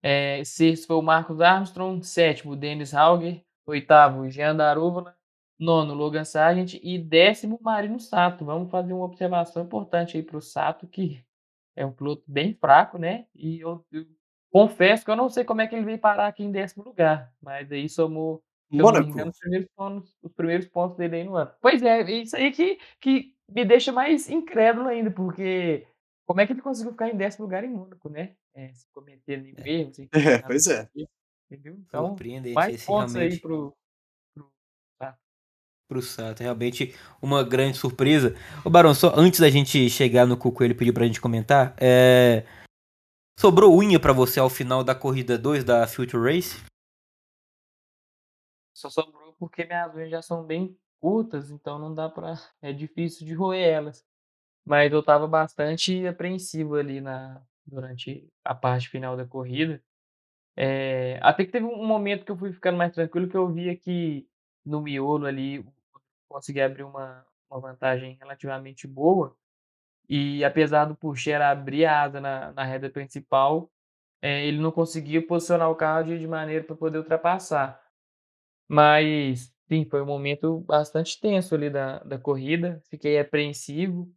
É, 0.01 0.41
sexto 0.45 0.87
foi 0.87 0.95
o 0.95 1.01
Marcos 1.01 1.41
Armstrong. 1.41 2.01
Sétimo, 2.05 2.53
o 2.53 2.55
Dennis 2.55 2.93
Hauger. 2.93 3.43
Oitavo, 3.65 4.29
Jean 4.29 4.55
Daruvala 4.55 5.13
nono 5.61 5.93
Logan 5.93 6.25
Sargent 6.25 6.79
e 6.81 6.97
décimo 6.97 7.59
Marino 7.61 7.99
Sato. 7.99 8.43
Vamos 8.43 8.71
fazer 8.71 8.93
uma 8.93 9.05
observação 9.05 9.63
importante 9.63 10.17
aí 10.17 10.23
para 10.23 10.37
o 10.37 10.41
Sato, 10.41 10.87
que 10.87 11.23
é 11.75 11.85
um 11.85 11.91
piloto 11.91 12.23
bem 12.27 12.55
fraco, 12.55 12.97
né? 12.97 13.27
E 13.35 13.59
eu, 13.59 13.85
eu, 13.91 14.05
confesso 14.49 15.05
que 15.05 15.11
eu 15.11 15.15
não 15.15 15.29
sei 15.29 15.43
como 15.43 15.61
é 15.61 15.67
que 15.67 15.75
ele 15.75 15.85
veio 15.85 15.99
parar 15.99 16.27
aqui 16.27 16.43
em 16.43 16.51
décimo 16.51 16.83
lugar, 16.83 17.31
mas 17.39 17.71
aí 17.71 17.87
somou 17.87 18.43
engano, 18.71 19.29
os, 19.29 19.37
primeiros 19.37 19.69
pontos, 19.75 20.17
os 20.23 20.33
primeiros 20.33 20.67
pontos 20.67 20.97
dele 20.97 21.17
aí 21.17 21.23
no 21.23 21.35
ano. 21.35 21.51
Pois 21.61 21.83
é, 21.83 22.01
isso 22.11 22.35
aí 22.35 22.51
que, 22.51 22.79
que 22.99 23.35
me 23.47 23.63
deixa 23.63 23.91
mais 23.91 24.29
incrédulo 24.29 24.87
ainda, 24.87 25.11
porque 25.11 25.85
como 26.25 26.41
é 26.41 26.47
que 26.47 26.53
ele 26.53 26.61
conseguiu 26.61 26.91
ficar 26.91 27.09
em 27.09 27.15
décimo 27.15 27.45
lugar 27.45 27.63
em 27.63 27.69
Mônaco, 27.69 28.09
né? 28.09 28.33
É, 28.55 28.73
se 28.73 28.89
cometer 28.91 29.41
nenhum 29.41 29.55
é. 29.59 29.69
erro. 29.69 29.91
É, 30.11 30.37
pois 30.39 30.65
é. 30.67 30.89
Entendeu? 31.49 31.75
Então, 31.85 32.15
mais 32.53 32.85
pontos 32.85 33.13
realmente... 33.13 33.35
aí 33.35 33.39
pro, 33.39 33.75
pro 35.91 36.01
Sato. 36.01 36.41
Realmente 36.41 36.95
uma 37.21 37.43
grande 37.43 37.77
surpresa. 37.77 38.33
Ô 38.63 38.69
Barão, 38.69 38.95
só 38.95 39.11
antes 39.13 39.41
da 39.41 39.49
gente 39.49 39.89
chegar 39.89 40.25
no 40.25 40.37
Cuco, 40.37 40.63
ele 40.63 40.73
pediu 40.73 40.93
pra 40.93 41.05
gente 41.05 41.19
comentar. 41.19 41.75
É... 41.77 42.45
Sobrou 43.37 43.77
unha 43.77 43.99
para 43.99 44.13
você 44.13 44.39
ao 44.39 44.49
final 44.49 44.85
da 44.85 44.95
corrida 44.95 45.37
2 45.37 45.65
da 45.65 45.85
Future 45.85 46.23
Race? 46.23 46.63
Só 48.73 48.89
sobrou 48.89 49.33
porque 49.37 49.65
minhas 49.65 49.93
unhas 49.93 50.09
já 50.09 50.21
são 50.21 50.45
bem 50.45 50.77
curtas, 51.01 51.51
então 51.51 51.77
não 51.77 51.93
dá 51.93 52.07
pra. 52.07 52.35
É 52.61 52.71
difícil 52.71 53.25
de 53.25 53.33
roer 53.33 53.67
elas. 53.67 54.05
Mas 54.63 54.93
eu 54.93 55.03
tava 55.03 55.27
bastante 55.27 56.07
apreensivo 56.07 56.75
ali 56.75 57.01
na, 57.01 57.41
durante 57.65 58.29
a 58.45 58.55
parte 58.55 58.87
final 58.87 59.17
da 59.17 59.25
corrida. 59.25 59.83
É, 60.55 61.19
até 61.21 61.43
que 61.43 61.51
teve 61.51 61.65
um 61.65 61.85
momento 61.85 62.23
que 62.23 62.31
eu 62.31 62.37
fui 62.37 62.53
ficando 62.53 62.77
mais 62.77 62.93
tranquilo, 62.93 63.27
que 63.27 63.35
eu 63.35 63.51
via 63.51 63.75
que 63.75 64.27
no 64.65 64.81
miolo 64.81 65.25
ali 65.25 65.65
conseguir 66.31 66.61
abrir 66.61 66.83
uma, 66.83 67.25
uma 67.49 67.59
vantagem 67.59 68.17
relativamente 68.19 68.87
boa. 68.87 69.35
E 70.09 70.43
apesar 70.43 70.85
do 70.85 70.95
Purcher 70.95 71.41
abrir 71.41 71.85
a 71.85 72.01
asa 72.01 72.19
na, 72.19 72.51
na 72.53 72.63
reta 72.63 72.89
principal, 72.89 73.71
é, 74.21 74.45
ele 74.45 74.59
não 74.59 74.71
conseguia 74.71 75.25
posicionar 75.25 75.69
o 75.69 75.75
carro 75.75 76.03
de, 76.03 76.19
de 76.19 76.27
maneira 76.27 76.63
para 76.63 76.75
poder 76.75 76.99
ultrapassar. 76.99 77.81
Mas, 78.67 79.53
sim, 79.67 79.85
foi 79.85 80.01
um 80.01 80.05
momento 80.05 80.59
bastante 80.61 81.19
tenso 81.19 81.55
ali 81.55 81.69
da, 81.69 81.99
da 81.99 82.19
corrida. 82.19 82.81
Fiquei 82.89 83.19
apreensivo. 83.19 84.09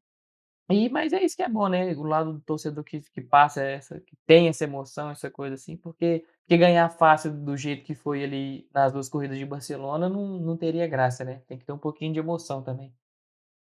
E, 0.71 0.89
mas 0.89 1.13
é 1.13 1.23
isso 1.23 1.37
que 1.37 1.43
é 1.43 1.49
bom, 1.49 1.69
né? 1.69 1.93
O 1.95 2.03
lado 2.03 2.35
do 2.35 2.41
torcedor 2.41 2.85
que, 2.85 3.01
que 3.01 3.21
passa 3.21 3.63
essa, 3.63 4.01
que 4.01 4.17
tem 4.27 4.49
essa 4.49 4.65
emoção, 4.65 5.11
essa 5.11 5.31
coisa 5.31 5.55
assim, 5.55 5.77
porque, 5.77 6.25
porque 6.45 6.59
ganhar 6.59 6.89
fácil 6.91 7.33
do 7.33 7.57
jeito 7.57 7.85
que 7.85 7.95
foi 7.95 8.23
ali 8.23 8.69
nas 8.73 8.93
duas 8.93 9.09
corridas 9.09 9.39
de 9.39 9.47
Barcelona 9.47 10.09
não, 10.09 10.39
não 10.39 10.57
teria 10.57 10.87
graça, 10.87 11.25
né? 11.25 11.41
Tem 11.49 11.59
que 11.59 11.65
ter 11.65 11.73
um 11.73 11.79
pouquinho 11.79 12.13
de 12.13 12.19
emoção 12.19 12.63
também. 12.63 12.93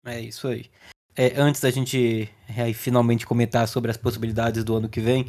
É 0.05 0.19
isso 0.19 0.47
aí. 0.47 0.65
É, 1.15 1.34
antes 1.39 1.59
da 1.59 1.69
gente 1.69 2.30
é, 2.47 2.72
finalmente 2.72 3.26
comentar 3.26 3.67
sobre 3.67 3.91
as 3.91 3.97
possibilidades 3.97 4.63
do 4.63 4.76
ano 4.76 4.88
que 4.88 5.01
vem, 5.01 5.26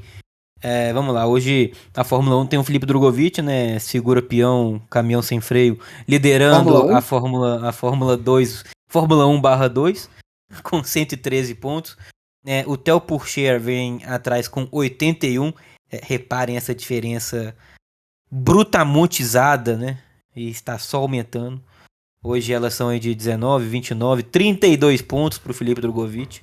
é, 0.63 0.93
vamos 0.93 1.13
lá. 1.13 1.27
Hoje 1.27 1.73
a 1.93 2.05
Fórmula 2.05 2.37
1 2.43 2.47
tem 2.47 2.59
o 2.61 2.65
Felipe 2.65 2.87
Drogovic, 2.87 3.43
né? 3.43 3.77
Segura 3.81 4.23
peão, 4.23 4.81
caminhão 4.89 5.21
sem 5.21 5.41
freio, 5.41 5.81
liderando 6.07 6.71
Fórmula 6.71 6.99
a 6.99 7.01
Fórmula, 7.03 7.69
a 7.69 7.73
Fórmula 7.73 8.17
2, 8.17 8.65
Fórmula 8.89 9.27
1 9.27 9.41
barra 9.41 9.69
2 9.69 10.09
com 10.63 10.85
113 10.85 11.57
pontos. 11.57 11.97
É, 12.47 12.65
o 12.67 12.77
Theo 12.77 13.01
Pourchaire 13.01 13.59
vem 13.59 14.05
atrás 14.05 14.47
com 14.47 14.69
81. 14.71 15.53
É, 15.93 16.01
reparem 16.03 16.57
essa 16.57 16.75
diferença 16.75 17.55
brutamontizada, 18.31 19.77
né? 19.77 20.03
E 20.35 20.49
está 20.49 20.79
só 20.79 20.99
aumentando. 20.99 21.63
Hoje 22.25 22.53
elas 22.53 22.75
são 22.75 22.97
de 22.99 23.15
19, 23.15 23.67
29, 23.67 24.23
32 24.23 25.03
pontos 25.03 25.39
para 25.39 25.51
o 25.51 25.55
Felipe 25.55 25.81
Drogovic, 25.81 26.41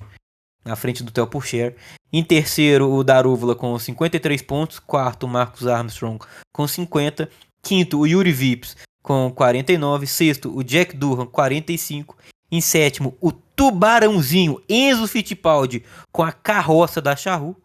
na 0.64 0.76
frente 0.76 1.02
do 1.02 1.10
Theo 1.10 1.26
Pourchaire. 1.26 1.74
Em 2.12 2.22
terceiro, 2.22 2.92
o 2.92 3.02
Darúvula 3.02 3.56
com 3.56 3.76
53 3.78 4.42
pontos. 4.42 4.78
Quarto, 4.78 5.24
o 5.24 5.28
Marcos 5.28 5.66
Armstrong 5.66 6.24
com 6.52 6.68
50. 6.68 7.28
Quinto, 7.62 7.98
o 7.98 8.06
Yuri 8.06 8.32
Vips 8.32 8.76
com 9.02 9.32
49. 9.34 10.06
Sexto, 10.06 10.54
o 10.54 10.62
Jack 10.62 10.96
Durham, 10.96 11.26
45. 11.26 12.16
Em 12.52 12.60
sétimo, 12.60 13.16
o 13.20 13.32
Tubarãozinho 13.32 14.60
Enzo 14.68 15.06
Fittipaldi 15.06 15.84
com 16.12 16.22
a 16.22 16.32
carroça 16.32 17.00
da 17.00 17.16
Charru. 17.16 17.56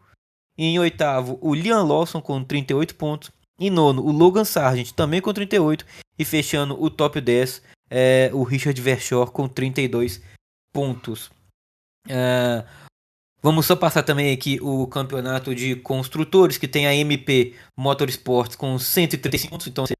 Em 0.57 0.79
oitavo, 0.79 1.37
o 1.41 1.53
Liam 1.53 1.85
Lawson 1.85 2.21
com 2.21 2.43
38 2.43 2.95
pontos. 2.95 3.31
Em 3.59 3.69
nono, 3.69 4.03
o 4.03 4.11
Logan 4.11 4.45
Sargent 4.45 4.91
também 4.91 5.21
com 5.21 5.33
38. 5.33 5.85
E 6.17 6.23
fechando 6.23 6.81
o 6.81 6.89
top 6.89 7.19
10, 7.19 7.61
é, 7.89 8.29
o 8.33 8.43
Richard 8.43 8.79
Verschoor 8.81 9.31
com 9.31 9.47
32 9.47 10.21
pontos. 10.73 11.29
É, 12.07 12.63
vamos 13.41 13.65
só 13.65 13.75
passar 13.75 14.03
também 14.03 14.33
aqui 14.33 14.59
o 14.61 14.87
campeonato 14.87 15.53
de 15.53 15.75
construtores, 15.75 16.57
que 16.57 16.67
tem 16.67 16.87
a 16.87 16.95
MP 16.95 17.53
Motorsports 17.77 18.55
com 18.55 18.79
135 18.79 19.51
pontos. 19.51 19.67
Então 19.67 19.85
você 19.85 19.93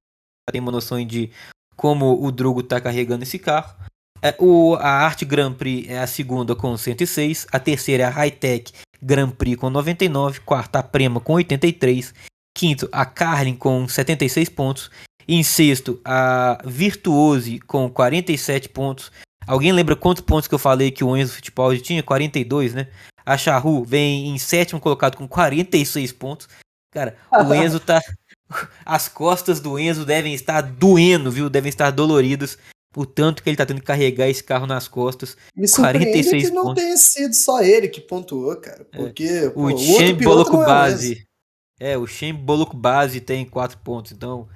tem 0.52 0.62
uma 0.62 0.72
noção 0.72 1.04
de 1.06 1.32
como 1.76 2.24
o 2.24 2.32
Drugo 2.32 2.62
está 2.62 2.80
carregando 2.80 3.24
esse 3.24 3.38
carro. 3.38 3.76
É, 4.22 4.34
o, 4.40 4.76
a 4.76 4.90
Arte 4.90 5.26
Grand 5.26 5.54
Prix 5.54 5.90
é 5.90 6.00
a 6.00 6.08
segunda 6.08 6.56
com 6.56 6.76
106, 6.76 7.46
a 7.52 7.60
terceira 7.60 8.04
é 8.04 8.06
a 8.08 8.10
Hightech 8.10 8.74
Grand 9.06 9.30
Prix 9.30 9.60
com 9.60 9.70
99, 9.70 10.40
quarta 10.40 10.80
a 10.80 10.84
Prema 10.84 11.20
com 11.20 11.34
83, 11.34 12.14
quinto 12.58 12.90
a 12.92 13.06
Carlin 13.06 13.56
com 13.56 13.88
76 13.88 14.50
pontos, 14.50 14.90
em 15.28 15.44
sexto 15.44 16.02
a 16.04 16.58
Virtuose 16.66 17.60
com 17.60 17.88
47 17.88 18.70
pontos. 18.70 19.12
Alguém 19.46 19.72
lembra 19.72 19.96
quantos 19.96 20.24
pontos 20.24 20.48
que 20.48 20.56
eu 20.56 20.60
falei 20.60 20.90
que 20.90 21.04
o 21.04 21.16
Enzo 21.16 21.34
Fittipaldi 21.34 21.82
tinha? 21.82 22.02
42, 22.02 22.74
né? 22.74 22.88
A 23.24 23.38
Charru 23.38 23.84
vem 23.84 24.30
em 24.30 24.38
sétimo 24.40 24.80
colocado 24.80 25.18
com 25.18 25.28
46 25.28 26.12
pontos. 26.12 26.50
Cara, 26.92 27.16
o 27.32 27.54
Enzo 27.54 27.80
tá. 27.80 28.02
As 28.84 29.08
costas 29.08 29.60
do 29.60 29.78
Enzo 29.78 30.06
devem 30.06 30.34
estar 30.34 30.62
doendo, 30.62 31.32
viu? 31.32 31.50
Devem 31.50 31.70
estar 31.70 31.92
doloridas 31.92 32.58
o 32.96 33.06
tanto 33.06 33.44
que 33.44 33.50
ele 33.50 33.58
tá 33.58 33.66
tendo 33.66 33.82
que 33.82 33.88
carregar 33.88 34.30
esse 34.30 34.44
carro 34.44 34.66
nas 34.66 34.88
costas. 34.88 35.36
Me 35.56 35.70
46 35.70 36.50
que 36.50 36.56
não 36.56 36.64
pontos. 36.64 36.84
tenha 36.84 36.98
sido 36.98 37.34
só 37.34 37.62
ele 37.62 37.88
que 37.88 38.02
pontuou, 38.02 38.56
cara. 38.58 38.88
É. 38.92 38.98
Porque 38.98 39.24
é. 39.24 39.50
pô, 39.50 39.66
o, 39.66 39.78
Shem 39.78 40.16
Boloco 40.16 40.62
é 40.62 40.66
Base. 40.66 41.28
É, 41.80 41.98
o 41.98 42.08
Shem 42.08 42.34
Boloco 42.34 42.76
Base 42.76 43.20
tem 43.20 43.46
4 43.46 43.78
pontos. 43.80 44.12
Então, 44.12 44.48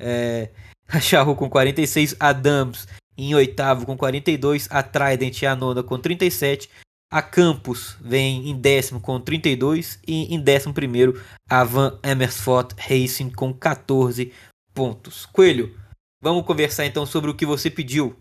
é, 0.00 0.50
a 0.88 1.00
Charro 1.00 1.36
com 1.36 1.48
46, 1.48 2.16
Adams 2.18 2.86
em 3.16 3.34
oitavo 3.34 3.86
com 3.86 3.96
42, 3.96 4.68
a 4.70 4.82
Trident 4.82 5.42
é 5.42 5.46
a 5.46 5.54
nona 5.54 5.82
com 5.82 5.98
37, 5.98 6.68
a 7.10 7.22
Campus 7.22 7.96
vem 8.00 8.50
em 8.50 8.56
décimo 8.56 9.00
com 9.00 9.20
32 9.20 10.00
e 10.06 10.34
em 10.34 10.40
décimo 10.40 10.74
primeiro 10.74 11.22
a 11.48 11.62
Van 11.62 11.98
Amersfoort 12.02 12.74
Racing 12.76 13.30
com 13.30 13.52
14 13.52 14.32
pontos. 14.74 15.26
Coelho, 15.26 15.78
vamos 16.24 16.46
conversar 16.46 16.86
então 16.86 17.04
sobre 17.04 17.30
o 17.30 17.36
que 17.36 17.44
você 17.44 17.70
pediu. 17.70 18.16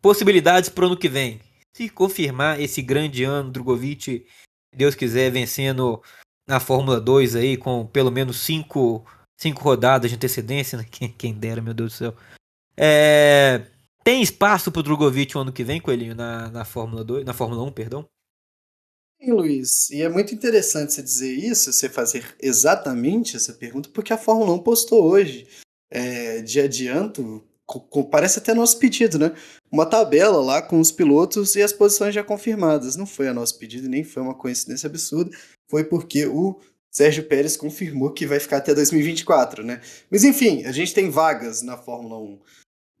Possibilidades 0.00 0.70
para 0.70 0.84
o 0.84 0.86
ano 0.86 0.96
que 0.96 1.08
vem. 1.08 1.40
Se 1.76 1.88
confirmar 1.88 2.60
esse 2.60 2.80
grande 2.80 3.24
ano, 3.24 3.50
Drogovic, 3.50 4.24
Deus 4.72 4.94
quiser, 4.94 5.32
vencendo 5.32 6.00
na 6.46 6.60
Fórmula 6.60 7.00
2 7.00 7.34
aí 7.34 7.56
com 7.56 7.84
pelo 7.84 8.12
menos 8.12 8.38
cinco, 8.38 9.04
cinco 9.36 9.62
rodadas 9.62 10.10
de 10.10 10.16
antecedência, 10.16 10.78
né? 10.78 10.86
quem, 10.88 11.10
quem 11.10 11.34
dera, 11.34 11.60
meu 11.60 11.74
Deus 11.74 11.92
do 11.92 11.96
céu. 11.96 12.14
É, 12.76 13.66
tem 14.04 14.22
espaço 14.22 14.70
pro 14.70 14.82
Drogovic 14.82 15.36
o 15.36 15.40
ano 15.40 15.52
que 15.52 15.64
vem, 15.64 15.80
Coelhinho, 15.80 16.14
na, 16.14 16.48
na 16.50 16.64
Fórmula 16.64 17.02
2, 17.02 17.24
na 17.24 17.34
Fórmula 17.34 17.64
1, 17.64 17.72
perdão? 17.72 18.08
Sim, 19.20 19.32
Luiz, 19.32 19.90
e 19.90 20.02
é 20.02 20.08
muito 20.08 20.32
interessante 20.32 20.92
você 20.92 21.02
dizer 21.02 21.34
isso, 21.34 21.72
você 21.72 21.88
fazer 21.88 22.36
exatamente 22.40 23.34
essa 23.34 23.52
pergunta, 23.52 23.88
porque 23.92 24.12
a 24.12 24.18
Fórmula 24.18 24.52
1 24.52 24.60
postou 24.60 25.02
hoje, 25.02 25.48
é, 25.90 26.40
de 26.42 26.60
adianto, 26.60 27.44
parece 28.10 28.38
até 28.38 28.54
nosso 28.54 28.78
pedido, 28.78 29.18
né? 29.18 29.32
Uma 29.70 29.84
tabela 29.84 30.40
lá 30.40 30.62
com 30.62 30.80
os 30.80 30.90
pilotos 30.90 31.54
e 31.54 31.62
as 31.62 31.72
posições 31.72 32.14
já 32.14 32.24
confirmadas. 32.24 32.96
Não 32.96 33.06
foi 33.06 33.28
a 33.28 33.34
nosso 33.34 33.58
pedido, 33.58 33.88
nem 33.88 34.04
foi 34.04 34.22
uma 34.22 34.34
coincidência 34.34 34.86
absurda, 34.86 35.30
foi 35.70 35.84
porque 35.84 36.26
o 36.26 36.58
Sérgio 36.90 37.24
Pérez 37.24 37.56
confirmou 37.56 38.10
que 38.12 38.26
vai 38.26 38.40
ficar 38.40 38.58
até 38.58 38.74
2024, 38.74 39.62
né? 39.62 39.80
Mas 40.10 40.24
enfim, 40.24 40.64
a 40.64 40.72
gente 40.72 40.94
tem 40.94 41.10
vagas 41.10 41.62
na 41.62 41.76
Fórmula 41.76 42.18
1 42.18 42.38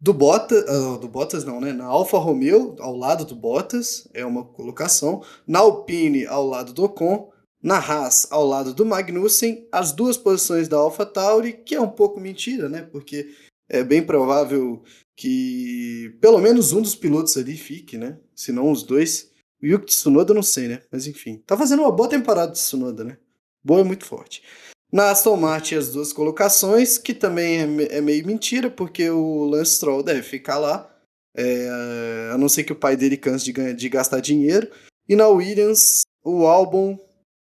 do 0.00 0.12
uh, 0.12 0.98
do 0.98 1.08
Bottas 1.08 1.44
não, 1.44 1.60
né? 1.60 1.72
Na 1.72 1.86
Alfa 1.86 2.18
Romeo, 2.18 2.76
ao 2.78 2.96
lado 2.96 3.24
do 3.24 3.34
Bottas, 3.34 4.08
é 4.14 4.24
uma 4.24 4.44
colocação. 4.44 5.22
Na 5.46 5.60
Alpine, 5.60 6.26
ao 6.26 6.46
lado 6.46 6.72
do 6.72 6.84
Ocon. 6.84 7.30
Na 7.62 7.78
Haas, 7.78 8.26
ao 8.30 8.46
lado 8.46 8.72
do 8.72 8.86
Magnussen. 8.86 9.66
As 9.72 9.92
duas 9.92 10.16
posições 10.16 10.68
da 10.68 10.76
Alfa 10.76 11.04
Tauri, 11.04 11.52
que 11.52 11.74
é 11.74 11.80
um 11.80 11.88
pouco 11.88 12.20
mentira, 12.20 12.68
né? 12.68 12.82
Porque 12.82 13.34
é 13.68 13.82
bem 13.82 14.02
provável 14.02 14.82
que 15.16 16.16
pelo 16.20 16.38
menos 16.38 16.72
um 16.72 16.80
dos 16.80 16.94
pilotos 16.94 17.36
ali 17.36 17.56
fique, 17.56 17.98
né? 17.98 18.18
Se 18.34 18.52
não 18.52 18.70
os 18.70 18.82
dois. 18.82 19.30
O 19.60 19.66
Yuki 19.66 19.86
Tsunoda 19.86 20.32
não 20.32 20.42
sei, 20.42 20.68
né? 20.68 20.82
Mas 20.90 21.06
enfim, 21.08 21.42
tá 21.44 21.56
fazendo 21.56 21.82
uma 21.82 21.90
boa 21.90 22.08
temporada 22.08 22.52
de 22.52 22.58
Tsunoda, 22.58 23.02
né? 23.02 23.18
Boa 23.62 23.80
é 23.80 23.84
muito 23.84 24.04
forte. 24.04 24.42
Na 24.90 25.10
Aston 25.10 25.36
Martin, 25.36 25.74
as 25.74 25.90
duas 25.90 26.12
colocações, 26.12 26.96
que 26.96 27.12
também 27.12 27.58
é, 27.58 27.96
é 27.96 28.00
meio 28.00 28.26
mentira, 28.26 28.70
porque 28.70 29.10
o 29.10 29.44
Lance 29.44 29.74
Stroll 29.74 30.02
deve 30.02 30.22
ficar 30.22 30.58
lá, 30.58 30.88
é, 31.36 32.30
a 32.32 32.38
não 32.38 32.48
ser 32.48 32.64
que 32.64 32.72
o 32.72 32.76
pai 32.76 32.96
dele 32.96 33.16
canse 33.16 33.52
de, 33.52 33.74
de 33.74 33.88
gastar 33.88 34.20
dinheiro. 34.20 34.70
E 35.06 35.14
na 35.14 35.28
Williams, 35.28 36.02
o 36.24 36.46
álbum, 36.46 36.98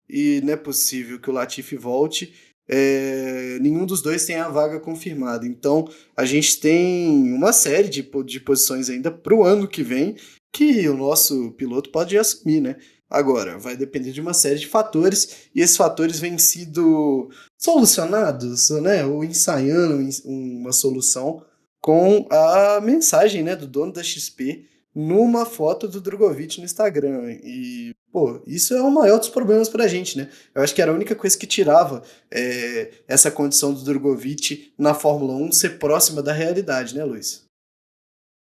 e 0.10 0.41
não 0.43 0.53
é 0.53 0.57
possível 0.57 1.20
que 1.20 1.30
o 1.30 1.34
Latifi 1.34 1.76
volte, 1.76 2.34
é, 2.68 3.57
nenhum 3.62 3.86
dos 3.86 4.01
dois 4.01 4.26
tem 4.26 4.36
a 4.36 4.49
vaga 4.49 4.80
confirmada. 4.80 5.45
Então, 5.45 5.88
a 6.16 6.26
gente 6.26 6.60
tem 6.60 7.34
uma 7.34 7.51
série 7.51 7.89
de, 7.89 8.07
de 8.26 8.39
posições 8.39 8.89
ainda 8.89 9.12
para 9.12 9.36
o 9.36 9.43
ano 9.43 9.68
que 9.68 9.84
vem 9.84 10.16
que 10.51 10.88
o 10.88 10.95
nosso 10.95 11.51
piloto 11.51 11.91
pode 11.91 12.18
assumir, 12.18 12.60
né? 12.62 12.76
Agora, 13.10 13.57
vai 13.57 13.76
depender 13.76 14.12
de 14.12 14.22
uma 14.22 14.34
série 14.34 14.60
de 14.60 14.68
fatores, 14.68 15.49
e 15.53 15.62
esses 15.62 15.76
fatores 15.76 16.20
vêm 16.20 16.38
sido 16.38 17.30
solucionados, 17.57 18.70
né, 18.70 19.03
ou 19.03 19.24
ensaiando 19.24 20.07
uma 20.26 20.72
solução 20.72 21.43
com 21.82 22.28
a 22.30 22.80
mensagem, 22.82 23.41
né, 23.41 23.55
do 23.55 23.66
dono 23.66 23.91
da 23.91 24.03
XP 24.03 24.68
numa 24.93 25.45
foto 25.45 25.88
do 25.88 26.01
Drogovic 26.01 26.60
no 26.60 26.66
Instagram. 26.66 27.32
E, 27.43 27.95
pô, 28.12 28.41
isso 28.45 28.74
é 28.74 28.82
o 28.82 28.91
maior 28.91 29.18
dos 29.18 29.30
problemas 29.30 29.70
pra 29.70 29.88
gente, 29.88 30.18
né? 30.18 30.30
Eu 30.53 30.62
acho 30.62 30.74
que 30.74 30.82
era 30.82 30.91
a 30.91 30.95
única 30.95 31.16
coisa 31.16 31.38
que 31.38 31.47
tirava 31.47 32.03
é, 32.32 32.91
essa 33.07 33.32
condição 33.32 33.74
do 33.74 33.84
Drogovic 33.84 34.74
na 34.78 34.93
Fórmula 34.93 35.34
1 35.34 35.51
ser 35.51 35.80
próxima 35.80 36.22
da 36.22 36.34
realidade, 36.34 36.95
né, 36.95 37.03
Luiz? 37.03 37.43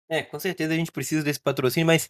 É, 0.08 0.22
com 0.22 0.38
certeza 0.38 0.72
a 0.72 0.76
gente 0.76 0.92
precisa 0.92 1.22
desse 1.22 1.40
patrocínio, 1.40 1.86
mas 1.86 2.08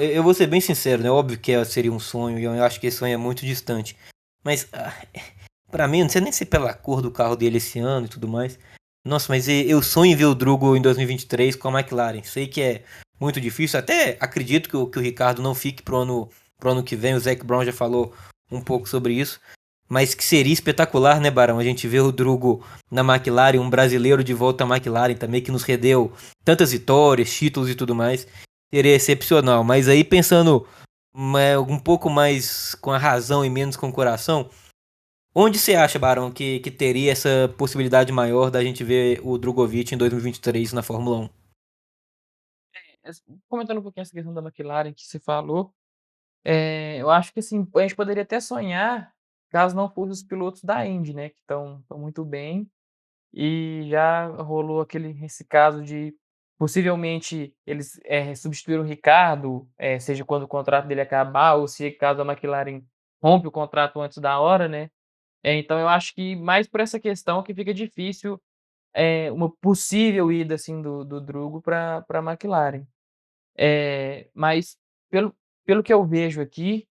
eu 0.00 0.22
vou 0.22 0.34
ser 0.34 0.46
bem 0.46 0.60
sincero, 0.60 1.02
né? 1.02 1.10
Óbvio 1.10 1.38
que 1.38 1.64
seria 1.64 1.92
um 1.92 2.00
sonho, 2.00 2.38
e 2.38 2.44
eu 2.44 2.64
acho 2.64 2.80
que 2.80 2.88
esse 2.88 2.96
sonho 2.96 3.14
é 3.14 3.16
muito 3.16 3.44
distante. 3.46 3.96
Mas, 4.42 4.66
ah, 4.72 4.92
para 5.70 5.86
mim, 5.86 6.02
não 6.02 6.08
sei 6.08 6.20
nem 6.20 6.32
se 6.32 6.44
pela 6.44 6.74
cor 6.74 7.00
do 7.00 7.10
carro 7.10 7.36
dele 7.36 7.58
esse 7.58 7.78
ano 7.78 8.06
e 8.06 8.08
tudo 8.08 8.26
mais. 8.26 8.58
Nossa, 9.04 9.26
mas 9.28 9.46
eu 9.48 9.80
sonho 9.82 10.10
em 10.10 10.16
ver 10.16 10.24
o 10.24 10.34
Drugo 10.34 10.76
em 10.76 10.82
2023 10.82 11.54
com 11.54 11.68
a 11.68 11.80
McLaren. 11.80 12.24
Sei 12.24 12.48
que 12.48 12.60
é 12.60 12.82
muito 13.20 13.40
difícil. 13.40 13.78
Até 13.78 14.16
acredito 14.18 14.68
que 14.68 14.76
o, 14.76 14.88
que 14.88 14.98
o 14.98 15.02
Ricardo 15.02 15.40
não 15.40 15.54
fique 15.54 15.82
pro 15.82 15.98
ano, 15.98 16.28
pro 16.58 16.70
ano 16.70 16.82
que 16.82 16.96
vem. 16.96 17.14
O 17.14 17.20
Zac 17.20 17.44
Brown 17.44 17.64
já 17.64 17.72
falou 17.72 18.12
um 18.50 18.60
pouco 18.60 18.88
sobre 18.88 19.14
isso. 19.14 19.40
Mas 19.88 20.14
que 20.14 20.24
seria 20.24 20.52
espetacular, 20.52 21.20
né, 21.20 21.30
Barão? 21.30 21.58
A 21.58 21.64
gente 21.64 21.86
vê 21.86 22.00
o 22.00 22.10
Drugo 22.10 22.64
na 22.90 23.02
McLaren, 23.02 23.60
um 23.60 23.70
brasileiro 23.70 24.24
de 24.24 24.34
volta 24.34 24.64
à 24.64 24.66
McLaren 24.66 25.14
também, 25.14 25.40
que 25.40 25.52
nos 25.52 25.62
redeu 25.62 26.12
tantas 26.44 26.72
vitórias, 26.72 27.32
títulos 27.32 27.70
e 27.70 27.74
tudo 27.74 27.94
mais 27.94 28.26
seria 28.72 28.94
excepcional. 28.94 29.64
Mas 29.64 29.88
aí 29.88 30.04
pensando 30.04 30.66
um 31.14 31.78
pouco 31.78 32.10
mais 32.10 32.74
com 32.76 32.92
a 32.92 32.98
razão 32.98 33.44
e 33.44 33.50
menos 33.50 33.76
com 33.76 33.88
o 33.88 33.92
coração, 33.92 34.50
onde 35.34 35.58
você 35.58 35.74
acha, 35.74 35.98
Barão, 35.98 36.30
que, 36.30 36.60
que 36.60 36.70
teria 36.70 37.12
essa 37.12 37.52
possibilidade 37.56 38.12
maior 38.12 38.50
da 38.50 38.62
gente 38.62 38.84
ver 38.84 39.20
o 39.22 39.38
Drogovic 39.38 39.94
em 39.94 39.98
2023 39.98 40.72
na 40.72 40.82
Fórmula 40.82 41.20
1? 41.20 41.30
É, 43.04 43.10
comentando 43.48 43.78
um 43.78 43.82
pouquinho 43.82 44.02
essa 44.02 44.12
questão 44.12 44.34
da 44.34 44.42
McLaren 44.42 44.92
que 44.92 45.06
você 45.06 45.18
falou, 45.18 45.72
é, 46.46 46.98
eu 46.98 47.10
acho 47.10 47.32
que 47.32 47.40
assim, 47.40 47.66
a 47.74 47.80
gente 47.80 47.96
poderia 47.96 48.22
até 48.22 48.40
sonhar 48.40 49.12
caso 49.50 49.74
não 49.74 49.88
fossem 49.88 50.12
os 50.12 50.22
pilotos 50.22 50.62
da 50.62 50.86
Indy, 50.86 51.14
né, 51.14 51.30
que 51.30 51.40
estão 51.40 51.82
muito 51.92 52.24
bem, 52.24 52.70
e 53.32 53.86
já 53.88 54.26
rolou 54.26 54.80
aquele 54.80 55.24
esse 55.24 55.44
caso 55.44 55.82
de 55.82 56.14
Possivelmente 56.58 57.54
eles 57.66 58.00
é, 58.04 58.32
o 58.78 58.82
Ricardo, 58.82 59.68
é, 59.76 59.98
seja 59.98 60.24
quando 60.24 60.44
o 60.44 60.48
contrato 60.48 60.86
dele 60.88 61.02
acabar, 61.02 61.54
ou 61.54 61.68
se 61.68 61.90
caso 61.90 62.22
a 62.22 62.24
McLaren 62.24 62.82
rompe 63.22 63.46
o 63.46 63.52
contrato 63.52 64.00
antes 64.00 64.16
da 64.18 64.40
hora, 64.40 64.66
né? 64.66 64.90
É, 65.42 65.54
então 65.54 65.78
eu 65.78 65.86
acho 65.86 66.14
que 66.14 66.34
mais 66.34 66.66
por 66.66 66.80
essa 66.80 66.98
questão 66.98 67.42
que 67.42 67.54
fica 67.54 67.74
difícil 67.74 68.40
é, 68.94 69.30
uma 69.32 69.50
possível 69.50 70.32
ida 70.32 70.54
assim 70.54 70.80
do, 70.80 71.04
do 71.04 71.20
Drugo 71.20 71.60
para 71.60 72.04
a 72.08 72.18
McLaren. 72.18 72.86
Mas 74.34 74.78
pelo, 75.10 75.34
pelo 75.66 75.82
que 75.82 75.92
eu 75.92 76.04
vejo 76.06 76.40
aqui, 76.40 76.88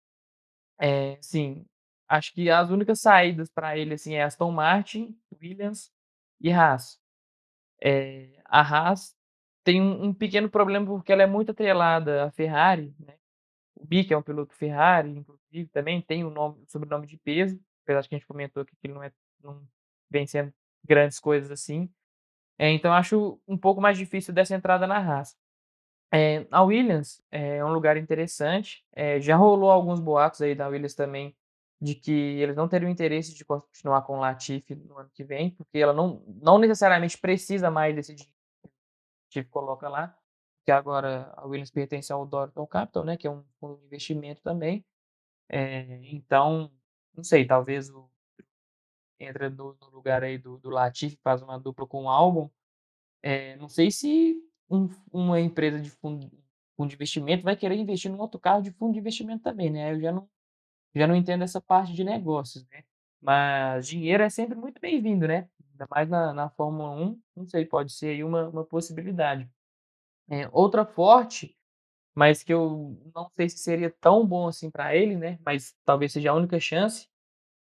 é, 0.77 1.17
sim, 1.21 1.65
acho 2.07 2.33
que 2.33 2.49
as 2.49 2.69
únicas 2.69 2.99
saídas 2.99 3.49
para 3.49 3.77
ele 3.77 3.95
assim 3.95 4.15
é 4.15 4.23
Aston 4.23 4.51
Martin, 4.51 5.17
Williams 5.41 5.91
e 6.41 6.51
Haas. 6.51 6.99
É, 7.81 8.41
a 8.45 8.61
Haas 8.61 9.15
tem 9.63 9.81
um, 9.81 10.05
um, 10.05 10.13
pequeno 10.13 10.49
problema 10.49 10.85
porque 10.85 11.11
ela 11.11 11.23
é 11.23 11.27
muito 11.27 11.51
atrelada 11.51 12.25
à 12.25 12.31
Ferrari, 12.31 12.93
né? 12.99 13.17
O 13.75 13.85
Bic 13.85 14.13
é 14.13 14.17
um 14.17 14.21
piloto 14.21 14.55
Ferrari, 14.55 15.09
inclusive, 15.09 15.69
também 15.69 16.01
tem 16.01 16.23
o 16.23 16.29
nome, 16.29 16.63
sobrenome 16.67 17.07
de 17.07 17.17
peso, 17.17 17.59
apesar 17.83 18.07
que 18.07 18.15
a 18.15 18.17
gente 18.17 18.27
comentou 18.27 18.65
que 18.65 18.73
ele 18.83 18.93
não 18.93 19.03
é 19.03 19.11
não 19.43 19.67
vem 20.09 20.27
sendo 20.27 20.53
grandes 20.83 21.19
coisas 21.19 21.51
assim. 21.51 21.89
É, 22.57 22.71
então 22.71 22.93
acho 22.93 23.39
um 23.47 23.57
pouco 23.57 23.81
mais 23.81 23.97
difícil 23.97 24.33
dessa 24.33 24.55
entrada 24.55 24.87
na 24.87 24.99
raça. 24.99 25.35
É, 26.15 26.47
a 26.49 26.63
Williams 26.63 27.21
é 27.29 27.63
um 27.65 27.73
lugar 27.73 27.97
interessante. 27.97 28.85
É, 28.93 29.19
já 29.19 29.35
rolou 29.35 29.69
alguns 29.69 29.99
boatos 29.99 30.41
aí 30.41 30.55
da 30.55 30.67
Williams 30.69 30.95
também 30.95 31.35
de 31.81 31.93
que 31.93 32.11
eles 32.11 32.55
não 32.55 32.69
teriam 32.69 32.89
interesse 32.89 33.33
de 33.35 33.43
continuar 33.43 34.01
com 34.03 34.13
o 34.17 34.19
Latifi 34.21 34.75
no 34.75 34.97
ano 34.97 35.09
que 35.13 35.25
vem, 35.25 35.51
porque 35.51 35.77
ela 35.77 35.91
não, 35.91 36.23
não 36.41 36.57
necessariamente 36.57 37.17
precisa 37.17 37.69
mais 37.69 37.93
desse 37.93 38.15
dinheiro 38.15 38.33
Chief 39.29 39.49
coloca 39.49 39.89
lá, 39.89 40.17
que 40.65 40.71
agora 40.71 41.33
a 41.35 41.45
Williams 41.45 41.69
pertence 41.69 42.13
ao 42.13 42.25
Dorton 42.25 42.65
Capital, 42.65 43.03
né, 43.03 43.17
que 43.17 43.27
é 43.27 43.29
um 43.29 43.43
fundo 43.59 43.77
de 43.77 43.85
investimento 43.85 44.41
também. 44.41 44.85
É, 45.49 45.99
então, 46.13 46.71
não 47.13 47.23
sei, 47.23 47.45
talvez 47.45 47.89
o 47.89 48.09
entra 49.19 49.49
no, 49.49 49.77
no 49.81 49.89
lugar 49.89 50.23
aí 50.23 50.37
do, 50.37 50.57
do 50.57 50.69
Latif, 50.69 51.17
faz 51.21 51.41
uma 51.41 51.59
dupla 51.59 51.85
com 51.85 52.05
o 52.05 52.09
álbum. 52.09 52.49
É, 53.21 53.57
não 53.57 53.67
sei 53.67 53.91
se 53.91 54.41
um, 54.69 54.89
uma 55.11 55.39
empresa 55.39 55.79
de 55.79 55.89
fundo, 55.89 56.29
fundo 56.75 56.89
de 56.89 56.95
investimento 56.95 57.43
vai 57.43 57.55
querer 57.55 57.75
investir 57.75 58.11
num 58.11 58.19
outro 58.19 58.39
carro 58.39 58.61
de 58.61 58.71
fundo 58.71 58.93
de 58.93 58.99
investimento 58.99 59.43
também, 59.43 59.69
né? 59.69 59.93
Eu 59.93 59.99
já 59.99 60.11
não, 60.11 60.29
já 60.95 61.07
não 61.07 61.15
entendo 61.15 61.43
essa 61.43 61.61
parte 61.61 61.93
de 61.93 62.03
negócios, 62.03 62.65
né? 62.69 62.83
Mas 63.21 63.87
dinheiro 63.87 64.23
é 64.23 64.29
sempre 64.29 64.55
muito 64.55 64.79
bem-vindo, 64.79 65.27
né? 65.27 65.49
Ainda 65.71 65.87
mais 65.89 66.09
na, 66.09 66.33
na 66.33 66.49
Fórmula 66.49 66.91
1, 66.91 67.19
não 67.35 67.47
sei, 67.47 67.65
pode 67.65 67.91
ser 67.93 68.09
aí 68.09 68.23
uma, 68.23 68.47
uma 68.49 68.63
possibilidade. 68.65 69.49
É, 70.29 70.49
outra 70.51 70.85
forte, 70.85 71.55
mas 72.15 72.43
que 72.43 72.53
eu 72.53 72.97
não 73.13 73.29
sei 73.35 73.49
se 73.49 73.57
seria 73.59 73.91
tão 74.01 74.25
bom 74.25 74.47
assim 74.47 74.71
para 74.71 74.95
ele, 74.95 75.15
né? 75.17 75.39
Mas 75.45 75.75
talvez 75.85 76.13
seja 76.13 76.31
a 76.31 76.33
única 76.33 76.59
chance, 76.59 77.07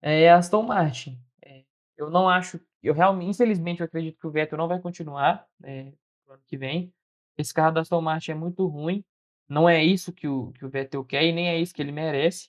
é 0.02 0.30
a 0.30 0.38
Aston 0.38 0.62
Martin. 0.62 1.20
É, 1.44 1.64
eu 1.96 2.10
não 2.10 2.28
acho, 2.28 2.60
eu 2.82 2.94
realmente, 2.94 3.30
infelizmente, 3.30 3.80
eu 3.80 3.86
acredito 3.86 4.18
que 4.18 4.26
o 4.26 4.30
Vettel 4.30 4.58
não 4.58 4.68
vai 4.68 4.80
continuar 4.80 5.46
é, 5.64 5.92
ano 6.34 6.42
que 6.46 6.56
vem. 6.56 6.92
esse 7.38 7.52
carro 7.54 7.72
da 7.74 7.80
Aston 7.82 8.00
Martin 8.00 8.32
é 8.32 8.34
muito 8.34 8.66
ruim, 8.66 9.04
não 9.48 9.68
é 9.68 9.82
isso 9.84 10.12
que 10.12 10.28
o, 10.28 10.52
que 10.52 10.64
o 10.64 10.70
Vettel 10.70 11.04
quer 11.04 11.24
e 11.24 11.32
nem 11.32 11.48
é 11.48 11.58
isso 11.58 11.74
que 11.74 11.82
ele 11.82 11.92
merece. 11.92 12.48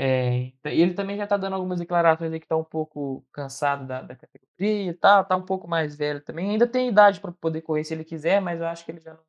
É, 0.00 0.52
ele 0.64 0.94
também 0.94 1.16
já 1.16 1.24
está 1.24 1.36
dando 1.36 1.54
algumas 1.54 1.80
declarações 1.80 2.32
aí 2.32 2.38
que 2.38 2.46
está 2.46 2.56
um 2.56 2.64
pouco 2.64 3.26
cansado 3.32 3.86
da, 3.86 4.00
da 4.02 4.14
categoria 4.14 4.90
e 4.90 4.94
tal, 4.94 5.24
tá 5.24 5.36
um 5.36 5.44
pouco 5.44 5.66
mais 5.66 5.96
velho 5.96 6.20
também. 6.22 6.50
Ainda 6.50 6.68
tem 6.68 6.88
idade 6.88 7.20
para 7.20 7.32
poder 7.32 7.62
correr 7.62 7.84
se 7.84 7.94
ele 7.94 8.04
quiser, 8.04 8.40
mas 8.40 8.60
eu 8.60 8.66
acho 8.68 8.84
que 8.84 8.92
ele 8.92 9.00
já 9.00 9.14
não. 9.14 9.24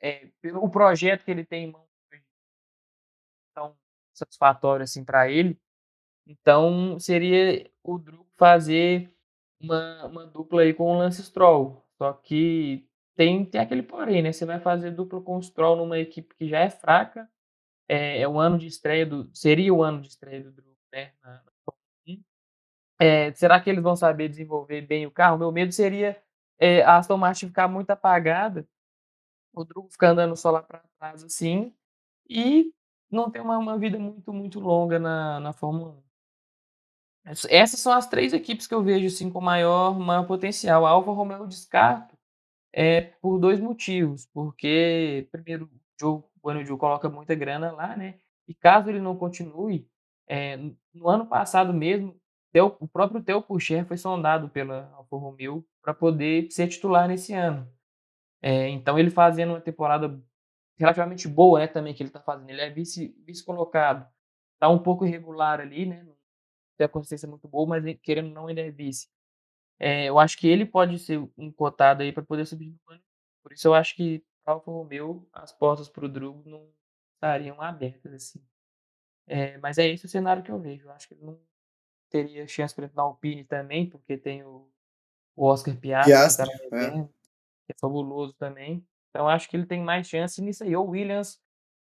É, 0.00 0.28
pelo 0.40 0.62
o 0.62 0.70
projeto 0.70 1.24
que 1.24 1.30
ele 1.30 1.44
tem 1.44 1.64
em 1.64 1.72
mão 1.72 1.86
tão 3.54 3.76
satisfatório 4.12 4.84
assim 4.84 5.04
para 5.04 5.30
ele. 5.30 5.58
Então 6.26 6.98
seria 6.98 7.70
o 7.82 7.98
Drugo 7.98 8.28
fazer 8.36 9.10
uma, 9.60 10.06
uma 10.06 10.26
dupla 10.26 10.62
aí 10.62 10.74
com 10.74 10.84
o 10.92 10.98
Lance 10.98 11.22
Stroll. 11.22 11.81
Só 12.02 12.12
que 12.14 12.84
tem, 13.14 13.44
tem 13.44 13.60
aquele 13.60 13.84
porém, 13.84 14.22
né? 14.22 14.32
Você 14.32 14.44
vai 14.44 14.58
fazer 14.58 14.90
dupla 14.90 15.20
com 15.20 15.36
o 15.36 15.42
Stroll 15.42 15.76
numa 15.76 16.00
equipe 16.00 16.34
que 16.34 16.48
já 16.48 16.58
é 16.58 16.68
fraca. 16.68 17.30
É, 17.88 18.22
é 18.22 18.26
o 18.26 18.40
ano 18.40 18.58
de 18.58 18.66
estreia 18.66 19.06
do. 19.06 19.30
Seria 19.32 19.72
o 19.72 19.84
ano 19.84 20.00
de 20.00 20.08
estreia 20.08 20.42
do 20.42 20.50
Drugo, 20.50 20.76
né? 20.92 21.12
Na 21.22 21.40
é, 22.98 23.32
será 23.34 23.60
que 23.60 23.70
eles 23.70 23.82
vão 23.82 23.94
saber 23.94 24.28
desenvolver 24.28 24.82
bem 24.82 25.06
o 25.06 25.12
carro? 25.12 25.38
Meu 25.38 25.52
medo 25.52 25.70
seria 25.70 26.20
é, 26.58 26.82
a 26.82 26.96
Aston 26.98 27.16
Martin 27.16 27.46
ficar 27.46 27.68
muito 27.68 27.90
apagada, 27.90 28.66
o 29.52 29.64
Drugo 29.64 29.88
ficar 29.90 30.10
andando 30.10 30.36
só 30.36 30.50
lá 30.50 30.62
para 30.62 30.82
trás 30.98 31.22
assim, 31.22 31.72
e 32.28 32.72
não 33.10 33.30
ter 33.30 33.40
uma, 33.40 33.58
uma 33.58 33.78
vida 33.78 33.98
muito, 33.98 34.32
muito 34.32 34.58
longa 34.58 34.98
na, 34.98 35.38
na 35.38 35.52
Fórmula 35.52 35.92
1. 35.92 36.02
Essas 37.24 37.80
são 37.80 37.92
as 37.92 38.08
três 38.08 38.32
equipes 38.32 38.66
que 38.66 38.74
eu 38.74 38.82
vejo 38.82 39.06
assim, 39.06 39.30
com 39.30 39.40
maior, 39.40 39.98
maior 39.98 40.26
potencial. 40.26 40.84
A 40.84 40.90
Alfa 40.90 41.12
Romeo 41.12 41.38
eu 41.38 41.46
descarto 41.46 42.16
é, 42.72 43.00
por 43.20 43.38
dois 43.38 43.60
motivos. 43.60 44.26
Porque, 44.32 45.28
primeiro, 45.30 45.66
o 45.66 45.70
Joe, 46.00 46.22
o 46.42 46.64
Joe 46.64 46.78
coloca 46.78 47.08
muita 47.08 47.34
grana 47.34 47.70
lá, 47.72 47.96
né? 47.96 48.18
E 48.48 48.54
caso 48.54 48.90
ele 48.90 49.00
não 49.00 49.16
continue, 49.16 49.88
é, 50.28 50.56
no 50.92 51.08
ano 51.08 51.26
passado 51.26 51.72
mesmo, 51.72 52.16
o 52.80 52.88
próprio 52.88 53.22
Theo 53.22 53.40
Pucher 53.40 53.86
foi 53.86 53.96
sondado 53.96 54.48
pela 54.48 54.92
Alfa 54.94 55.16
Romeo 55.16 55.64
para 55.82 55.94
poder 55.94 56.50
ser 56.50 56.68
titular 56.68 57.08
nesse 57.08 57.32
ano. 57.32 57.66
É, 58.42 58.68
então, 58.68 58.98
ele 58.98 59.10
fazendo 59.10 59.50
uma 59.50 59.60
temporada 59.60 60.20
relativamente 60.76 61.28
boa, 61.28 61.60
né, 61.60 61.66
também 61.66 61.94
que 61.94 62.02
ele 62.02 62.10
está 62.10 62.20
fazendo. 62.20 62.50
Ele 62.50 62.60
é 62.60 62.70
vice, 62.70 63.14
vice. 63.24 63.44
Está 64.54 64.68
um 64.68 64.78
pouco 64.78 65.06
irregular 65.06 65.60
ali, 65.60 65.86
né? 65.86 66.04
Tem 66.82 66.86
a 66.86 66.88
consistência 66.88 67.28
muito 67.28 67.46
boa, 67.46 67.64
mas 67.64 67.84
querendo 68.02 68.26
ou 68.26 68.32
não, 68.32 68.50
ele 68.50 68.60
é 68.60 68.68
vice. 68.68 69.08
É, 69.78 70.06
eu 70.06 70.18
acho 70.18 70.36
que 70.36 70.48
ele 70.48 70.66
pode 70.66 70.98
ser 70.98 71.18
um 71.38 71.52
cotado 71.52 72.02
aí 72.02 72.12
para 72.12 72.24
poder 72.24 72.44
subir 72.44 72.70
no 72.70 72.92
ano. 72.92 73.02
Por 73.40 73.52
isso 73.52 73.68
eu 73.68 73.74
acho 73.74 73.94
que 73.94 74.24
para 74.44 74.54
Alfa 74.54 74.68
Romeo 74.68 75.28
as 75.32 75.52
portas 75.52 75.88
para 75.88 76.04
o 76.04 76.08
Drugo 76.08 76.42
não 76.48 76.68
estariam 77.14 77.62
abertas 77.62 78.12
assim. 78.12 78.44
É, 79.28 79.58
mas 79.58 79.78
é 79.78 79.86
esse 79.86 80.06
o 80.06 80.08
cenário 80.08 80.42
que 80.42 80.50
eu 80.50 80.58
vejo. 80.58 80.86
Eu 80.86 80.90
acho 80.90 81.06
que 81.06 81.14
ele 81.14 81.24
não 81.24 81.40
teria 82.10 82.48
chance 82.48 82.74
para 82.74 82.86
entrar 82.86 83.02
na 83.02 83.08
Alpine 83.08 83.44
também, 83.44 83.88
porque 83.88 84.18
tem 84.18 84.42
o, 84.42 84.68
o 85.36 85.46
Oscar 85.46 85.76
Piastri, 85.76 86.12
Piastri 86.12 86.50
que, 86.50 86.68
tá 86.68 86.76
é. 86.78 86.90
que 86.90 87.72
é 87.72 87.74
fabuloso 87.80 88.34
também. 88.34 88.84
Então 89.10 89.28
acho 89.28 89.48
que 89.48 89.56
ele 89.56 89.66
tem 89.66 89.80
mais 89.80 90.08
chance 90.08 90.42
nisso 90.42 90.64
aí, 90.64 90.74
ou 90.74 90.88
Williams 90.88 91.40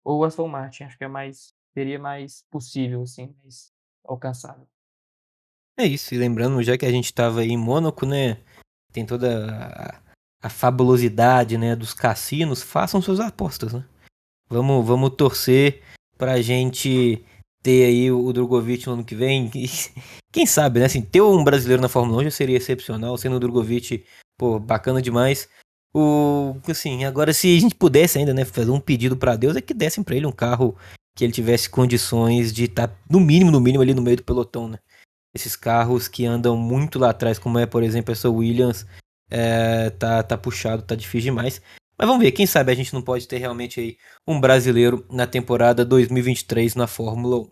ou 0.03 0.25
Aston 0.25 0.49
Martin. 0.49 0.83
Acho 0.83 0.97
que 0.97 1.05
é 1.05 1.07
mais 1.07 1.55
seria 1.73 1.99
mais 1.99 2.45
possível, 2.49 3.01
assim, 3.03 3.33
mais 3.41 3.73
alcançável. 4.03 4.67
É 5.77 5.85
isso, 5.85 6.13
e 6.13 6.17
lembrando, 6.17 6.61
já 6.61 6.77
que 6.77 6.85
a 6.85 6.91
gente 6.91 7.05
estava 7.05 7.43
em 7.45 7.57
Mônaco, 7.57 8.05
né? 8.05 8.37
Tem 8.91 9.05
toda 9.05 10.01
a, 10.41 10.47
a, 10.47 10.49
fabulosidade, 10.49 11.57
né, 11.57 11.75
dos 11.75 11.93
cassinos, 11.93 12.61
façam 12.61 13.01
suas 13.01 13.19
apostas, 13.19 13.73
né? 13.73 13.83
Vamos, 14.49 14.85
vamos 14.85 15.15
torcer 15.15 15.81
pra 16.17 16.41
gente 16.41 17.23
ter 17.63 17.85
aí 17.85 18.11
o 18.11 18.33
Drogovic 18.33 18.85
no 18.85 18.93
ano 18.93 19.05
que 19.05 19.15
vem. 19.15 19.49
Quem 20.31 20.45
sabe, 20.45 20.79
né? 20.79 20.85
Assim, 20.85 21.01
ter 21.01 21.21
um 21.21 21.43
brasileiro 21.43 21.81
na 21.81 21.89
Fórmula 21.89 22.21
1 22.21 22.23
já 22.25 22.31
seria 22.31 22.57
excepcional, 22.57 23.17
sendo 23.17 23.37
o 23.37 23.39
Drogovic, 23.39 24.03
pô, 24.37 24.59
bacana 24.59 25.01
demais. 25.01 25.47
O, 25.93 26.55
assim, 26.69 27.03
agora 27.05 27.33
se 27.33 27.57
a 27.57 27.59
gente 27.59 27.75
pudesse 27.75 28.17
ainda, 28.17 28.33
né, 28.33 28.45
fazer 28.45 28.71
um 28.71 28.79
pedido 28.79 29.17
para 29.17 29.35
Deus 29.35 29.55
é 29.55 29.61
que 29.61 29.73
dessem 29.73 30.03
para 30.03 30.15
ele 30.15 30.25
um 30.25 30.31
carro 30.31 30.75
que 31.15 31.23
ele 31.23 31.33
tivesse 31.33 31.69
condições 31.69 32.53
de 32.53 32.65
estar 32.65 32.87
tá, 32.87 32.95
no 33.09 33.19
mínimo, 33.19 33.51
no 33.51 33.59
mínimo 33.59 33.83
ali 33.83 33.93
no 33.93 34.01
meio 34.01 34.17
do 34.17 34.23
pelotão, 34.23 34.67
né? 34.67 34.79
Esses 35.33 35.55
carros 35.55 36.07
que 36.07 36.25
andam 36.25 36.57
muito 36.57 36.99
lá 36.99 37.11
atrás, 37.11 37.39
como 37.39 37.57
é, 37.57 37.65
por 37.65 37.83
exemplo, 37.83 38.11
essa 38.11 38.29
Williams, 38.29 38.85
é, 39.29 39.89
tá, 39.91 40.21
tá 40.21 40.37
puxado, 40.37 40.83
tá 40.83 40.95
difícil 40.95 41.31
demais. 41.31 41.61
Mas 41.97 42.07
vamos 42.07 42.23
ver, 42.23 42.31
quem 42.31 42.47
sabe 42.47 42.71
a 42.71 42.75
gente 42.75 42.93
não 42.93 43.01
pode 43.01 43.27
ter 43.27 43.37
realmente 43.37 43.79
aí 43.79 43.97
um 44.27 44.39
brasileiro 44.39 45.05
na 45.09 45.27
temporada 45.27 45.85
2023 45.85 46.75
na 46.75 46.87
Fórmula 46.87 47.37
1. 47.37 47.49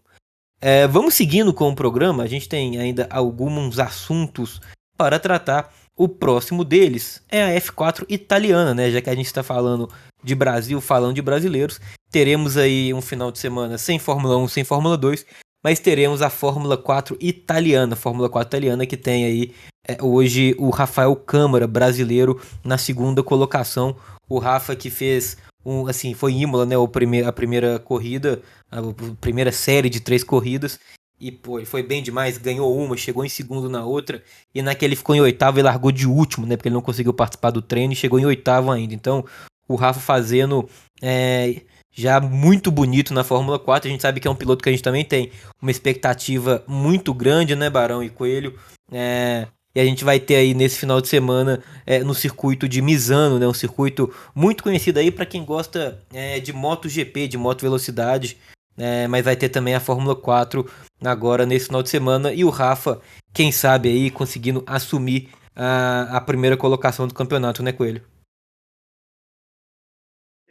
É, 0.62 0.88
vamos 0.88 1.14
seguindo 1.14 1.54
com 1.54 1.70
o 1.70 1.76
programa, 1.76 2.24
a 2.24 2.28
gente 2.28 2.50
tem 2.50 2.78
ainda 2.80 3.08
alguns 3.10 3.80
assuntos 3.80 4.60
para 4.98 5.20
tratar. 5.20 5.74
O 5.96 6.08
próximo 6.08 6.64
deles 6.64 7.24
é 7.30 7.44
a 7.44 7.62
F4 7.62 8.06
italiana, 8.10 8.74
né? 8.74 8.90
Já 8.90 9.02
que 9.02 9.10
a 9.10 9.16
gente 9.16 9.26
está 9.26 9.44
falando 9.44 9.90
de 10.24 10.34
Brasil, 10.34 10.82
falando 10.82 11.16
de 11.16 11.22
brasileiros, 11.22 11.80
teremos 12.10 12.58
aí 12.58 12.94
um 12.94 13.02
final 13.02 13.32
de 13.32 13.40
semana 13.40 13.78
sem 13.78 14.00
Fórmula 14.00 14.38
1, 14.38 14.48
sem 14.48 14.64
Fórmula 14.64 14.98
2, 14.98 15.26
mas 15.64 15.80
teremos 15.80 16.22
a 16.22 16.30
Fórmula 16.30 16.78
4 16.78 17.18
italiana, 17.20 17.96
Fórmula 17.96 18.30
4 18.30 18.50
italiana 18.50 18.86
que 18.86 18.98
tem 18.98 19.26
aí 19.26 19.54
é, 19.88 19.98
hoje 20.02 20.56
o 20.58 20.70
Rafael 20.70 21.16
Câmara, 21.16 21.68
brasileiro, 21.68 22.40
na 22.64 22.78
segunda 22.78 23.24
colocação. 23.24 23.96
O 24.28 24.38
Rafa 24.38 24.76
que 24.76 24.90
fez 24.90 25.38
um, 25.66 25.88
assim, 25.88 26.14
foi 26.14 26.34
Imola, 26.34 26.66
né, 26.66 26.78
o 26.78 26.88
prime 26.88 27.24
a 27.24 27.32
primeira 27.32 27.80
corrida, 27.80 28.42
a 28.72 28.80
primeira 29.20 29.52
série 29.52 29.90
de 29.90 30.00
três 30.00 30.24
corridas, 30.24 30.80
e, 31.20 31.32
pô, 31.32 31.64
foi 31.66 31.84
bem 31.84 32.02
demais, 32.02 32.38
ganhou 32.38 32.74
uma, 32.78 32.96
chegou 32.96 33.26
em 33.26 33.30
segundo 33.30 33.70
na 33.70 33.84
outra. 33.84 34.24
E 34.56 34.62
naquele 34.62 34.96
ficou 34.96 35.14
em 35.14 35.20
oitavo 35.20 35.60
e 35.60 35.62
largou 35.62 35.92
de 35.92 36.08
último, 36.08 36.46
né? 36.46 36.56
Porque 36.56 36.70
ele 36.70 36.76
não 36.76 36.82
conseguiu 36.82 37.14
participar 37.14 37.52
do 37.52 37.62
treino 37.62 37.92
e 37.92 37.96
chegou 37.96 38.20
em 38.20 38.26
oitavo 38.26 38.72
ainda. 38.72 38.94
Então, 38.94 39.26
o 39.68 39.76
Rafa 39.76 40.00
fazendo 40.00 40.68
é, 41.02 41.62
já 41.92 42.20
muito 42.20 42.72
bonito 42.72 43.14
na 43.14 43.24
Fórmula 43.24 43.60
4. 43.60 43.88
A 43.88 43.92
gente 43.92 44.02
sabe 44.02 44.20
que 44.20 44.28
é 44.28 44.32
um 44.32 44.36
piloto 44.36 44.64
que 44.64 44.70
a 44.70 44.72
gente 44.72 44.84
também 44.84 45.04
tem 45.04 45.32
uma 45.62 45.72
expectativa 45.72 46.64
muito 46.68 47.14
grande, 47.14 47.56
né, 47.56 47.70
Barão 47.70 48.04
e 48.04 48.10
Coelho? 48.10 48.58
É, 48.92 49.48
e 49.74 49.80
a 49.80 49.86
gente 49.86 50.04
vai 50.04 50.20
ter 50.20 50.36
aí 50.36 50.54
nesse 50.54 50.80
final 50.80 51.00
de 51.00 51.08
semana 51.08 51.62
é, 51.86 52.04
no 52.04 52.14
circuito 52.14 52.68
de 52.68 52.82
Misano, 52.82 53.38
né? 53.38 53.48
Um 53.48 53.54
circuito 53.54 54.12
muito 54.34 54.64
conhecido 54.64 54.98
aí 54.98 55.12
para 55.12 55.26
quem 55.26 55.46
gosta 55.46 56.02
é, 56.12 56.40
de 56.40 56.52
MotoGP, 56.52 57.28
de 57.28 57.38
moto 57.38 57.62
velocidade. 57.62 58.38
É, 58.78 59.08
mas 59.08 59.26
vai 59.26 59.36
ter 59.36 59.50
também 59.50 59.76
a 59.76 59.80
Fórmula 59.80 60.16
4 60.16 60.66
agora 61.04 61.46
nesse 61.46 61.68
final 61.68 61.84
de 61.84 61.90
semana. 61.90 62.34
E 62.34 62.44
o 62.44 62.50
Rafa, 62.50 63.00
quem 63.34 63.52
sabe 63.52 63.90
aí, 63.90 64.10
conseguindo 64.10 64.64
assumir 64.66 65.30
a, 65.56 66.18
a 66.18 66.22
primeira 66.22 66.58
colocação 66.58 67.08
do 67.08 67.14
campeonato, 67.14 67.62
né, 67.62 67.72
Coelho? 67.72 68.02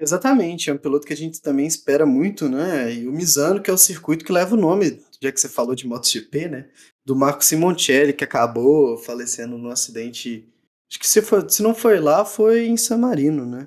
Exatamente, 0.01 0.71
é 0.71 0.73
um 0.73 0.79
piloto 0.79 1.07
que 1.07 1.13
a 1.13 1.17
gente 1.17 1.43
também 1.43 1.67
espera 1.67 2.07
muito, 2.07 2.49
né? 2.49 2.95
E 2.95 3.09
o 3.09 3.13
Misano, 3.13 3.61
que 3.61 3.69
é 3.69 3.73
o 3.73 3.79
circuito 3.79 4.25
que 4.25 4.33
leva 4.33 4.55
o 4.55 4.61
nome, 4.61 5.03
já 5.21 5.33
que 5.33 5.41
você 5.41 5.49
falou 5.49 5.75
de 5.75 5.89
MotoGP, 5.89 6.49
né? 6.49 6.69
Do 7.05 7.17
Marco 7.17 7.45
Simoncelli, 7.45 8.13
que 8.13 8.23
acabou 8.23 8.97
falecendo 8.99 9.59
num 9.59 9.71
acidente. 9.71 10.49
Acho 10.89 11.01
que 11.01 11.09
se, 11.09 11.21
se 11.49 11.63
não 11.63 11.75
foi 11.75 11.99
lá, 11.99 12.25
foi 12.25 12.67
em 12.67 12.77
San 12.77 12.99
Marino, 12.99 13.45
né? 13.45 13.67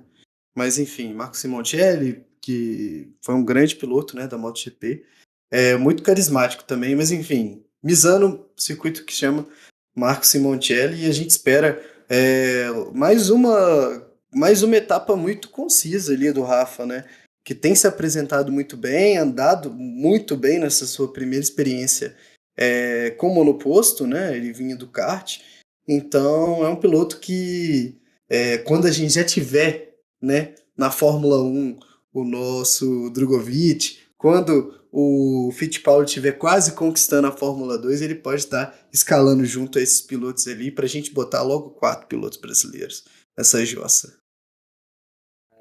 Mas 0.55 0.79
enfim, 0.79 1.13
Marco 1.13 1.35
Simoncelli, 1.35 2.25
que 2.39 3.13
foi 3.21 3.35
um 3.35 3.43
grande 3.43 3.75
piloto, 3.75 4.15
né, 4.15 4.25
da 4.25 4.37
MotoGP. 4.37 5.03
É 5.51 5.75
muito 5.75 6.01
carismático 6.01 6.63
também, 6.63 6.95
mas 6.95 7.11
enfim, 7.11 7.61
Misano, 7.83 8.45
circuito 8.55 9.03
que 9.03 9.13
chama 9.13 9.45
Marco 9.93 10.25
Simoncelli, 10.25 11.03
e 11.03 11.09
a 11.09 11.11
gente 11.11 11.29
espera 11.29 11.83
é, 12.07 12.67
mais 12.93 13.29
uma 13.29 14.10
mais 14.33 14.63
uma 14.63 14.77
etapa 14.77 15.15
muito 15.15 15.49
concisa 15.49 16.13
ali 16.13 16.31
do 16.31 16.43
Rafa, 16.43 16.85
né? 16.85 17.05
Que 17.43 17.53
tem 17.53 17.75
se 17.75 17.87
apresentado 17.87 18.51
muito 18.51 18.77
bem, 18.77 19.17
andado 19.17 19.71
muito 19.71 20.37
bem 20.37 20.59
nessa 20.59 20.85
sua 20.85 21.11
primeira 21.11 21.43
experiência 21.43 22.15
é, 22.57 23.11
com 23.11 23.33
monoposto, 23.33 24.07
né? 24.07 24.35
Ele 24.35 24.53
vinha 24.53 24.75
do 24.75 24.87
kart. 24.87 25.39
Então 25.87 26.65
é 26.65 26.69
um 26.69 26.75
piloto 26.75 27.19
que 27.19 27.97
é, 28.29 28.57
quando 28.59 28.87
a 28.87 28.91
gente 28.91 29.13
já 29.13 29.23
tiver 29.23 29.95
né, 30.21 30.55
na 30.77 30.89
Fórmula 30.91 31.41
1 31.41 31.79
o 32.13 32.23
nosso 32.23 33.09
Drogovic, 33.09 33.99
quando 34.17 34.79
o 34.91 35.51
Fittipaldi 35.53 36.09
estiver 36.09 36.33
quase 36.33 36.73
conquistando 36.73 37.27
a 37.27 37.31
Fórmula 37.31 37.77
2, 37.77 38.01
ele 38.01 38.15
pode 38.15 38.41
estar 38.41 38.77
escalando 38.93 39.43
junto 39.45 39.79
a 39.79 39.81
esses 39.81 40.01
pilotos 40.01 40.47
ali 40.47 40.69
para 40.69 40.85
a 40.85 40.89
gente 40.89 41.13
botar 41.13 41.41
logo 41.41 41.71
quatro 41.71 42.07
pilotos 42.07 42.37
brasileiros 42.37 43.03
nessa 43.37 43.65
jossa. 43.65 44.20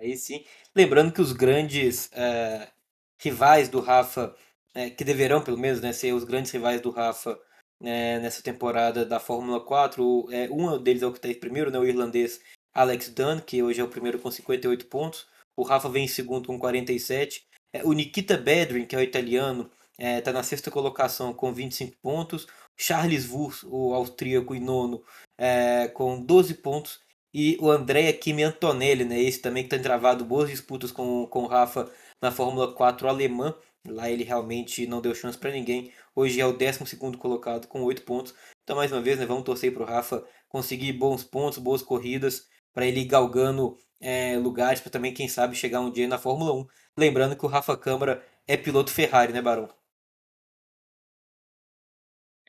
Aí 0.00 0.16
sim. 0.16 0.44
Lembrando 0.74 1.12
que 1.12 1.20
os 1.20 1.32
grandes 1.32 2.10
é, 2.12 2.68
rivais 3.18 3.68
do 3.68 3.80
Rafa, 3.80 4.34
é, 4.74 4.88
que 4.90 5.04
deverão 5.04 5.42
pelo 5.42 5.58
menos 5.58 5.80
né, 5.80 5.92
ser 5.92 6.12
os 6.14 6.24
grandes 6.24 6.50
rivais 6.50 6.80
do 6.80 6.90
Rafa 6.90 7.38
é, 7.82 8.18
nessa 8.18 8.42
temporada 8.42 9.04
da 9.04 9.20
Fórmula 9.20 9.60
4, 9.64 10.28
é, 10.32 10.48
um 10.50 10.82
deles 10.82 11.02
é 11.02 11.06
o 11.06 11.12
que 11.12 11.18
está 11.18 11.28
em 11.28 11.34
primeiro, 11.34 11.70
né, 11.70 11.78
o 11.78 11.84
irlandês 11.84 12.40
Alex 12.72 13.10
Dunn, 13.10 13.40
que 13.40 13.62
hoje 13.62 13.80
é 13.80 13.84
o 13.84 13.88
primeiro 13.88 14.18
com 14.18 14.30
58 14.30 14.86
pontos. 14.86 15.26
O 15.56 15.62
Rafa 15.62 15.88
vem 15.88 16.04
em 16.04 16.08
segundo 16.08 16.46
com 16.46 16.58
47. 16.58 17.44
É, 17.72 17.84
o 17.84 17.92
Nikita 17.92 18.38
Bedrin, 18.38 18.86
que 18.86 18.96
é 18.96 18.98
o 18.98 19.02
italiano, 19.02 19.70
está 19.98 20.30
é, 20.30 20.34
na 20.34 20.42
sexta 20.42 20.70
colocação 20.70 21.34
com 21.34 21.52
25 21.52 21.96
pontos. 22.00 22.46
Charles 22.76 23.28
Wurz, 23.28 23.62
o 23.64 23.92
austríaco, 23.92 24.54
em 24.54 24.60
nono, 24.60 25.04
é, 25.36 25.88
com 25.88 26.24
12 26.24 26.54
pontos. 26.54 27.00
E 27.32 27.56
o 27.60 27.70
Andrea 27.70 28.12
Kimi 28.12 28.42
Antonelli, 28.42 29.04
né, 29.04 29.20
esse 29.20 29.40
também 29.40 29.62
que 29.62 29.68
está 29.68 29.76
entravado 29.76 30.24
boas 30.24 30.50
disputas 30.50 30.90
com, 30.90 31.26
com 31.26 31.44
o 31.44 31.46
Rafa 31.46 31.90
na 32.20 32.30
Fórmula 32.32 32.74
4 32.74 33.08
alemã. 33.08 33.54
Lá 33.86 34.10
ele 34.10 34.24
realmente 34.24 34.86
não 34.86 35.00
deu 35.00 35.14
chance 35.14 35.38
para 35.38 35.50
ninguém. 35.50 35.92
Hoje 36.14 36.40
é 36.40 36.46
o 36.46 36.52
12 36.52 36.96
colocado 37.18 37.66
com 37.68 37.82
8 37.82 38.02
pontos. 38.02 38.34
Então, 38.62 38.76
mais 38.76 38.92
uma 38.92 39.00
vez, 39.00 39.18
né, 39.18 39.26
vamos 39.26 39.44
torcer 39.44 39.72
para 39.72 39.82
o 39.82 39.86
Rafa 39.86 40.24
conseguir 40.48 40.92
bons 40.92 41.24
pontos, 41.24 41.58
boas 41.58 41.82
corridas, 41.82 42.46
para 42.72 42.86
ele 42.86 43.00
ir 43.00 43.06
galgando 43.06 43.76
é, 44.00 44.36
lugares, 44.36 44.80
para 44.80 44.90
também, 44.90 45.14
quem 45.14 45.28
sabe, 45.28 45.56
chegar 45.56 45.80
um 45.80 45.90
dia 45.90 46.08
na 46.08 46.18
Fórmula 46.18 46.52
1. 46.52 46.66
Lembrando 46.96 47.36
que 47.36 47.44
o 47.44 47.48
Rafa 47.48 47.76
Câmara 47.76 48.24
é 48.46 48.56
piloto 48.56 48.90
Ferrari, 48.90 49.32
né, 49.32 49.40
Barão? 49.40 49.68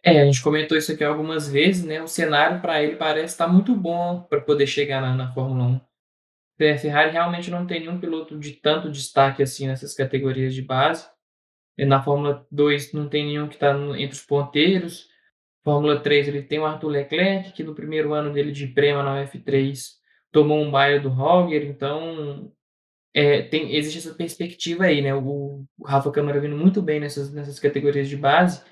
É, 0.04 0.22
a 0.22 0.26
gente 0.26 0.41
comentou 0.41 0.78
isso 0.78 0.91
aqui 0.91 1.04
algumas 1.04 1.47
vezes, 1.47 1.84
né? 1.84 2.02
O 2.02 2.08
cenário 2.08 2.60
para 2.60 2.82
ele 2.82 2.95
parece 2.95 3.34
estar 3.34 3.45
tá 3.45 3.52
muito 3.52 3.76
bom 3.76 4.22
para 4.24 4.41
poder 4.41 4.66
chegar 4.66 4.99
na, 4.99 5.16
na 5.16 5.32
Fórmula 5.34 5.64
1. 5.66 6.74
A 6.74 6.78
Ferrari 6.78 7.12
realmente 7.12 7.49
não 7.49 7.66
tem 7.66 7.82
nenhum 7.82 7.99
piloto 7.99 8.38
de 8.38 8.52
tanto 8.54 8.91
destaque 8.91 9.41
assim 9.41 9.68
nessas 9.68 9.93
categorias 9.93 10.54
de 10.54 10.62
base. 10.62 11.08
E 11.78 11.86
na 11.86 12.02
Fórmula 12.02 12.45
2 12.52 12.93
não 12.93 13.08
tem 13.08 13.26
nenhum 13.26 13.47
que 13.47 13.56
está 13.56 13.72
entre 13.97 14.16
os 14.16 14.22
ponteiros. 14.24 15.08
Fórmula 15.64 15.99
3 15.99 16.28
ele 16.28 16.41
tem 16.41 16.60
o 16.60 16.66
Arthur 16.66 16.89
Leclerc, 16.89 17.52
que 17.54 17.64
no 17.64 17.76
primeiro 17.76 18.14
ano 18.14 18.34
dele 18.34 18.52
de 18.52 18.68
prêmio 18.68 19.04
na 19.04 19.24
F3 19.26 19.80
tomou 20.32 20.60
um 20.62 20.72
baile 20.72 20.99
do 20.99 21.10
Roger, 21.10 21.64
então 21.64 22.52
é, 23.14 23.43
tem, 23.43 23.76
existe 23.76 23.99
essa 23.99 24.16
perspectiva 24.16 24.86
aí, 24.86 25.02
né? 25.02 25.14
O, 25.14 25.66
o 25.78 25.86
Rafa 25.86 26.12
Câmara 26.12 26.39
vindo 26.39 26.58
muito 26.58 26.82
bem 26.82 26.99
nessas, 26.99 27.32
nessas 27.34 27.60
categorias 27.60 28.10
de 28.10 28.18
base 28.18 28.64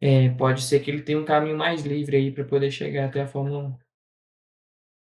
é, 0.00 0.28
pode 0.30 0.62
ser 0.62 0.80
que 0.80 0.90
ele 0.90 1.02
tenha 1.02 1.18
um 1.18 1.24
caminho 1.24 1.56
mais 1.56 1.82
livre 1.82 2.16
aí 2.16 2.30
para 2.30 2.44
poder 2.44 2.70
chegar 2.70 3.06
até 3.06 3.22
a 3.22 3.26
Fórmula 3.28 3.68
1. 3.68 3.78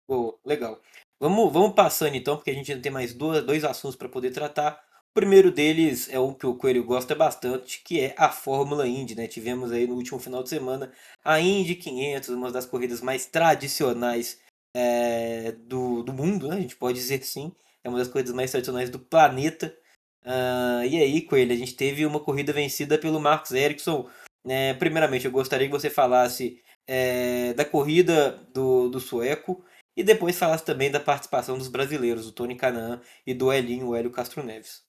Oh, 0.09 0.39
legal. 0.45 0.81
Vamos, 1.19 1.53
vamos 1.53 1.75
passando 1.75 2.15
então, 2.15 2.37
porque 2.37 2.51
a 2.51 2.55
gente 2.55 2.71
ainda 2.71 2.83
tem 2.83 2.93
mais 2.93 3.15
dois, 3.15 3.45
dois 3.45 3.65
assuntos 3.65 3.97
para 3.97 4.09
poder 4.09 4.31
tratar. 4.31 4.81
O 5.11 5.15
primeiro 5.15 5.51
deles 5.51 6.11
é 6.11 6.21
um 6.21 6.35
que 6.35 6.47
o 6.47 6.57
Coelho 6.57 6.85
gosta 6.85 7.15
bastante, 7.15 7.83
que 7.83 8.01
é 8.01 8.15
a 8.19 8.29
Fórmula 8.29 8.87
Indy, 8.87 9.15
né? 9.15 9.27
Tivemos 9.27 9.73
aí 9.73 9.87
no 9.87 9.95
último 9.95 10.19
final 10.19 10.43
de 10.43 10.51
semana 10.51 10.93
a 11.25 11.41
Indy 11.41 11.75
500, 11.75 12.29
uma 12.29 12.53
das 12.53 12.67
corridas 12.67 13.01
mais 13.01 13.25
tradicionais 13.25 14.39
é, 14.77 15.53
do, 15.53 16.03
do 16.03 16.13
mundo, 16.13 16.49
né? 16.49 16.57
A 16.57 16.61
gente 16.61 16.77
pode 16.77 16.99
dizer 16.99 17.25
sim. 17.25 17.51
É 17.83 17.89
uma 17.89 17.99
das 17.99 18.09
corridas 18.09 18.35
mais 18.35 18.51
tradicionais 18.51 18.91
do 18.91 18.99
planeta. 18.99 19.75
Uh, 20.23 20.85
e 20.85 21.01
aí, 21.01 21.23
Coelho, 21.23 21.53
a 21.53 21.57
gente 21.57 21.75
teve 21.75 22.05
uma 22.05 22.21
corrida 22.21 22.53
vencida 22.53 22.99
pelo 22.99 23.21
Marcos 23.21 23.53
Ericsson, 23.53 24.11
é, 24.49 24.75
primeiramente, 24.75 25.25
eu 25.25 25.33
gostaria 25.33 25.67
que 25.67 25.73
você 25.73 25.91
falasse 25.91 26.63
é, 26.87 27.53
da 27.55 27.65
corrida 27.65 28.33
do, 28.53 28.89
do 28.89 29.01
sueco 29.01 29.65
e 29.97 30.05
depois 30.05 30.39
falasse 30.39 30.65
também 30.65 30.91
da 30.91 31.01
participação 31.01 31.57
dos 31.59 31.69
brasileiros, 31.69 32.27
o 32.27 32.33
Tony 32.33 32.55
Canaan 32.55 33.01
e 33.27 33.35
do 33.35 33.53
Elinho, 33.53 33.89
o 33.89 33.97
Hélio 33.97 34.11
Castro 34.11 34.43
Neves. 34.43 34.85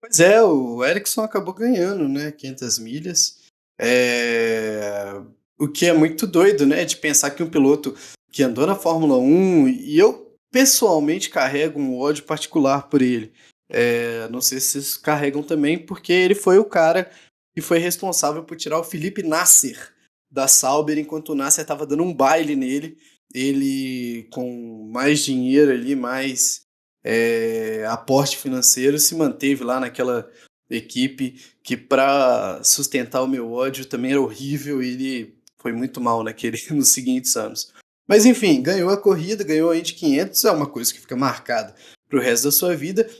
Pois 0.00 0.20
é, 0.20 0.42
o 0.42 0.84
Ericsson 0.84 1.22
acabou 1.22 1.52
ganhando, 1.52 2.08
né? 2.08 2.32
500 2.32 2.78
milhas. 2.78 3.44
É... 3.78 5.12
O 5.58 5.68
que 5.68 5.86
é 5.86 5.92
muito 5.92 6.26
doido, 6.26 6.64
né? 6.64 6.84
De 6.84 6.96
pensar 6.96 7.30
que 7.32 7.42
um 7.42 7.50
piloto 7.50 7.96
que 8.30 8.42
andou 8.42 8.66
na 8.66 8.76
Fórmula 8.76 9.16
1 9.16 9.68
e 9.68 9.98
eu 9.98 10.36
pessoalmente 10.52 11.30
carrego 11.30 11.80
um 11.80 11.98
ódio 11.98 12.24
particular 12.24 12.88
por 12.88 13.02
ele. 13.02 13.32
É... 13.68 14.28
Não 14.28 14.40
sei 14.40 14.60
se 14.60 14.68
vocês 14.68 14.96
carregam 14.96 15.42
também, 15.42 15.76
porque 15.76 16.12
ele 16.12 16.34
foi 16.34 16.58
o 16.58 16.64
cara 16.64 17.10
que 17.58 17.62
foi 17.62 17.80
responsável 17.80 18.44
por 18.44 18.56
tirar 18.56 18.78
o 18.78 18.84
Felipe 18.84 19.20
Nasser 19.20 19.92
da 20.30 20.46
Sauber 20.46 20.96
enquanto 20.96 21.30
o 21.30 21.34
Nasser 21.34 21.62
estava 21.62 21.84
dando 21.84 22.04
um 22.04 22.14
baile 22.14 22.54
nele. 22.54 22.96
Ele, 23.34 24.28
com 24.30 24.88
mais 24.92 25.24
dinheiro 25.24 25.72
ali, 25.72 25.96
mais 25.96 26.60
é, 27.02 27.84
aporte 27.88 28.38
financeiro, 28.38 28.96
se 28.96 29.12
manteve 29.16 29.64
lá 29.64 29.80
naquela 29.80 30.30
equipe 30.70 31.42
que, 31.60 31.76
para 31.76 32.62
sustentar 32.62 33.22
o 33.22 33.26
meu 33.26 33.52
ódio, 33.52 33.84
também 33.84 34.12
era 34.12 34.20
horrível 34.20 34.80
e 34.80 34.92
ele 34.92 35.38
foi 35.60 35.72
muito 35.72 36.00
mal 36.00 36.22
naquele, 36.22 36.62
nos 36.70 36.90
seguintes 36.90 37.36
anos. 37.36 37.72
Mas 38.06 38.24
enfim, 38.24 38.62
ganhou 38.62 38.90
a 38.90 38.96
corrida, 38.96 39.42
ganhou 39.42 39.72
a 39.72 39.76
Indy 39.76 39.94
500, 39.94 40.44
é 40.44 40.52
uma 40.52 40.68
coisa 40.68 40.94
que 40.94 41.00
fica 41.00 41.16
marcada 41.16 41.74
para 42.08 42.20
o 42.20 42.22
resto 42.22 42.44
da 42.44 42.52
sua 42.52 42.76
vida. 42.76 43.10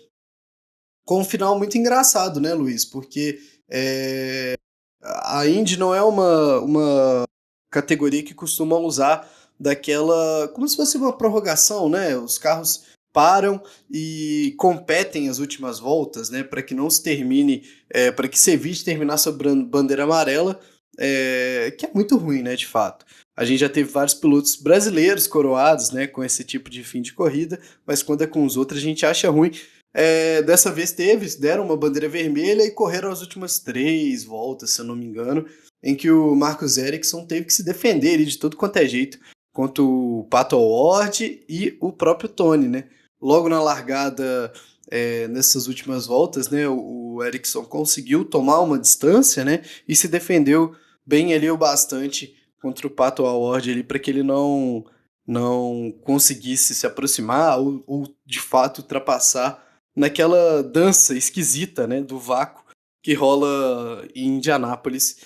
Com 1.05 1.23
um 1.23 1.25
final 1.25 1.59
muito 1.59 1.77
engraçado, 1.77 2.41
né, 2.41 2.55
Luiz? 2.55 2.85
Porque 2.85 3.41
é, 3.71 4.57
a 5.03 5.47
Indy 5.47 5.79
não 5.79 5.95
é 5.95 6.03
uma, 6.03 6.61
uma 6.61 7.25
categoria 7.71 8.23
que 8.23 8.35
costuma 8.35 8.77
usar 8.77 9.29
daquela. 9.59 10.49
como 10.49 10.69
se 10.69 10.77
fosse 10.77 10.97
uma 10.97 11.17
prorrogação, 11.17 11.89
né? 11.89 12.17
Os 12.17 12.39
carros 12.39 12.85
param 13.13 13.61
e 13.91 14.55
competem 14.59 15.29
as 15.29 15.39
últimas 15.39 15.79
voltas, 15.79 16.31
né? 16.31 16.43
Para 16.43 16.63
que 16.63 16.75
não 16.75 16.89
se 16.89 17.03
termine, 17.03 17.65
é, 17.91 18.11
para 18.11 18.29
que 18.29 18.39
se 18.39 18.53
evite 18.53 18.85
terminar 18.85 19.19
sobre 19.19 19.55
bandeira 19.65 20.05
amarela, 20.05 20.61
é, 20.99 21.75
que 21.79 21.87
é 21.87 21.91
muito 21.93 22.17
ruim, 22.17 22.43
né? 22.43 22.55
De 22.57 22.67
fato. 22.67 23.05
A 23.37 23.45
gente 23.45 23.61
já 23.61 23.69
teve 23.69 23.91
vários 23.91 24.15
pilotos 24.15 24.57
brasileiros 24.57 25.27
coroados, 25.27 25.91
né? 25.91 26.07
Com 26.07 26.25
esse 26.25 26.45
tipo 26.45 26.69
de 26.71 26.83
fim 26.83 27.03
de 27.03 27.13
corrida, 27.13 27.61
mas 27.87 28.03
quando 28.03 28.23
é 28.23 28.27
com 28.27 28.45
os 28.45 28.57
outros 28.57 28.81
a 28.81 28.83
gente 28.83 29.07
acha 29.07 29.31
ruim. 29.31 29.53
É, 30.01 30.43
dessa 30.43 30.71
vez 30.71 30.93
teve, 30.93 31.27
deram 31.39 31.65
uma 31.65 31.77
bandeira 31.77 32.09
vermelha 32.09 32.63
e 32.63 32.71
correram 32.71 33.11
as 33.11 33.21
últimas 33.21 33.59
três 33.59 34.23
voltas, 34.23 34.71
se 34.71 34.81
eu 34.81 34.85
não 34.85 34.95
me 34.95 35.05
engano, 35.05 35.45
em 35.83 35.97
que 35.97 36.09
o 36.09 36.37
Marcos 36.37 36.79
Ericsson 36.79 37.27
teve 37.27 37.47
que 37.47 37.53
se 37.53 37.65
defender 37.65 38.25
de 38.25 38.39
tudo 38.39 38.57
quanto 38.57 38.77
é 38.77 38.87
jeito 38.87 39.19
contra 39.53 39.83
o 39.83 40.25
Pato 40.31 40.55
Award 40.55 41.45
e 41.49 41.77
o 41.81 41.91
próprio 41.91 42.29
Tony, 42.29 42.69
né? 42.69 42.85
Logo 43.21 43.49
na 43.49 43.61
largada, 43.61 44.53
é, 44.89 45.27
nessas 45.27 45.67
últimas 45.67 46.07
voltas, 46.07 46.49
né, 46.49 46.69
o, 46.69 47.19
o 47.19 47.63
conseguiu 47.65 48.25
tomar 48.25 48.61
uma 48.61 48.79
distância, 48.79 49.45
né, 49.45 49.65
e 49.89 49.97
se 49.97 50.07
defendeu 50.07 50.77
bem 51.05 51.35
ali 51.35 51.51
o 51.51 51.57
bastante 51.57 52.37
contra 52.63 52.87
o 52.87 52.91
Pato 52.91 53.27
Award 53.27 53.69
ali 53.69 53.83
para 53.83 53.99
que 53.99 54.13
ele 54.13 54.23
não 54.23 54.85
não 55.27 55.93
conseguisse 56.05 56.73
se 56.73 56.87
aproximar 56.87 57.59
ou, 57.59 57.83
ou 57.85 58.15
de 58.25 58.41
fato 58.41 58.79
ultrapassar 58.79 59.67
naquela 59.99 60.63
dança 60.63 61.15
esquisita, 61.15 61.87
né, 61.87 62.01
do 62.01 62.19
vácuo 62.19 62.65
que 63.03 63.15
rola 63.15 64.07
em 64.15 64.37
Indianápolis. 64.37 65.19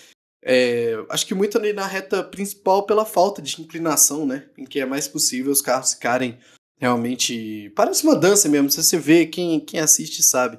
É, 0.45 0.95
acho 1.09 1.27
que 1.27 1.35
muito 1.35 1.59
na 1.73 1.87
reta 1.87 2.25
principal 2.25 2.85
pela 2.85 3.05
falta 3.05 3.41
de 3.41 3.61
inclinação, 3.61 4.27
né, 4.27 4.49
em 4.57 4.65
que 4.65 4.81
é 4.81 4.87
mais 4.87 5.07
possível 5.07 5.53
os 5.53 5.63
carros 5.63 5.95
ficarem 5.95 6.39
realmente 6.81 7.71
parece 7.77 8.03
uma 8.03 8.17
dança 8.17 8.49
mesmo. 8.49 8.71
Se 8.71 8.83
você 8.83 8.99
vê 8.99 9.27
quem 9.27 9.61
quem 9.61 9.79
assiste 9.79 10.23
sabe 10.23 10.59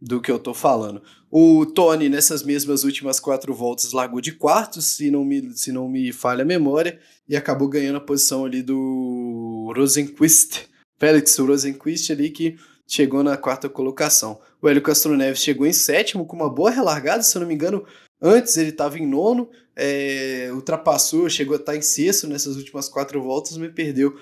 do 0.00 0.20
que 0.20 0.30
eu 0.30 0.38
tô 0.38 0.54
falando. 0.54 1.02
O 1.30 1.66
Tony 1.66 2.08
nessas 2.08 2.42
mesmas 2.42 2.84
últimas 2.84 3.20
quatro 3.20 3.52
voltas 3.52 3.92
largou 3.92 4.20
de 4.20 4.32
quarto, 4.32 4.80
se 4.80 5.10
não 5.10 5.24
me 5.24 5.52
se 5.56 5.72
não 5.72 5.88
me 5.88 6.12
falha 6.12 6.42
a 6.42 6.46
memória, 6.46 7.00
e 7.28 7.36
acabou 7.36 7.68
ganhando 7.68 7.96
a 7.96 8.00
posição 8.00 8.44
ali 8.44 8.62
do 8.62 9.72
Rosenquist, 9.76 10.68
Felix 10.98 11.36
Rosenquist 11.36 12.10
ali 12.10 12.30
que 12.30 12.56
chegou 12.90 13.22
na 13.22 13.36
quarta 13.36 13.68
colocação. 13.68 14.40
O 14.60 14.68
Hélio 14.68 14.82
Castro 14.82 15.16
Neves 15.16 15.40
chegou 15.40 15.64
em 15.64 15.72
sétimo 15.72 16.26
com 16.26 16.34
uma 16.34 16.50
boa 16.50 16.70
relargada, 16.70 17.22
se 17.22 17.36
eu 17.36 17.40
não 17.40 17.46
me 17.46 17.54
engano. 17.54 17.86
Antes 18.20 18.56
ele 18.56 18.70
estava 18.70 18.98
em 18.98 19.06
nono, 19.06 19.48
é, 19.76 20.50
ultrapassou, 20.52 21.30
chegou 21.30 21.56
a 21.56 21.60
estar 21.60 21.76
em 21.76 21.80
sexto 21.80 22.26
nessas 22.26 22.56
últimas 22.56 22.88
quatro 22.88 23.22
voltas, 23.22 23.56
mas 23.56 23.72
perdeu 23.72 24.18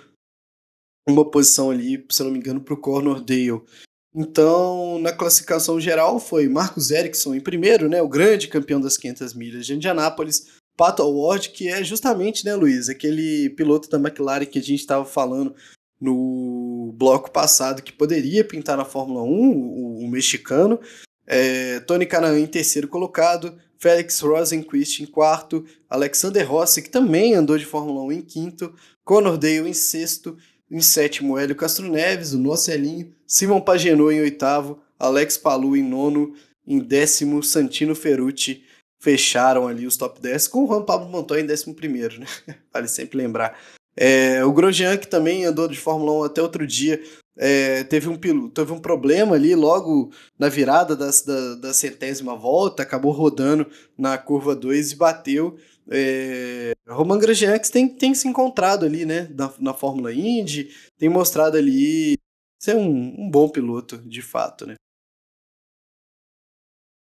uma 1.09 1.29
posição 1.29 1.71
ali, 1.71 2.05
se 2.11 2.21
eu 2.21 2.27
não 2.27 2.33
me 2.33 2.39
engano, 2.39 2.61
para 2.61 2.75
o 2.75 2.81
Cornor 2.81 3.21
Dale. 3.25 3.63
Então, 4.15 4.99
na 5.01 5.13
classificação 5.13 5.81
geral, 5.81 6.21
foi 6.21 6.49
Marcos 6.49 6.91
Ericsson 6.91 7.35
em 7.35 7.41
primeiro, 7.41 7.89
né, 7.89 8.03
o 8.03 8.09
grande 8.09 8.49
campeão 8.49 8.81
das 8.81 8.97
500 8.97 9.35
milhas 9.35 9.67
de 9.67 9.75
Indianápolis, 9.75 10.59
Pato 10.77 11.03
Award, 11.03 11.51
que 11.51 11.69
é 11.69 11.83
justamente, 11.83 12.45
né, 12.45 12.55
Luiz, 12.55 12.89
aquele 12.89 13.51
piloto 13.51 13.89
da 13.89 13.99
McLaren 13.99 14.47
que 14.47 14.59
a 14.59 14.63
gente 14.63 14.81
estava 14.81 15.05
falando 15.05 15.55
no 16.01 16.58
bloco 16.93 17.31
passado 17.31 17.83
que 17.83 17.93
poderia 17.93 18.45
pintar 18.45 18.77
na 18.77 18.85
Fórmula 18.85 19.23
1, 19.23 19.27
o, 19.27 20.05
o 20.05 20.09
mexicano. 20.09 20.81
É, 21.27 21.81
Tony 21.81 22.07
Canaan 22.07 22.39
em 22.39 22.47
terceiro 22.47 22.89
colocado, 22.89 23.57
Félix 23.79 24.21
Rosenquist 24.21 25.01
em 25.01 25.07
quarto, 25.07 25.65
Alexander 25.89 26.49
Rossi, 26.51 26.83
que 26.83 26.91
também 26.91 27.35
andou 27.35 27.59
de 27.59 27.67
Fórmula 27.67 28.03
1 28.03 28.13
em 28.13 28.23
quinto, 28.23 28.75
Conor 29.05 29.37
Dale 29.37 29.69
em 29.69 29.75
sexto, 29.75 30.37
em 30.71 30.81
sétimo 30.81 31.39
Hélio 31.39 31.55
Castro 31.55 31.89
Neves, 31.89 32.33
o 32.33 32.39
Nocelinho, 32.39 33.13
Simon 33.27 33.61
Pagenaud 33.61 34.15
em 34.15 34.21
oitavo, 34.21 34.81
Alex 34.99 35.37
Palu 35.37 35.77
em 35.77 35.83
nono, 35.83 36.35
em 36.67 36.79
décimo 36.79 37.43
Santino 37.43 37.95
Ferrucci 37.95 38.65
fecharam 39.01 39.69
ali 39.69 39.87
os 39.87 39.97
top 39.97 40.21
10 40.21 40.49
com 40.49 40.65
o 40.65 40.67
Juan 40.67 40.83
Pablo 40.83 41.09
Montoya 41.09 41.41
em 41.41 41.47
décimo 41.47 41.75
primeiro, 41.75 42.21
né? 42.21 42.27
vale 42.73 42.89
sempre 42.89 43.17
lembrar 43.19 43.59
É, 44.01 44.45
o 44.45 44.53
Grosjean, 44.53 44.97
que 44.97 45.09
também 45.09 45.45
andou 45.45 45.67
de 45.67 45.77
Fórmula 45.77 46.13
1 46.21 46.23
até 46.25 46.41
outro 46.41 46.65
dia, 46.65 47.03
é, 47.37 47.83
teve, 47.83 48.09
um, 48.09 48.17
teve 48.49 48.73
um 48.73 48.79
problema 48.79 49.35
ali 49.35 49.57
logo 49.57 50.13
na 50.39 50.49
virada 50.49 50.95
das, 50.95 51.23
da, 51.23 51.57
da 51.57 51.75
centésima 51.75 52.37
volta, 52.37 52.85
acabou 52.85 53.11
rodando 53.11 53.69
na 53.97 54.17
curva 54.17 54.55
2 54.55 54.93
e 54.93 54.97
bateu. 54.97 55.59
É, 55.91 56.73
Roman 56.89 57.19
Grosjean 57.19 57.59
que 57.59 57.71
tem, 57.73 57.89
tem 57.89 58.15
se 58.15 58.29
encontrado 58.29 58.87
ali, 58.87 59.05
né, 59.05 59.29
na, 59.35 59.53
na 59.59 59.75
Fórmula 59.75 60.13
Indy, 60.13 60.71
tem 60.97 61.09
mostrado 61.09 61.57
ali 61.57 62.17
ser 62.63 62.77
um, 62.77 63.25
um 63.25 63.29
bom 63.29 63.49
piloto, 63.49 63.99
de 63.99 64.23
fato, 64.23 64.65
né. 64.65 64.75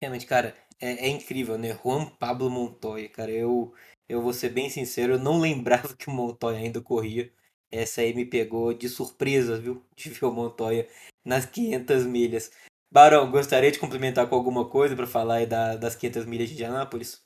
Realmente, 0.01 0.25
cara, 0.25 0.55
é, 0.79 1.05
é, 1.05 1.09
incrível, 1.09 1.57
né? 1.59 1.77
Juan 1.83 2.07
Pablo 2.17 2.49
Montoya, 2.49 3.07
cara, 3.07 3.31
eu, 3.31 3.71
eu 4.11 4.21
vou 4.21 4.33
ser 4.33 4.49
bem 4.49 4.69
sincero, 4.69 5.13
eu 5.13 5.19
não 5.19 5.39
lembrava 5.39 5.95
que 5.97 6.09
o 6.09 6.11
Montoya 6.11 6.57
ainda 6.57 6.81
corria. 6.81 7.31
Essa 7.71 8.01
aí 8.01 8.13
me 8.13 8.25
pegou 8.25 8.73
de 8.73 8.89
surpresa, 8.89 9.57
viu? 9.59 9.85
De 9.95 10.09
ver 10.09 10.25
o 10.25 10.31
Montoya 10.31 10.87
nas 11.23 11.45
500 11.45 12.05
milhas. 12.05 12.51
Barão, 12.91 13.31
gostaria 13.31 13.71
de 13.71 13.79
complementar 13.79 14.27
com 14.27 14.35
alguma 14.35 14.67
coisa 14.67 14.95
para 14.95 15.07
falar 15.07 15.35
aí 15.35 15.45
da, 15.45 15.77
das 15.77 15.95
500 15.95 16.25
milhas 16.25 16.49
de 16.49 16.55
Indianápolis? 16.55 17.23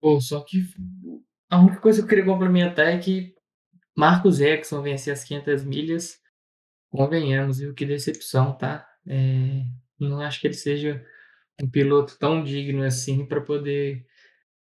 Pô, 0.00 0.18
só 0.18 0.40
que 0.40 0.64
a 1.50 1.60
única 1.60 1.78
coisa 1.80 1.98
que 1.98 2.04
eu 2.04 2.08
queria 2.08 2.24
complementar 2.24 2.86
é 2.86 2.98
que 2.98 3.34
Marcos 3.94 4.40
Exxon 4.40 4.80
vencer 4.80 5.12
as 5.12 5.22
500 5.24 5.64
milhas, 5.64 6.18
convenhamos, 6.90 7.58
viu? 7.58 7.74
Que 7.74 7.84
decepção, 7.84 8.56
tá? 8.56 8.88
É, 9.06 9.62
não 10.00 10.20
acho 10.20 10.40
que 10.40 10.46
ele 10.46 10.54
seja 10.54 11.04
um 11.62 11.68
piloto 11.68 12.18
tão 12.18 12.42
digno 12.42 12.82
assim 12.82 13.26
para 13.26 13.42
poder 13.42 14.06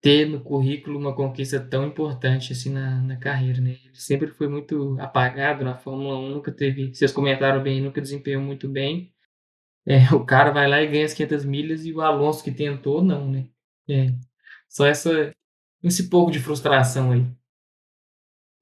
ter 0.05 0.27
no 0.29 0.39
currículo 0.39 0.99
uma 0.99 1.17
conquista 1.17 1.59
tão 1.59 1.87
importante 1.87 2.53
assim 2.53 2.69
na, 2.69 3.01
na 3.01 3.17
carreira, 3.17 3.59
né? 3.63 3.79
Ele 3.83 3.95
sempre 3.95 4.29
foi 4.29 4.47
muito 4.49 4.99
apagado 5.01 5.65
na 5.65 5.79
Fórmula 5.79 6.19
1, 6.19 6.29
nunca 6.29 6.53
teve, 6.53 6.95
vocês 6.95 7.11
comentaram 7.11 7.63
bem, 7.63 7.81
nunca 7.81 8.03
desempenhou 8.03 8.43
muito 8.43 8.69
bem. 8.69 9.11
É, 9.87 10.15
o 10.15 10.23
cara 10.23 10.51
vai 10.51 10.69
lá 10.69 10.83
e 10.83 10.87
ganha 10.89 11.07
as 11.07 11.15
500 11.15 11.47
milhas 11.47 11.87
e 11.87 11.93
o 11.95 12.03
Alonso 12.03 12.45
que 12.45 12.51
tentou, 12.51 13.03
não, 13.03 13.31
né? 13.31 13.47
É, 13.89 14.13
só 14.69 14.85
essa, 14.85 15.35
esse 15.83 16.11
pouco 16.11 16.31
de 16.31 16.39
frustração 16.39 17.13
aí. 17.13 17.25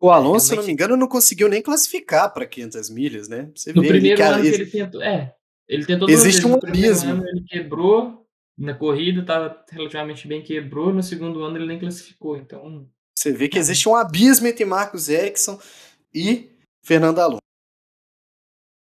O 0.01 0.11
Alonso, 0.11 0.47
se 0.47 0.55
não 0.55 0.63
me 0.65 0.73
engano, 0.73 0.97
não 0.97 1.09
conseguiu 1.09 1.49
nem 1.49 1.61
classificar 1.61 2.33
para 2.33 2.47
500 2.47 2.89
milhas, 2.89 3.29
né? 3.29 3.51
Você 3.53 3.73
no 3.73 3.83
primeiro 3.83 4.23
ele, 4.23 4.29
ano 4.29 4.43
que 4.43 4.49
ele 4.49 4.67
tentou, 4.67 5.03
é, 5.03 5.35
ele 5.69 5.87
tentou 5.87 6.09
Existe 6.09 6.47
um 6.47 6.55
abismo. 6.55 7.27
ele 7.27 7.43
quebrou 7.49 8.22
na 8.57 8.75
corrida, 8.75 9.21
estava 9.21 9.65
relativamente 9.71 10.27
bem, 10.29 10.43
quebrou. 10.43 10.93
No 10.93 11.03
segundo 11.03 11.43
ano 11.43 11.57
ele 11.57 11.67
nem 11.67 11.79
classificou. 11.79 12.37
Então. 12.37 12.89
Você 13.17 13.33
vê 13.33 13.49
que 13.49 13.59
existe 13.59 13.89
um 13.89 13.97
abismo 13.97 14.47
entre 14.47 14.65
Marcos 14.65 15.09
Erickson 15.09 15.61
e 16.15 16.51
Fernando 16.85 17.21
Alonso. 17.21 17.43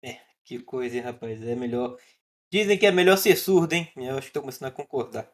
É, 0.02 0.18
que 0.44 0.58
coisa, 0.61 0.96
hein, 0.96 1.02
rapaz. 1.02 1.42
É 1.42 1.54
melhor. 1.54 1.96
Dizem 2.52 2.78
que 2.78 2.86
é 2.86 2.90
melhor 2.90 3.16
ser 3.16 3.36
surdo, 3.36 3.74
hein? 3.74 3.88
Eu 3.96 4.12
acho 4.12 4.22
que 4.22 4.26
estou 4.28 4.42
começando 4.42 4.68
a 4.68 4.72
concordar. 4.72 5.30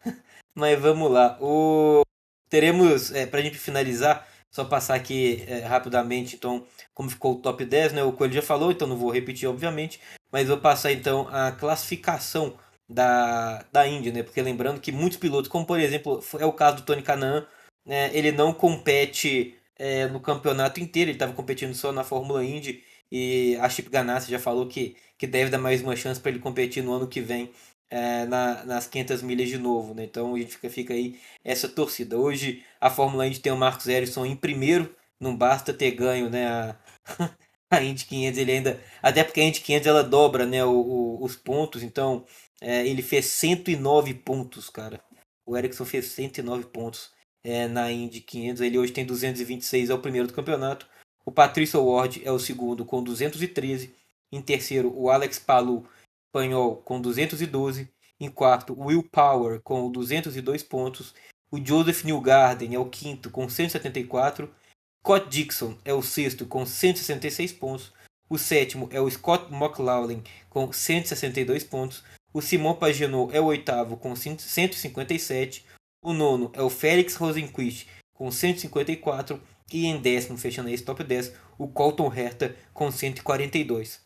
Mas 0.54 0.78
vamos 0.78 1.10
lá. 1.10 1.38
O... 1.40 2.02
Teremos, 2.50 3.10
é, 3.12 3.26
para 3.26 3.40
a 3.40 3.42
gente 3.42 3.58
finalizar, 3.58 4.26
só 4.50 4.64
passar 4.64 4.94
aqui 4.94 5.44
é, 5.46 5.60
rapidamente, 5.60 6.34
então, 6.34 6.66
como 6.94 7.10
ficou 7.10 7.34
o 7.34 7.40
top 7.40 7.64
10, 7.64 7.92
né? 7.92 8.02
O 8.02 8.12
Coelho 8.12 8.32
já 8.32 8.42
falou, 8.42 8.72
então 8.72 8.88
não 8.88 8.96
vou 8.96 9.10
repetir, 9.10 9.48
obviamente. 9.48 10.00
Mas 10.32 10.48
vou 10.48 10.58
passar 10.58 10.92
então 10.92 11.28
a 11.30 11.52
classificação 11.52 12.58
da, 12.88 13.64
da 13.72 13.86
Indy, 13.86 14.12
né? 14.12 14.22
Porque 14.22 14.40
lembrando 14.42 14.80
que 14.80 14.90
muitos 14.92 15.18
pilotos, 15.18 15.48
como 15.48 15.66
por 15.66 15.78
exemplo 15.78 16.22
é 16.38 16.46
o 16.46 16.52
caso 16.52 16.78
do 16.78 16.82
Tony 16.82 17.02
Canaan, 17.02 17.46
né? 17.84 18.10
ele 18.16 18.32
não 18.32 18.52
compete 18.52 19.54
é, 19.78 20.06
no 20.06 20.20
campeonato 20.20 20.80
inteiro, 20.80 21.10
ele 21.10 21.16
estava 21.16 21.32
competindo 21.32 21.74
só 21.74 21.92
na 21.92 22.04
Fórmula 22.04 22.44
Indy 22.44 22.82
e 23.10 23.56
a 23.60 23.68
Chip 23.68 23.88
Ganassi 23.90 24.30
já 24.30 24.38
falou 24.38 24.66
que, 24.66 24.96
que 25.16 25.26
deve 25.26 25.50
dar 25.50 25.58
mais 25.58 25.82
uma 25.82 25.96
chance 25.96 26.20
para 26.20 26.30
ele 26.30 26.40
competir 26.40 26.82
no 26.82 26.92
ano 26.92 27.08
que 27.08 27.20
vem 27.20 27.50
é, 27.90 28.26
na, 28.26 28.64
nas 28.64 28.86
500 28.86 29.22
milhas 29.22 29.48
de 29.48 29.58
novo, 29.58 29.94
né? 29.94 30.04
Então 30.04 30.34
a 30.34 30.38
gente 30.38 30.52
fica, 30.52 30.70
fica 30.70 30.94
aí 30.94 31.18
essa 31.44 31.68
torcida. 31.68 32.18
Hoje 32.18 32.62
a 32.80 32.90
Fórmula 32.90 33.26
Indy 33.26 33.40
tem 33.40 33.52
o 33.52 33.56
Marcos 33.56 33.86
Ericsson 33.88 34.26
em 34.26 34.36
primeiro, 34.36 34.94
não 35.20 35.36
basta 35.36 35.72
ter 35.72 35.92
ganho, 35.92 36.28
né? 36.30 36.46
A, 36.46 36.76
a 37.70 37.82
Indy 37.82 38.04
500 38.06 38.38
ele 38.38 38.52
ainda, 38.52 38.80
até 39.02 39.24
porque 39.24 39.40
a 39.40 39.44
Indy 39.44 39.60
500 39.60 39.86
ela 39.86 40.04
dobra, 40.04 40.46
né? 40.46 40.64
O, 40.64 40.70
o, 40.70 41.24
os 41.24 41.36
pontos, 41.36 41.82
então 41.82 42.24
é, 42.60 42.86
ele 42.86 43.02
fez 43.02 43.26
109 43.26 44.14
pontos, 44.14 44.68
cara. 44.68 45.00
O 45.46 45.56
Ericsson 45.56 45.84
fez 45.84 46.06
109 46.06 46.66
pontos 46.66 47.10
é, 47.42 47.66
na 47.68 47.90
Indy 47.90 48.20
500. 48.20 48.62
Ele 48.62 48.78
hoje 48.78 48.92
tem 48.92 49.06
226, 49.06 49.90
é 49.90 49.94
o 49.94 50.00
primeiro 50.00 50.26
do 50.28 50.34
campeonato. 50.34 50.86
O 51.24 51.32
Patrício 51.32 51.84
Ward 51.84 52.22
é 52.24 52.32
o 52.32 52.38
segundo 52.38 52.84
com 52.84 53.02
213. 53.02 53.94
Em 54.32 54.42
terceiro, 54.42 54.92
o 54.94 55.10
Alex 55.10 55.38
Palu, 55.38 55.88
espanhol, 56.26 56.76
com 56.76 57.00
212. 57.00 57.88
Em 58.20 58.30
quarto, 58.30 58.72
o 58.72 58.86
Will 58.86 59.02
Power 59.02 59.60
com 59.60 59.90
202 59.90 60.62
pontos. 60.62 61.14
O 61.50 61.64
Joseph 61.64 62.04
Newgarden 62.04 62.74
é 62.74 62.78
o 62.78 62.88
quinto 62.88 63.30
com 63.30 63.48
174. 63.48 64.52
Scott 65.00 65.28
Dixon 65.28 65.78
é 65.84 65.94
o 65.94 66.02
sexto 66.02 66.44
com 66.44 66.66
166 66.66 67.52
pontos. 67.52 67.92
O 68.28 68.36
sétimo 68.36 68.88
é 68.92 69.00
o 69.00 69.10
Scott 69.10 69.52
McLaughlin 69.52 70.22
com 70.50 70.70
162 70.70 71.64
pontos. 71.64 72.02
O 72.32 72.42
Simon 72.42 72.74
Pagenaud 72.74 73.34
é 73.34 73.40
o 73.40 73.46
oitavo 73.46 73.96
com 73.96 74.14
157. 74.14 75.64
O 76.02 76.12
nono 76.12 76.50
é 76.54 76.62
o 76.62 76.70
Félix 76.70 77.16
Rosenquist 77.16 77.88
com 78.12 78.30
154. 78.30 79.40
E 79.72 79.86
em 79.86 80.00
décimo, 80.00 80.38
fechando 80.38 80.70
esse 80.70 80.82
top 80.82 81.04
10, 81.04 81.34
o 81.58 81.68
Colton 81.68 82.12
Herta 82.12 82.56
com 82.72 82.90
142. 82.90 84.00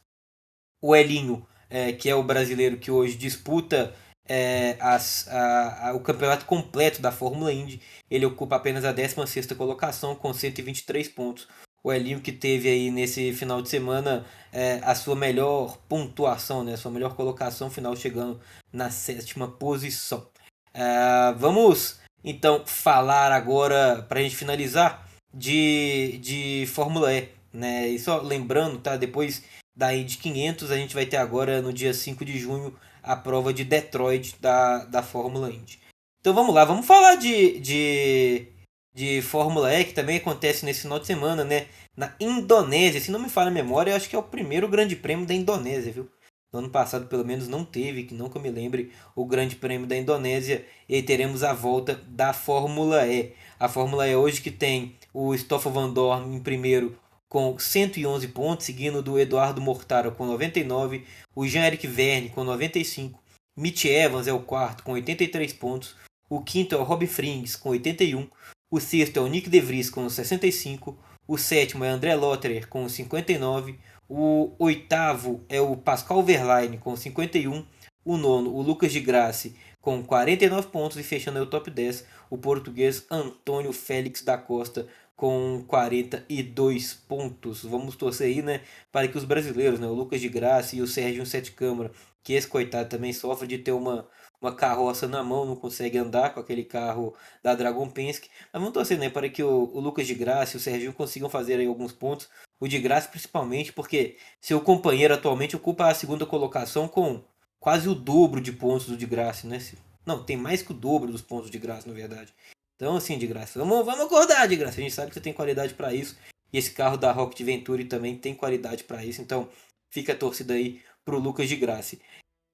O 0.83 0.97
Elinho, 0.97 1.47
é, 1.71 1.93
que 1.93 2.09
é 2.09 2.15
o 2.15 2.23
brasileiro 2.23 2.79
que 2.79 2.91
hoje 2.91 3.17
disputa 3.17 3.95
é, 4.29 4.77
as, 4.81 5.29
a, 5.29 5.89
a, 5.89 5.95
o 5.95 6.01
campeonato 6.01 6.47
completo 6.47 7.01
da 7.01 7.13
Fórmula 7.13 7.53
Indy, 7.53 7.81
ele 8.11 8.27
ocupa 8.27 8.57
apenas 8.57 8.85
a 8.85 8.93
16 8.93 9.47
colocação 9.53 10.15
com 10.15 10.33
123 10.33 11.09
pontos 11.09 11.49
o 11.85 11.93
Elinho 11.93 12.21
que 12.21 12.33
teve 12.33 12.69
aí 12.69 12.91
nesse 12.91 13.33
final 13.33 13.61
de 13.61 13.69
semana 13.69 14.25
é, 14.53 14.81
a 14.85 14.95
sua 14.95 15.17
melhor 15.17 15.79
pontuação, 15.89 16.63
né, 16.63 16.75
a 16.75 16.77
sua 16.77 16.91
melhor 16.91 17.15
colocação 17.17 17.71
final, 17.71 17.97
chegando 17.97 18.41
na 18.73 18.91
sétima 18.91 19.49
posição. 19.49 20.27
É, 20.73 21.33
vamos 21.37 22.01
então 22.25 22.65
falar 22.67 23.33
agora, 23.33 24.03
para 24.09 24.21
a 24.21 24.23
gente 24.23 24.37
finalizar, 24.37 25.09
de, 25.35 26.19
de 26.19 26.67
Fórmula 26.69 27.13
E. 27.13 27.29
Né? 27.53 27.89
E 27.89 27.99
só 27.99 28.21
lembrando, 28.21 28.79
tá? 28.79 28.97
depois 28.97 29.43
da 29.77 29.95
Indy 29.95 30.19
500, 30.19 30.71
a 30.71 30.77
gente 30.77 30.95
vai 30.95 31.07
ter 31.07 31.17
agora 31.17 31.61
no 31.61 31.73
dia 31.73 31.93
5 31.93 32.25
de 32.25 32.39
junho 32.39 32.77
a 33.03 33.17
prova 33.17 33.53
de 33.53 33.65
Detroit 33.65 34.37
da, 34.41 34.85
da 34.85 35.03
Fórmula 35.03 35.51
Indy. 35.51 35.81
Então 36.21 36.35
vamos 36.35 36.55
lá, 36.55 36.65
vamos 36.65 36.87
falar 36.87 37.17
de, 37.17 37.59
de 37.59 38.47
de 38.95 39.23
Fórmula 39.23 39.75
E, 39.75 39.85
que 39.85 39.95
também 39.95 40.19
acontece 40.19 40.65
nesse 40.65 40.83
final 40.83 40.99
de 40.99 41.07
semana, 41.07 41.45
né? 41.45 41.67
Na 41.97 42.15
Indonésia, 42.21 43.01
se 43.01 43.11
não 43.11 43.21
me 43.21 43.29
falha 43.29 43.49
a 43.49 43.53
memória, 43.53 43.95
acho 43.95 44.09
que 44.09 44.17
é 44.17 44.19
o 44.19 44.23
primeiro 44.23 44.69
grande 44.69 44.97
prêmio 44.97 45.27
da 45.27 45.35
Indonésia, 45.35 45.93
viu? 45.93 46.09
No 46.53 46.59
ano 46.59 46.71
passado, 46.71 47.07
pelo 47.07 47.25
menos, 47.25 47.49
não 47.49 47.65
teve, 47.65 48.05
que 48.05 48.15
nunca 48.15 48.39
me 48.39 48.51
lembre, 48.51 48.93
o 49.17 49.25
grande 49.25 49.57
prêmio 49.57 49.87
da 49.87 49.97
Indonésia. 49.97 50.67
E 50.87 50.97
aí 50.97 51.03
teremos 51.03 51.43
a 51.43 51.55
volta 51.55 51.95
da 52.07 52.35
Fórmula 52.35 53.07
E. 53.07 53.33
A 53.59 53.69
Fórmula 53.69 54.07
E 54.07 54.15
hoje 54.15 54.43
que 54.43 54.51
tem 54.51 54.97
o 55.15 55.35
Stoffel 55.35 55.73
Van 55.73 55.91
Dorn 55.91 56.35
em 56.35 56.41
primeiro 56.41 56.99
com 57.33 57.59
111 57.59 58.29
pontos, 58.29 58.67
seguindo 58.67 59.03
do 59.03 59.19
Eduardo 59.19 59.59
Mortaro 59.63 60.13
com 60.13 60.27
99, 60.27 61.07
o 61.35 61.47
Jean-Eric 61.47 61.87
Verne 61.87 62.29
com 62.29 62.45
95, 62.45 63.19
Mitch 63.57 63.87
Evans 63.87 64.27
é 64.27 64.33
o 64.35 64.43
quarto 64.43 64.83
com 64.83 64.93
83 64.93 65.51
pontos, 65.55 65.97
o 66.29 66.43
quinto 66.43 66.75
é 66.75 66.79
o 66.79 66.83
Rob 66.83 67.07
Frings 67.07 67.57
com 67.57 67.71
81, 67.71 68.29
o 68.73 68.81
sexto 68.81 69.19
é 69.19 69.21
o 69.21 69.27
Nick 69.27 69.51
DeVries 69.51 69.91
com 69.91 70.09
65. 70.09 70.97
O 71.29 71.37
sétimo 71.37 71.85
é 71.85 71.91
André 71.91 72.15
Lotterer 72.15 72.67
com 72.71 72.89
59. 72.89 73.79
O 74.09 74.53
oitavo 74.59 75.45
é 75.47 75.61
o 75.61 75.77
Pascal 75.77 76.23
Verlaine 76.23 76.79
com 76.79 76.97
51. 76.97 77.67
O 78.03 78.17
nono, 78.17 78.51
o 78.51 78.63
Lucas 78.63 78.91
de 78.91 79.01
Grace 79.01 79.55
com 79.79 80.03
49 80.03 80.69
pontos. 80.69 80.97
E 80.97 81.03
fechando 81.03 81.39
o 81.43 81.47
top 81.47 81.71
10, 81.71 82.07
o 82.31 82.39
português 82.39 83.05
Antônio 83.11 83.75
Félix 83.75 84.23
da 84.23 84.39
Costa 84.39 84.87
com 85.15 85.63
42 85.69 86.95
pontos. 86.95 87.63
Vamos 87.65 87.95
torcer 87.95 88.29
aí, 88.29 88.41
né, 88.41 88.63
para 88.91 89.07
que 89.07 89.19
os 89.19 89.25
brasileiros, 89.25 89.79
né, 89.79 89.87
o 89.87 89.93
Lucas 89.93 90.19
de 90.19 90.31
Graça 90.31 90.75
e 90.77 90.81
o 90.81 90.87
Sérgio 90.87 91.27
Sete 91.27 91.53
Câmara, 91.53 91.93
que 92.25 92.33
esse 92.33 92.49
coitado 92.49 92.89
também 92.89 93.13
sofre 93.13 93.47
de 93.47 93.59
ter 93.59 93.73
uma 93.73 94.09
uma 94.43 94.55
carroça 94.55 95.07
na 95.07 95.23
mão, 95.23 95.45
não 95.45 95.57
consegue 95.57 95.97
andar 95.97 96.35
com 96.35 96.41
aquele 96.41 96.65
carro 96.65 97.15
da 97.43 97.55
Dragon 97.55 97.89
Penske. 97.89 98.29
Mas 98.53 98.61
vamos 98.61 98.75
torcer 98.75 98.99
né, 98.99 99.09
para 99.09 99.29
que 99.29 99.43
o, 99.43 99.71
o 99.73 99.81
Lucas 99.81 100.07
de 100.07 100.15
Graça 100.15 100.57
e 100.57 100.59
o 100.59 100.61
Serginho 100.61 100.93
consigam 100.93 101.31
fazer 101.31 101.55
aí 101.55 101.67
alguns 101.67 101.93
pontos. 101.93 102.29
O 102.61 102.69
de 102.69 102.79
Graça 102.79 103.09
principalmente, 103.09 103.73
porque 103.73 104.17
seu 104.41 104.61
companheiro 104.61 105.15
atualmente 105.15 105.57
ocupa 105.57 105.89
a 105.89 105.95
segunda 105.95 106.27
colocação 106.27 106.89
com 106.89 107.23
quase 107.61 107.89
o 107.89 107.95
dobro 107.95 108.41
de 108.41 108.53
pontos 108.53 108.87
do 108.87 108.97
de 108.97 109.07
Graça, 109.07 109.47
né? 109.47 109.59
Não, 110.05 110.23
tem 110.25 110.37
mais 110.37 110.63
que 110.63 110.73
o 110.73 110.75
dobro 110.75 111.11
dos 111.11 111.23
pontos 111.23 111.51
de 111.51 111.59
Graça, 111.59 111.89
na 111.89 111.95
verdade. 111.95 112.35
Então, 112.83 112.97
assim, 112.97 113.17
de 113.17 113.29
graça, 113.29 113.61
vamos, 113.61 113.87
vamos 113.87 114.07
acordar 114.07 114.49
de 114.49 114.57
graça. 114.57 114.81
A 114.81 114.83
gente 114.83 114.93
sabe 114.93 115.09
que 115.09 115.15
você 115.15 115.21
tem 115.21 115.33
qualidade 115.33 115.73
para 115.75 115.95
isso. 115.95 116.17
E 116.53 116.59
esse 116.59 116.73
carro 116.73 116.97
da 116.97 117.13
Rocket 117.13 117.41
Venturi 117.47 117.85
também 117.85 118.17
tem 118.17 118.35
qualidade 118.35 118.83
para 118.83 119.05
isso. 119.05 119.23
Então, 119.23 119.49
fica 119.89 120.13
a 120.13 120.17
torcida 120.17 120.55
aí 120.55 120.83
pro 121.05 121.19
Lucas 121.19 121.49
de 121.49 121.55
Graça. 121.55 121.97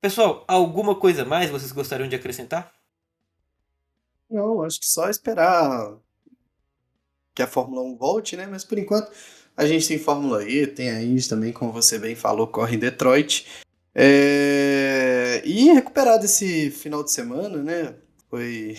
Pessoal, 0.01 0.45
alguma 0.47 0.95
coisa 0.95 1.25
mais 1.25 1.51
vocês 1.51 1.73
gostariam 1.73 2.09
de 2.09 2.15
acrescentar? 2.15 2.73
Não, 4.31 4.63
acho 4.63 4.79
que 4.79 4.87
só 4.87 5.09
esperar 5.11 5.97
que 7.35 7.43
a 7.43 7.47
Fórmula 7.47 7.83
1 7.83 7.97
volte, 7.97 8.37
né? 8.37 8.47
Mas 8.47 8.65
por 8.65 8.79
enquanto 8.79 9.11
a 9.57 9.67
gente 9.67 9.89
tem 9.89 9.99
Fórmula 9.99 10.49
E, 10.49 10.67
tem 10.69 10.91
a 10.91 11.03
Indy 11.03 11.29
também, 11.29 11.53
como 11.53 11.73
você 11.73 11.99
bem 11.99 12.15
falou, 12.15 12.47
corre 12.47 12.77
em 12.77 12.79
Detroit. 12.79 13.47
É... 13.93 15.43
E 15.45 15.73
recuperado 15.73 16.25
esse 16.25 16.71
final 16.71 17.03
de 17.03 17.11
semana, 17.11 17.61
né? 17.61 17.95
Foi, 18.31 18.77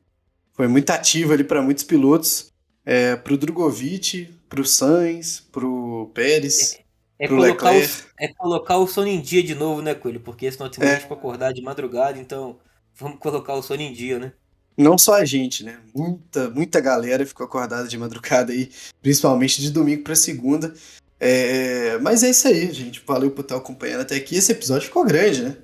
foi 0.54 0.68
muito 0.68 0.88
ativo 0.88 1.34
ali 1.34 1.44
para 1.44 1.60
muitos 1.60 1.84
pilotos. 1.84 2.50
É, 2.84 3.14
pro 3.14 3.36
Drogovic, 3.36 4.26
pro 4.48 4.64
Sainz, 4.64 5.40
pro 5.52 6.10
Pérez. 6.14 6.81
É, 7.22 7.28
colocar, 7.28 7.72
o, 7.72 7.80
é 8.18 8.28
colocar 8.34 8.76
o 8.78 8.86
sono 8.88 9.06
em 9.06 9.20
dia 9.20 9.44
de 9.44 9.54
novo, 9.54 9.80
né, 9.80 9.94
Coelho? 9.94 10.18
Porque 10.18 10.50
de 10.50 10.56
semana 10.56 10.72
é. 10.80 10.94
gente 10.94 11.02
ficou 11.02 11.16
acordar 11.16 11.52
de 11.52 11.62
madrugada, 11.62 12.18
então 12.18 12.58
vamos 12.96 13.20
colocar 13.20 13.54
o 13.54 13.62
sono 13.62 13.80
em 13.80 13.92
dia, 13.92 14.18
né? 14.18 14.32
Não 14.76 14.98
só 14.98 15.14
a 15.14 15.24
gente, 15.24 15.62
né? 15.62 15.78
Muita, 15.94 16.50
muita 16.50 16.80
galera 16.80 17.24
ficou 17.24 17.46
acordada 17.46 17.86
de 17.86 17.96
madrugada 17.96 18.52
aí, 18.52 18.72
principalmente 19.00 19.60
de 19.60 19.70
domingo 19.70 20.02
para 20.02 20.16
segunda. 20.16 20.74
É, 21.20 21.96
mas 21.98 22.24
é 22.24 22.30
isso 22.30 22.48
aí, 22.48 22.72
gente. 22.72 23.00
Valeu 23.06 23.30
por 23.30 23.42
estar 23.42 23.56
acompanhando 23.56 24.00
até 24.00 24.16
aqui. 24.16 24.34
Esse 24.34 24.50
episódio 24.50 24.88
ficou 24.88 25.04
grande, 25.04 25.44
né? 25.44 25.56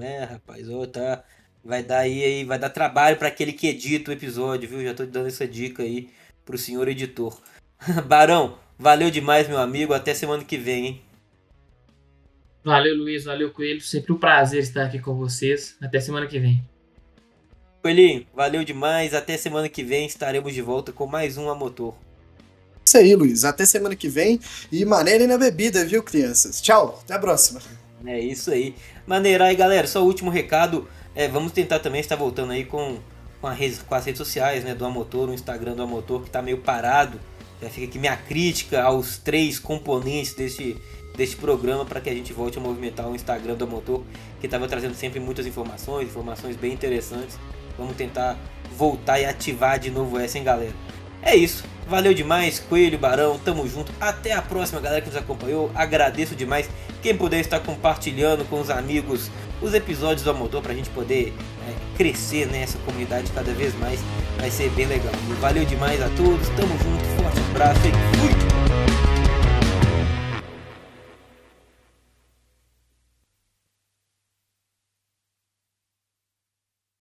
É, 0.00 0.24
rapaz, 0.24 0.66
ô, 0.70 0.86
tá. 0.86 1.22
Vai 1.62 1.82
dar 1.82 1.98
aí, 1.98 2.24
aí 2.24 2.44
vai 2.44 2.58
dar 2.58 2.70
trabalho 2.70 3.18
para 3.18 3.28
aquele 3.28 3.52
que 3.52 3.68
edita 3.68 4.10
o 4.10 4.14
episódio, 4.14 4.66
viu? 4.66 4.82
Já 4.82 4.94
tô 4.94 5.04
dando 5.04 5.26
essa 5.26 5.46
dica 5.46 5.82
aí 5.82 6.08
pro 6.46 6.56
senhor 6.56 6.88
editor. 6.88 7.38
Barão, 8.08 8.58
valeu 8.80 9.10
demais, 9.10 9.46
meu 9.46 9.58
amigo. 9.58 9.92
Até 9.92 10.14
semana 10.14 10.42
que 10.42 10.56
vem, 10.56 10.86
hein? 10.86 11.02
Valeu, 12.64 12.96
Luiz. 12.96 13.24
Valeu, 13.24 13.50
Coelho. 13.50 13.80
Sempre 13.80 14.12
um 14.12 14.18
prazer 14.18 14.62
estar 14.62 14.86
aqui 14.86 14.98
com 14.98 15.14
vocês. 15.14 15.76
Até 15.80 16.00
semana 16.00 16.26
que 16.26 16.38
vem. 16.38 16.62
Coelhinho, 17.82 18.26
valeu 18.34 18.64
demais. 18.64 19.14
Até 19.14 19.36
semana 19.36 19.68
que 19.68 19.82
vem 19.82 20.06
estaremos 20.06 20.52
de 20.52 20.60
volta 20.60 20.92
com 20.92 21.06
mais 21.06 21.38
um 21.38 21.48
A 21.48 21.54
Motor. 21.54 21.94
Isso 22.84 22.98
aí, 22.98 23.14
Luiz. 23.14 23.44
Até 23.44 23.64
semana 23.64 23.94
que 23.94 24.08
vem. 24.08 24.40
E 24.70 24.84
maneirem 24.84 25.26
na 25.26 25.38
bebida, 25.38 25.84
viu, 25.84 26.02
crianças? 26.02 26.60
Tchau. 26.60 27.00
Até 27.04 27.14
a 27.14 27.18
próxima. 27.18 27.60
É 28.04 28.18
isso 28.18 28.50
aí. 28.50 28.74
Maneirar 29.06 29.48
aí, 29.48 29.56
galera. 29.56 29.86
Só 29.86 30.02
o 30.02 30.06
último 30.06 30.30
recado. 30.30 30.88
É, 31.14 31.28
vamos 31.28 31.52
tentar 31.52 31.78
também 31.78 32.00
estar 32.00 32.16
voltando 32.16 32.52
aí 32.52 32.64
com, 32.64 32.98
com, 33.40 33.46
a 33.46 33.52
rede, 33.52 33.76
com 33.80 33.94
as 33.94 34.04
redes 34.04 34.18
sociais 34.18 34.64
né, 34.64 34.74
do 34.74 34.84
Amotor, 34.84 35.28
o 35.28 35.34
Instagram 35.34 35.74
do 35.74 35.82
Amotor, 35.82 36.20
que 36.20 36.28
está 36.28 36.42
meio 36.42 36.58
parado. 36.58 37.18
Já 37.60 37.68
fica 37.68 37.86
aqui 37.86 37.98
minha 37.98 38.16
crítica 38.16 38.82
aos 38.82 39.18
três 39.18 39.58
componentes 39.58 40.34
deste, 40.34 40.76
deste 41.16 41.36
programa 41.36 41.84
para 41.84 42.00
que 42.00 42.08
a 42.08 42.14
gente 42.14 42.32
volte 42.32 42.58
a 42.58 42.60
movimentar 42.60 43.08
o 43.08 43.14
Instagram 43.14 43.54
do 43.54 43.64
Amotor, 43.64 44.02
que 44.40 44.46
estava 44.46 44.66
trazendo 44.66 44.94
sempre 44.94 45.20
muitas 45.20 45.46
informações, 45.46 46.08
informações 46.08 46.56
bem 46.56 46.72
interessantes. 46.72 47.38
Vamos 47.76 47.96
tentar 47.96 48.38
voltar 48.76 49.20
e 49.20 49.24
ativar 49.24 49.78
de 49.78 49.90
novo 49.90 50.18
essa, 50.18 50.38
hein, 50.38 50.44
galera? 50.44 50.74
É 51.22 51.36
isso. 51.36 51.64
Valeu 51.86 52.14
demais, 52.14 52.58
Coelho, 52.60 52.98
Barão. 52.98 53.38
Tamo 53.38 53.68
junto. 53.68 53.92
Até 54.00 54.32
a 54.32 54.40
próxima, 54.40 54.80
galera 54.80 55.02
que 55.02 55.08
nos 55.08 55.16
acompanhou. 55.16 55.70
Agradeço 55.74 56.34
demais. 56.34 56.70
Quem 57.02 57.16
puder 57.16 57.40
estar 57.40 57.60
compartilhando 57.60 58.44
com 58.44 58.60
os 58.60 58.70
amigos 58.70 59.30
os 59.60 59.74
episódios 59.74 60.22
do 60.22 60.30
Amotor 60.30 60.62
pra 60.62 60.72
gente 60.72 60.88
poder 60.90 61.34
é, 61.68 61.89
crescer 62.00 62.46
nessa 62.46 62.78
comunidade 62.78 63.30
cada 63.34 63.52
vez 63.52 63.78
mais. 63.78 64.00
Vai 64.38 64.50
ser 64.50 64.70
bem 64.70 64.86
legal. 64.86 65.12
Valeu 65.38 65.66
demais 65.66 66.00
a 66.00 66.08
todos. 66.16 66.48
Tamo 66.56 66.72
junto. 66.78 67.04
Forte 67.22 67.38
abraço 67.50 67.80
e 67.80 68.16
fui! 68.16 68.49